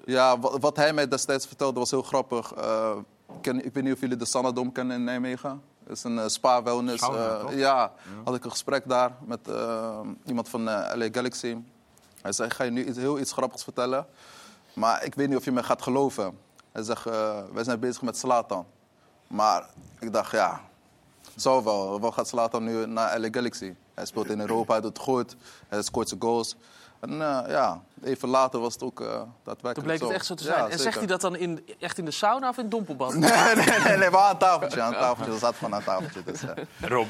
Ja, 0.06 0.39
wat, 0.39 0.58
wat 0.62 0.76
hij 0.76 0.93
mij 0.93 1.08
destijds 1.08 1.47
vertelde 1.47 1.80
was 1.80 1.91
heel 1.91 2.01
grappig. 2.04 2.54
Eh, 2.54 2.91
ik, 3.36 3.41
ken, 3.41 3.66
ik 3.66 3.74
weet 3.74 3.84
niet 3.84 3.93
of 3.93 3.99
jullie 3.99 4.18
de 4.18 4.26
Sanadom 4.26 4.72
kennen 4.72 4.95
in 4.97 5.04
Nijmegen. 5.04 5.62
Het 5.84 5.97
is 5.97 6.04
een 6.04 6.30
spa-wellness. 6.30 7.04
Eh, 7.04 7.39
toch? 7.39 7.54
ja, 7.54 7.91
had 8.24 8.36
ik 8.36 8.43
een 8.43 8.51
gesprek 8.51 8.88
daar 8.89 9.16
met 9.26 9.47
eh, 9.47 9.99
iemand 10.26 10.49
van 10.49 10.70
eh, 10.70 10.95
LA 10.97 11.08
Galaxy. 11.12 11.58
Hij 12.22 12.32
zei, 12.32 12.47
ik 12.47 12.54
ga 12.54 12.64
je 12.64 12.72
nu 12.72 12.86
iets, 12.86 12.97
heel 12.97 13.20
iets 13.20 13.32
grappigs 13.32 13.64
vertellen. 13.64 14.06
Maar 14.74 15.04
ik 15.06 15.16
weet 15.16 15.28
niet 15.30 15.38
of 15.38 15.45
je 15.45 15.51
me 15.51 15.64
gaat 15.64 15.82
geloven. 15.82 16.38
Hij 16.72 16.84
zegt, 16.84 17.04
wij 17.54 17.64
zijn 17.64 17.80
bezig 17.80 18.01
met 18.01 18.18
Slatan. 18.18 18.66
Maar 19.28 19.70
ik 19.99 20.14
dacht, 20.14 20.32
ja, 20.32 20.62
zou 21.36 21.64
wel. 21.64 21.99
Wat 21.99 22.14
gaat 22.14 22.28
Slatan 22.28 22.64
nu 22.64 22.86
naar 22.86 23.20
LA 23.20 23.28
Galaxy? 23.32 23.74
Hij 23.94 24.06
speelt 24.06 24.30
in 24.30 24.39
Europa, 24.39 24.74
hij 24.74 24.82
doet 24.82 24.98
het 24.98 25.06
goed. 25.06 25.36
Hij 25.68 25.82
scoort 25.82 26.08
zijn 26.10 26.22
goals. 26.22 26.56
En 27.00 27.12
eh, 27.12 27.39
ja, 27.48 27.84
even 28.04 28.30
later 28.30 28.60
was 28.60 28.74
het 28.74 28.84
ook 28.84 29.02
eh 29.02 29.08
daadwerkelijk 29.44 29.74
toen 29.74 29.84
bleek 29.84 30.00
het 30.00 30.08
zo. 30.10 30.14
echt 30.16 30.26
zo 30.26 30.36
te 30.36 30.44
Ja, 30.44 30.54
zijn. 30.54 30.72
en 30.72 30.80
zegt 30.80 30.98
hij 30.98 31.06
dat 31.08 31.22
dan 31.22 31.36
in, 31.36 31.66
echt 31.80 31.98
in 31.98 32.06
de 32.06 32.12
sauna 32.12 32.50
of 32.50 32.56
in 32.58 32.62
het 32.62 32.72
dompelbad? 32.72 33.14
Nee, 33.16 33.56
nee, 33.56 33.80
nee, 33.80 33.98
nee, 33.98 34.10
maar 34.10 34.20
aan 34.22 34.32
een 34.32 34.38
tafeltje. 34.38 34.82
Aan 34.82 34.94
tafeltje. 34.94 35.32
Dat 35.32 35.39
zat 35.39 35.56
gewoon 35.56 35.74
aan 35.74 35.80
een 35.80 35.86
tafeltje. 35.86 36.24
Dus, 36.24 36.44
eh. 36.44 36.64
Rob, 36.91 37.08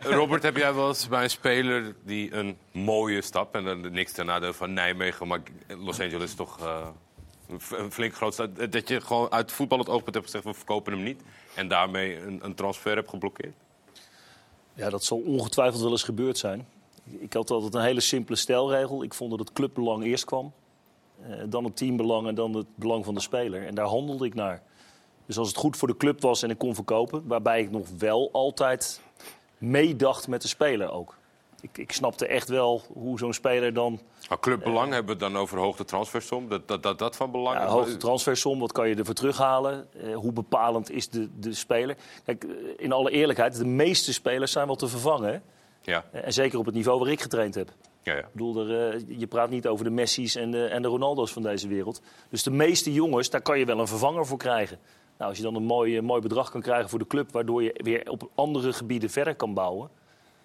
Robert, 0.18 0.42
heb 0.42 0.56
jij 0.56 0.74
wel 0.74 0.88
eens 0.88 1.08
bij 1.08 1.22
een 1.22 1.30
speler 1.30 1.94
die 2.04 2.34
een 2.34 2.58
mooie 2.72 3.22
stap... 3.22 3.54
en 3.54 3.64
dan 3.64 3.92
niks 3.92 4.12
ten 4.12 4.26
nadeel 4.26 4.52
van 4.52 4.72
Nijmegen, 4.72 5.26
maar 5.26 5.40
Los 5.68 6.00
Angeles 6.00 6.30
is 6.30 6.34
toch 6.34 6.60
eh, 6.60 6.86
een 7.70 7.92
flink 7.92 8.14
groot 8.14 8.32
stad... 8.32 8.48
dat 8.72 8.88
je 8.88 9.00
gewoon 9.00 9.32
uit 9.32 9.52
voetbal 9.52 9.78
het 9.78 9.88
oogpunt 9.88 10.14
hebt 10.14 10.26
gezegd... 10.26 10.44
we 10.44 10.54
verkopen 10.54 10.92
hem 10.92 11.02
niet 11.02 11.22
en 11.54 11.68
daarmee 11.68 12.22
een, 12.22 12.40
een 12.42 12.54
transfer 12.54 12.94
hebt 12.96 13.08
geblokkeerd? 13.08 13.54
Ja, 14.76 14.90
dat 14.90 15.04
zal 15.04 15.18
ongetwijfeld 15.18 15.82
wel 15.82 15.90
eens 15.90 16.02
gebeurd 16.02 16.38
zijn. 16.38 16.66
Ik 17.04 17.32
had 17.32 17.50
altijd 17.50 17.74
een 17.74 17.80
hele 17.82 18.00
simpele 18.00 18.36
stelregel. 18.36 19.02
Ik 19.02 19.14
vond 19.14 19.30
dat 19.30 19.38
het 19.38 19.52
clubbelang 19.52 20.04
eerst 20.04 20.24
kwam. 20.24 20.52
eh, 21.22 21.36
dan 21.48 21.64
het 21.64 21.76
teambelang 21.76 22.26
en 22.26 22.34
dan 22.34 22.54
het 22.54 22.66
belang 22.74 23.04
van 23.04 23.14
de 23.14 23.20
speler. 23.20 23.66
En 23.66 23.74
daar 23.74 23.86
handelde 23.86 24.24
ik 24.26 24.34
naar. 24.34 24.62
Dus 25.26 25.38
als 25.38 25.48
het 25.48 25.56
goed 25.56 25.76
voor 25.76 25.88
de 25.88 25.96
club 25.96 26.20
was 26.20 26.42
en 26.42 26.50
ik 26.50 26.58
kon 26.58 26.74
verkopen... 26.74 27.26
waarbij 27.26 27.60
ik 27.60 27.70
nog 27.70 27.86
wel 27.98 28.28
altijd 28.32 29.00
meedacht 29.58 30.28
met 30.28 30.42
de 30.42 30.48
speler 30.48 30.90
ook. 30.90 31.16
Ik, 31.60 31.78
ik 31.78 31.92
snapte 31.92 32.26
echt 32.26 32.48
wel 32.48 32.82
hoe 32.92 33.18
zo'n 33.18 33.32
speler 33.32 33.72
dan... 33.74 34.00
Clubbelang 34.40 34.92
hebben 34.92 35.14
we 35.14 35.20
dan 35.20 35.36
over 35.36 35.58
hoogte 35.58 35.84
transfersom? 35.84 36.48
Dat 36.48 36.68
dat, 36.68 36.82
dat, 36.82 36.98
dat 36.98 37.16
van 37.16 37.30
belang 37.30 37.56
Ja, 37.56 37.66
hoogte 37.66 37.96
transfersom, 37.96 38.58
wat 38.58 38.72
kan 38.72 38.88
je 38.88 38.94
ervoor 38.94 39.14
terughalen? 39.14 39.86
Eh, 40.02 40.14
hoe 40.14 40.32
bepalend 40.32 40.90
is 40.90 41.08
de, 41.08 41.28
de 41.38 41.54
speler? 41.54 41.96
Kijk, 42.24 42.44
eh, 42.44 42.50
in 42.76 42.92
alle 42.92 43.10
eerlijkheid, 43.10 43.56
de 43.56 43.64
meeste 43.64 44.12
spelers 44.12 44.52
zijn 44.52 44.66
wel 44.66 44.76
te 44.76 44.88
vervangen. 44.88 45.32
Hè? 45.32 45.38
Ja. 45.92 46.04
Eh, 46.12 46.24
En 46.24 46.32
zeker 46.32 46.58
op 46.58 46.66
het 46.66 46.74
niveau 46.74 46.98
waar 46.98 47.08
ik 47.08 47.20
getraind 47.20 47.54
heb. 47.54 47.72
Ja, 48.02 48.12
ja. 48.12 48.18
Ik 48.18 48.32
bedoel, 48.32 48.68
er, 48.68 48.92
eh, 48.94 49.00
je 49.18 49.26
praat 49.26 49.50
niet 49.50 49.66
over 49.66 49.84
de 49.84 49.90
Messi's 49.90 50.34
en 50.34 50.50
de, 50.50 50.64
en 50.66 50.82
de 50.82 50.88
Ronaldo's 50.88 51.32
van 51.32 51.42
deze 51.42 51.68
wereld. 51.68 52.00
Dus 52.30 52.42
de 52.42 52.50
meeste 52.50 52.92
jongens, 52.92 53.30
daar 53.30 53.42
kan 53.42 53.58
je 53.58 53.64
wel 53.64 53.78
een 53.78 53.86
vervanger 53.86 54.26
voor 54.26 54.38
krijgen. 54.38 54.78
Nou, 55.18 55.28
als 55.30 55.38
je 55.38 55.44
dan 55.44 55.54
een 55.54 55.64
mooi, 55.64 55.96
eh, 55.96 56.02
mooi 56.02 56.20
bedrag 56.20 56.50
kan 56.50 56.60
krijgen 56.60 56.88
voor 56.88 56.98
de 56.98 57.06
club... 57.06 57.32
waardoor 57.32 57.62
je 57.62 57.80
weer 57.82 58.10
op 58.10 58.30
andere 58.34 58.72
gebieden 58.72 59.10
verder 59.10 59.34
kan 59.34 59.54
bouwen... 59.54 59.90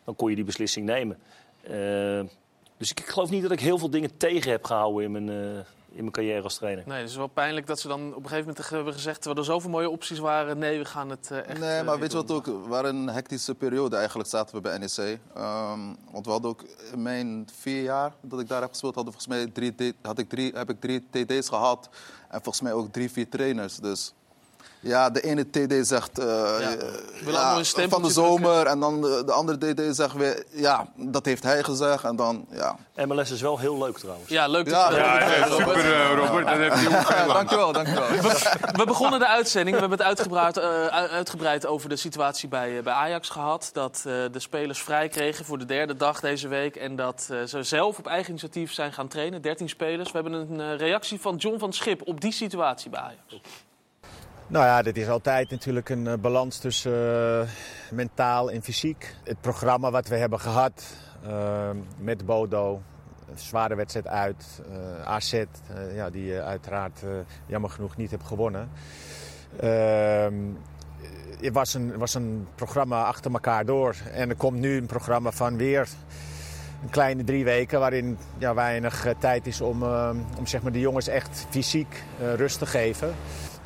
dan 0.04 0.16
kon 0.16 0.30
je 0.30 0.36
die 0.36 0.45
beslissing 0.45 0.86
nemen. 0.86 1.18
Eh, 1.62 2.30
dus 2.78 2.91
ik, 2.91 2.99
ik 2.99 3.08
geloof 3.08 3.30
niet 3.30 3.41
dat 3.41 3.52
ik 3.52 3.60
heel 3.60 3.78
veel 3.78 3.89
dingen 3.89 4.18
tegen 4.18 4.52
heb 4.52 4.66
gehouden 4.66 5.04
in 5.04 5.12
mijn, 5.12 5.30
eh, 5.30 5.60
in 5.91 5.97
mijn 5.97 6.12
carrière 6.12 6.41
als 6.41 6.56
trainer. 6.56 6.84
Nee, 6.88 6.99
het 6.99 7.10
is 7.10 7.16
wel 7.16 7.28
pijnlijk 7.28 7.68
dat 7.68 7.80
ze 7.80 7.88
dan 7.88 7.99
op 7.99 8.24
een 8.24 8.30
gegeven 8.30 8.47
moment 8.47 8.70
hebben 8.70 8.93
gezegd... 8.93 9.22
terwijl 9.22 9.39
er 9.39 9.52
zoveel 9.52 9.70
mooie 9.70 9.89
opties 9.89 10.20
waren, 10.20 10.58
nee, 10.58 10.78
we 10.78 10.86
gaan 10.86 11.10
het 11.10 11.32
eh, 11.32 11.38
echt... 11.38 11.60
Nee, 11.60 11.84
maar 11.84 11.93
niet 11.93 11.99
weet 11.99 12.12
je 12.12 12.18
wat 12.18 12.32
ook? 12.32 12.45
We 12.45 12.68
waren 12.68 12.95
een 12.95 13.10
hectische 13.10 13.56
periode 13.56 13.95
eigenlijk 13.95 14.30
zaten 14.30 14.56
we 14.56 14.62
bij 14.62 14.78
NEC. 14.78 15.20
Ehm, 15.36 15.80
want 16.12 16.26
we 16.26 16.32
hadden 16.32 16.52
ook 16.52 16.64
in 16.91 17.02
mijn 17.02 17.47
vier 17.54 17.84
jaar 17.84 18.14
dat 18.22 18.39
ik 18.39 18.47
daar 18.47 18.62
heb 18.62 18.70
gespeeld, 18.70 18.95
hadden 18.95 19.14
volgens 19.14 19.36
mij 19.36 19.52
drie, 19.54 19.95
had 20.02 20.20
ik 20.20 20.30
drie, 20.30 20.52
heb 20.54 20.70
ik 20.70 20.80
drie 20.80 21.08
TD's 21.10 21.49
gehad. 21.49 21.89
En 22.30 22.41
volgens 22.41 22.62
mij 22.62 22.74
ook 22.74 22.91
drie, 22.91 23.12
vier 23.12 23.30
trainers. 23.30 23.76
Dus 23.76 24.14
ja, 24.82 25.09
de 25.09 25.21
ene 25.21 25.49
TD 25.49 25.88
zegt 25.88 26.19
eh, 26.19 26.25
eh, 26.73 26.79
willen 27.23 27.39
allemaal 27.39 27.57
een 27.57 27.65
stempeltje 27.65 28.13
van 28.13 28.25
de 28.27 28.38
zomer. 28.41 28.65
En 28.65 28.79
dan 28.79 29.01
de, 29.01 29.23
de 29.25 29.32
andere 29.32 29.73
TD 29.73 29.95
zegt 29.95 30.13
weer, 30.15 30.43
ja, 30.49 30.88
dat 30.95 31.25
heeft 31.25 31.43
hij 31.43 31.63
gezegd. 31.63 32.03
En 32.03 32.15
dan, 32.15 32.45
ja. 32.49 32.75
MLS 33.05 33.32
is 33.32 33.41
wel 33.41 33.57
heel 33.59 33.77
leuk 33.77 33.97
trouwens. 33.97 34.29
Ja, 34.29 34.47
leuk 34.47 34.69
dat 34.69 34.91
Ja, 34.91 34.97
ja, 35.19 35.36
ja, 35.36 35.47
super, 35.47 35.65
Robert. 35.65 35.86
eh, 35.86 36.13
Robert. 36.15 36.47
Dat 36.47 36.57
heb 36.57 36.73
je. 36.73 37.23
Dankjewel, 37.34 37.71
dankjewel. 37.71 38.07
We, 38.07 38.51
we 38.71 38.86
begonnen 38.86 39.19
de 39.19 39.27
uitzending. 39.27 39.75
We 39.75 39.82
hebben 39.82 39.97
het 39.97 40.07
uitgebreid, 40.07 40.57
eh, 40.57 40.86
uitgebreid 40.88 41.65
over 41.65 41.89
de 41.89 41.95
situatie 41.95 42.49
bij, 42.49 42.77
eh, 42.77 42.84
bij 42.84 42.93
Ajax 42.93 43.29
gehad. 43.29 43.69
Dat 43.73 43.95
eh, 43.97 44.03
de 44.32 44.39
spelers 44.39 44.82
vrij 44.82 45.07
kregen 45.09 45.45
voor 45.45 45.57
de 45.57 45.65
derde 45.65 45.95
dag 45.95 46.19
deze 46.19 46.47
week. 46.47 46.75
En 46.75 46.95
dat 46.95 47.27
eh, 47.32 47.38
ze 47.43 47.63
zelf 47.63 47.97
op 47.97 48.07
eigen 48.07 48.29
initiatief 48.29 48.73
zijn 48.73 48.93
gaan 48.93 49.07
trainen. 49.07 49.41
13 49.41 49.69
spelers. 49.69 50.11
We 50.11 50.19
hebben 50.19 50.34
een 50.34 50.59
eh, 50.61 50.77
reactie 50.77 51.21
van 51.21 51.36
John 51.36 51.59
van 51.59 51.73
Schip 51.73 52.01
op 52.07 52.21
die 52.21 52.32
situatie 52.34 52.89
bij 52.89 52.99
Ajax. 52.99 53.41
Nou 54.52 54.66
ja, 54.66 54.82
dit 54.82 54.97
is 54.97 55.08
altijd 55.08 55.49
natuurlijk 55.49 55.89
een 55.89 56.08
eh, 56.08 56.18
balans 56.18 56.58
tussen 56.58 56.93
eh, 57.41 57.47
mentaal 57.91 58.52
en 58.52 58.62
fysiek. 58.62 59.16
Het 59.24 59.41
programma 59.41 59.91
wat 59.91 60.08
we 60.08 60.16
hebben 60.16 60.39
gehad 60.39 60.84
eh, 61.24 61.70
met 61.97 62.26
Bodo, 62.26 62.82
zware 63.36 63.76
wedstrijd 63.76 64.08
uit, 64.08 64.62
eh, 64.72 65.08
AZ, 65.08 65.43
ja, 65.93 66.10
die 66.10 66.26
je 66.26 66.41
uiteraard 66.41 67.04
jammer 67.45 67.70
genoeg 67.70 67.97
niet 67.97 68.12
hebt 68.12 68.24
gewonnen. 68.24 68.70
Ehm, 69.60 70.36
het 71.41 71.54
was 71.54 71.74
een, 71.74 71.97
was 71.97 72.14
een 72.14 72.47
programma 72.56 73.04
achter 73.04 73.32
elkaar 73.32 73.66
door. 73.66 73.95
En 74.14 74.30
er 74.30 74.36
komt 74.36 74.60
nu 74.60 74.78
een 74.78 74.86
programma 74.86 75.32
van 75.32 75.58
weer 75.58 75.89
een 76.84 76.89
kleine 76.89 77.24
drie 77.24 77.43
weken 77.43 77.80
waarin 77.80 78.18
ja, 78.38 78.54
weinig 78.54 79.14
tijd 79.20 79.47
is 79.47 79.62
om, 79.62 79.84
eh, 79.84 80.10
om 80.38 80.47
zeg 80.47 80.62
maar, 80.62 80.72
de 80.72 80.80
jongens 80.80 81.08
echt 81.08 81.45
fysiek 81.49 82.04
rust 82.36 82.60
te 82.60 82.66
geven. 82.66 83.16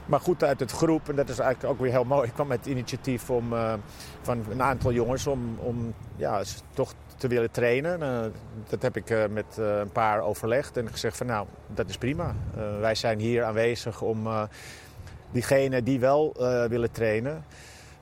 Maar 0.06 0.20
goed, 0.20 0.43
uit 0.43 0.60
het 0.60 0.72
groep, 0.72 1.10
en 1.10 1.16
dat 1.16 1.30
is 1.30 1.39
eigenlijk 1.39 1.74
ook 1.74 1.80
weer 1.80 1.91
heel 1.91 2.03
mooi, 2.03 2.32
kwam 2.32 2.51
het 2.51 2.66
initiatief 2.66 3.30
om, 3.30 3.53
eh, 3.53 3.74
van 4.22 4.43
een 4.49 4.62
aantal 4.62 4.91
jongens 4.91 5.28
om, 5.28 5.58
om 5.60 5.93
ja, 6.16 6.41
toch 6.74 6.93
te 7.18 7.28
willen 7.28 7.51
trainen. 7.51 8.01
Eh, 8.01 8.32
dat 8.70 8.82
heb 8.82 8.97
ik 8.97 9.10
eh, 9.10 9.24
met 9.30 9.58
een 9.58 9.91
paar 9.91 10.22
overlegd 10.22 10.78
en 10.78 10.89
gezegd 10.89 11.18
van 11.18 11.28
nou, 11.28 11.47
dat 11.68 11.89
is 11.89 11.97
prima. 11.97 12.36
Wij 12.80 12.95
zijn 12.95 13.20
hier 13.20 13.43
aanwezig 13.43 14.01
om 14.01 14.28
diegenen 15.32 15.84
die 15.84 15.99
wel 15.99 16.34
willen 16.70 16.91
trainen, 16.91 17.43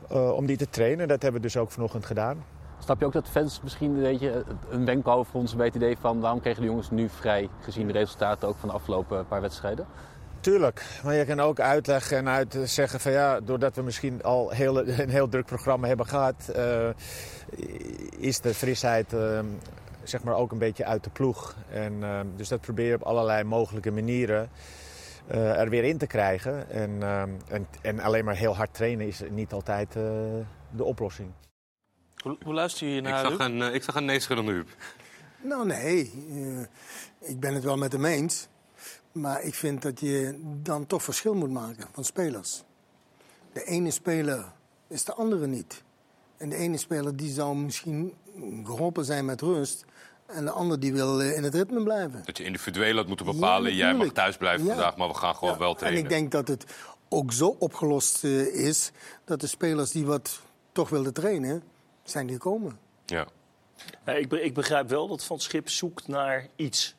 om 0.10 0.46
die 0.46 0.58
te 0.58 0.70
trainen. 0.70 1.08
Dat 1.08 1.22
hebben 1.22 1.42
we 1.42 1.48
dus 1.48 1.58
ook 1.58 1.72
vanochtend 1.72 2.06
gedaan. 2.06 2.44
Snap 2.80 3.00
je 3.00 3.06
ook 3.06 3.14
dat 3.14 3.30
fans 3.30 3.62
misschien 3.62 3.96
een 3.96 4.02
beetje 4.02 4.44
een 4.70 4.86
wenkbrauw 4.86 5.24
voor 5.24 5.40
ons 5.40 5.52
een 5.52 5.58
beetje 5.58 5.80
idee 5.80 5.98
van 5.98 6.20
waarom 6.20 6.42
kregen 6.42 6.62
de 6.62 6.68
jongens 6.68 6.92
nu 6.92 7.10
vrij, 7.10 7.50
gezien 7.60 7.88
de 7.88 7.94
resultaten 7.94 8.48
ook 8.48 8.58
van 8.58 8.70
de 8.70 8.76
afgelopen 8.76 9.28
paar 9.28 9.42
wedstrijden? 9.42 9.86
Tuurlijk, 10.44 10.86
maar 11.04 11.16
je 11.16 11.26
kan 11.26 11.40
ook 11.40 11.60
uitleggen 11.60 12.18
en 12.18 12.28
uit 12.28 12.58
zeggen 12.64 13.00
van 13.00 13.12
ja, 13.12 13.40
doordat 13.40 13.76
we 13.76 13.82
misschien 13.82 14.24
al 14.24 14.50
heel, 14.50 14.88
een 14.88 15.10
heel 15.10 15.30
druk 15.30 15.46
programma 15.46 15.88
hebben 15.88 16.06
gehad, 16.06 16.48
eh, 16.48 16.90
is 18.18 18.40
de 18.40 18.54
frisheid 18.54 19.14
eh, 19.14 19.40
zeg 20.04 20.24
maar 20.24 20.36
ook 20.36 20.52
een 20.52 20.58
beetje 20.58 20.86
uit 20.86 21.04
de 21.04 21.10
ploeg. 21.10 21.56
En, 21.72 22.04
eh, 22.04 22.20
dus 22.36 22.48
dat 22.48 22.62
proberen 22.62 22.92
we 22.92 23.04
op 23.06 23.10
allerlei 23.10 23.44
mogelijke 23.44 23.92
manieren 23.92 24.50
eh, 25.28 25.60
er 25.60 25.70
weer 25.70 25.84
in 25.84 25.98
te 25.98 26.08
krijgen. 26.08 26.70
En, 26.70 27.04
en, 27.48 27.68
en 27.82 28.00
alleen 28.00 28.26
maar 28.26 28.36
heel 28.36 28.56
hard 28.56 28.74
trainen 28.74 29.08
is 29.08 29.22
niet 29.30 29.54
altijd 29.54 29.96
eh, 29.96 30.04
de 30.72 30.84
oplossing. 30.84 31.32
Hoe, 32.24 32.38
hoe 32.44 32.54
luister 32.54 32.88
je 32.88 32.94
hier 32.94 33.02
Ik 33.02 33.08
naar, 33.10 33.26
zag 33.26 33.40
een, 33.40 33.62
ik 33.74 33.84
zag 33.84 33.96
een 33.96 34.06
neeschuddende 34.06 34.52
Huub. 34.52 34.68
Nou, 35.42 35.66
nee. 35.66 36.12
eh, 36.30 37.30
ik 37.30 37.40
ben 37.40 37.54
het 37.54 37.64
wel 37.64 37.78
met 37.78 37.92
hem 37.92 38.06
eens. 38.06 38.48
Maar 39.14 39.44
ik 39.44 39.54
vind 39.54 39.82
dat 39.82 40.00
je 40.00 40.40
dan 40.44 40.86
toch 40.88 41.04
verschil 41.04 41.34
moet 41.36 41.50
maken 41.52 41.88
van 41.92 42.04
spelers. 42.04 42.64
De 43.54 43.64
ene 43.64 43.92
speler 43.92 44.46
is 44.88 45.04
de 45.04 45.14
andere 45.14 45.48
niet. 45.48 45.84
En 46.38 46.50
de 46.50 46.56
ene 46.56 46.78
speler 46.78 47.16
die 47.16 47.32
zou 47.32 47.56
misschien 47.56 48.14
geholpen 48.64 49.06
zijn 49.06 49.26
met 49.26 49.42
rust. 49.42 49.86
En 50.26 50.46
de 50.46 50.52
ander 50.52 50.80
die 50.80 50.94
wil 50.94 51.22
eh, 51.22 51.36
in 51.38 51.44
het 51.44 51.56
ritme 51.56 51.84
blijven. 51.84 52.22
Dat 52.26 52.38
je 52.38 52.44
individueel 52.44 52.96
had 52.96 53.08
moeten 53.08 53.26
bepalen. 53.26 53.72
Ja, 53.72 53.78
Jij 53.78 53.94
mag 53.94 54.12
thuis 54.12 54.38
blijven 54.38 54.66
Ja. 54.66 54.74
vandaag, 54.74 54.98
maar 54.98 55.08
we 55.08 55.14
gaan 55.14 55.36
gewoon 55.36 55.58
wel 55.58 55.72
En 55.72 55.78
trainen. 55.78 56.04
ik 56.04 56.10
denk 56.10 56.32
dat 56.32 56.48
het 56.48 56.66
ook 57.10 57.32
zo 57.34 57.56
opgelost 57.60 58.24
eh, 58.24 58.46
is 58.66 58.92
dat 59.26 59.40
de 59.42 59.48
spelers 59.48 59.92
die 59.92 60.06
wat 60.06 60.42
toch 60.72 60.90
wilden 60.90 61.14
trainen, 61.14 61.64
zijn 62.04 62.26
die 62.26 62.36
gekomen. 62.36 62.80
Ja. 63.06 63.28
Ja, 64.06 64.14
ik, 64.14 64.30
be- 64.30 64.42
ik 64.42 64.54
begrijp 64.54 64.90
wel 64.90 65.08
dat 65.08 65.24
Van 65.24 65.40
Schip 65.40 65.70
zoekt 65.70 66.08
naar 66.08 66.48
iets. 66.56 66.96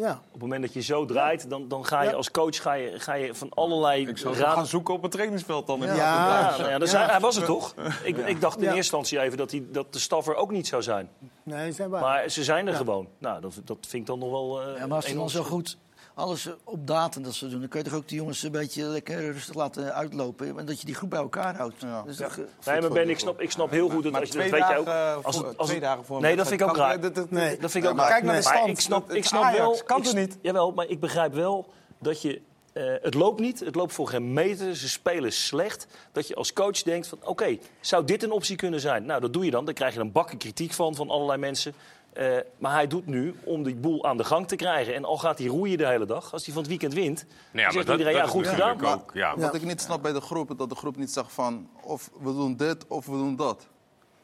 Ja. 0.00 0.10
Op 0.26 0.32
het 0.32 0.40
moment 0.40 0.62
dat 0.62 0.72
je 0.72 0.80
zo 0.80 1.04
draait, 1.04 1.50
dan, 1.50 1.68
dan 1.68 1.84
ga 1.86 2.02
je 2.02 2.10
Ja. 2.10 2.14
als 2.16 2.30
coach 2.30 2.62
ga 2.62 2.72
je, 2.72 3.00
ga 3.00 3.14
je 3.14 3.34
van 3.34 3.48
allerlei 3.54 4.08
Ik 4.08 4.18
zou 4.18 4.34
raden- 4.34 4.52
gaan 4.52 4.66
zoeken 4.66 4.94
op 4.94 5.02
het 5.02 5.10
trainingsveld 5.10 5.66
dan. 5.66 5.80
in 5.82 5.86
Ja, 5.88 5.94
ja, 5.94 6.56
nou 6.58 6.84
ja, 6.84 6.98
Ja. 6.98 7.06
Hij, 7.10 7.20
was 7.20 7.36
het 7.36 7.44
toch? 7.44 7.74
Ik, 8.04 8.16
Ja. 8.16 8.24
ik 8.26 8.40
dacht 8.40 8.56
in 8.56 8.62
Ja. 8.62 8.66
eerste 8.74 8.76
instantie 8.96 9.20
even 9.20 9.38
dat, 9.38 9.50
hij, 9.50 9.64
dat 9.72 9.92
de 9.92 9.98
staf 9.98 10.26
er 10.26 10.34
ook 10.34 10.50
niet 10.50 10.66
zou 10.66 10.82
zijn. 10.82 11.08
Nee, 11.42 11.72
zijn 11.72 11.90
waar. 11.90 12.00
Maar 12.00 12.28
ze 12.28 12.44
zijn 12.44 12.66
er 12.68 12.74
gewoon. 12.74 13.08
Nou, 13.18 13.40
dat, 13.40 13.60
dat 13.64 13.76
vind 13.80 14.02
ik 14.02 14.06
dan 14.06 14.18
nog 14.18 14.30
wel. 14.30 14.62
eh, 14.62 14.78
Ja, 14.78 14.86
maar 14.86 14.96
als 14.96 15.06
het 15.06 15.16
dan 15.16 15.30
zo 15.30 15.42
goed, 15.42 15.76
alles 16.20 16.48
op 16.64 16.86
datum 16.86 17.22
dat 17.22 17.34
ze 17.34 17.48
doen. 17.48 17.60
Dan 17.60 17.68
kun 17.68 17.78
je 17.78 17.84
toch 17.88 17.94
ook 17.98 18.08
die 18.08 18.16
jongens 18.18 18.42
een 18.42 18.50
beetje 18.52 18.82
lekker 18.84 19.32
rustig 19.32 19.54
laten 19.54 19.94
uitlopen. 19.94 20.58
En 20.58 20.66
dat 20.66 20.80
je 20.80 20.86
die 20.86 20.94
groep 20.94 21.10
bij 21.10 21.18
elkaar 21.18 21.56
houdt. 21.56 21.80
Dat 21.80 22.06
is 22.06 22.18
Ja. 22.18 22.24
toch, 22.28 22.36
eh, 22.38 22.44
Nee, 22.72 22.80
maar 22.80 22.90
Ben, 22.90 23.08
ik 23.10 23.18
snap, 23.18 23.40
ik 23.40 23.50
snap 23.50 23.70
heel 23.70 23.88
goed 23.88 24.02
dat 24.02 24.12
Maar 24.12 24.20
als 24.20 24.30
je 24.30 24.34
twee 24.36 24.50
dat 24.50 24.58
weet 24.60 24.68
je 24.68 24.76
ook. 24.76 24.86
dagen, 24.86 25.24
Als, 25.24 25.36
voor- 25.36 25.46
het- 25.46 25.56
als 25.58 25.66
twee 25.66 25.78
het- 25.80 25.88
dagen 25.88 26.04
voor 26.04 26.16
een 26.16 26.22
Nee, 26.22 26.36
dat 26.36 26.48
vind 26.48 26.60
ik 26.60 26.68
ook 26.68 26.76
raar. 26.76 26.92
kan- 26.92 27.00
dat- 27.00 27.14
dat- 27.14 27.30
Nee, 27.30 27.58
dat 27.58 27.70
vind 27.70 27.84
ik 27.84 27.90
ook 27.90 27.96
maar 27.96 28.04
raar. 28.04 28.12
kijk 28.14 28.24
naar 28.26 28.36
de 28.40 28.44
Maar 28.44 28.54
stand. 28.56 28.68
ik 28.70 28.80
snap, 28.80 29.08
Het 29.08 29.16
ik 29.16 29.24
snap 29.24 29.42
Ajax. 29.42 29.58
wel. 29.58 29.80
Kan 29.84 30.02
toch 30.02 30.14
niet? 30.14 30.38
Jawel, 30.42 30.72
maar 30.72 30.86
ik 30.86 31.00
begrijp 31.00 31.34
wel 31.34 31.68
dat 31.98 32.22
je. 32.22 32.40
eh, 32.72 32.84
het 33.02 33.14
loopt 33.14 33.40
niet, 33.40 33.60
het 33.60 33.74
loopt 33.74 33.92
voor 33.92 34.08
geen 34.08 34.32
meter. 34.32 34.76
Ze 34.76 34.88
spelen 34.88 35.32
slecht. 35.32 35.86
Dat 36.12 36.28
je 36.28 36.34
als 36.34 36.52
coach 36.52 36.82
denkt 36.82 37.06
van, 37.06 37.18
oké, 37.24 37.58
zou 37.80 38.04
dit 38.04 38.22
een 38.22 38.30
optie 38.30 38.56
kunnen 38.56 38.80
zijn? 38.80 39.04
Nou, 39.04 39.20
dat 39.20 39.32
doe 39.32 39.44
je 39.44 39.50
dan. 39.50 39.64
Dan 39.64 39.74
krijg 39.74 39.94
je 39.94 40.00
een 40.00 40.12
bakken 40.12 40.38
kritiek 40.38 40.72
van, 40.72 40.94
van 40.94 41.10
allerlei 41.10 41.38
mensen. 41.38 41.74
Eh, 42.12 42.36
maar 42.58 42.72
hij 42.72 42.86
doet 42.86 43.06
nu 43.06 43.34
om 43.44 43.62
die 43.62 43.74
boel 43.74 44.04
aan 44.04 44.16
de 44.16 44.24
gang 44.24 44.48
te 44.48 44.56
krijgen. 44.56 44.94
En 44.94 45.04
al 45.04 45.18
gaat 45.18 45.38
hij 45.38 45.46
roeien 45.46 45.78
de 45.78 45.86
hele 45.86 46.06
dag, 46.06 46.32
als 46.32 46.44
hij 46.44 46.52
van 46.54 46.62
het 46.62 46.70
weekend 46.70 46.94
wint... 46.94 47.24
Nee, 47.24 47.34
dan 47.52 47.62
maar 47.62 47.72
zegt 47.72 47.86
dat- 47.86 47.98
iedereen, 47.98 48.18
dat 48.18 48.26
ja, 48.26 48.30
goed 48.32 48.46
gedaan. 48.46 48.84
ook, 48.86 49.10
ja. 49.14 49.36
Wat 49.38 49.54
ik 49.54 49.62
niet 49.64 49.80
snap 49.80 50.02
bij 50.02 50.12
de 50.12 50.20
groep, 50.20 50.58
dat 50.58 50.68
de 50.68 50.74
groep 50.74 50.96
niet 50.96 51.10
zegt 51.10 51.32
van... 51.32 51.68
of 51.82 52.10
we 52.20 52.32
doen 52.32 52.56
dit 52.56 52.86
of 52.86 53.06
we 53.06 53.12
doen 53.12 53.36
dat. 53.36 53.66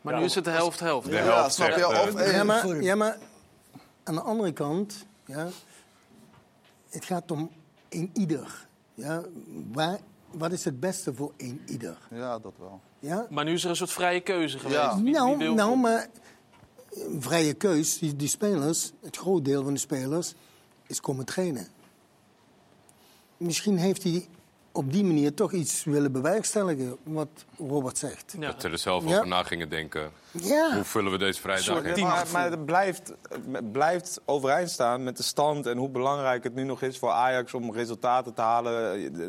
Maar 0.00 0.18
nu 0.18 0.24
is 0.24 0.34
het 0.34 0.44
de 0.44 0.50
helft-helft. 0.50 1.08
Ja, 1.08 1.14
helft 1.16 1.54
snap 1.54 1.76
je? 1.76 1.86
Of, 1.88 2.14
eh, 2.14 2.32
Ja, 2.36 2.44
maar, 2.44 2.82
ja, 2.82 3.16
aan 4.04 4.14
de 4.14 4.20
andere 4.20 4.52
kant, 4.52 5.06
ja, 5.24 5.48
het 6.90 7.04
gaat 7.04 7.30
om 7.30 7.50
een 7.88 8.10
ieder. 8.12 8.66
Ja, 8.94 9.22
waar, 9.72 9.98
wat 10.30 10.52
is 10.52 10.64
het 10.64 10.80
beste 10.80 11.14
voor 11.14 11.32
een 11.36 11.62
ieder? 11.66 11.96
Ja, 12.10 12.38
dat 12.38 12.52
wel. 12.58 12.80
Ja? 12.98 13.26
Maar 13.30 13.44
nu 13.44 13.52
is 13.52 13.64
er 13.64 13.70
een 13.70 13.76
soort 13.76 13.92
vrije 13.92 14.20
keuze 14.20 14.58
geweest. 14.58 14.78
Ja. 14.80 14.96
Nou, 14.96 15.54
nou, 15.54 15.76
maar 15.76 16.06
vrije 17.18 17.54
keus, 17.54 17.98
die, 17.98 18.16
die 18.16 18.28
spelers, 18.28 18.92
het 19.02 19.16
groot 19.16 19.44
deel 19.44 19.62
van 19.64 19.72
de 19.72 19.80
spelers, 19.80 20.34
is 20.86 21.00
komen 21.00 21.24
trainen. 21.24 21.66
Misschien 23.36 23.76
heeft 23.78 24.02
hij 24.02 24.28
op 24.72 24.92
die 24.92 25.04
manier 25.04 25.34
toch 25.34 25.52
iets 25.52 25.84
willen 25.84 26.12
bewerkstelligen, 26.12 26.96
wat 27.02 27.28
Robert 27.58 27.98
zegt. 27.98 28.34
Ja. 28.38 28.46
Dat 28.50 28.60
ze 28.60 28.68
er 28.68 28.78
zelf 28.78 29.04
Ja. 29.08 29.14
over 29.14 29.26
na 29.28 29.42
gingen 29.42 29.68
denken. 29.68 30.10
Ja. 30.30 30.74
Hoe 30.74 30.84
vullen 30.84 31.12
we 31.12 31.18
deze 31.18 31.40
vrijdag 31.40 31.82
in? 31.82 32.02
maar, 32.02 32.26
maar 32.32 32.50
het 32.50 32.64
blijft, 32.64 33.12
het 33.52 33.72
blijft 33.72 34.20
overeind 34.24 34.70
staan 34.70 35.04
met 35.04 35.16
de 35.16 35.22
stand 35.22 35.66
en 35.66 35.76
hoe 35.76 35.88
belangrijk 35.88 36.44
het 36.44 36.54
nu 36.54 36.62
nog 36.62 36.82
is 36.82 36.98
voor 36.98 37.10
Ajax 37.10 37.54
om 37.54 37.72
resultaten 37.72 38.34
te 38.34 38.40
halen. 38.40 38.74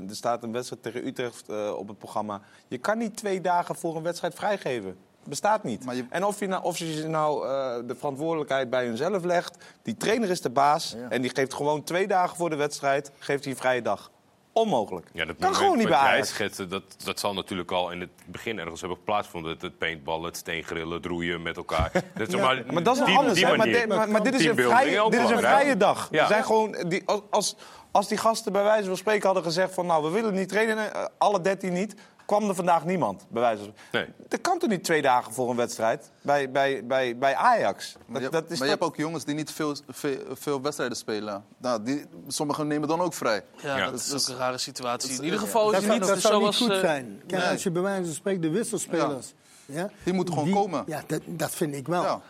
Er 0.09 0.15
staat 0.15 0.43
een 0.43 0.51
wedstrijd 0.51 0.83
tegen 0.83 1.07
Utrecht 1.07 1.49
eh, 1.49 1.73
op 1.77 1.87
het 1.87 1.97
programma. 1.97 2.41
Je 2.67 2.77
kan 2.77 2.97
niet 2.97 3.15
twee 3.17 3.41
dagen 3.41 3.75
voor 3.75 3.95
een 3.95 4.03
wedstrijd 4.03 4.33
vrijgeven. 4.35 4.97
Bestaat 5.27 5.63
niet. 5.63 5.85
Maar 5.85 5.95
je- 5.95 6.05
En 6.09 6.23
of 6.25 6.39
je 6.39 6.47
nou, 6.47 6.63
of 6.63 6.77
je 6.77 7.03
nou 7.07 7.47
eh, 7.47 7.75
de 7.87 7.95
verantwoordelijkheid 7.95 8.69
bij 8.69 8.85
hunzelf 8.85 9.23
legt. 9.23 9.57
Die 9.83 9.97
trainer 9.97 10.29
is 10.29 10.41
de 10.41 10.49
baas 10.49 10.95
en 11.09 11.21
die 11.21 11.31
geeft 11.33 11.53
gewoon 11.53 11.83
twee 11.83 12.07
dagen 12.07 12.35
voor 12.37 12.49
de 12.49 12.55
wedstrijd 12.55 13.11
geeft 13.19 13.43
hij 13.43 13.53
een 13.53 13.59
vrije 13.59 13.81
dag. 13.81 14.11
Onmogelijk. 14.51 15.07
Ja, 15.13 15.25
dat 15.25 15.35
kan 15.39 15.55
gewoon 15.55 15.77
niet 15.77 15.87
bij 15.87 15.97
Ajax. 15.97 16.27
schetste, 16.29 16.67
dat, 16.67 16.83
dat 17.03 17.19
zal 17.19 17.33
natuurlijk 17.33 17.71
al 17.71 17.91
in 17.91 17.99
het 17.99 18.09
begin 18.25 18.59
ergens 18.59 18.79
hebben 18.79 19.03
plaatsgevonden. 19.03 19.51
Het, 19.51 19.61
het 19.61 19.77
paintballen, 19.77 20.25
het 20.25 20.37
steengrillen, 20.37 20.91
het 20.95 21.05
roeien 21.05 21.41
met 21.41 21.57
elkaar. 21.57 21.91
Dat, 22.15 22.31
Ja, 22.31 22.63
maar 22.71 22.83
dat 22.83 22.95
is 22.95 22.99
nog 23.07 23.17
anders. 23.17 23.41
hè? 23.41 23.47
Maar, 23.47 23.57
manier. 23.57 23.73
dit- 23.73 23.87
maar, 23.87 24.09
maar 24.09 24.23
dit 24.23 24.33
is 24.33 24.45
een 24.45 24.55
vrije, 24.55 25.09
dit 25.09 25.19
is 25.21 25.29
een 25.29 25.37
vrije 25.37 25.77
dag. 25.77 26.07
Ja. 26.11 26.21
Er 26.21 26.27
zijn 26.27 26.43
gewoon, 26.43 26.75
die, 26.87 27.01
als- 27.05 27.21
als, 27.29 27.55
als 27.91 28.07
die 28.07 28.17
gasten 28.17 28.51
bij 28.51 28.63
wijze 28.63 28.87
van 28.87 28.97
spreken 28.97 29.25
hadden 29.25 29.43
gezegd 29.43 29.73
van... 29.73 29.85
nou, 29.85 30.03
we 30.03 30.09
willen 30.09 30.33
niet 30.33 30.49
trainen, 30.49 30.93
eh, 30.93 31.05
alle 31.17 31.41
dertien 31.41 31.73
niet... 31.73 31.95
kwam 32.27 32.49
er 32.49 32.55
vandaag 32.55 32.85
niemand, 32.85 33.25
bij 33.29 33.41
wijze 33.41 33.63
van 33.63 33.73
Nee. 33.91 34.07
Dat 34.27 34.41
kan 34.41 34.59
toch 34.59 34.69
niet 34.69 34.83
twee 34.83 35.01
dagen 35.01 35.33
voor 35.33 35.49
een 35.49 35.55
wedstrijd 35.55 36.11
bij, 36.21 36.51
bij, 36.51 36.85
bij, 36.85 37.17
bij 37.17 37.35
Ajax? 37.35 37.95
Maar, 38.05 38.21
Dat, 38.21 38.31
je, 38.31 38.37
dat 38.41 38.51
is 38.51 38.57
maar 38.57 38.67
je 38.67 38.73
hebt 38.73 38.85
ook 38.85 38.95
jongens 38.95 39.23
die 39.25 39.35
niet 39.35 39.51
veel, 39.51 39.75
veel, 39.89 40.17
veel 40.33 40.61
wedstrijden 40.61 40.97
spelen. 40.97 41.45
Nou, 41.57 41.83
die, 41.83 42.05
sommigen 42.27 42.67
nemen 42.67 42.87
dan 42.87 43.01
ook 43.01 43.13
vrij. 43.13 43.43
Ja, 43.61 43.77
Ja. 43.77 43.85
dat 43.85 43.99
is 43.99 44.09
Dus- 44.09 44.23
ook 44.29 44.35
een 44.35 44.41
rare 44.41 44.57
situatie. 44.57 45.09
In 45.09 45.15
dat- 45.15 45.25
ieder 45.25 45.39
geval 45.39 45.69
is 45.69 45.75
het 45.75 45.83
zou, 45.85 45.99
niet 45.99 46.07
dat 46.07 46.19
zou 46.19 46.43
niet 46.43 46.55
goed 46.55 46.69
eh, 46.71 46.79
zijn. 46.79 47.21
Kijk, 47.27 47.41
nee. 47.41 47.51
als 47.51 47.63
je 47.63 47.71
bij 47.71 47.81
wijze 47.81 48.05
van 48.05 48.13
spreken 48.13 48.41
de 48.41 48.49
wisselspelers... 48.49 49.33
Ja. 49.65 49.89
Die 50.03 50.13
moeten 50.13 50.33
gewoon 50.33 50.51
komen. 50.51 50.83
Ja, 50.87 51.03
dat, 51.07 51.21
dat 51.25 51.51
vind 51.55 51.75
ik 51.75 51.87
wel. 51.87 52.21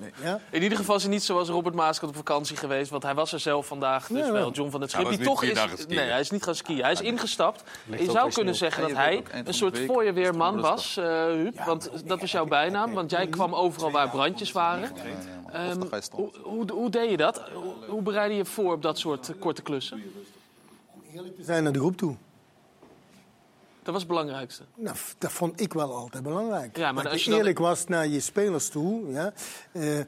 Ja. 0.00 0.28
Ja. 0.30 0.40
In 0.50 0.62
ieder 0.62 0.78
geval 0.78 0.96
is 0.96 1.02
het 1.02 1.10
niet 1.10 1.22
zoals 1.22 1.48
Robert 1.48 1.74
Maaskant 1.74 2.10
op 2.10 2.16
vakantie 2.16 2.56
geweest. 2.56 2.90
Want 2.90 3.02
hij 3.02 3.14
was 3.14 3.32
er 3.32 3.40
zelf 3.40 3.66
vandaag. 3.66 4.06
Dus 4.06 4.26
Ja, 4.26 4.32
wel. 4.32 4.52
John 4.52 4.70
van 4.70 4.80
het 4.80 4.90
Schip. 4.90 5.08
Die 5.08 5.18
toch 5.18 5.42
is. 5.42 5.86
Nee, 5.86 5.98
hij 5.98 6.20
is 6.20 6.30
niet 6.30 6.42
gaan 6.42 6.54
skiën. 6.54 6.82
Hij 6.82 6.92
is 6.92 7.00
ingestapt. 7.00 7.62
Ligt 7.86 8.04
je 8.04 8.10
zou 8.10 8.32
kunnen 8.32 8.54
zeggen 8.54 8.82
En 8.82 8.88
dat 8.88 8.96
je 8.96 9.02
hij 9.02 9.22
een 9.44 9.54
soort 9.54 9.78
het 9.78 10.60
was, 10.60 10.96
eh 10.96 11.24
Huub. 11.24 11.64
Want 11.64 11.90
dat 12.04 12.20
was 12.20 12.30
jouw 12.30 12.46
bijnaam. 12.46 12.92
Want 12.92 13.10
jij 13.10 13.26
kwam 13.26 13.54
overal 13.54 13.90
waar 13.90 14.10
brandjes 14.10 14.52
waren. 14.52 14.92
Ehm, 15.52 15.80
je 15.80 16.02
hoe, 16.10 16.30
hoe, 16.42 16.72
hoe 16.72 16.90
deed 16.90 17.10
je 17.10 17.16
dat? 17.16 17.42
Hoe, 17.52 17.74
hoe 17.88 18.02
bereidde 18.02 18.36
je 18.36 18.44
voor 18.44 18.72
op 18.72 18.82
dat 18.82 18.98
soort 18.98 19.28
eh, 19.28 19.34
korte 19.38 19.62
klussen? 19.62 20.02
Eerlijk 21.14 21.36
te 21.36 21.44
zijn 21.44 21.62
naar 21.62 21.72
de 21.72 21.78
groep 21.78 21.96
toe. 21.96 22.16
Dat 23.82 23.92
was 23.92 24.02
het 24.02 24.06
belangrijkste. 24.10 24.62
Nou, 24.76 24.96
dat 25.18 25.32
vond 25.32 25.60
ik 25.60 25.72
wel 25.72 25.94
altijd 25.94 26.22
belangrijk. 26.22 26.76
Ja, 26.76 26.92
maar 26.92 27.02
dat 27.02 27.12
als 27.12 27.24
je 27.24 27.30
dan- 27.30 27.38
eerlijk 27.38 27.58
was 27.58 27.86
naar 27.86 28.06
je 28.06 28.20
spelers 28.20 28.68
toe. 28.68 29.12
Ja. 29.12 29.32
Eh, 29.72 29.98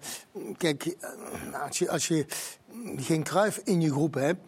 kijk, 0.56 0.84
eh, 0.86 1.62
als 1.64 1.78
je, 1.78 1.90
als 1.90 2.08
je 2.08 2.26
geen 2.96 3.22
kruif 3.22 3.56
in 3.64 3.80
je 3.80 3.90
groep 3.90 4.14
hebt, 4.14 4.40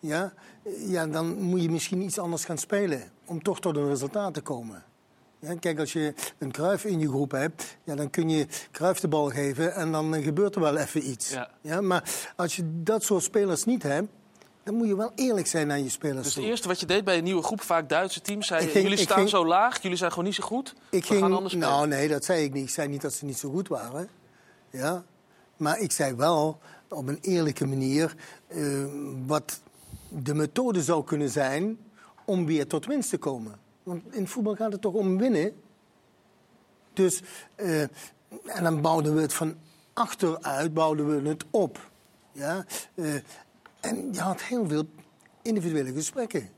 ja, 0.00 0.32
eh, 0.62 0.90
ja, 0.90 1.06
dan 1.06 1.40
moet 1.42 1.62
je 1.62 1.70
misschien 1.70 2.02
iets 2.02 2.18
anders 2.18 2.44
gaan 2.44 2.58
spelen. 2.58 3.02
Om 3.24 3.42
toch 3.42 3.60
tot 3.60 3.76
een 3.76 3.88
resultaat 3.88 4.34
te 4.34 4.40
komen. 4.40 4.84
Ja, 5.38 5.54
kijk, 5.54 5.78
als 5.78 5.92
je 5.92 6.14
een 6.38 6.50
kruif 6.50 6.84
in 6.84 7.00
je 7.00 7.08
groep 7.08 7.30
hebt, 7.30 7.76
ja, 7.84 7.94
dan 7.94 8.10
kun 8.10 8.28
je 8.28 8.46
kruif 8.70 9.00
de 9.00 9.08
bal 9.08 9.28
geven 9.30 9.74
en 9.74 9.92
dan 9.92 10.22
gebeurt 10.22 10.54
er 10.54 10.60
wel 10.60 10.76
even 10.76 11.08
iets. 11.08 11.36
Ja. 11.62 11.80
maar 11.80 12.32
als 12.36 12.56
je 12.56 12.82
dat 12.82 13.02
soort 13.02 13.22
spelers 13.22 13.64
niet 13.64 13.82
hebt, 13.82 14.08
dan 14.70 14.78
moet 14.78 14.88
je 14.88 14.96
wel 14.96 15.12
eerlijk 15.14 15.46
zijn 15.46 15.66
naar 15.66 15.78
je 15.78 15.88
spelers 15.88 16.24
Dus 16.26 16.34
het 16.34 16.44
eerste 16.44 16.68
wat 16.68 16.80
je 16.80 16.86
deed 16.86 17.04
bij 17.04 17.18
een 17.18 17.24
nieuwe 17.24 17.42
groep, 17.42 17.60
vaak 17.60 17.88
Duitse 17.88 18.20
teams, 18.20 18.46
zei 18.46 18.68
ging- 18.68 18.82
jullie 18.84 18.98
staan 18.98 19.16
ging- 19.16 19.28
zo 19.28 19.46
laag, 19.46 19.82
jullie 19.82 19.96
zijn 19.96 20.10
gewoon 20.10 20.24
niet 20.24 20.34
zo 20.34 20.44
goed. 20.44 20.74
Ik 20.90 21.00
We 21.02 21.06
gaan 21.06 21.16
ging, 21.22 21.34
anders 21.34 21.52
spelen. 21.54 21.68
nou 21.70 21.86
nee, 21.88 22.08
dat 22.08 22.24
zei 22.24 22.44
ik 22.44 22.52
niet. 22.52 22.62
Ik 22.62 22.70
zei 22.70 22.88
niet 22.88 23.00
dat 23.00 23.12
ze 23.12 23.24
niet 23.24 23.38
zo 23.38 23.50
goed 23.50 23.68
waren. 23.68 24.08
Ja? 24.70 25.04
Maar 25.56 25.78
ik 25.78 25.92
zei 25.92 26.14
wel 26.14 26.58
op 26.88 27.08
een 27.08 27.18
eerlijke 27.20 27.66
manier 27.66 28.14
eh, 28.46 28.84
wat 29.26 29.60
de 30.08 30.34
methode 30.34 30.82
zou 30.82 31.04
kunnen 31.04 31.28
zijn 31.30 31.78
om 32.24 32.46
weer 32.46 32.66
tot 32.66 32.86
winst 32.86 33.10
te 33.10 33.18
komen. 33.18 33.58
Want 33.82 34.14
in 34.14 34.26
voetbal 34.28 34.54
gaat 34.54 34.72
het 34.72 34.80
toch 34.80 34.94
om 34.94 35.18
winnen. 35.18 35.52
Dus, 36.92 37.22
eh, 37.54 37.80
en 38.44 38.62
dan 38.62 38.80
bouwden 38.80 39.14
we 39.14 39.20
het 39.20 39.32
van 39.34 39.54
achteruit 39.92 40.74
bouwden 40.74 41.22
we 41.22 41.28
het 41.28 41.44
op. 41.50 41.90
Ja? 42.32 42.64
Eh, 42.94 43.04
en 43.80 44.08
je 44.12 44.20
had 44.20 44.42
heel 44.42 44.68
veel 44.68 44.84
individuele 45.42 45.92
gesprekken 45.92 46.48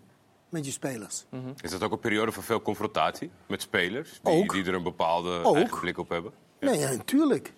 met 0.48 0.66
je 0.66 0.72
spelers. 0.72 1.24
Is 1.60 1.70
dat 1.70 1.82
ook 1.82 1.92
een 1.92 1.98
periode 1.98 2.32
van 2.32 2.42
veel 2.42 2.62
confrontatie 2.62 3.30
met 3.48 3.62
spelers? 3.62 4.20
Die, 4.22 4.32
Ook. 4.32 4.52
die 4.52 4.64
er 4.64 4.74
een 4.74 4.82
bepaalde 4.82 5.42
Ook. 5.42 5.80
blik 5.80 5.98
op 5.98 6.08
hebben? 6.08 6.32
Nee, 6.60 6.78
ja, 6.78 6.90
natuurlijk. 6.90 7.52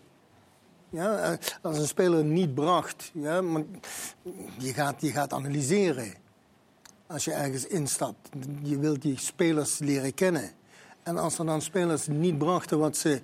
Ja, 0.91 1.19
eh, 1.19 1.39
als 1.63 1.79
een 1.79 1.87
speler 1.87 2.25
niet 2.25 2.55
bracht, 2.55 3.11
ja, 3.15 3.41
maar 3.41 3.63
je, 4.59 4.73
gaat, 4.73 5.01
je 5.01 5.11
gaat 5.11 5.33
analyseren. 5.33 6.15
Als 7.07 7.25
je 7.25 7.33
ergens 7.33 7.67
instapt, 7.67 8.29
je 8.63 8.79
wilt 8.79 9.03
die 9.03 9.19
spelers 9.19 9.79
leren 9.79 10.15
kennen. 10.15 10.51
En 11.03 11.17
als 11.17 11.39
er 11.39 11.47
dan 11.47 11.63
spelers 11.63 12.07
niet 12.07 12.39
brachten 12.39 12.79
wat 12.79 12.97
ze 12.97 13.23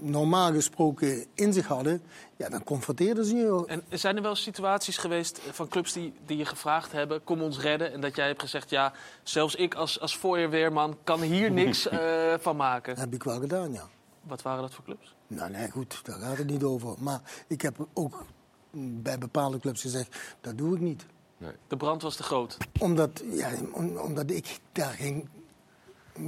normaal 0.00 0.52
gesproken 0.52 1.26
in 1.34 1.52
zich 1.52 1.66
hadden, 1.66 2.02
ja, 2.36 2.48
dan 2.48 2.64
confronteerden 2.64 3.24
ze 3.24 3.34
je. 3.36 3.64
En 3.66 3.82
zijn 3.98 4.16
er 4.16 4.22
wel 4.22 4.34
situaties 4.34 4.96
geweest 4.96 5.40
van 5.50 5.68
clubs 5.68 5.92
die, 5.92 6.12
die 6.26 6.36
je 6.36 6.44
gevraagd 6.44 6.92
hebben, 6.92 7.24
kom 7.24 7.42
ons 7.42 7.58
redden. 7.60 7.92
En 7.92 8.00
dat 8.00 8.16
jij 8.16 8.26
hebt 8.26 8.40
gezegd, 8.40 8.70
ja, 8.70 8.92
zelfs 9.22 9.54
ik 9.54 9.74
als, 9.74 10.00
als 10.00 10.16
fooierweerman 10.16 10.96
kan 11.04 11.20
hier 11.20 11.50
niks 11.62 11.88
eh, 11.88 12.34
van 12.38 12.56
maken. 12.56 12.94
Dat 12.94 13.04
heb 13.04 13.14
ik 13.14 13.22
wel 13.22 13.40
gedaan, 13.40 13.72
ja. 13.72 13.88
Wat 14.22 14.42
waren 14.42 14.62
dat 14.62 14.74
voor 14.74 14.84
clubs? 14.84 15.14
Nou, 15.26 15.50
nee, 15.50 15.70
goed, 15.70 16.00
daar 16.04 16.18
gaat 16.18 16.36
het 16.38 16.46
niet 16.46 16.62
over. 16.62 16.94
Maar 16.98 17.20
ik 17.46 17.60
heb 17.62 17.86
ook 17.92 18.24
bij 19.02 19.18
bepaalde 19.18 19.58
clubs 19.58 19.80
gezegd, 19.80 20.16
dat 20.40 20.58
doe 20.58 20.74
ik 20.74 20.80
niet. 20.80 21.06
De 21.68 21.76
brand 21.76 22.02
was 22.02 22.16
te 22.16 22.22
groot. 22.22 22.56
Omdat, 22.80 23.22
ja, 23.32 23.50
om- 23.72 23.96
omdat 23.96 24.30
ik 24.30 24.58
daar 24.72 24.92
geen 24.92 25.28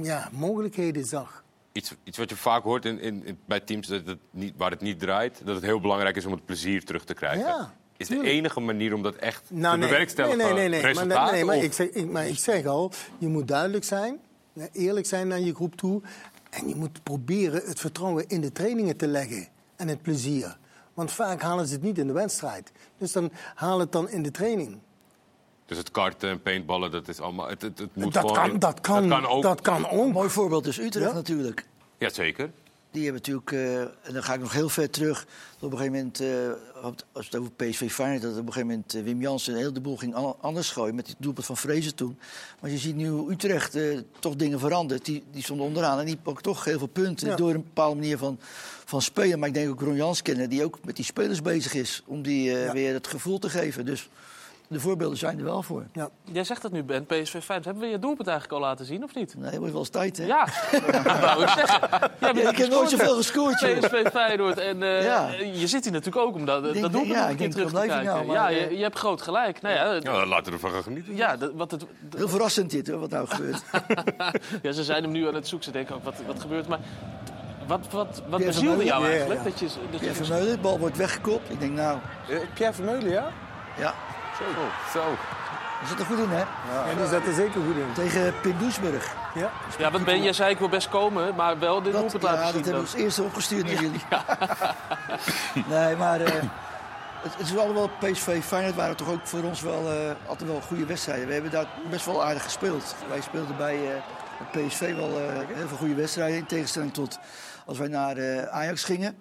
ja, 0.01 0.29
mogelijkheden 0.31 1.05
zag. 1.05 1.42
Iets, 1.73 1.93
iets 2.03 2.17
wat 2.17 2.29
je 2.29 2.35
vaak 2.35 2.63
hoort 2.63 2.85
in, 2.85 2.99
in, 2.99 3.25
in- 3.25 3.39
bij 3.45 3.59
teams 3.59 3.87
dat 3.87 4.05
het 4.05 4.19
niet, 4.31 4.53
waar 4.57 4.71
het 4.71 4.81
niet 4.81 4.99
draait, 4.99 5.41
dat 5.45 5.55
het 5.55 5.63
heel 5.63 5.79
belangrijk 5.79 6.15
is 6.15 6.25
om 6.25 6.31
het 6.31 6.45
plezier 6.45 6.83
terug 6.85 7.03
te 7.03 7.13
krijgen. 7.13 7.45
Ja, 7.45 7.73
is 7.97 8.07
de 8.07 8.21
enige 8.23 8.59
manier 8.59 8.93
om 8.93 9.01
dat 9.03 9.15
echt 9.15 9.43
Nou, 9.47 9.79
te 9.79 9.87
bewerkstelligen? 9.87 10.37
nee, 10.37 10.53
nee, 10.53 10.69
nee, 10.69 10.93
nee. 10.93 11.05
Maar, 11.05 11.31
nee, 11.31 11.45
maar, 11.45 11.57
ik 11.57 11.73
zeg, 11.73 11.87
ik, 11.89 12.09
maar 12.09 12.27
ik 12.27 12.37
zeg 12.37 12.65
al, 12.65 12.91
je 13.17 13.27
moet 13.27 13.47
duidelijk 13.47 13.83
zijn, 13.83 14.19
eerlijk 14.71 15.05
zijn 15.05 15.27
naar 15.27 15.39
je 15.39 15.55
groep 15.55 15.75
toe. 15.75 16.01
En 16.49 16.67
je 16.67 16.75
moet 16.75 17.03
proberen 17.03 17.61
het 17.65 17.79
vertrouwen 17.79 18.27
in 18.27 18.41
de 18.41 18.51
trainingen 18.51 18.97
te 18.97 19.07
leggen 19.07 19.47
en 19.75 19.87
het 19.87 20.01
plezier. 20.01 20.57
Want 20.93 21.11
vaak 21.11 21.41
halen 21.41 21.67
ze 21.67 21.73
het 21.73 21.83
niet 21.83 21.97
in 21.97 22.07
de 22.07 22.13
wedstrijd. 22.13 22.71
Dus 22.97 23.11
dan 23.11 23.31
haal 23.55 23.79
het 23.79 23.91
dan 23.91 24.09
in 24.09 24.23
de 24.23 24.31
training. 24.31 24.77
Dus 25.73 25.81
het 25.83 25.91
karten 25.91 26.29
en 26.29 26.41
paintballen, 26.41 26.91
dat 26.91 27.07
is 27.07 27.19
allemaal. 27.19 27.47
Het, 27.49 27.61
het, 27.61 27.79
het 27.79 27.95
moet 27.95 28.13
Dat 28.13 28.21
gewoon, 28.29 28.49
kan, 28.49 28.59
dat 28.59 28.81
kan, 28.81 29.09
dat 29.09 29.19
kan 29.21 29.29
ook. 29.31 29.43
dat 29.43 29.61
kan 29.61 29.89
ook. 29.89 30.11
Mooi 30.11 30.29
voorbeeld 30.29 30.67
is 30.67 30.79
Utrecht 30.79 31.07
Ja? 31.09 31.13
natuurlijk. 31.13 31.65
Jazeker. 31.97 32.51
die 32.91 33.03
hebben 33.03 33.21
natuurlijk, 33.21 33.51
eh, 33.51 33.81
en 33.81 34.13
dan 34.13 34.23
ga 34.23 34.33
ik 34.33 34.39
nog 34.39 34.53
heel 34.53 34.69
ver 34.69 34.89
terug. 34.89 35.25
Op 35.59 35.71
een 35.71 35.77
gegeven 35.77 35.93
moment, 35.97 36.19
eh, 36.19 36.91
als 37.11 37.25
het 37.25 37.35
over 37.35 37.51
PSV 37.51 37.91
Feyenoord, 37.91 38.21
dat 38.21 38.31
op 38.31 38.37
een 38.37 38.45
gegeven 38.53 38.67
moment 38.67 38.93
eh, 38.93 39.03
Wim 39.03 39.21
Jansen 39.21 39.53
een 39.53 39.59
heel 39.59 39.73
de 39.73 39.81
boel 39.81 39.97
ging 39.97 40.15
an- 40.15 40.35
anders 40.41 40.69
gooien 40.71 40.95
met 40.95 41.07
het 41.07 41.15
doelpunt 41.19 41.45
van 41.45 41.57
Vrezen 41.57 41.95
toen. 41.95 42.19
Maar 42.59 42.69
je 42.71 42.77
ziet 42.77 42.95
nu 42.95 43.07
hoe 43.09 43.31
Utrecht 43.31 43.75
eh, 43.75 43.97
toch 44.19 44.35
dingen 44.35 44.59
verandert. 44.59 45.05
Die, 45.05 45.23
die 45.31 45.43
stonden 45.43 45.65
onderaan 45.65 45.99
en 45.99 46.05
die 46.05 46.17
pakken 46.17 46.43
toch 46.43 46.63
heel 46.65 46.77
veel 46.77 46.87
punten 46.87 47.27
Ja. 47.27 47.35
door 47.35 47.49
een 47.53 47.63
bepaalde 47.63 47.95
manier 47.95 48.17
van, 48.17 48.39
van 48.85 49.01
spelen. 49.01 49.39
Maar 49.39 49.47
ik 49.47 49.53
denk 49.53 49.69
ook 49.69 49.81
Ron 49.81 49.95
Jans 49.95 50.21
kennen, 50.21 50.49
die 50.49 50.63
ook 50.63 50.77
met 50.85 50.95
die 50.95 51.05
spelers 51.05 51.41
bezig 51.41 51.73
is 51.73 52.03
om 52.05 52.21
die 52.21 52.57
eh, 52.63 52.71
weer 52.71 52.93
het 52.93 53.07
gevoel 53.07 53.39
te 53.39 53.49
geven. 53.49 53.85
Dus 53.85 54.09
de 54.73 54.79
voorbeelden 54.79 55.17
zijn 55.17 55.37
er 55.37 55.43
wel 55.43 55.63
voor. 55.63 55.83
Ja. 55.93 56.09
Jij 56.31 56.43
zegt 56.43 56.63
het 56.63 56.71
nu, 56.71 56.83
Ben, 56.83 57.05
PSV 57.05 57.29
Feyenoord. 57.43 57.65
Hebben 57.65 57.83
we 57.83 57.89
je 57.89 57.99
doelpunt 57.99 58.27
eigenlijk 58.27 58.61
al 58.61 58.67
laten 58.67 58.85
zien, 58.85 59.03
of 59.03 59.15
niet? 59.15 59.35
Nee, 59.37 59.57
wordt 59.57 59.71
wel 59.71 59.79
eens 59.81 59.89
tijd, 59.89 60.17
hè? 60.17 60.25
Ja, 60.25 60.45
dat 61.03 61.19
wou 61.19 61.41
ik 61.43 61.49
zeggen. 61.49 61.79
Ja, 62.19 62.49
ik 62.49 62.57
heb 62.57 62.69
nooit 62.69 62.89
gescoord, 62.89 62.89
zoveel 62.89 63.15
gescoord, 63.15 63.59
joh. 63.59 63.77
PSV 63.79 64.09
Feyenoord. 64.11 64.57
En 64.57 64.83
eh, 64.83 65.03
Ja. 65.03 65.29
je 65.53 65.67
zit 65.67 65.83
hier 65.83 65.93
natuurlijk 65.93 66.25
ook 66.25 66.35
om 66.35 66.45
dat, 66.45 66.63
dat 66.63 66.73
doelpunt 66.73 66.93
ja, 66.93 66.99
nog 66.99 67.07
een 67.09 67.19
ik 67.21 67.27
keer 67.27 67.37
denk, 67.37 67.51
terug 67.51 67.69
te 67.69 67.75
kijken. 67.87 68.03
nou? 68.05 68.25
Maar, 68.25 68.35
ja, 68.35 68.49
eh, 68.49 68.69
je, 68.69 68.77
je 68.77 68.83
hebt 68.83 68.97
groot 68.97 69.21
gelijk. 69.21 69.61
Nou 69.61 69.75
ja, 69.75 69.93
Ja, 70.13 70.25
laten 70.25 70.45
we 70.45 70.51
ervan 70.51 70.71
gaan 70.71 70.83
genieten. 70.83 71.15
ja, 71.15 71.37
dat- 71.37 71.51
wat 71.55 71.71
het, 71.71 71.85
Heel 72.15 72.29
verrassend 72.29 72.69
dit, 72.71 72.87
hoor, 72.87 72.99
wat 72.99 73.09
nou 73.09 73.27
gebeurt. 73.27 73.61
ja, 74.63 74.71
ze 74.71 74.83
zijn 74.83 75.03
hem 75.03 75.11
nu 75.11 75.27
aan 75.27 75.35
het 75.35 75.47
zoeken. 75.47 75.67
Ze 75.67 75.73
denken 75.73 75.95
ook, 75.95 76.03
wat, 76.03 76.15
wat 76.27 76.39
gebeurt 76.39 76.67
maar... 76.67 76.79
Wat, 77.67 77.87
wat, 77.91 78.21
wat 78.29 78.45
bezielde 78.45 78.83
jou 78.83 79.03
Ja, 79.03 79.09
eigenlijk? 79.09 79.39
ja. 79.43 79.49
Dat 79.49 79.59
je, 79.59 79.65
dat 79.65 79.99
Pierre 79.99 80.05
je, 80.17 80.23
Vermeulen, 80.25 80.55
de 80.55 80.61
bal 80.61 80.79
wordt 80.79 80.97
weggekopt. 80.97 81.49
Ik 81.49 81.59
denk, 81.59 81.73
nou, 81.73 81.97
Pierre 82.53 82.73
Vermeulen, 82.73 83.09
ja? 83.09 83.31
ja, 83.77 83.93
Zo. 84.37 84.43
Zo. 84.99 85.05
daar 85.79 85.87
zit 85.87 85.99
er 85.99 86.05
goed 86.05 86.17
in, 86.17 86.29
hè? 86.29 86.43
En 86.89 86.97
die 86.97 87.07
zat 87.07 87.25
er 87.25 87.33
zeker 87.33 87.61
goed 87.61 87.75
in. 87.75 87.93
Tegen 87.93 88.33
Pim 88.41 88.57
Doesburg. 88.59 89.15
Ja. 89.35 89.51
ja, 89.77 89.91
wat 89.91 90.03
Ben, 90.03 90.23
jij 90.23 90.33
zei 90.33 90.51
ik 90.51 90.59
wil 90.59 90.69
best 90.69 90.89
komen, 90.89 91.35
maar 91.35 91.59
wel 91.59 91.81
dit 91.81 91.93
Dat, 91.93 92.01
doelpunt 92.01 92.23
ja, 92.23 92.33
laten 92.33 92.53
dat 92.53 92.53
hebben 92.53 92.83
we 92.83 92.89
als 92.91 92.93
eerste 92.93 93.23
opgestuurd 93.23 93.65
naar 93.65 93.81
jullie. 93.81 94.01
nee, 95.75 95.95
maar 95.95 96.21
eh, 96.21 96.41
het, 97.21 97.37
het 97.37 97.47
is 97.47 97.57
allemaal 97.57 97.89
PSV 97.99 98.43
Feyenoord 98.43 98.75
waren 98.75 98.95
toch 98.95 99.09
ook 99.09 99.27
voor 99.27 99.43
ons 99.43 99.61
wel 99.61 99.91
eh, 99.91 100.11
altijd 100.27 100.49
wel 100.49 100.61
goede 100.61 100.85
wedstrijden. 100.85 101.27
We 101.27 101.33
hebben 101.33 101.51
daar 101.51 101.67
best 101.89 102.05
wel 102.05 102.23
aardig 102.23 102.43
gespeeld. 102.43 102.95
Wij 103.09 103.21
speelden 103.21 103.57
bij 103.57 103.95
eh, 103.95 104.67
PSV 104.67 104.95
wel 104.95 105.19
eh, 105.19 105.47
heel 105.47 105.67
veel 105.67 105.77
goede 105.77 105.95
wedstrijden. 105.95 106.37
In 106.37 106.45
tegenstelling 106.45 106.93
tot 106.93 107.19
als 107.65 107.77
wij 107.77 107.87
naar 107.87 108.17
eh, 108.17 108.43
Ajax 108.43 108.83
gingen. 108.83 109.17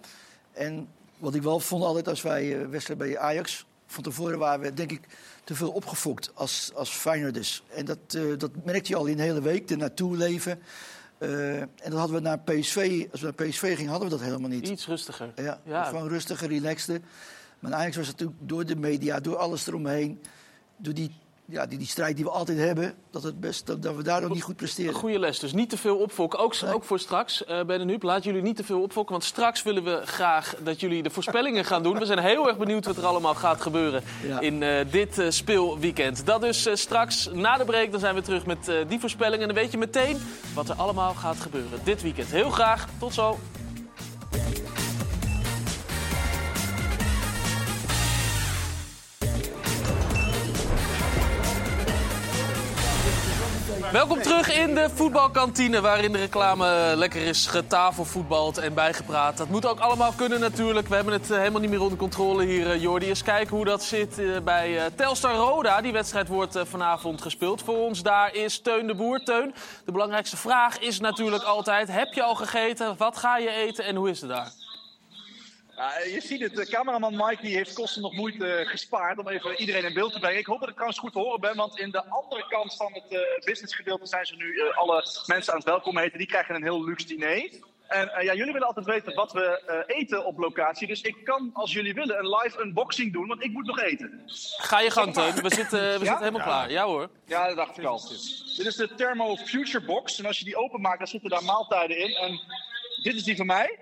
En 0.53 0.89
wat 1.19 1.35
ik 1.35 1.43
wel 1.43 1.61
vond 1.61 1.85
altijd 1.85 2.09
als 2.09 2.23
wij 2.23 2.69
wedstrijden 2.69 3.07
bij 3.07 3.19
Ajax... 3.19 3.67
Van 3.93 4.03
tevoren 4.03 4.38
waren 4.38 4.61
we 4.61 4.74
denk 4.74 4.90
ik 4.93 5.01
te 5.45 5.55
veel 5.55 5.70
opgefokt 5.70 6.30
als, 6.34 6.70
als 6.74 6.90
Feyenoorders. 6.90 7.62
En 7.74 7.84
dat, 7.84 7.99
eh, 8.09 8.22
dat 8.38 8.51
merkte 8.64 8.88
je 8.90 8.97
al 8.97 9.07
in 9.07 9.16
de 9.16 9.22
hele 9.22 9.43
week, 9.43 9.70
er 9.70 9.76
naartoe 9.76 10.16
leven. 10.16 10.59
Eh, 11.18 11.61
en 11.61 11.68
dat 11.84 11.93
hadden 11.93 12.16
we 12.16 12.22
naar 12.22 12.38
PSV, 12.38 13.07
als 13.11 13.20
we 13.20 13.32
naar 13.36 13.49
PSV 13.49 13.76
gingen, 13.76 13.90
hadden 13.90 14.09
we 14.09 14.14
dat 14.16 14.24
helemaal 14.24 14.49
niet. 14.49 14.68
Iets 14.68 14.86
rustiger. 14.86 15.32
Ja, 15.36 15.61
Ja. 15.64 15.84
gewoon 15.84 16.09
rustiger, 16.09 16.49
relaxter. 16.49 17.01
Maar 17.59 17.72
Ajax 17.74 17.97
was 17.97 18.07
natuurlijk 18.07 18.38
door 18.40 18.64
de 18.66 18.76
media, 18.76 19.20
door 19.20 19.36
alles 19.36 19.66
eromheen, 19.66 20.22
door 20.76 20.95
die, 20.95 21.11
ja, 21.53 21.66
die, 21.66 21.78
die 21.78 21.86
strijd 21.86 22.16
die 22.16 22.24
we 22.24 22.30
altijd 22.30 22.59
hebben, 22.59 22.94
dat, 23.11 23.22
het 23.22 23.40
best, 23.40 23.66
dat, 23.66 23.82
dat 23.82 23.96
we 23.96 24.03
daar 24.03 24.22
ook 24.22 24.34
niet 24.34 24.42
goed 24.42 24.57
presteren. 24.57 24.94
Goede 24.94 25.18
les, 25.18 25.38
dus 25.38 25.53
niet 25.53 25.70
te 25.70 25.76
veel 25.76 25.96
opfokken. 25.96 26.38
Ook, 26.38 26.55
ook 26.72 26.84
voor 26.84 26.98
straks, 26.98 27.44
Ben 27.46 27.80
en 27.80 27.88
Huub. 27.88 28.03
Laat 28.03 28.24
jullie 28.24 28.42
niet 28.42 28.57
te 28.57 28.64
veel 28.64 28.82
opfokken, 28.82 29.12
want 29.12 29.24
straks 29.24 29.62
willen 29.62 29.84
we 29.84 30.00
graag 30.05 30.55
dat 30.64 30.80
jullie 30.80 31.03
de 31.03 31.11
voorspellingen 31.11 31.64
gaan 31.64 31.82
doen. 31.82 31.98
We 31.98 32.07
zijn 32.07 32.18
heel 32.18 32.48
erg 32.48 32.59
benieuwd 32.59 32.86
wat 32.86 32.96
er 32.96 33.07
allemaal 33.07 33.34
gaat 33.34 33.61
gebeuren 33.61 34.03
Ja. 34.26 34.40
in 34.40 34.62
eh, 34.62 34.86
dit 34.90 35.18
eh, 35.18 35.30
speelweekend. 35.30 36.26
Dat 36.26 36.40
dus 36.40 36.66
eh, 36.66 36.74
straks 36.74 37.28
na 37.32 37.57
de 37.57 37.64
break, 37.64 37.90
dan 37.90 38.00
zijn 38.00 38.14
we 38.14 38.22
terug 38.22 38.46
met 38.46 38.70
die 38.88 39.00
voorspellingen. 39.00 39.40
En 39.48 39.55
dan 39.55 39.62
weet 39.62 39.72
je 39.72 39.78
meteen 39.78 40.18
wat 40.55 40.68
er 40.68 40.74
allemaal 40.74 41.14
gaat 41.14 41.40
gebeuren 41.40 41.78
dit 41.84 42.03
weekend. 42.03 42.30
Heel 42.30 42.50
graag, 42.50 42.88
tot 42.98 43.14
zo. 43.14 43.38
Welkom 53.93 54.22
terug 54.22 54.53
in 54.53 54.74
de 54.74 54.90
voetbalkantine, 54.95 55.80
waarin 55.80 56.12
de 56.12 56.18
reclame 56.18 56.93
lekker 56.97 57.22
is 57.22 57.47
getafelvoetbald 57.47 58.59
en 58.59 58.74
bijgepraat. 58.74 59.36
Dat 59.36 59.49
moet 59.49 59.66
ook 59.66 59.80
allemaal 59.80 60.12
kunnen 60.12 60.40
natuurlijk. 60.40 60.88
We 60.88 60.95
hebben 60.95 61.12
het 61.12 61.30
eh, 61.30 61.38
helemaal 61.38 61.61
niet 61.61 61.70
meer 61.70 61.82
onder 61.82 61.99
controle 61.99 62.45
hier, 62.45 62.70
eh, 62.70 62.80
Jordi. 62.82 63.09
Eens 63.09 63.22
kijken 63.22 63.57
hoe 63.57 63.64
dat 63.64 63.82
zit 63.82 64.18
eh, 64.18 64.26
bij 64.45 64.90
Telstar 64.95 65.34
Roda. 65.34 65.80
Die 65.80 65.93
wedstrijd 65.93 66.28
wordt 66.28 66.59
vanavond 66.64 67.22
gespeeld. 67.22 67.62
Voor 67.62 67.78
ons 67.78 68.03
daar 68.03 68.34
is 68.34 68.61
Teun 68.61 68.86
de 68.86 68.95
Boer. 68.95 69.18
Teun, 69.24 69.55
de 69.84 69.93
belangrijkste 69.93 70.36
vraag 70.36 70.78
is 70.78 71.01
natuurlijk 71.01 71.43
altijd... 71.43 71.88
heb 71.88 72.12
je 72.12 72.22
al 72.22 72.34
gegeten? 72.34 72.95
Wat 72.99 73.16
ga 73.16 73.38
je 73.38 73.51
eten 73.51 73.84
en 73.84 73.97
hoe 73.97 74.11
is 74.11 74.20
het 74.20 74.30
daar? 74.30 74.62
Ja, 75.83 75.99
je 75.99 76.20
ziet 76.20 76.41
het, 76.41 76.57
de 76.57 76.66
cameraman 76.66 77.16
Mike 77.16 77.43
die 77.43 77.55
heeft 77.57 77.72
kosten 77.74 78.03
nog 78.03 78.12
moeite 78.12 78.62
gespaard 78.68 79.18
om 79.18 79.28
even 79.28 79.61
iedereen 79.61 79.85
in 79.85 79.95
beeld 79.95 80.12
te 80.12 80.18
brengen. 80.18 80.39
Ik 80.39 80.47
hoop 80.47 80.59
dat 80.61 80.68
ik 80.68 80.74
trouwens 80.74 81.01
goed 81.01 81.12
te 81.12 81.18
horen 81.18 81.41
ben, 81.41 81.57
want 81.57 81.78
in 81.78 81.91
de 81.91 82.05
andere 82.05 82.47
kant 82.49 82.76
van 82.76 82.93
het 82.93 83.05
eh 83.09 83.45
businessgedeelte 83.45 84.07
zijn 84.07 84.26
ze 84.26 84.37
nu 84.37 84.59
eh, 84.61 84.78
alle 84.78 85.05
mensen 85.26 85.53
aan 85.53 85.59
het 85.59 85.68
welkom 85.68 85.99
heten. 85.99 86.18
Die 86.18 86.26
krijgen 86.26 86.55
een 86.55 86.62
heel 86.62 86.85
luxe 86.85 87.07
diner. 87.07 87.51
En 87.89 88.09
eh, 88.14 88.24
ja, 88.24 88.35
jullie 88.35 88.53
willen 88.53 88.66
altijd 88.66 88.87
weten 88.87 89.14
wat 89.14 89.33
we 89.33 89.62
eh, 89.87 89.97
eten 89.97 90.24
op 90.24 90.39
locatie. 90.39 90.87
Dus 90.87 91.01
ik 91.01 91.16
kan, 91.24 91.51
als 91.53 91.72
jullie 91.72 91.95
willen, 91.95 92.18
een 92.18 92.28
live 92.28 92.61
unboxing 92.62 93.12
doen, 93.12 93.26
want 93.28 93.43
ik 93.45 93.51
moet 93.53 93.66
nog 93.66 93.80
eten. 93.80 94.22
Ga 94.57 94.80
je 94.80 94.91
gang, 94.91 95.12
Teun. 95.14 95.35
We 95.43 95.55
zitten, 95.55 95.80
we 95.80 95.87
Ja? 95.87 95.97
zitten 95.99 96.18
helemaal 96.18 96.41
Ja. 96.41 96.45
klaar. 96.47 96.70
Ja 96.70 96.85
hoor. 96.85 97.09
Ja, 97.26 97.47
dat 97.47 97.57
dacht 97.57 97.78
ik 97.78 97.85
al. 97.85 98.01
Dit 98.57 98.66
is 98.66 98.76
de 98.76 98.95
Thermo 98.95 99.37
Future 99.37 99.85
Box. 99.85 100.18
En 100.18 100.26
als 100.26 100.39
je 100.39 100.45
die 100.45 100.57
openmaakt, 100.57 100.99
dan 100.99 101.07
zitten 101.07 101.30
daar 101.30 101.45
maaltijden 101.45 101.97
in. 101.99 102.14
En 102.14 102.41
dit 103.03 103.14
is 103.14 103.24
die 103.24 103.37
van 103.37 103.47
mij. 103.47 103.78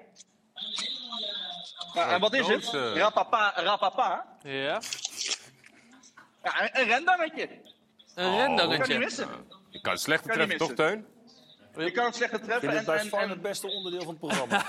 Ja, 1.94 2.08
en 2.08 2.20
wat 2.20 2.32
is 2.32 2.46
het? 2.46 2.74
eh. 2.74 2.96
Rapapa, 2.96 3.52
rapapa. 3.56 4.26
Ja. 4.42 4.80
Ja, 6.42 6.62
een, 6.62 6.70
een 6.80 6.86
rendangetje. 6.88 7.48
Een 8.14 8.24
Kan 8.24 8.36
rendangetje. 8.36 8.92
niet 8.92 9.02
missen. 9.04 9.28
Je 9.70 9.80
kan 9.80 9.92
het 9.92 10.00
Kan 10.26 10.38
niet 10.38 10.48
treffen, 10.48 10.58
toch, 10.58 10.68
missen. 10.68 10.86
Teun? 10.86 11.06
Je 11.76 11.90
kan 11.90 12.04
het 12.04 12.20
Ik 12.20 12.28
treffen. 12.28 12.58
vind 12.60 12.72
het 12.86 12.88
En, 12.88 13.06
Fun 13.06 13.18
en, 13.18 13.28
het 13.28 13.42
beste 13.42 13.66
onderdeel 13.70 14.00
van 14.02 14.08
het 14.08 14.18
programma. 14.18 14.64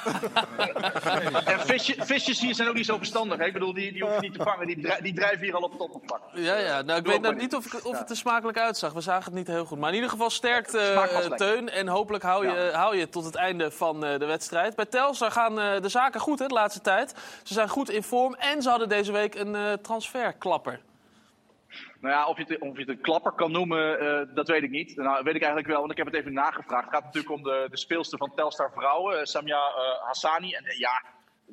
en 1.53 1.59
visje- 1.59 1.95
visjes 2.05 2.39
hier 2.39 2.55
zijn 2.55 2.67
ook 2.67 2.75
niet 2.75 2.85
zo 2.85 2.97
verstandig. 2.97 3.37
Hè? 3.37 3.45
Ik 3.45 3.53
bedoel, 3.53 3.73
die, 3.73 3.91
die 3.93 4.03
hoef 4.03 4.15
je 4.15 4.19
niet 4.21 4.33
te 4.33 4.43
vangen. 4.43 4.67
Die, 4.67 5.01
die 5.01 5.13
drijven 5.13 5.39
hier 5.39 5.55
al 5.55 5.61
op 5.61 5.71
het 5.71 5.81
oppervlak. 5.81 6.21
Ja, 6.33 6.55
ja. 6.57 6.81
Nou, 6.81 6.97
ik 6.97 7.03
Doe 7.03 7.13
weet 7.13 7.21
nou 7.21 7.35
niet 7.35 7.55
of, 7.55 7.65
ik- 7.73 7.85
of 7.85 7.97
het 7.99 8.09
er 8.09 8.15
smakelijk 8.15 8.57
uitzag. 8.57 8.93
We 8.93 9.01
zagen 9.01 9.23
het 9.25 9.33
niet 9.33 9.47
heel 9.47 9.65
goed. 9.65 9.79
Maar 9.79 9.89
in 9.89 9.95
ieder 9.95 10.09
geval 10.09 10.29
sterkt 10.29 10.73
eh. 10.73 11.05
Teun. 11.35 11.69
En 11.69 11.87
hopelijk 11.87 12.23
hou 12.23 12.47
je, 12.47 12.71
hou 12.73 12.97
je 12.97 13.09
tot 13.09 13.25
het 13.25 13.35
einde 13.35 13.71
van 13.71 14.05
eh, 14.05 14.19
de 14.19 14.25
wedstrijd. 14.25 14.75
Bij 14.75 14.85
Telstar 14.85 15.31
gaan 15.31 15.59
eh, 15.59 15.81
de 15.81 15.89
zaken 15.89 16.19
goed 16.19 16.39
hè, 16.39 16.47
de 16.47 16.53
laatste 16.53 16.81
tijd. 16.81 17.13
Ze 17.43 17.53
zijn 17.53 17.69
goed 17.69 17.89
in 17.89 18.03
vorm. 18.03 18.33
En 18.33 18.61
ze 18.61 18.69
hadden 18.69 18.89
deze 18.89 19.11
week 19.11 19.35
een 19.35 19.55
eh, 19.55 19.73
transferklapper. 19.73 20.79
Nou 22.01 22.13
ja, 22.13 22.27
of 22.27 22.37
je, 22.37 22.43
het, 22.47 22.59
of 22.59 22.73
je 22.73 22.79
het 22.79 22.89
een 22.89 23.01
klapper 23.01 23.31
kan 23.31 23.51
noemen, 23.51 23.99
eh, 23.99 24.35
dat 24.35 24.47
weet 24.47 24.63
ik 24.63 24.69
niet. 24.69 24.95
Nou, 24.95 25.23
weet 25.23 25.35
ik 25.35 25.41
eigenlijk 25.41 25.67
wel, 25.67 25.79
want 25.79 25.91
ik 25.91 25.97
heb 25.97 26.05
het 26.05 26.15
even 26.15 26.33
nagevraagd. 26.33 26.85
Het 26.85 26.93
gaat 26.93 27.03
natuurlijk 27.03 27.33
om 27.33 27.43
de, 27.43 27.67
de 27.69 27.77
speelster 27.77 28.17
van 28.17 28.35
Telstar 28.35 28.71
Vrouwen, 28.71 29.19
eh, 29.19 29.25
Samia 29.25 29.57
eh, 29.57 30.05
Hassani. 30.05 30.51
En 30.53 30.63
ja, 30.77 31.03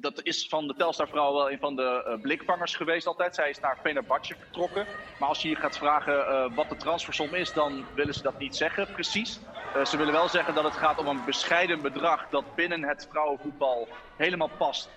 dat 0.00 0.22
is 0.22 0.46
van 0.48 0.66
de 0.66 0.74
Telstar 0.74 1.08
Vrouwen 1.08 1.36
wel 1.36 1.50
een 1.50 1.58
van 1.58 1.76
de 1.76 2.04
eh, 2.04 2.20
blikvangers 2.20 2.74
geweest 2.76 3.06
altijd. 3.06 3.34
Zij 3.34 3.50
is 3.50 3.60
naar 3.60 3.78
Fenerbahce 3.82 4.34
vertrokken. 4.34 4.86
Maar 5.18 5.28
als 5.28 5.42
je 5.42 5.48
hier 5.48 5.56
gaat 5.56 5.78
vragen 5.78 6.26
eh, 6.26 6.54
wat 6.54 6.68
de 6.68 6.76
transfersom 6.76 7.34
is, 7.34 7.52
dan 7.52 7.84
willen 7.94 8.14
ze 8.14 8.22
dat 8.22 8.38
niet 8.38 8.56
zeggen, 8.56 8.92
precies. 8.92 9.40
Eh, 9.74 9.84
ze 9.84 9.96
willen 9.96 10.12
wel 10.12 10.28
zeggen 10.28 10.54
dat 10.54 10.64
het 10.64 10.76
gaat 10.76 10.98
om 10.98 11.06
een 11.06 11.24
bescheiden 11.24 11.82
bedrag 11.82 12.28
dat 12.30 12.54
binnen 12.54 12.84
het 12.84 13.06
vrouwenvoetbal 13.10 13.88
helemaal 14.16 14.50
past 14.58 14.90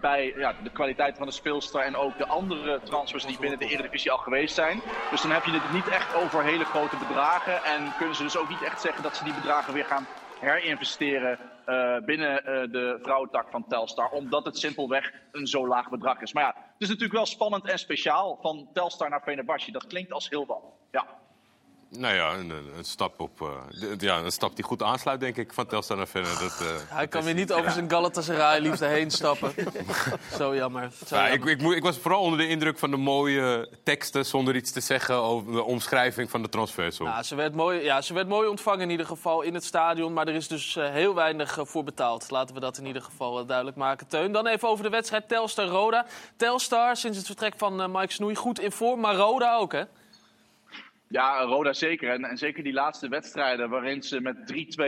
bij 0.00 0.34
ja, 0.36 0.54
de 0.62 0.70
kwaliteit 0.70 1.16
van 1.16 1.26
de 1.26 1.32
speelster 1.32 1.80
en 1.80 1.96
ook 1.96 2.18
de 2.18 2.26
andere 2.26 2.80
transfers 2.84 3.26
die 3.26 3.38
binnen 3.38 3.58
de 3.58 3.68
Eredivisie 3.68 4.10
al 4.10 4.18
geweest 4.18 4.54
zijn. 4.54 4.80
Dus 5.10 5.22
dan 5.22 5.30
heb 5.30 5.44
je 5.44 5.50
het 5.50 5.72
niet 5.72 5.88
echt 5.88 6.14
over 6.14 6.44
hele 6.44 6.64
grote 6.64 6.96
bedragen 6.96 7.64
en 7.64 7.92
kunnen 7.98 8.16
ze 8.16 8.22
dus 8.22 8.36
ook 8.36 8.48
niet 8.48 8.62
echt 8.62 8.80
zeggen 8.80 9.02
dat 9.02 9.16
ze 9.16 9.24
die 9.24 9.34
bedragen 9.34 9.74
weer 9.74 9.84
gaan 9.84 10.06
herinvesteren 10.40 11.38
eh, 11.68 12.04
binnen 12.04 12.44
eh, 12.44 12.72
de 12.72 12.98
vrouwentak 13.02 13.50
van 13.50 13.66
Telstar, 13.68 14.10
omdat 14.10 14.44
het 14.44 14.58
simpelweg 14.58 15.12
een 15.32 15.46
zo 15.46 15.66
laag 15.66 15.90
bedrag 15.90 16.20
is. 16.20 16.32
Maar 16.32 16.42
ja, 16.42 16.54
het 16.56 16.82
is 16.82 16.88
natuurlijk 16.88 17.14
wel 17.14 17.26
spannend 17.26 17.68
en 17.68 17.78
speciaal 17.78 18.38
van 18.40 18.68
Telstar 18.72 19.10
naar 19.10 19.22
Fenerbahce. 19.22 19.72
Dat 19.72 19.86
klinkt 19.86 20.12
als 20.12 20.28
heel 20.28 20.46
wat. 20.46 20.62
Ja. 20.90 21.06
Nou 21.90 22.14
ja, 22.14 22.34
een, 22.34 22.84
stap 22.84 23.20
op, 23.20 23.40
eh, 23.40 23.98
ja, 23.98 24.18
een 24.18 24.32
stap 24.32 24.56
die 24.56 24.64
goed 24.64 24.82
aansluit, 24.82 25.20
denk 25.20 25.36
ik, 25.36 25.52
van 25.52 25.66
Telstar 25.66 25.96
naar 25.96 26.08
verder. 26.08 26.30
Dat, 26.30 26.60
eh, 26.60 26.96
Hij 26.96 27.08
kan 27.08 27.22
weer 27.22 27.34
niet 27.34 27.52
over 27.52 27.70
zijn 27.70 27.90
Galatasaray-liefde 27.90 28.86
heen 28.86 29.10
stappen. 29.10 29.52
Zo 30.38 30.54
jammer. 30.54 30.90
Zo 31.06 31.16
Ja, 31.16 31.28
ik, 31.28 31.44
jammer. 31.44 31.76
ik, 31.76 31.82
was 31.82 31.98
vooral 31.98 32.20
onder 32.20 32.38
de 32.38 32.48
indruk 32.48 32.78
van 32.78 32.90
de 32.90 32.96
mooie 32.96 33.68
teksten 33.82 34.26
zonder 34.26 34.56
iets 34.56 34.70
te 34.70 34.80
zeggen 34.80 35.14
over 35.14 35.52
de 35.52 35.62
omschrijving 35.62 36.30
van 36.30 36.42
de 36.42 36.48
transfersom. 36.48 37.06
Ja, 37.06 37.22
ze, 37.22 37.34
werd 37.34 37.54
mooi, 37.54 37.82
ja, 37.82 38.00
ze 38.00 38.14
werd 38.14 38.28
mooi 38.28 38.48
ontvangen 38.48 38.80
in 38.80 38.90
ieder 38.90 39.06
geval 39.06 39.42
in 39.42 39.54
het 39.54 39.64
stadion. 39.64 40.12
Maar 40.12 40.28
er 40.28 40.34
is 40.34 40.48
dus 40.48 40.76
eh, 40.76 40.90
heel 40.90 41.14
weinig 41.14 41.58
voor 41.62 41.84
betaald. 41.84 42.30
Laten 42.30 42.54
we 42.54 42.60
dat 42.60 42.78
in 42.78 42.86
ieder 42.86 43.02
geval 43.02 43.46
duidelijk 43.46 43.76
maken. 43.76 44.06
Teun, 44.06 44.32
dan 44.32 44.46
even 44.46 44.68
over 44.68 44.84
de 44.84 44.90
wedstrijd 44.90 45.28
Telstar-Roda. 45.28 46.06
Telstar, 46.36 46.96
sinds 46.96 47.16
het 47.16 47.26
vertrek 47.26 47.54
van 47.56 47.90
Mike 47.90 48.12
Snoei, 48.12 48.34
goed 48.34 48.60
in 48.60 48.72
vorm. 48.72 49.00
Maar 49.00 49.14
Roda 49.14 49.56
ook, 49.56 49.72
hè? 49.72 49.82
Ja, 51.10 51.42
Roda 51.42 51.72
zeker. 51.72 52.12
En, 52.12 52.24
en 52.24 52.36
zeker 52.36 52.62
die 52.62 52.72
laatste 52.72 53.08
wedstrijden 53.08 53.70
waarin 53.70 54.02
ze 54.02 54.20
met 54.20 54.36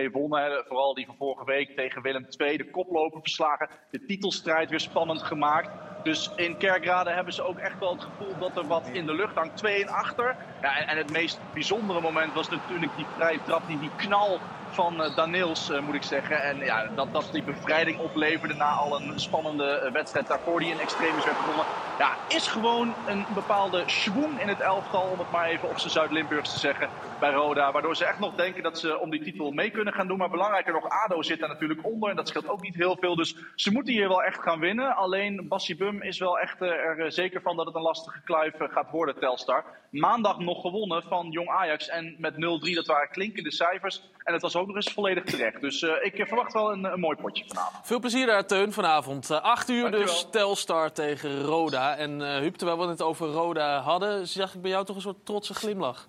3-2 0.09 0.11
wonnen. 0.13 0.65
Vooral 0.69 0.95
die 0.95 1.07
van 1.07 1.17
vorige 1.17 1.45
week 1.45 1.77
tegen 1.77 2.03
Willem 2.03 2.27
II. 2.37 2.57
De 2.57 2.71
koploper 2.71 3.21
verslagen. 3.21 3.69
De 3.91 4.05
titelstrijd 4.05 4.71
weer 4.71 4.81
spannend 4.81 5.23
gemaakt. 5.23 5.71
Dus 6.03 6.31
in 6.37 6.57
Kerkrade 6.57 7.11
hebben 7.11 7.35
ze 7.35 7.43
ook 7.43 7.59
echt 7.59 7.79
wel 7.79 7.93
het 7.93 8.03
gevoel 8.03 8.39
dat 8.39 8.57
er 8.57 8.67
wat 8.67 8.89
in 8.89 9.07
de 9.07 9.15
lucht 9.15 9.35
hangt. 9.35 9.57
2 9.57 9.83
en 9.83 9.89
achter. 9.89 10.37
Ja, 10.63 10.79
en, 10.79 10.89
en 10.89 10.97
het 10.97 11.11
meest 11.11 11.41
bijzondere 11.53 12.01
moment 12.01 12.35
was 12.35 12.49
natuurlijk 12.49 12.97
die 12.97 13.07
vrije 13.17 13.43
trap. 13.43 13.67
Die, 13.67 13.79
die 13.79 13.95
knal 13.97 14.41
van 14.71 15.03
eh, 15.03 15.17
Daniels, 15.17 15.71
eh, 15.71 15.81
moet 15.81 15.95
ik 15.95 16.03
zeggen. 16.03 16.43
En 16.43 16.59
ja, 16.59 16.91
dat, 16.95 17.13
dat 17.13 17.29
die 17.33 17.43
bevrijding 17.43 17.99
opleverde 17.99 18.55
na 18.55 18.71
al 18.71 19.01
een 19.01 19.21
spannende 19.21 19.65
eh, 19.65 19.93
wedstrijd 19.93 20.27
daarvoor 20.27 20.61
die 20.61 20.71
in 20.71 20.81
extremis 20.81 21.25
werd 21.25 21.37
gewonnen. 21.37 21.65
Ja, 21.99 22.17
is 22.29 22.47
gewoon 22.47 22.95
een 23.07 23.25
bepaalde 23.35 23.83
schwung 23.87 24.41
in 24.41 24.49
het 24.49 24.61
elftal, 24.61 25.03
om 25.03 25.19
het 25.19 25.31
maar 25.31 25.47
even 25.47 25.69
op 25.69 25.79
zijn 25.79 25.93
Zuid-Limburgs 25.93 26.53
te 26.53 26.59
zeggen, 26.59 26.89
bij 27.21 27.33
Roda. 27.33 27.73
Waardoor 27.73 27.97
ze 27.97 28.05
echt 28.05 28.19
nog 28.19 28.35
denken 28.35 28.63
dat 28.63 28.79
ze 28.79 28.99
om 28.99 29.11
die 29.11 29.23
titel 29.23 29.51
mee 29.51 29.71
kunnen 29.71 29.95
gaan 29.95 30.07
doen. 30.07 30.19
Maar 30.19 30.31
belangrijker 30.31 30.73
nog, 30.73 30.89
ADO 30.89 31.23
zit 31.23 31.41
daar 31.41 31.49
natuurlijk 31.49 31.85
onder 31.87 32.11
en 32.11 32.17
dat 32.17 32.29
scheelt 32.29 32.49
ook 32.49 32.63
niet 32.63 32.75
heel 32.75 32.97
veel. 33.01 33.17
Dus 33.17 33.35
ze 33.55 33.73
moeten 33.73 33.93
hier 33.93 34.09
wel 34.09 34.23
echt 34.23 34.43
gaan 34.43 34.61
winnen. 34.61 34.97
Alleen 34.97 35.49
Bassi 35.49 35.77
Bum 35.77 36.03
is 36.03 36.19
wel 36.19 36.39
echt 36.39 36.61
er 36.61 37.13
zeker 37.13 37.41
van 37.41 37.57
dat 37.57 37.67
het 37.67 37.75
een 37.75 37.83
lastige 37.83 38.21
kluif 38.25 38.55
gaat 38.59 38.91
worden, 38.91 39.19
Telstar. 39.19 39.65
Maandag 39.91 40.39
nog 40.39 40.61
gewonnen 40.61 41.03
van 41.03 41.31
Jong 41.31 41.49
Ajax 41.49 41.89
en 41.89 42.15
met 42.19 42.35
0-3, 42.35 42.39
dat 42.75 42.87
waren 42.87 43.11
klinkende 43.11 43.53
cijfers. 43.53 44.03
En 44.25 44.33
het 44.33 44.43
was 44.43 44.55
ook 44.61 44.67
nog 44.67 44.77
eens 44.77 44.93
volledig 44.93 45.25
terecht. 45.25 45.61
Dus 45.61 45.83
eh, 45.83 45.91
ik 46.03 46.27
verwacht 46.27 46.53
wel 46.53 46.73
een, 46.73 46.85
een 46.85 47.01
mooi 47.01 47.17
potje 47.17 47.45
vanavond. 47.47 47.87
Veel 47.87 47.99
plezier 48.01 48.27
daar, 48.27 48.47
Teun, 48.47 48.73
vanavond. 48.73 49.31
Eh, 49.31 49.41
8 49.43 49.69
uur 49.69 49.81
Dankjewel. 49.81 50.07
dus 50.07 50.27
Telstar 50.31 50.93
tegen 50.93 51.43
Roda. 51.43 51.97
En 51.97 52.23
eh 52.23 52.39
Huub, 52.39 52.55
terwijl 52.55 52.79
we 52.79 52.87
het 52.87 53.03
over 53.03 53.27
Roda 53.27 53.81
hadden, 53.81 54.29
zag 54.29 54.55
ik 54.55 54.63
bij 54.63 54.71
jou 54.71 54.85
toch 54.85 54.97
een 54.97 55.03
soort 55.03 55.27
trotse 55.27 55.55
glimlach. 55.55 56.09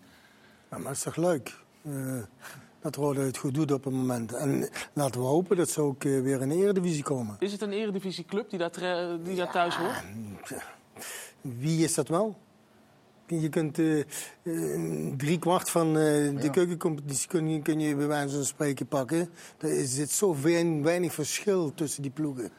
Ja, 0.71 0.77
maar 0.77 0.87
het 0.87 0.97
is 0.97 1.03
toch 1.03 1.15
leuk 1.15 1.55
eh, 1.85 1.93
dat 2.81 2.95
Roda 2.95 3.21
het 3.21 3.37
goed 3.37 3.53
doet 3.53 3.71
op 3.71 3.83
het 3.83 3.93
moment. 3.93 4.33
En 4.33 4.69
laten 4.93 5.21
we 5.21 5.27
hopen 5.27 5.57
dat 5.57 5.69
ze 5.69 5.81
ook 5.81 6.03
eh, 6.03 6.21
weer 6.21 6.41
in 6.41 6.49
de 6.49 6.55
Eredivisie 6.55 7.03
komen. 7.03 7.35
Is 7.39 7.51
het 7.51 7.61
een 7.61 7.71
eredivisieclub 7.73 8.49
die 8.49 8.59
daar, 8.59 8.71
die 9.23 9.35
daar 9.35 9.51
thuis 9.51 9.75
hoort? 9.75 10.03
Wie 11.41 11.83
is 11.83 11.93
dat 11.93 12.07
wel? 12.07 12.37
Je 13.39 13.49
kunt 13.49 13.79
eh 13.79 13.99
eh, 13.99 14.05
drie 15.17 15.39
kwart 15.39 15.69
van 15.69 15.87
eh, 15.87 16.41
de 16.41 16.49
keukencompetitie 16.51 17.27
kun 17.27 17.49
je, 17.49 17.61
kun 17.61 17.79
je 17.79 17.95
bij 17.95 18.07
wijze 18.07 18.35
van 18.35 18.45
spreken 18.45 18.87
pakken. 18.87 19.29
Er 19.57 19.85
zit 19.85 20.11
zo 20.11 20.35
wein- 20.41 20.83
weinig 20.83 21.13
verschil 21.13 21.71
tussen 21.75 22.01
die 22.01 22.11
ploegen. 22.11 22.49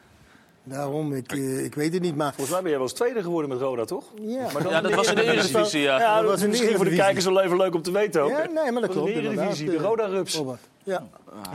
Daarom, 0.63 1.13
ik, 1.13 1.31
eh, 1.31 1.63
ik 1.63 1.75
weet 1.75 1.93
het 1.93 2.01
niet, 2.01 2.15
maar... 2.15 2.27
Volgens 2.33 2.49
mij 2.49 2.59
ben 2.61 2.69
jij 2.69 2.79
wel 2.79 2.87
eens 2.87 2.97
tweede 2.97 3.21
geworden 3.21 3.49
met 3.49 3.59
Roda, 3.59 3.85
toch? 3.85 4.03
Ja, 4.21 4.49
Maar 4.53 4.63
dan 4.63 4.71
Ja, 4.71 4.81
dat 4.81 4.93
was 4.93 5.07
in 5.07 5.15
de 5.15 5.23
Eredivisie, 5.23 5.81
ja. 5.81 5.99
Ja, 5.99 6.15
Dat 6.15 6.21
was 6.23 6.31
was 6.31 6.39
in 6.41 6.45
de 6.45 6.49
misschien 6.57 6.75
voor 6.75 6.85
de 6.85 6.95
kijkers 6.95 7.25
wel 7.25 7.41
even 7.41 7.57
leuk 7.57 7.75
om 7.75 7.81
te 7.81 7.91
weten 7.91 8.21
ook. 8.21 8.29
Ja, 8.29 8.37
nee, 8.37 8.71
maar 8.71 8.81
dat 8.81 8.85
was 8.85 8.89
klopt 8.91 9.09
in 9.09 9.15
de 9.15 9.21
Eredivisie, 9.29 9.65
de 9.65 9.71
inderdaad, 9.71 9.89
Roda 9.99 10.05
Rups. 10.05 10.35
Robert. 10.35 10.59
Ja. 10.83 11.03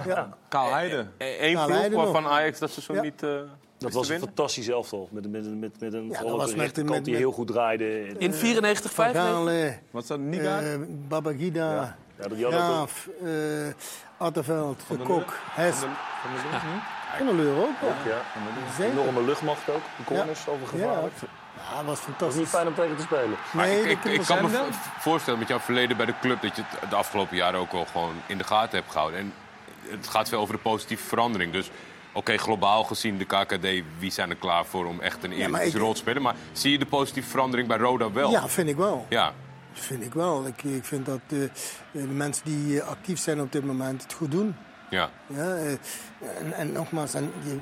ja. 0.07 0.37
Kaal 0.49 0.73
Heide. 0.73 1.07
Eén 1.19 1.59
ploeg 1.67 1.93
waarvan. 1.95 2.27
Ajax 2.27 2.59
dat 2.59 2.71
seizoen 2.71 2.97
Ja. 2.97 3.03
niet 3.03 3.23
eh 3.23 3.31
Dat 3.79 3.93
was 3.93 4.09
een 4.09 4.19
fantastisch 4.19 4.69
elftal. 4.69 5.09
Met, 5.13 5.31
met, 5.31 5.59
met, 5.59 5.81
met 5.81 5.93
een 5.93 6.09
Ja, 6.09 6.23
was 6.23 6.51
de 6.51 6.57
met- 6.57 6.75
die 6.75 6.85
met- 6.85 7.07
heel 7.07 7.33
goed 7.33 7.47
draaide. 7.47 8.07
In 8.19 8.35
94, 8.35 8.93
Van 8.93 9.05
95? 9.05 9.53
Gaal, 9.73 9.79
Wat 9.91 10.03
is 10.03 10.09
dat, 10.09 10.19
Niga? 10.19 10.61
eh 10.61 10.75
Babagida, 11.09 11.73
Ja. 11.75 11.97
Ja, 12.37 12.81
ook- 12.81 12.89
eh 13.25 13.31
Attenveld, 14.17 14.83
De 14.89 14.97
Kok, 14.97 15.35
Hes. 15.55 15.75
Van 15.77 15.89
de 16.35 16.49
Lucht 16.51 16.65
niet? 16.65 16.83
Van 17.17 17.27
der 17.27 17.35
Leur 17.35 17.57
ook. 17.57 17.77
hoor. 17.81 17.91
Ja, 18.07 18.21
Zeker. 18.77 18.93
enorme 19.01 19.23
luchtmacht 19.25 19.71
ook. 19.71 19.81
De 19.97 20.05
corners 20.05 20.49
over 20.49 20.67
gevaarlijk. 20.67 21.15
Ja, 21.21 21.29
ja, 21.71 21.77
dat 21.77 21.85
was 21.85 21.95
Dat 21.97 22.05
fantastisch. 22.05 22.39
niet 22.41 22.49
fijn 22.49 22.67
om 22.67 22.75
tegen 22.75 22.97
te 22.97 23.03
spelen. 23.03 23.37
Nee, 23.53 23.83
ik, 23.83 24.21
kan 24.27 24.43
me 24.51 24.65
voorstellen 24.99 25.39
met 25.39 25.49
jouw 25.49 25.59
verleden 25.59 25.97
bij 25.97 26.07
de 26.07 26.15
club 26.21 26.43
dat 26.43 26.57
je 26.57 26.63
het 26.67 26.91
de 26.91 26.97
afgelopen 26.97 27.37
jaren 27.37 27.61
ook 27.61 27.73
wel 27.73 27.85
gewoon 27.85 28.15
in 28.27 28.39
de 28.39 28.45
gaten 28.45 28.79
hebt 28.79 28.91
gehouden. 28.93 29.21
En 29.21 29.33
het 29.89 30.07
gaat 30.09 30.29
veel 30.29 30.41
over 30.41 30.55
de 30.55 30.61
positieve 30.61 31.05
verandering. 31.05 31.53
Dus 31.53 31.71
oké, 32.19 32.37
globaal 32.37 32.85
gezien 32.85 33.19
de 33.19 33.25
KKD, 33.25 33.67
wie 33.99 34.11
zijn 34.11 34.31
er 34.31 34.37
klaar 34.37 34.67
voor 34.67 34.87
om 34.87 35.01
echt 35.01 35.25
een 35.25 35.33
Eredivisie 35.33 35.79
rol 35.79 35.93
te 35.93 35.99
spelen? 35.99 36.23
Maar 36.23 36.37
zie 36.53 36.71
je 36.73 36.79
de 36.79 36.87
positieve 36.87 37.29
verandering 37.29 37.69
bij 37.69 37.77
Roda 37.79 38.13
wel? 38.13 38.31
Ja, 38.31 38.49
vind 38.49 38.69
ik 38.69 38.77
wel. 38.77 39.07
Ja. 39.09 39.33
Vind 39.73 40.05
ik 40.05 40.15
wel. 40.15 40.47
Ik, 40.47 40.63
ik 40.63 40.85
vind 40.85 41.07
dat 41.07 41.21
eh, 41.29 41.39
de 41.93 42.07
mensen 42.07 42.45
die 42.45 42.81
eh, 42.81 42.89
actief 42.89 43.19
zijn 43.19 43.41
op 43.41 43.53
dit 43.53 43.65
moment 43.65 44.03
het 44.03 44.13
goed 44.13 44.31
doen. 44.31 44.55
ja. 44.91 45.11
Ja, 45.27 45.55
eh, 45.57 45.71
en, 46.39 46.53
en 46.53 46.73
nogmaals, 46.73 47.15
en 47.15 47.33
je, 47.45 47.59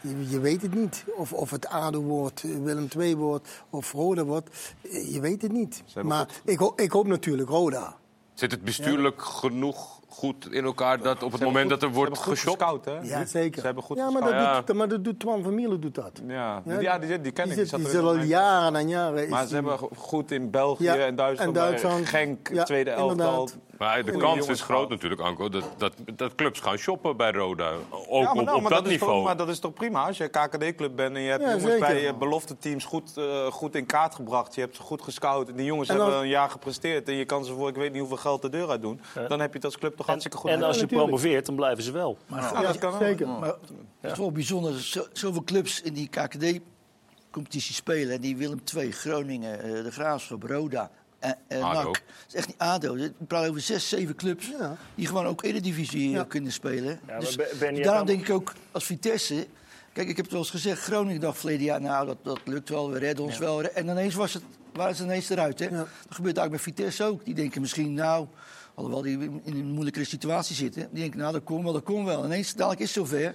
je, 0.00 0.28
je 0.30 0.40
weet 0.40 0.62
het 0.62 0.74
niet. 0.74 1.04
Of, 1.16 1.32
of 1.32 1.50
het 1.50 1.66
ADO 1.68 2.00
wordt, 2.02 2.42
eh, 2.44 2.50
Willem 2.62 2.88
II 2.98 3.16
wordt 3.16 3.48
of 3.70 3.92
Roda 3.92 4.24
wordt. 4.24 4.74
Eh, 4.82 5.12
Je 5.12 5.20
weet 5.20 5.42
het 5.42 5.52
niet. 5.52 5.82
Maar 6.02 6.28
ik, 6.44 6.60
ik 6.76 6.90
hoop 6.90 7.06
natuurlijk 7.06 7.48
Roda. 7.48 7.96
Zit 8.34 8.50
het 8.50 8.62
bestuurlijk 8.62 9.22
genoeg 9.22 9.93
goed 10.14 10.52
in 10.52 10.64
elkaar 10.64 11.02
dat 11.02 11.22
op 11.22 11.30
het 11.30 11.40
Ze 11.40 11.46
moment 11.46 11.70
dat 11.70 11.82
er 11.82 11.88
wordt 11.92 12.16
ze 12.16 12.22
hebben 12.22 12.44
goed 12.44 12.56
geshopt? 12.56 12.82
gescout, 12.82 13.04
hè? 13.08 13.16
Ja, 13.18 13.24
zeker. 13.26 13.60
Ze 13.60 13.66
hebben 13.66 13.84
goed 13.84 13.96
ja, 13.96 14.10
maar 14.10 14.22
dat, 14.22 14.30
Ja. 14.30 14.60
Doet, 14.60 14.76
maar 14.76 14.88
dat 14.88 15.04
doet 15.04 15.20
Twan 15.20 15.42
van 15.42 15.54
Mierlo 15.54 15.78
doet 15.78 15.94
dat. 15.94 16.20
Ja, 16.26 16.62
Ja, 16.64 16.80
ja 16.80 16.98
die, 16.98 17.20
die, 17.20 17.32
ken 17.32 17.48
Die, 17.48 17.60
ik. 17.60 17.68
zit, 17.68 17.86
die 17.90 17.98
al 17.98 18.16
jaren 18.16 18.76
en 18.76 18.88
jaren. 18.88 19.28
Maar 19.28 19.40
ze 19.42 19.46
die- 19.46 19.54
hebben 19.54 19.78
go- 19.78 19.90
goed 19.96 20.30
in 20.30 20.50
België 20.50 20.84
Ja, 20.84 20.96
en 20.96 21.16
Duitsland, 21.16 21.56
en 21.56 21.62
Duitsland. 21.62 22.06
Genk, 22.06 22.48
Ja, 22.52 22.64
tweede 22.64 22.90
elftal. 22.90 23.48
Maar 23.78 24.04
de 24.04 24.12
Goeie 24.12 24.26
kans 24.26 24.46
is 24.48 24.60
groot 24.60 24.88
natuurlijk, 24.88 25.20
Anko, 25.20 25.48
dat, 25.48 25.64
dat, 25.76 25.92
dat 26.16 26.34
clubs 26.34 26.60
gaan 26.60 26.76
shoppen 26.76 27.16
bij 27.16 27.32
Roda. 27.32 27.70
Ook 27.90 28.22
Ja, 28.22 28.32
maar 28.32 28.40
op, 28.40 28.44
nou, 28.44 28.56
op 28.56 28.62
maar 28.62 28.70
dat 28.70 28.86
niveau. 28.86 29.12
Toch, 29.14 29.24
maar 29.24 29.36
dat 29.36 29.48
is 29.48 29.58
toch 29.58 29.72
prima 29.72 30.06
als 30.06 30.16
je 30.16 30.24
een 30.24 30.30
KKD-club 30.30 30.96
bent 30.96 31.16
en 31.16 31.22
je 31.22 31.30
hebt 31.30 31.42
Ja, 31.42 31.48
jongens 31.48 31.64
zeker. 31.64 31.80
bij 31.86 32.02
je 32.02 32.14
belofte 32.14 32.58
teams 32.58 32.84
goed, 32.84 33.16
eh, 33.16 33.46
goed 33.46 33.74
in 33.74 33.86
kaart 33.86 34.14
gebracht. 34.14 34.54
Je 34.54 34.60
hebt 34.60 34.76
ze 34.76 34.82
goed 34.82 35.02
gescout. 35.02 35.48
En 35.48 35.56
die 35.56 35.64
jongens 35.66 35.88
En 35.88 35.96
dan- 35.96 36.04
hebben 36.06 36.22
een 36.24 36.28
jaar 36.30 36.50
gepresteerd. 36.50 37.08
En 37.08 37.14
je 37.14 37.24
kan 37.24 37.44
ze 37.44 37.52
voor 37.54 37.68
ik 37.68 37.74
weet 37.74 37.90
niet 37.90 38.00
hoeveel 38.00 38.16
geld 38.16 38.42
de 38.42 38.48
deur 38.48 38.68
uit 38.70 38.82
doen. 38.82 39.00
Dan 39.28 39.40
heb 39.40 39.48
je 39.50 39.56
het 39.56 39.64
als 39.64 39.78
club 39.78 39.96
toch 39.96 40.06
hartstikke 40.06 40.36
goed 40.36 40.46
En 40.48 40.52
gedaan. 40.54 40.68
als 40.68 40.76
je 40.78 40.82
natuurlijk. 40.82 41.10
promoveert, 41.10 41.46
dan 41.46 41.54
blijven 41.54 41.82
ze 41.84 41.92
wel. 41.92 42.18
Maar, 42.26 42.42
Ja, 42.52 42.60
dat 42.62 42.78
kan 42.78 42.90
wel. 42.90 43.00
zeker. 43.00 43.28
maar 43.28 43.54
het 44.00 44.12
is 44.12 44.18
wel 44.18 44.32
bijzonder 44.32 44.72
dat 44.72 44.80
zo, 44.80 45.04
zoveel 45.12 45.44
clubs 45.44 45.80
in 45.82 45.92
die 45.92 46.08
KKD-competitie 46.08 47.74
spelen. 47.74 48.14
En 48.14 48.20
die 48.20 48.36
Willem 48.36 48.60
II, 48.76 48.92
Groningen, 48.92 49.62
eh, 49.62 49.70
de 49.84 49.90
Graafschap, 49.90 50.42
Roda 50.42 50.90
en, 51.24 51.36
en 51.48 51.62
ADO. 51.62 51.82
NAC. 51.82 51.94
Het 51.96 52.26
is 52.28 52.34
echt 52.34 52.46
niet 52.46 52.58
ADO. 52.58 52.94
We 52.94 53.12
praten 53.28 53.48
over 53.48 53.60
zes, 53.60 53.88
zeven 53.88 54.14
clubs 54.14 54.46
Ja. 54.58 54.76
die 54.94 55.06
gewoon 55.06 55.26
ook 55.26 55.42
Eredivisie 55.42 56.10
Ja. 56.10 56.20
eh, 56.20 56.28
kunnen 56.28 56.52
spelen. 56.52 57.00
dus 57.18 57.36
Ben- 57.58 57.82
daarom 57.82 58.06
denk 58.06 58.20
ik 58.20 58.30
ook 58.30 58.52
als 58.70 58.84
Vitesse... 58.84 59.46
Kijk, 59.92 60.08
ik 60.08 60.16
heb 60.16 60.24
het 60.24 60.34
wel 60.34 60.42
eens 60.42 60.50
gezegd, 60.50 60.80
Groningen 60.82 61.20
dacht 61.20 61.38
verleden 61.38 61.64
jaar... 61.64 61.80
nou, 61.80 62.06
dat, 62.06 62.16
dat 62.22 62.40
lukt 62.44 62.68
wel, 62.68 62.90
we 62.90 62.98
redden 62.98 63.24
ons 63.24 63.38
wel. 63.38 63.62
En 63.62 63.88
ineens 63.88 64.14
was 64.14 64.34
het, 64.34 64.42
waren 64.72 64.94
ze 64.94 65.02
ineens 65.02 65.28
eruit. 65.28 65.58
Hè? 65.58 65.68
Dat 65.70 65.86
gebeurt 66.08 66.36
eigenlijk 66.36 66.50
met 66.50 66.60
Vitesse 66.76 67.04
ook. 67.04 67.24
Die 67.24 67.34
denken 67.34 67.60
misschien, 67.60 67.94
nou... 67.94 68.26
Alhoewel 68.74 69.02
die 69.02 69.18
in 69.18 69.42
een 69.44 69.70
moeilijkere 69.70 70.04
situatie 70.04 70.56
zitten. 70.56 70.88
Die 70.90 71.00
denken, 71.00 71.18
nou, 71.18 71.32
dat 71.32 71.44
komt 71.44 71.62
wel, 71.64 71.72
dat 71.72 71.82
komt 71.82 72.06
wel. 72.06 72.24
Ineens, 72.24 72.54
dadelijk 72.54 72.80
is 72.80 72.94
het 72.94 73.06
zover. 73.06 73.34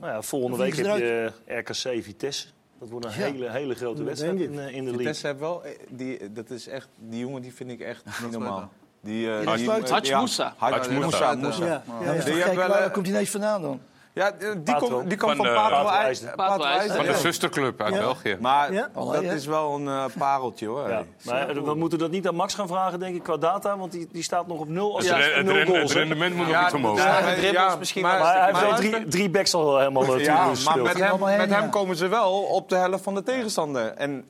Nou 0.00 0.12
ja, 0.12 0.22
volgende 0.22 0.56
week 0.56 0.76
heb 0.76 0.86
je 0.98 1.32
RKC 1.46 2.02
Vitesse. 2.04 2.46
Dat 2.80 2.88
wordt 2.90 3.06
een 3.06 3.12
Ja. 3.12 3.16
hele, 3.32 3.50
hele 3.50 3.74
grote 3.74 4.02
wedstrijd 4.04 4.40
in, 4.40 4.58
eh, 4.58 4.66
in 4.66 4.84
de 4.84 4.90
league. 4.90 4.96
Vitesse 4.96 5.36
wel, 5.36 5.64
eh, 5.64 5.70
die, 5.88 6.32
dat 6.32 6.50
is 6.50 6.68
echt, 6.68 6.88
die 6.96 7.20
jongen 7.20 7.42
die 7.42 7.54
vind 7.54 7.70
ik 7.70 7.80
echt 7.80 8.04
niet 8.22 8.30
normaal. 8.30 8.70
Die, 9.00 9.30
eh, 9.30 9.42
Ja, 9.42 9.56
die, 9.56 9.64
ja, 10.08 10.18
Moussa. 10.18 10.54
Moussa. 11.34 11.64
Ja, 11.64 11.82
Ja, 12.04 12.12
ja, 12.12 12.24
Die 12.24 12.54
waar 12.54 12.70
eh, 12.70 12.92
komt 12.92 13.06
hij 13.06 13.14
ineens 13.14 13.30
vandaan 13.30 13.62
dan? 13.62 13.80
Ja, 14.12 14.30
die 14.64 14.74
komt 14.76 15.08
die 15.08 15.18
komt 15.18 15.36
Van 15.36 15.46
van 15.70 15.88
IJsden. 15.90 16.34
Patro 16.34 16.56
Patro 16.56 16.64
IJsden. 16.70 16.96
Van 16.96 17.04
de 17.06 17.14
zusterclub 17.14 17.80
uit 17.82 17.94
Ja. 17.94 18.00
België. 18.00 18.36
Maar 18.40 18.72
Ja? 18.72 18.88
dat 18.94 19.22
is 19.22 19.46
wel 19.46 19.74
een 19.74 19.88
eh, 19.88 20.04
pareltje 20.18 20.66
hoor. 20.66 20.88
Ja. 20.88 21.02
Maar 21.24 21.48
eh, 21.48 21.56
we 21.62 21.74
moeten 21.74 21.98
dat 21.98 22.10
niet 22.10 22.28
aan 22.28 22.34
Max 22.34 22.54
gaan 22.54 22.66
vragen, 22.68 22.98
denk 23.00 23.14
ik, 23.14 23.22
qua 23.22 23.36
data. 23.36 23.76
Want 23.78 23.92
die, 23.92 24.08
die 24.12 24.22
staat 24.22 24.46
nog 24.46 24.58
op 24.60 24.68
nul. 24.68 24.96
Als 24.96 25.08
Het, 25.08 25.16
re- 25.16 25.32
het, 25.34 25.44
nul 25.46 25.54
ren- 25.54 25.66
goals, 25.66 25.82
het 25.82 25.92
rendement 25.92 26.34
moet 26.34 26.46
nog 26.46 26.54
Ja, 26.54 26.64
iets 26.64 26.74
omhoog. 26.74 26.98
ja, 27.52 27.76
misschien. 27.76 28.02
Maar 28.02 28.20
hij 28.34 28.44
heeft 28.46 28.60
wel 28.60 28.68
maar- 28.70 28.78
drie, 28.78 29.06
drie 29.08 29.30
backs 29.30 29.54
al 29.54 29.78
helemaal 29.78 30.18
uh, 30.18 30.24
Ja, 30.24 30.50
maar 30.64 30.78
met 30.82 30.98
hem, 30.98 31.18
met 31.36 31.50
hem 31.50 31.70
komen 31.70 31.96
ze 31.96 32.08
wel 32.08 32.32
op 32.42 32.68
de 32.68 32.76
helft 32.76 33.02
van 33.02 33.14
de 33.14 33.22
tegenstander. 33.22 33.92
En, 33.92 34.24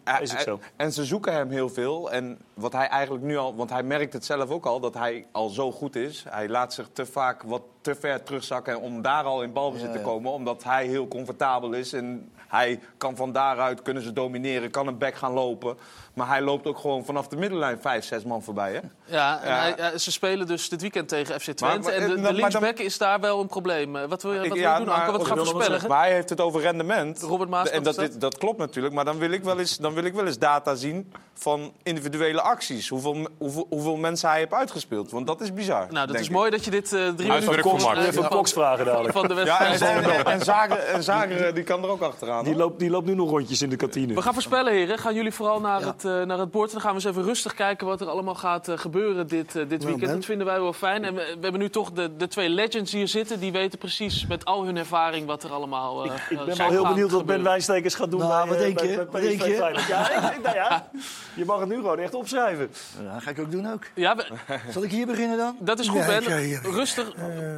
en 0.77 0.93
ze 0.93 1.05
zoeken 1.05 1.33
hem 1.33 1.51
heel 1.51 1.69
veel. 1.69 2.11
En 2.13 2.39
wat 2.61 2.73
hij 2.73 2.87
eigenlijk 2.87 3.25
nu 3.25 3.37
al, 3.37 3.55
want 3.55 3.71
hij 3.71 3.83
merkt 3.83 4.13
het 4.13 4.25
zelf 4.25 4.51
ook 4.51 4.67
al, 4.67 4.81
dat 4.81 4.95
hij 4.95 5.27
al 5.33 5.49
zo 5.49 5.73
goed 5.73 5.97
is. 5.97 6.25
Hij 6.29 6.49
laat 6.49 6.75
zich 6.75 6.89
te 6.93 7.07
vaak 7.07 7.43
wat 7.43 7.63
te 7.81 7.95
ver 7.95 8.23
terugzakken 8.23 8.81
om 8.81 9.03
daar 9.03 9.25
al 9.25 9.43
in 9.43 9.53
balbezit 9.53 9.87
Ja, 9.87 9.93
te 9.93 9.99
ja. 9.99 10.05
komen. 10.05 10.33
Omdat 10.33 10.65
hij 10.65 10.87
heel 10.87 11.09
comfortabel 11.09 11.73
is. 11.73 11.93
En 11.93 12.33
hij 12.49 12.81
kan 12.97 13.17
van 13.17 13.33
daaruit 13.33 13.83
kunnen 13.83 14.03
ze 14.03 14.13
domineren, 14.13 14.71
kan 14.71 14.87
een 14.87 14.99
back 14.99 15.15
gaan 15.15 15.33
lopen. 15.33 15.77
Maar 16.15 16.29
hij 16.29 16.41
loopt 16.43 16.67
ook 16.67 16.79
gewoon 16.79 17.05
vanaf 17.05 17.29
de 17.29 17.37
middenlijn 17.37 17.79
vijf, 17.81 18.05
zes 18.05 18.25
man 18.25 18.43
voorbij. 18.43 18.73
Hè? 18.73 18.81
Ja, 19.17 19.41
en 19.43 19.57
hij- 19.57 19.75
ja, 19.77 19.99
ze 19.99 20.13
spelen 20.13 20.47
dus 20.47 20.69
dit 20.69 20.81
weekend 20.81 21.09
tegen 21.09 21.35
FC 21.41 21.43
Twente. 21.43 21.65
Maar- 21.67 21.79
maar- 21.81 21.93
en 21.93 22.01
de, 22.01 22.15
de 22.15 22.51
dan- 22.51 22.75
is 22.77 22.99
daar 22.99 23.21
wel 23.21 23.41
een 23.41 23.47
probleem. 23.47 23.97
Eh, 23.97 24.05
Wat 24.09 24.23
wil 24.23 24.33
je, 24.43 24.49
wat 24.49 24.59
ja, 24.59 24.79
doen, 24.79 24.89
Anke? 24.89 25.01
maar- 25.01 25.13
Wat 25.13 25.27
gaan 25.27 25.39
we 25.39 25.45
voorspellen? 25.45 25.89
Maar 25.89 26.01
hij 26.01 26.13
heeft 26.13 26.29
het 26.29 26.41
over 26.41 26.61
rendement. 26.61 27.21
Robert 27.23 27.51
Maas, 27.51 27.69
en 27.71 27.83
dat, 27.83 27.95
dat? 27.95 28.05
dit- 28.11 28.21
dat 28.21 28.39
klopt 28.39 28.59
natuurlijk. 28.59 28.95
Maar 28.95 29.05
dan 29.05 29.19
wil, 29.19 29.31
ik 29.31 29.45
wel 29.45 29.59
eens, 29.59 29.77
dan 29.77 29.95
wil 29.95 30.05
ik 30.05 30.15
wel 30.15 30.27
eens 30.27 30.39
data 30.39 30.75
zien 30.75 31.13
van 31.35 31.73
individuele 31.83 32.41
acties. 32.41 32.89
Hoeveel, 32.89 33.29
hoeveel, 33.39 33.67
hoeveel 33.71 33.97
mensen 33.97 34.29
hij 34.29 34.39
heeft 34.39 34.53
uitgespeeld. 34.53 35.11
Want 35.11 35.27
dat 35.27 35.41
is 35.41 35.53
bizar. 35.53 35.87
Nou, 35.91 36.07
dat 36.07 36.19
is 36.21 36.27
ik. 36.27 36.33
mooi 36.33 36.51
dat 36.51 36.65
je 36.65 36.71
dit 36.71 36.93
eh 36.93 37.09
drie 37.09 37.29
minuten. 37.29 37.99
Even 37.99 38.29
Cox 38.29 38.53
vragen 38.53 38.85
dadelijk. 38.85 39.13
van 39.15 39.29
de 39.29 39.35
Ja, 39.35 39.61
en, 39.61 39.69
wedstrijd. 39.69 40.07
en, 40.07 40.25
en 40.33 40.41
Zager, 40.45 40.79
en 40.79 41.03
Zager 41.03 41.55
die 41.55 41.65
kan 41.65 41.83
er 41.83 41.89
ook 41.91 42.01
achteraan. 42.03 42.45
Die 42.45 42.57
loopt, 42.57 42.79
die 42.79 42.91
loopt 42.91 43.07
nu 43.07 43.15
nog 43.15 43.31
rondjes 43.31 43.63
in 43.63 43.71
de 43.71 43.77
kantine. 43.77 44.15
We 44.15 44.23
gaan 44.23 44.33
voorspellen, 44.33 44.73
heren. 44.73 44.99
Gaan 44.99 45.15
jullie 45.15 45.33
vooral 45.33 45.61
naar, 45.61 45.81
het, 45.81 46.00
eh, 46.05 46.23
naar 46.23 46.39
het 46.39 46.51
bord. 46.51 46.73
Dan 46.73 46.81
gaan 46.81 46.91
we 46.91 46.97
eens 46.97 47.05
even 47.05 47.23
rustig 47.23 47.55
kijken 47.55 47.87
wat 47.87 48.01
er 48.01 48.07
allemaal 48.09 48.35
gaat 48.35 48.69
eh, 48.69 48.79
gebeuren 48.79 49.27
dit, 49.27 49.57
eh, 49.57 49.69
dit 49.69 49.85
weekend. 49.85 50.01
Ben. 50.07 50.15
Dat 50.15 50.25
vinden 50.25 50.47
wij 50.47 50.61
wel 50.61 50.73
fijn. 50.73 51.05
En 51.05 51.15
we, 51.15 51.21
we 51.35 51.43
hebben 51.43 51.61
nu 51.61 51.71
toch 51.71 51.93
de, 51.93 52.17
de 52.17 52.29
twee 52.29 52.49
legends 52.49 52.93
hier 52.93 53.09
zitten. 53.09 53.41
Die 53.41 53.53
weten 53.53 53.79
precies 53.79 54.27
met 54.27 54.45
al 54.45 54.65
hun 54.65 54.77
ervaring 54.77 55.27
wat 55.27 55.43
er 55.43 55.53
allemaal 55.53 56.07
uh, 56.07 56.13
Ik 56.29 56.45
ben 56.45 56.57
wel 56.57 56.69
heel 56.71 56.87
benieuwd 56.89 57.11
wat 57.11 57.27
Ben 57.27 57.43
Wijnstekers 57.43 57.95
gaat 57.95 58.11
doen 58.11 58.21
Nou, 58.21 58.49
bij, 58.49 58.49
wat 58.49 58.59
denk 58.59 58.79
bij, 58.79 58.89
je? 58.89 58.97
bij 58.97 59.07
Wat 59.07 59.21
PSV 59.21 59.39
denk 59.39 59.77
je? 59.79 59.85
Ja, 59.89 60.11
ik, 60.29 60.37
ik- 60.37 60.43
nou 60.43 60.55
ja, 60.57 60.91
je 61.35 61.45
mag 61.45 61.61
het 61.61 61.69
nu 61.69 61.75
gewoon 61.77 61.99
echt 61.99 62.15
opschrijven. 62.15 62.71
Ja, 63.03 63.13
dat 63.13 63.23
ga 63.23 63.31
ik 63.31 63.39
ook 63.39 63.51
doen 63.51 63.73
ook. 63.73 63.83
Ja, 63.95 64.17
we- 64.17 64.27
Zal 64.73 64.83
ik 64.83 64.91
hier 64.91 65.07
beginnen 65.07 65.37
dan? 65.37 65.57
dat 65.59 65.79
is 65.79 65.89
goed, 65.89 65.99
Ja, 66.01 66.07
Ben. 66.07 66.51
ik. 66.51 66.61
Rustig. 66.63 67.13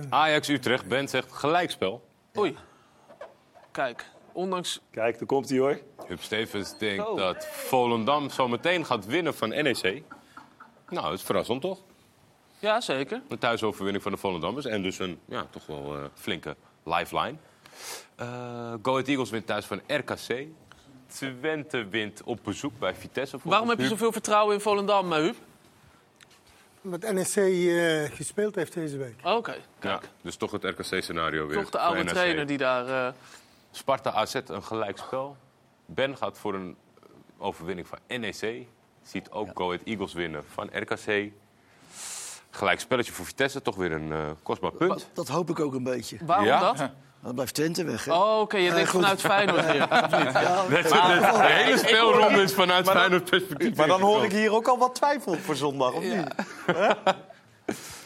Ajax 0.08 0.48
Utrecht, 0.48 0.86
Ben 0.88 1.08
zegt 1.08 1.32
gelijkspel. 1.32 2.02
Oei. 2.38 2.56
Kijk, 3.70 4.04
ondanks... 4.32 4.80
Kijk, 4.90 5.18
daar 5.18 5.26
komt 5.26 5.48
hij 5.48 5.58
hoor. 5.58 5.80
Huub 6.06 6.22
Stevens 6.22 6.78
denkt 6.78 7.06
Oh. 7.08 7.16
dat 7.16 7.46
Volendam 7.46 8.30
zo 8.30 8.48
meteen 8.48 8.86
gaat 8.86 9.06
winnen 9.06 9.34
van 9.34 9.48
NEC. 9.48 10.02
Nou, 10.88 11.04
dat 11.04 11.12
is 11.18 11.22
verrassend 11.22 11.60
toch? 11.60 11.78
Ja, 12.58 12.80
zeker. 12.80 13.22
Een 13.28 13.38
thuisoverwinning 13.38 14.02
van 14.02 14.12
de 14.12 14.18
Volendammers. 14.18 14.66
En 14.66 14.82
dus 14.82 14.98
een 14.98 15.18
ja, 15.24 15.46
toch 15.50 15.66
wel 15.66 15.96
eh, 15.96 16.04
flinke 16.14 16.56
lifeline. 16.84 17.36
Eh 18.16 18.72
Go 18.82 18.90
Ahead 18.92 19.08
Eagles 19.08 19.30
wint 19.30 19.46
thuis 19.46 19.64
van 19.64 19.80
RKC. 19.86 20.46
Twente 21.06 21.88
wint 21.88 22.22
op 22.24 22.38
bezoek 22.44 22.78
bij 22.78 22.94
Vitesse. 22.94 23.38
Waarom 23.42 23.68
heb 23.68 23.78
je 23.78 23.86
zoveel 23.86 24.12
vertrouwen 24.12 24.54
in 24.54 24.60
Volendam, 24.60 25.12
eh, 25.12 25.18
Huub? 25.18 25.36
Met 26.80 27.12
NEC 27.12 27.36
eh, 27.36 28.16
gespeeld 28.16 28.54
heeft 28.54 28.74
deze 28.74 28.96
week. 28.96 29.14
Oké. 29.22 29.54
Ja, 29.80 30.00
dus 30.22 30.36
toch 30.36 30.50
het 30.50 30.64
RKC-scenario 30.64 31.46
weer. 31.46 31.56
Toch 31.60 31.70
de 31.70 31.78
oude 31.78 32.02
NEC. 32.02 32.12
trainer 32.12 32.46
die 32.46 32.58
daar... 32.58 33.14
eh, 33.72 33.78
Sparta 33.78 34.12
AZ 34.12 34.34
een 34.46 34.62
gelijkspel. 34.62 35.36
Ben 35.86 36.16
gaat 36.16 36.38
voor 36.38 36.54
een 36.54 36.76
overwinning 37.38 37.86
van 37.88 37.98
NEC. 38.20 38.66
Ziet 39.02 39.30
ook 39.30 39.48
Go 39.54 39.66
Ahead 39.66 39.80
Eagles 39.84 40.12
winnen 40.12 40.44
van 40.52 40.70
RKC. 40.72 41.30
Gelijk 42.50 42.80
spelletje 42.80 43.12
voor 43.12 43.24
Vitesse, 43.24 43.62
toch 43.62 43.76
weer 43.76 43.92
een 43.92 44.12
eh, 44.12 44.18
kostbaar 44.42 44.72
punt. 44.72 45.08
Dat 45.12 45.28
hoop 45.28 45.50
ik 45.50 45.60
ook 45.60 45.74
een 45.74 45.82
beetje. 45.84 46.16
Waarom 46.20 46.46
Ja? 46.46 46.60
dat? 46.72 46.90
Dan 47.22 47.34
blijft 47.34 47.54
Twente 47.54 47.84
weg. 47.84 48.04
Hè? 48.04 48.12
Oh, 48.14 48.40
oké. 48.40 48.56
Je 48.56 48.62
Ja, 48.62 48.74
denkt 48.74 48.90
vanuit 48.90 49.20
Feyenoord 49.20 49.58
of 49.64 49.66
niet? 49.66 49.74
Ja, 49.76 50.06
De, 50.66 50.82
de- 50.82 51.46
hele 51.46 51.78
speelronde 51.78 52.42
is 52.42 52.54
vanuit 52.54 52.84
Maar 52.84 52.94
Feyenoord 52.96 53.30
perspectief. 53.30 53.76
Maar 53.76 53.86
dan 53.86 54.00
hoor 54.00 54.24
ik 54.24 54.32
hier 54.32 54.52
ook 54.52 54.68
al 54.68 54.78
wat 54.78 54.94
twijfel 54.94 55.34
voor 55.34 55.56
zondag, 55.56 55.92
of 55.92 56.02
niet? 56.02 56.34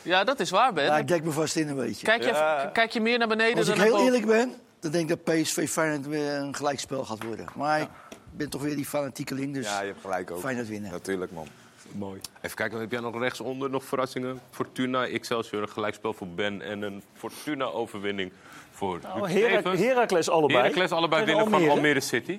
Ja, 0.03 0.25
dat 0.25 0.41
is 0.41 0.51
waar, 0.51 0.73
Ben. 0.73 0.85
Ja, 0.85 0.99
ik 0.99 1.09
dek 1.09 1.25
me 1.25 1.31
vast 1.31 1.57
in 1.57 1.69
een 1.69 1.77
beetje. 1.77 2.07
Kijk 2.07 2.23
je, 2.23 2.29
Ja. 2.29 2.71
kijk 2.73 2.91
je 2.91 3.01
meer 3.01 3.19
naar 3.19 3.29
beneden 3.29 3.57
Als 3.59 3.69
ik 3.69 3.77
dan 3.77 3.85
naar 3.85 3.95
heel 3.97 4.05
eerlijk 4.05 4.27
ben, 4.27 4.55
dan 4.81 4.91
denk 4.91 5.11
ik 5.11 5.25
dat 5.25 5.35
PSV 5.35 5.69
Feyenoord 5.71 6.07
weer 6.07 6.33
een 6.35 6.55
gelijkspel 6.55 7.05
gaat 7.05 7.23
worden. 7.23 7.47
Maar 7.55 7.81
ik 7.81 7.89
ben 8.33 8.49
toch 8.51 8.63
weer 8.63 8.77
die 8.77 8.87
fanatiekeling, 8.87 9.55
dus 9.55 9.67
Ja, 9.67 9.81
je 9.81 9.87
hebt 9.87 10.01
gelijk 10.01 10.31
ook. 10.31 10.41
Feyenoord 10.41 10.69
winnen. 10.69 10.91
Natuurlijk, 10.91 11.33
man. 11.33 11.47
Mooi. 11.93 12.21
Even 12.43 12.57
kijken, 12.57 12.81
heb 12.81 12.91
jij 12.91 13.01
nog 13.01 13.19
rechtsonder 13.19 13.71
nog 13.71 13.85
verrassingen? 13.85 14.41
Fortuna, 14.51 15.07
Excelsior, 15.07 15.63
een 15.63 15.69
gelijkspel 15.69 16.13
voor 16.13 16.27
Ben 16.29 16.63
en 16.63 16.83
een 16.83 17.03
Fortuna-overwinning 17.15 18.33
voor 18.71 18.99
Nou, 19.03 19.31
Huub 19.31 19.43
Herak- 19.43 19.61
Stevens. 19.61 19.81
Heracles 19.81 20.29
allebei. 20.29 20.59
Heracles 20.59 20.91
allebei 20.91 21.25
Tegen 21.25 21.41
winnen 21.41 21.61
van 21.61 21.71
Almere. 21.71 22.01
City. 22.01 22.39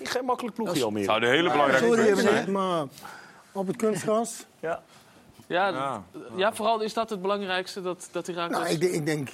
Eh, 0.00 0.08
Geen 0.08 0.24
makkelijk 0.24 0.54
ploegje 0.54 0.84
Almere. 0.84 1.04
Zou 1.04 1.22
een 1.22 1.28
hele 1.30 1.50
belangrijke 1.50 1.86
sorry, 1.86 2.04
punt 2.04 2.16
meneer. 2.16 2.32
zijn. 2.32 2.52
Maar 2.52 2.84
op 3.52 3.66
het 3.66 3.76
kunstgras. 3.76 4.46
Ja. 4.60 4.82
Ja, 5.46 5.68
Ja. 5.68 6.02
ja, 6.36 6.52
vooral 6.54 6.80
is 6.80 6.94
dat 6.94 7.10
het 7.10 7.22
belangrijkste, 7.22 7.82
dat, 7.82 8.08
dat 8.12 8.26
Herakles... 8.26 8.58
Nou, 8.58 8.70
ik, 8.72 8.82
ik 8.82 9.06
denk 9.06 9.28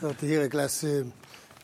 dat 0.00 0.18
de 0.18 0.26
Heracles 0.26 0.82
eh, 0.82 0.90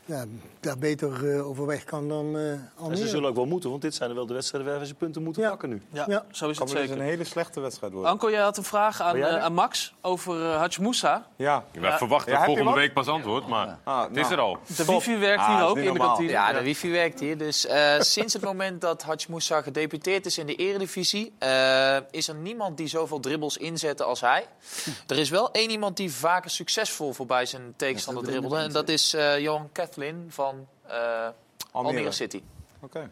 ja, 0.04 0.24
daar 0.60 0.78
beter 0.78 1.34
eh, 1.34 1.48
overweg 1.48 1.84
kan 1.84 2.08
dan 2.08 2.36
eh 2.38 2.50
En 2.90 2.96
ze 2.96 3.08
zullen 3.08 3.28
ook 3.28 3.34
wel 3.34 3.46
moeten, 3.46 3.70
want 3.70 3.82
dit 3.82 3.94
zijn 3.94 4.08
er 4.10 4.16
wel 4.16 4.26
de 4.26 4.34
wedstrijden 4.34 4.76
waar 4.76 4.86
ze 4.86 4.94
punten 4.94 5.22
moeten 5.22 5.42
Ja. 5.42 5.48
pakken 5.48 5.68
nu. 5.68 5.82
ja, 5.92 6.04
ja. 6.08 6.24
zo 6.30 6.48
is 6.48 6.56
Kan 6.56 6.66
het 6.66 6.74
wel 6.74 6.82
eens 6.82 6.90
zeker. 6.90 6.96
een 7.04 7.10
hele 7.10 7.24
slechte 7.24 7.60
wedstrijd 7.60 7.92
worden. 7.92 8.10
Anko, 8.10 8.30
jij 8.30 8.40
had 8.40 8.56
een 8.56 8.64
vraag 8.64 9.00
aan, 9.00 9.16
eh, 9.16 9.36
aan 9.42 9.52
Max 9.52 9.94
over 10.00 10.40
uh, 10.40 10.56
Haj 10.56 10.70
Moussa. 10.80 11.26
Ja. 11.36 11.64
Wij 11.80 11.98
verwachten 11.98 12.32
Ja, 12.32 12.38
je 12.38 12.44
volgende 12.44 12.72
week 12.72 12.92
pas 12.92 13.06
antwoord, 13.06 13.46
maar 13.46 13.78
Ah, 13.84 14.02
het 14.08 14.16
is 14.16 14.22
nou. 14.22 14.32
er 14.32 14.38
al. 14.40 14.58
De 14.76 14.84
wifi 14.84 15.16
werkt 15.16 15.40
Ah, 15.40 15.48
hier 15.48 15.56
is 15.58 15.62
ook 15.70 15.76
in 15.76 15.92
de 15.92 15.98
kantine. 15.98 16.30
Ja, 16.30 16.52
de 16.52 16.62
wifi 16.62 16.90
werkt 16.90 17.20
hier. 17.20 17.38
Dus 17.38 17.66
eh, 17.66 18.00
sinds 18.14 18.32
het 18.32 18.42
moment 18.42 18.80
dat 18.80 19.02
Haj 19.02 19.18
Moussa 19.28 19.62
gedeputeerd 19.62 20.26
is 20.26 20.38
in 20.38 20.46
de 20.46 20.54
eredivisie... 20.54 21.32
eh, 21.38 21.96
is 22.10 22.28
er 22.28 22.34
niemand 22.34 22.76
die 22.76 22.86
zoveel 22.86 23.20
dribbles 23.20 23.56
inzette 23.56 24.04
als 24.04 24.20
hij. 24.20 24.46
Er 25.06 25.18
is 25.18 25.30
wel 25.30 25.50
één 25.52 25.70
iemand 25.70 25.96
die 25.96 26.12
vaker 26.12 26.50
succesvol 26.50 27.12
voorbij 27.12 27.46
zijn 27.46 27.74
tegenstander 27.76 28.22
Dat 28.24 28.32
is 28.32 28.38
dribbelde. 28.38 28.64
En 28.64 28.72
dat 28.72 28.88
is 28.88 29.14
eh, 29.14 29.38
Johan 29.38 29.68
Van 30.28 30.66
eh, 30.86 31.28
Almere. 31.70 32.10
City. 32.10 32.42
Oké. 32.80 33.10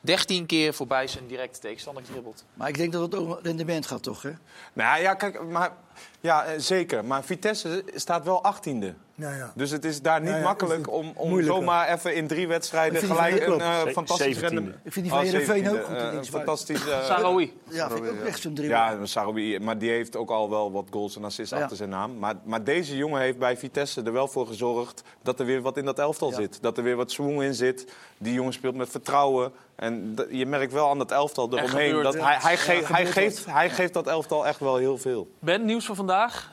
13 0.00 0.46
keer 0.46 0.74
voorbij 0.74 1.06
zijn 1.06 1.26
directe 1.26 1.58
tegenstander 1.58 2.04
gedribbeld. 2.04 2.44
Maar 2.54 2.68
ik 2.68 2.76
denk 2.76 2.92
dat 2.92 3.02
het 3.02 3.14
ook 3.14 3.36
een 3.36 3.42
rendement 3.42 3.86
gaat, 3.86 4.02
toch? 4.02 4.22
Hè? 4.22 4.30
Nou 4.72 5.00
ja, 5.00 5.14
kijk, 5.14 5.42
maar, 5.42 5.72
ja, 6.20 6.44
eh, 6.44 6.58
zeker. 6.58 7.04
Maar 7.04 7.24
Vitesse 7.24 7.84
staat 7.94 8.24
wel 8.24 8.42
achttiende. 8.42 8.94
Ja, 9.20 9.34
ja. 9.34 9.52
Dus 9.54 9.70
het 9.70 9.84
is 9.84 10.02
daar 10.02 10.20
niet 10.20 10.28
Ja, 10.30 10.36
ja, 10.36 10.42
makkelijk 10.42 10.80
het 10.86 10.88
om, 10.94 11.12
om 11.16 11.42
zomaar 11.42 11.88
even 11.88 12.14
in 12.14 12.26
drie 12.26 12.48
wedstrijden 12.48 13.02
gelijk 13.02 13.42
van 13.44 13.52
een 13.52 13.60
eh, 13.60 13.80
club. 13.80 13.92
fantastisch 13.92 14.38
rennen. 14.38 14.80
Ik 14.84 14.92
vind 14.92 15.04
die 15.04 15.14
van 15.14 15.24
Oh, 15.24 15.30
Heerenveen 15.30 15.70
ook 15.70 15.76
17e, 15.76 15.84
goed. 15.84 15.96
eh, 15.96 16.02
linksbuiten. 16.12 16.32
fantastisch... 16.32 16.88
eh, 16.88 17.04
Sarawi. 17.04 17.52
Ja, 17.68 17.90
vind 17.90 18.04
ik 18.04 18.10
ook 18.10 18.24
echt 18.26 18.40
zo'n 18.40 18.54
dribbel. 18.54 18.76
Ja, 18.78 19.06
Saroui, 19.06 19.58
maar 19.60 19.78
die 19.78 19.90
heeft 19.90 20.16
ook 20.16 20.30
al 20.30 20.50
wel 20.50 20.72
wat 20.72 20.86
goals 20.90 21.16
en 21.16 21.24
assists 21.24 21.54
Ja. 21.56 21.62
achter 21.62 21.76
zijn 21.76 21.88
naam. 21.88 22.18
Maar, 22.18 22.34
maar 22.44 22.64
deze 22.64 22.96
jongen 22.96 23.20
heeft 23.20 23.38
bij 23.38 23.56
Vitesse 23.56 24.02
er 24.02 24.12
wel 24.12 24.28
voor 24.28 24.46
gezorgd 24.46 25.02
dat 25.22 25.40
er 25.40 25.46
weer 25.46 25.62
wat 25.62 25.76
in 25.76 25.84
dat 25.84 25.98
elftal 25.98 26.30
Ja. 26.30 26.36
zit. 26.36 26.58
Dat 26.62 26.76
er 26.76 26.82
weer 26.82 26.96
wat 26.96 27.10
swoon 27.10 27.42
in 27.42 27.54
zit. 27.54 27.92
Die 28.18 28.32
jongen 28.34 28.52
speelt 28.52 28.74
met 28.74 28.88
vertrouwen. 28.90 29.52
En 29.76 30.16
je 30.30 30.46
merkt 30.46 30.72
wel 30.72 30.90
aan 30.90 30.98
dat 30.98 31.10
elftal 31.10 31.58
eromheen. 31.58 32.02
Dat 32.02 32.14
hij, 32.20 32.56
geeft, 32.56 32.88
hij, 32.88 33.06
geeft, 33.06 33.46
hij 33.46 33.70
geeft 33.70 33.92
dat 33.92 34.06
elftal 34.06 34.46
echt 34.46 34.60
wel 34.60 34.76
heel 34.76 34.98
veel. 34.98 35.30
Ben, 35.38 35.64
nieuws 35.64 35.84
van 35.86 35.96
vandaag. 35.96 36.52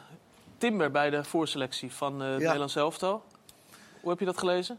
Timber 0.57 0.91
bij 0.91 1.09
de 1.09 1.23
voorselectie 1.23 1.91
van 1.91 2.19
het 2.19 2.31
Ja. 2.31 2.45
Nederlands 2.45 2.75
elftal. 2.75 3.23
Hoe 4.01 4.09
heb 4.09 4.19
je 4.19 4.25
dat 4.25 4.37
gelezen? 4.37 4.77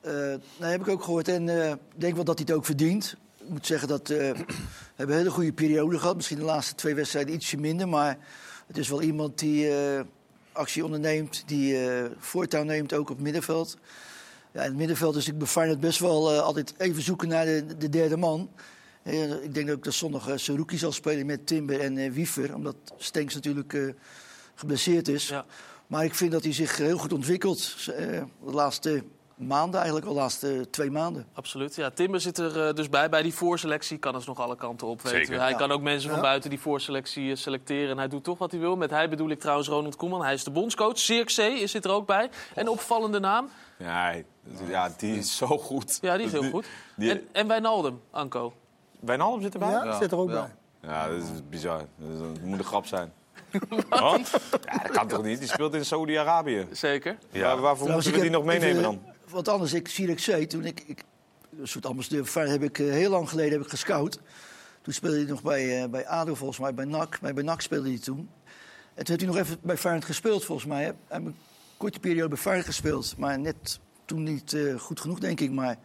Eh, 0.00 0.12
nee, 0.56 0.70
heb 0.70 0.80
ik 0.80 0.88
ook 0.88 1.02
gehoord. 1.02 1.28
En 1.28 1.48
eh, 1.48 1.70
ik 1.70 1.78
denk 1.94 2.14
wel 2.14 2.24
dat 2.24 2.38
hij 2.38 2.46
het 2.48 2.56
ook 2.56 2.64
verdient. 2.64 3.16
Ik 3.38 3.48
moet 3.48 3.66
zeggen 3.66 3.88
dat 3.88 4.08
we 4.08 4.14
hebben 4.94 5.16
een 5.16 5.22
hele 5.22 5.30
goede 5.30 5.52
periode 5.52 5.98
gehad. 5.98 6.16
Misschien 6.16 6.38
de 6.38 6.44
laatste 6.44 6.74
twee 6.74 6.94
wedstrijden 6.94 7.34
ietsje 7.34 7.56
minder. 7.56 7.88
Maar 7.88 8.18
het 8.66 8.78
is 8.78 8.88
wel 8.88 9.02
iemand 9.02 9.38
die 9.38 9.70
actie 10.52 10.84
onderneemt. 10.84 11.42
Die 11.46 11.78
voortouw 12.18 12.62
neemt 12.62 12.92
ook 12.92 13.10
op 13.10 13.16
het 13.16 13.24
middenveld. 13.24 13.76
Ja, 14.52 14.60
in 14.60 14.68
het 14.68 14.76
middenveld 14.76 15.16
is 15.16 15.28
ik 15.28 15.38
bij 15.38 15.46
Feyenoord 15.46 15.80
best 15.80 15.98
wel 15.98 16.40
altijd 16.40 16.74
even 16.78 17.02
zoeken 17.02 17.28
naar 17.28 17.44
de, 17.44 17.76
de 17.78 17.88
derde 17.88 18.16
man. 18.16 18.50
Ik 19.42 19.54
denk 19.54 19.70
ook 19.70 19.84
dat 19.84 19.94
zondag 19.94 20.28
uh, 20.28 20.36
Saruki 20.36 20.78
zal 20.78 20.92
spelen 20.92 21.26
met 21.26 21.46
Timber 21.46 21.80
en 21.80 22.12
Wiever. 22.12 22.54
Omdat 22.54 22.76
Stenks 22.96 23.34
natuurlijk 23.34 23.94
geblesseerd 24.66 25.08
is. 25.08 25.28
Ja. 25.28 25.44
Maar 25.86 26.04
ik 26.04 26.14
vind 26.14 26.32
dat 26.32 26.42
hij 26.44 26.52
zich 26.52 26.76
heel 26.76 26.98
goed 26.98 27.12
ontwikkelt. 27.12 27.74
eh, 27.96 27.96
de 28.44 28.52
laatste 28.52 29.02
maanden, 29.36 29.74
eigenlijk 29.76 30.06
al 30.08 30.14
de 30.14 30.20
laatste 30.20 30.66
twee 30.70 30.90
maanden. 30.90 31.26
Absoluut. 31.32 31.74
Ja, 31.74 31.90
Timber 31.90 32.20
zit 32.20 32.38
er 32.38 32.66
eh, 32.68 32.74
dus 32.74 32.88
bij. 32.88 33.08
Bij 33.08 33.22
die 33.22 33.34
voorselectie 33.34 33.98
kan 33.98 34.12
dus 34.12 34.26
nog 34.26 34.40
alle 34.40 34.56
kanten 34.56 34.86
op. 34.86 35.02
Weten. 35.02 35.18
Zeker. 35.18 35.40
Hij 35.40 35.50
Ja. 35.50 35.56
kan 35.56 35.70
ook 35.70 35.80
mensen 35.82 36.08
van 36.08 36.18
Ja. 36.18 36.24
buiten 36.24 36.50
die 36.50 36.60
voorselectie 36.60 37.30
eh, 37.30 37.36
selecteren. 37.36 37.90
En 37.90 37.98
hij 37.98 38.08
doet 38.08 38.24
toch 38.24 38.38
wat 38.38 38.50
hij 38.50 38.60
wil. 38.60 38.76
Met 38.76 38.90
hij 38.90 39.08
bedoel 39.08 39.30
ik 39.30 39.40
trouwens 39.40 39.68
Ronald 39.68 39.96
Koeman. 39.96 40.22
Hij 40.24 40.34
is 40.34 40.44
de 40.44 40.50
bondscoach. 40.50 40.98
Zirkzee 40.98 41.66
zit 41.66 41.84
er 41.84 41.90
ook 41.90 42.06
bij. 42.06 42.30
En 42.54 42.68
opvallende 42.68 43.18
naam. 43.20 43.48
Ja, 43.78 44.14
ja 44.68 44.92
die 44.96 45.16
is 45.18 45.36
zo 45.36 45.46
goed. 45.46 45.98
Ja, 46.00 46.16
die 46.16 46.26
is 46.26 46.32
heel 46.32 46.50
goed. 46.50 46.66
Die, 46.96 47.10
En, 47.10 47.22
en 47.32 47.46
Wijnaldum, 47.48 48.00
Anko. 48.10 48.52
Wijnaldum 49.00 49.42
zit 49.42 49.52
erbij? 49.54 49.70
Ja, 49.70 49.98
zit 49.98 50.12
er 50.12 50.18
ook 50.18 50.28
bij. 50.30 50.54
Ja, 50.82 51.08
dat 51.08 51.16
is 51.22 51.28
bizar. 51.50 51.80
Is- 51.80 52.18
dat 52.18 52.40
moet 52.44 52.58
een 52.58 52.64
grap 52.64 52.86
zijn. 52.86 53.12
Want? 53.88 54.30
Ja, 54.64 54.78
dat 54.82 54.90
kan 54.90 55.08
toch 55.08 55.22
niet? 55.22 55.38
Die 55.38 55.48
speelt 55.48 55.74
in 55.74 55.84
Saudi-Arabië. 55.84 56.66
Zeker. 56.70 57.18
Ja. 57.30 57.40
Waar, 57.40 57.60
waarvoor 57.60 57.86
Trouwens, 57.86 58.06
moeten 58.06 58.12
we 58.12 58.26
ik 58.26 58.32
die 58.32 58.40
heb 58.40 58.60
nog 58.60 58.60
meenemen 58.60 58.82
dan? 58.82 59.02
Want 59.28 59.48
anders, 59.48 59.72
ik 59.72 59.88
zie 59.88 60.08
ik 60.08 60.18
zei, 60.18 60.46
toen 60.46 60.64
ik, 60.64 60.82
ik 60.86 61.04
een 61.58 61.68
soort 61.68 61.86
ambassadeur 61.86 62.26
van 62.26 62.46
heb 62.46 62.62
ik 62.62 62.78
eh, 62.78 62.90
heel 62.90 63.10
lang 63.10 63.28
geleden 63.28 63.52
heb 63.52 63.60
ik 63.60 63.68
gescout. 63.68 64.20
Toen 64.82 64.92
speelde 64.92 65.16
hij 65.16 65.26
nog 65.26 65.42
bij, 65.42 65.82
eh, 65.82 65.88
bij 65.88 66.06
ADO 66.06 66.34
volgens 66.34 66.58
mij, 66.58 66.74
bij 66.74 66.84
NAC. 66.84 67.20
Bij, 67.20 67.34
bij 67.34 67.44
NAC 67.44 67.60
speelde 67.60 67.88
hij 67.88 67.98
toen. 67.98 68.30
En 68.94 69.04
toen 69.04 69.16
heeft 69.16 69.20
hij 69.20 69.26
nog 69.26 69.36
even 69.36 69.56
bij 69.62 69.76
Feyenoord 69.76 70.04
gespeeld 70.04 70.44
volgens 70.44 70.66
mij. 70.66 70.82
Hij 70.82 70.94
heeft 71.08 71.24
een 71.26 71.36
korte 71.76 72.00
periode 72.00 72.28
bij 72.28 72.38
Feyenoord 72.38 72.66
gespeeld. 72.66 73.14
Maar 73.18 73.38
net 73.38 73.80
toen 74.04 74.22
niet 74.22 74.52
eh, 74.52 74.78
goed 74.78 75.00
genoeg, 75.00 75.18
denk 75.18 75.40
ik. 75.40 75.50
Maar 75.50 75.76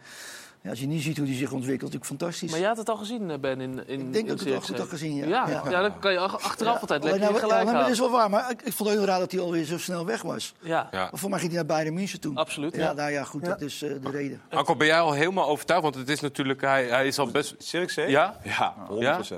ja, 0.68 0.74
als 0.74 0.80
je 0.82 0.86
niet 0.86 1.02
ziet 1.02 1.16
hoe 1.16 1.26
hij 1.26 1.36
zich 1.36 1.52
ontwikkelt, 1.52 1.92
natuurlijk 1.92 2.20
fantastisch. 2.20 2.50
Maar 2.50 2.58
jij 2.60 2.68
had 2.68 2.76
het 2.76 2.88
al 2.88 2.96
gezien, 2.96 3.30
eh, 3.30 3.38
Ben, 3.38 3.60
in, 3.60 3.70
in 3.70 3.78
Ik 3.78 3.86
denk 3.86 3.98
in 3.98 4.12
dat 4.12 4.14
ik 4.14 4.26
het 4.26 4.26
wel 4.28 4.38
Zirkzee. 4.52 4.68
goed 4.68 4.78
had 4.78 4.88
gezien, 4.88 5.14
ja. 5.16 5.26
Ja, 5.26 5.48
Ja. 5.48 5.62
ja. 5.70 5.80
dan 5.80 5.98
kan 5.98 6.12
je 6.12 6.18
ach- 6.18 6.40
achteraf 6.42 6.74
Ja, 6.74 6.80
altijd 6.80 7.00
alleen 7.02 7.12
lekker 7.20 7.30
nou, 7.30 7.40
gelijk 7.48 7.66
ja, 7.66 7.72
maar 7.72 7.82
dat 7.82 7.90
is 7.90 7.98
wel 7.98 8.10
waar. 8.10 8.30
Maar 8.30 8.50
ik, 8.50 8.62
ik 8.62 8.72
vond 8.72 8.88
het 8.88 8.98
heel 8.98 9.06
raar 9.08 9.18
dat 9.18 9.32
hij 9.32 9.40
alweer 9.40 9.64
zo 9.64 9.78
snel 9.78 10.04
weg 10.06 10.22
was. 10.22 10.54
Ja, 10.60 10.88
Ja. 10.90 10.98
Maar 11.10 11.10
voor 11.20 11.30
mij 11.30 11.38
ging 11.38 11.52
hij 11.52 11.60
naar 11.62 11.76
Bayern 11.76 11.94
München 11.94 12.20
toen. 12.20 12.36
absoluut. 12.36 12.74
Ja, 12.74 12.80
Ja. 12.82 12.92
nou 12.92 13.10
ja, 13.10 13.24
goed, 13.24 13.44
dat 13.44 13.60
is 13.60 13.82
eh, 13.82 13.90
de 14.02 14.10
reden. 14.10 14.40
Anko, 14.50 14.76
ben 14.76 14.86
jij 14.86 15.00
al 15.00 15.12
helemaal 15.12 15.46
overtuigd? 15.48 15.82
Want 15.82 15.94
het 15.94 16.08
is 16.08 16.20
natuurlijk, 16.20 16.60
hij, 16.60 16.84
hij 16.86 17.06
is 17.06 17.18
al 17.18 17.26
best... 17.30 17.54
Zirkzee? 17.58 18.10
Ja? 18.10 18.36
Ja, 18.44 18.74
100 18.88 19.28
Ja? 19.28 19.36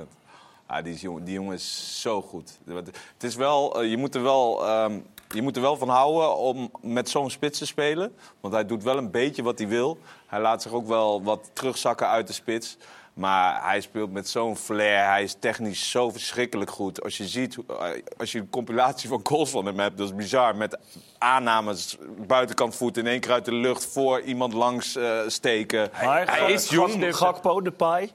Ah, 0.65 0.83
die, 0.83 0.93
is 0.93 1.01
jong- 1.01 1.23
die 1.23 1.33
jongen 1.33 1.53
is 1.53 1.97
zo 2.01 2.21
goed. 2.21 2.51
Het 2.65 3.23
is 3.23 3.35
wel, 3.35 3.81
eh, 3.81 3.89
je, 3.89 3.97
moet 3.97 4.15
er 4.15 4.23
wel, 4.23 4.65
ehm, 4.67 4.99
je 5.33 5.41
moet 5.41 5.55
er 5.55 5.61
wel 5.61 5.77
van 5.77 5.89
houden 5.89 6.37
om 6.37 6.71
met 6.81 7.09
zo'n 7.09 7.29
spits 7.29 7.57
te 7.57 7.65
spelen. 7.65 8.15
Want 8.39 8.53
hij 8.53 8.65
doet 8.65 8.83
wel 8.83 8.97
een 8.97 9.11
beetje 9.11 9.43
wat 9.43 9.57
hij 9.57 9.67
wil. 9.67 9.97
Hij 10.27 10.39
laat 10.39 10.61
zich 10.61 10.71
ook 10.71 10.87
wel 10.87 11.23
wat 11.23 11.49
terugzakken 11.53 12.07
uit 12.07 12.27
de 12.27 12.33
spits. 12.33 12.77
Maar 13.13 13.63
hij 13.63 13.81
speelt 13.81 14.11
met 14.11 14.29
zo'n 14.29 14.57
flair. 14.57 15.05
Hij 15.05 15.23
is 15.23 15.35
technisch 15.39 15.91
zo 15.91 16.09
verschrikkelijk 16.09 16.69
goed. 16.69 17.03
Als 17.03 17.17
je 17.17 17.27
ziet, 17.27 17.57
eh, 17.67 17.89
als 18.17 18.31
je 18.31 18.39
een 18.39 18.49
compilatie 18.49 19.09
van 19.09 19.19
goals 19.23 19.49
van 19.49 19.65
hem 19.65 19.79
hebt, 19.79 19.97
dat 19.97 20.07
is 20.07 20.15
bizar. 20.15 20.55
Met 20.55 20.77
aannames, 21.17 21.97
buitenkant 22.27 22.75
voet 22.75 22.97
in 22.97 23.07
één 23.07 23.19
keer 23.19 23.31
uit 23.31 23.45
de 23.45 23.53
lucht 23.53 23.85
voor 23.85 24.21
iemand 24.21 24.53
langs 24.53 24.95
eh, 24.95 25.19
steken. 25.27 25.89
Maar 26.03 26.39
hij 26.39 26.51
is 26.51 26.69
jong. 26.69 27.15
Gakpo, 27.15 27.61
de 27.61 27.71
Pai. 27.71 28.11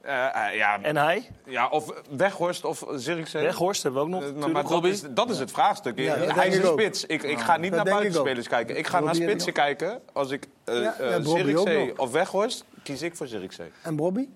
Eh, 0.00 0.46
eh, 0.46 0.54
ja, 0.56 0.82
En 0.82 0.96
hij? 0.96 1.28
ja, 1.44 1.68
of 1.68 1.92
Weghorst 2.16 2.64
of 2.64 2.84
Zirkzee. 2.94 3.42
Weghorst 3.42 3.82
hebben 3.82 4.00
we 4.00 4.06
ook 4.16 4.22
nog. 4.22 4.44
Eh, 4.44 4.52
maar 4.52 4.68
dat, 4.68 4.84
is, 4.84 5.02
dat 5.10 5.30
is 5.30 5.38
het 5.38 5.50
vraagstuk. 5.50 5.98
Ja, 5.98 6.16
hij 6.16 6.48
is 6.48 6.56
een 6.56 6.66
spits. 6.66 7.06
Ik, 7.06 7.22
ik 7.22 7.38
ga 7.38 7.56
niet 7.56 7.72
dat 7.72 7.84
naar 7.84 7.86
ik 7.86 7.92
buitenspelers 7.92 8.48
kijken. 8.48 8.76
Ik 8.78 8.86
ga 8.86 9.00
naar 9.00 9.14
spitsen 9.14 9.52
kijken. 9.52 10.00
Als 10.12 10.30
ik 10.30 10.46
eh 10.64 10.86
eh, 10.86 11.24
Zirkzee 11.24 11.86
nog. 11.86 11.98
of 11.98 12.10
Weghorst, 12.12 12.64
kies 12.82 13.02
ik 13.02 13.16
voor 13.16 13.26
Zirkzee. 13.26 13.70
En 13.82 13.96
Bobby? 13.96 14.28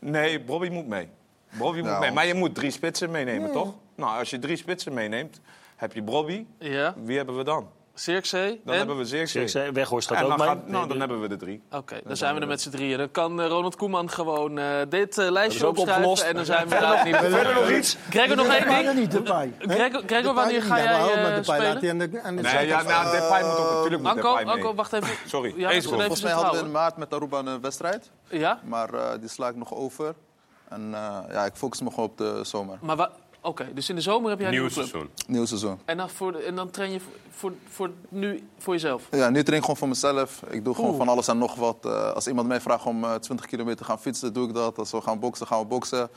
Nee, 0.00 0.40
Bobby 0.40 0.68
moet 0.68 0.86
mee. 0.86 1.08
Bobby 1.50 1.78
moet 1.78 1.88
mee. 1.90 1.98
want- 1.98 2.14
Maar 2.14 2.26
je 2.26 2.34
moet 2.34 2.54
drie 2.54 2.70
spitsen 2.70 3.10
meenemen, 3.10 3.52
toch? 3.52 3.74
Nou, 3.94 4.18
als 4.18 4.30
je 4.30 4.38
drie 4.38 4.56
spitsen 4.56 4.92
meeneemt, 4.94 5.40
heb 5.76 5.92
je 5.92 6.02
Bobby. 6.02 6.44
Ja. 6.58 6.94
Wie 7.04 7.16
hebben 7.16 7.36
we 7.36 7.44
dan? 7.44 7.68
Zirkzee. 7.94 8.60
Dan 8.64 8.72
en? 8.72 8.78
hebben 8.78 8.96
we 8.96 9.04
Zirkzee. 9.04 9.48
Zirkzee, 9.48 9.72
Weghorst 9.72 10.08
gaat 10.08 10.16
En 10.18 10.22
ook 10.24 10.28
dan 10.28 10.38
mee. 10.38 10.46
gaat- 10.48 10.66
nou, 10.68 10.88
dan 10.88 10.98
hebben 10.98 11.20
we 11.20 11.28
de 11.28 11.36
drie. 11.36 11.62
Oké, 11.70 12.00
dan 12.04 12.16
zijn 12.16 12.34
we 12.34 12.40
er 12.40 12.46
met 12.46 12.60
z'n 12.60 12.70
drieën. 12.70 12.98
Dan 12.98 13.10
kan 13.10 13.40
eh, 13.40 13.46
Ronald 13.48 13.76
Koeman 13.76 14.10
gewoon 14.10 14.58
eh, 14.58 14.66
dit 14.88 15.18
eh, 15.18 15.30
lijstje 15.30 15.58
is 15.58 15.64
ook 15.64 15.70
opschrijven. 15.78 15.94
opgelost. 16.04 16.22
En 16.22 16.34
dan 16.34 16.44
zijn 16.44 16.68
we 16.68 16.74
er 16.74 17.04
niet 17.04 17.16
Verder 17.16 17.54
nog 17.54 17.70
iets? 17.70 17.96
Gregor, 18.10 18.36
nog 18.36 18.46
één 18.46 18.84
ding. 18.84 18.94
niet, 18.98 19.10
Depay. 19.10 19.52
Gregor, 20.06 20.34
wanneer 20.34 20.62
ga 20.62 20.76
Ja, 20.76 20.84
jij 20.84 21.22
maar 21.22 21.34
Depay 21.34 21.58
laat 21.58 21.66
hij 21.66 21.74
spelen? 21.76 21.90
aan 21.90 21.98
de, 22.10 22.20
aan 22.22 22.36
de 22.36 22.42
Nee, 22.42 22.52
ja, 22.52 22.58
zijkant. 22.58 22.88
nou, 22.88 23.20
Depay 23.20 23.42
moet 23.42 23.58
ook 23.58 23.70
natuurlijk 23.74 24.02
moet 24.02 24.10
Anko, 24.10 24.28
Depay 24.28 24.44
mee. 24.44 24.54
Anko, 24.54 24.74
wacht 24.74 24.92
even. 24.92 25.14
Sorry, 25.26 25.54
Ja, 25.56 25.70
eens 25.70 25.86
Volgens 25.86 26.22
mij 26.22 26.32
hadden 26.32 26.52
we 26.60 26.66
in 26.66 26.70
maart 26.72 26.96
met 26.96 27.14
Aruba 27.14 27.38
een 27.38 27.60
wedstrijd. 27.60 28.10
Ja? 28.28 28.58
Maar 28.64 28.94
eh, 28.94 29.10
die 29.20 29.28
sla 29.28 29.48
ik 29.48 29.56
nog 29.56 29.74
over. 29.74 30.14
En 30.68 30.90
eh, 30.94 31.18
ja, 31.30 31.44
ik 31.44 31.54
focus 31.54 31.80
me 31.80 31.90
gewoon 31.90 32.04
op 32.04 32.18
de 32.18 32.40
zomer. 32.42 32.78
Maar 32.80 33.08
Oké, 33.46 33.66
dus 33.74 33.88
in 33.88 33.94
de 33.94 34.00
zomer 34.00 34.30
heb 34.30 34.38
jij 34.38 34.48
een 34.48 34.52
Nieuw 34.54 34.62
nieuwe 34.66 34.74
club. 34.74 34.88
seizoen. 34.88 35.10
Nieuw 35.26 35.44
seizoen. 35.44 35.78
En 35.84 35.96
dan, 35.96 36.10
voor 36.10 36.34
en 36.34 36.54
dan 36.54 36.70
train 36.70 36.92
je 36.92 37.00
voor, 37.00 37.12
voor, 37.30 37.52
voor 37.68 37.90
nu 38.08 38.42
voor 38.58 38.72
jezelf? 38.74 39.02
Ja, 39.10 39.30
nu 39.30 39.42
train 39.42 39.56
ik 39.58 39.60
gewoon 39.60 39.76
voor 39.76 39.88
mezelf. 39.88 40.42
Ik 40.50 40.64
doe 40.64 40.74
gewoon 40.74 40.90
Oeh. 40.90 40.98
van 40.98 41.08
alles 41.08 41.28
en 41.28 41.38
nog 41.38 41.54
wat. 41.54 41.76
Eh, 41.82 42.10
als 42.12 42.26
iemand 42.26 42.48
mij 42.48 42.60
vraagt 42.60 42.84
om 42.86 43.04
eh, 43.04 43.14
20 43.14 43.46
kilometer 43.46 43.78
te 43.78 43.84
gaan 43.84 44.00
fietsen, 44.00 44.32
doe 44.32 44.48
ik 44.48 44.54
dat. 44.54 44.78
Als 44.78 44.90
we 44.90 45.00
gaan 45.00 45.18
boksen, 45.18 45.46
gaan 45.46 45.58
we 45.60 45.64
boksen. 45.66 46.08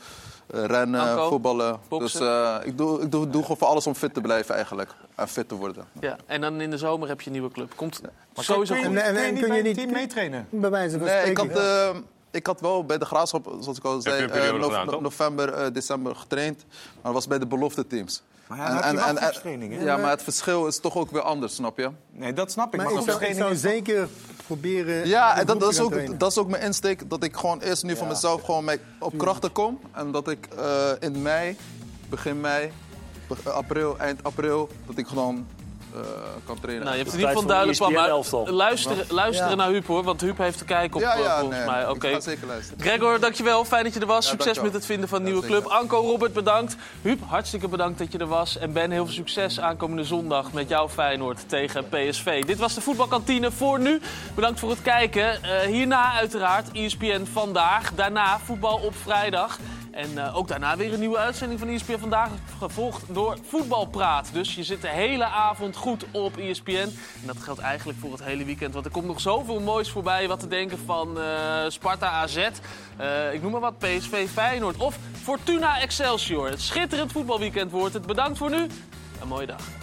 Eh, 0.46 0.64
rennen, 0.64 1.00
Anko, 1.00 1.28
voetballen. 1.28 1.78
boksen. 1.88 2.20
Dus 2.20 2.28
eh, 2.28 2.56
ik, 2.64 2.78
doe, 2.78 3.00
ik 3.02 3.10
doe, 3.12 3.28
doe 3.28 3.42
gewoon 3.42 3.56
voor 3.56 3.66
alles 3.68 3.86
om 3.86 3.94
fit 3.94 4.14
te 4.14 4.20
blijven 4.20 4.54
eigenlijk. 4.54 4.94
En 5.14 5.28
fit 5.28 5.48
te 5.48 5.54
worden. 5.54 5.84
Ja, 6.00 6.16
en 6.26 6.40
dan 6.40 6.60
in 6.60 6.70
de 6.70 6.78
zomer 6.78 7.08
heb 7.08 7.20
je 7.20 7.26
een 7.26 7.32
nieuwe 7.32 7.50
club. 7.50 7.72
Komt 7.76 8.00
Maar 8.34 8.44
sowieso 8.44 8.74
kun 8.74 8.82
je, 8.82 8.88
goed. 8.88 8.96
En- 8.98 9.06
en- 9.06 9.14
kun 9.14 9.24
je 9.26 9.32
niet 9.32 9.40
kun 9.40 9.42
je 9.42 9.48
bij 9.48 9.56
het 9.56 9.66
niet- 9.66 9.76
team 9.76 9.90
meetrainen? 9.92 10.46
Bij 10.50 10.70
wijze 10.70 10.98
van 10.98 11.06
Nee, 11.06 11.30
ik 11.30 11.36
had, 11.36 11.48
eh, 11.48 11.88
ik 12.30 12.46
had 12.46 12.60
wel 12.60 12.84
bij 12.84 12.98
de 12.98 13.04
Graafschap, 13.04 13.56
zoals 13.60 13.78
ik 13.78 13.84
al 13.84 14.00
zei, 14.00 14.24
eh, 14.24 14.52
no- 14.52 14.68
gedaan, 14.68 15.02
november, 15.02 15.52
eh, 15.52 15.72
december 15.72 16.16
getraind. 16.16 16.64
Maar 16.68 17.02
dat 17.02 17.12
was 17.12 17.26
bij 17.26 17.38
de 17.38 17.46
belofte 17.46 17.86
teams. 17.86 18.22
Maar 18.48 18.58
ja, 18.58 18.90
je 18.90 18.96
wel 18.96 19.14
groepstraining, 19.16 19.74
hè? 19.74 19.84
ja, 19.84 19.96
maar 19.96 20.10
het 20.10 20.22
verschil 20.22 20.66
is 20.66 20.78
toch 20.80 20.96
ook 20.96 21.10
weer 21.10 21.22
anders, 21.22 21.54
snap 21.54 21.78
je? 21.78 21.90
Nee, 22.10 22.32
dat 22.32 22.50
snap 22.52 22.66
ik. 22.74 22.76
Maar 22.82 22.92
Maar, 22.92 23.22
ik 23.22 23.34
zou, 23.34 23.52
ik 23.52 23.58
zeker 23.58 24.08
proberen... 24.46 25.06
Ja, 25.06 25.38
en 25.38 25.46
dat, 25.46 25.60
dat, 25.60 25.72
is 25.72 25.80
ook, 25.80 26.18
dat 26.18 26.30
is 26.30 26.38
ook 26.38 26.48
mijn 26.48 26.62
insteek. 26.62 27.10
Dat 27.10 27.22
ik 27.22 27.36
gewoon 27.36 27.60
eerst 27.60 27.82
nu 27.84 27.96
van 27.96 28.08
mezelf 28.08 28.42
gewoon 28.42 28.64
mee 28.64 28.78
op 28.98 29.18
krachten 29.18 29.52
kom. 29.52 29.80
En 29.92 30.12
dat 30.12 30.28
ik 30.28 30.48
eh, 30.56 30.90
in 30.98 31.22
mei, 31.22 31.56
begin 32.08 32.40
mei, 32.40 32.72
april, 33.44 33.98
eind 33.98 34.24
april, 34.24 34.68
dat 34.86 34.96
ik 34.96 35.06
gewoon 35.06 35.46
eh, 35.94 36.00
kan 36.44 36.60
trainen. 36.60 36.84
Nou, 36.84 36.96
je 36.96 37.02
hebt 37.02 37.32
voor 37.32 37.46
duidelijk 37.46 37.78
van. 37.78 37.92
ESPN 37.92 38.34
Maar 38.44 38.52
luisteren, 38.52 39.06
luisteren 39.08 39.50
Ja. 39.50 39.56
naar 39.56 39.68
Huub 39.68 39.86
hoor, 39.86 40.02
want 40.02 40.20
Huub 40.20 40.38
heeft 40.38 40.58
te 40.58 40.64
kijken 40.64 40.96
op 40.96 41.02
ja, 41.02 41.14
eh, 41.14 41.20
ja, 41.20 41.38
volgens 41.38 41.58
nee, 41.58 41.66
mij. 41.66 41.82
ik 41.82 41.90
Oké. 41.90 42.08
ga 42.08 42.20
zeker 42.20 42.46
luisteren. 42.46 42.80
Gregor, 42.80 43.20
dankjewel. 43.20 43.64
Fijn 43.64 43.84
dat 43.84 43.94
je 43.94 44.00
er 44.00 44.06
was. 44.06 44.24
Ja, 44.24 44.30
succes 44.30 44.44
dankjewel. 44.44 44.64
met 44.72 44.80
het 44.80 44.90
vinden 44.90 45.08
van 45.08 45.18
een 45.18 45.24
nieuwe 45.24 45.46
club. 45.46 45.64
Anko, 45.64 46.00
Robert, 46.00 46.32
bedankt. 46.32 46.76
Huub, 47.02 47.20
hartstikke 47.26 47.68
bedankt 47.68 47.98
dat 47.98 48.12
je 48.12 48.18
er 48.18 48.26
was. 48.26 48.58
En 48.58 48.72
Ben, 48.72 48.90
heel 48.90 49.04
veel 49.04 49.14
succes 49.14 49.60
aankomende 49.60 50.04
zondag 50.04 50.52
met 50.52 50.68
jouw 50.68 50.88
Feyenoord 50.88 51.48
tegen 51.48 51.88
PSV. 51.88 52.44
Dit 52.44 52.58
was 52.58 52.74
de 52.74 52.80
voetbalkantine 52.80 53.50
voor 53.50 53.80
nu. 53.80 54.00
Bedankt 54.34 54.60
voor 54.60 54.70
het 54.70 54.82
kijken. 54.82 55.42
Eh, 55.42 55.60
hierna 55.60 56.12
uiteraard 56.12 56.70
ESPN 56.72 57.24
Vandaag. 57.32 57.94
Daarna 57.94 58.38
voetbal 58.38 58.76
op 58.78 58.94
vrijdag. 58.96 59.58
En 59.98 60.18
eh, 60.18 60.36
ook 60.36 60.48
daarna 60.48 60.76
weer 60.76 60.92
een 60.92 60.98
nieuwe 61.00 61.18
uitzending 61.18 61.60
van 61.60 61.68
ESPN 61.68 61.98
Vandaag. 61.98 62.30
Gevolgd 62.58 63.14
door 63.14 63.38
Voetbalpraat. 63.48 64.30
Dus 64.32 64.54
je 64.54 64.64
zit 64.64 64.82
de 64.82 64.88
hele 64.88 65.24
avond 65.24 65.76
goed 65.76 66.04
op 66.10 66.36
ESPN. 66.36 66.72
En 67.20 67.26
dat 67.26 67.36
geldt 67.38 67.60
eigenlijk 67.60 67.98
voor 67.98 68.12
het 68.12 68.24
hele 68.24 68.44
weekend. 68.44 68.72
Want 68.74 68.84
er 68.84 68.90
komt 68.90 69.06
nog 69.06 69.20
zoveel 69.20 69.60
moois 69.60 69.90
voorbij. 69.90 70.28
Wat 70.28 70.40
te 70.40 70.48
denken 70.48 70.78
van 70.78 71.20
eh, 71.20 71.64
Sparta 71.68 72.10
AZ. 72.10 72.36
Eh, 72.96 73.32
ik 73.32 73.42
noem 73.42 73.50
maar 73.50 73.60
wat. 73.60 73.78
PSV 73.78 74.28
Feyenoord. 74.28 74.76
Of 74.76 74.98
Fortuna 75.22 75.80
Excelsior. 75.80 76.48
Het 76.48 76.60
schitterend 76.60 77.12
voetbalweekend 77.12 77.70
wordt 77.70 77.94
het. 77.94 78.06
Bedankt 78.06 78.38
voor 78.38 78.50
nu. 78.50 78.66
Een 79.20 79.28
mooie 79.28 79.46
dag. 79.46 79.77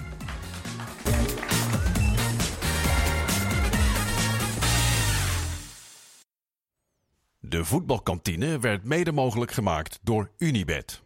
De 7.55 7.65
voetbalkantine 7.65 8.59
werd 8.59 8.83
mede 8.83 9.11
mogelijk 9.11 9.51
gemaakt 9.51 9.99
door 10.01 10.31
Unibed. 10.37 11.04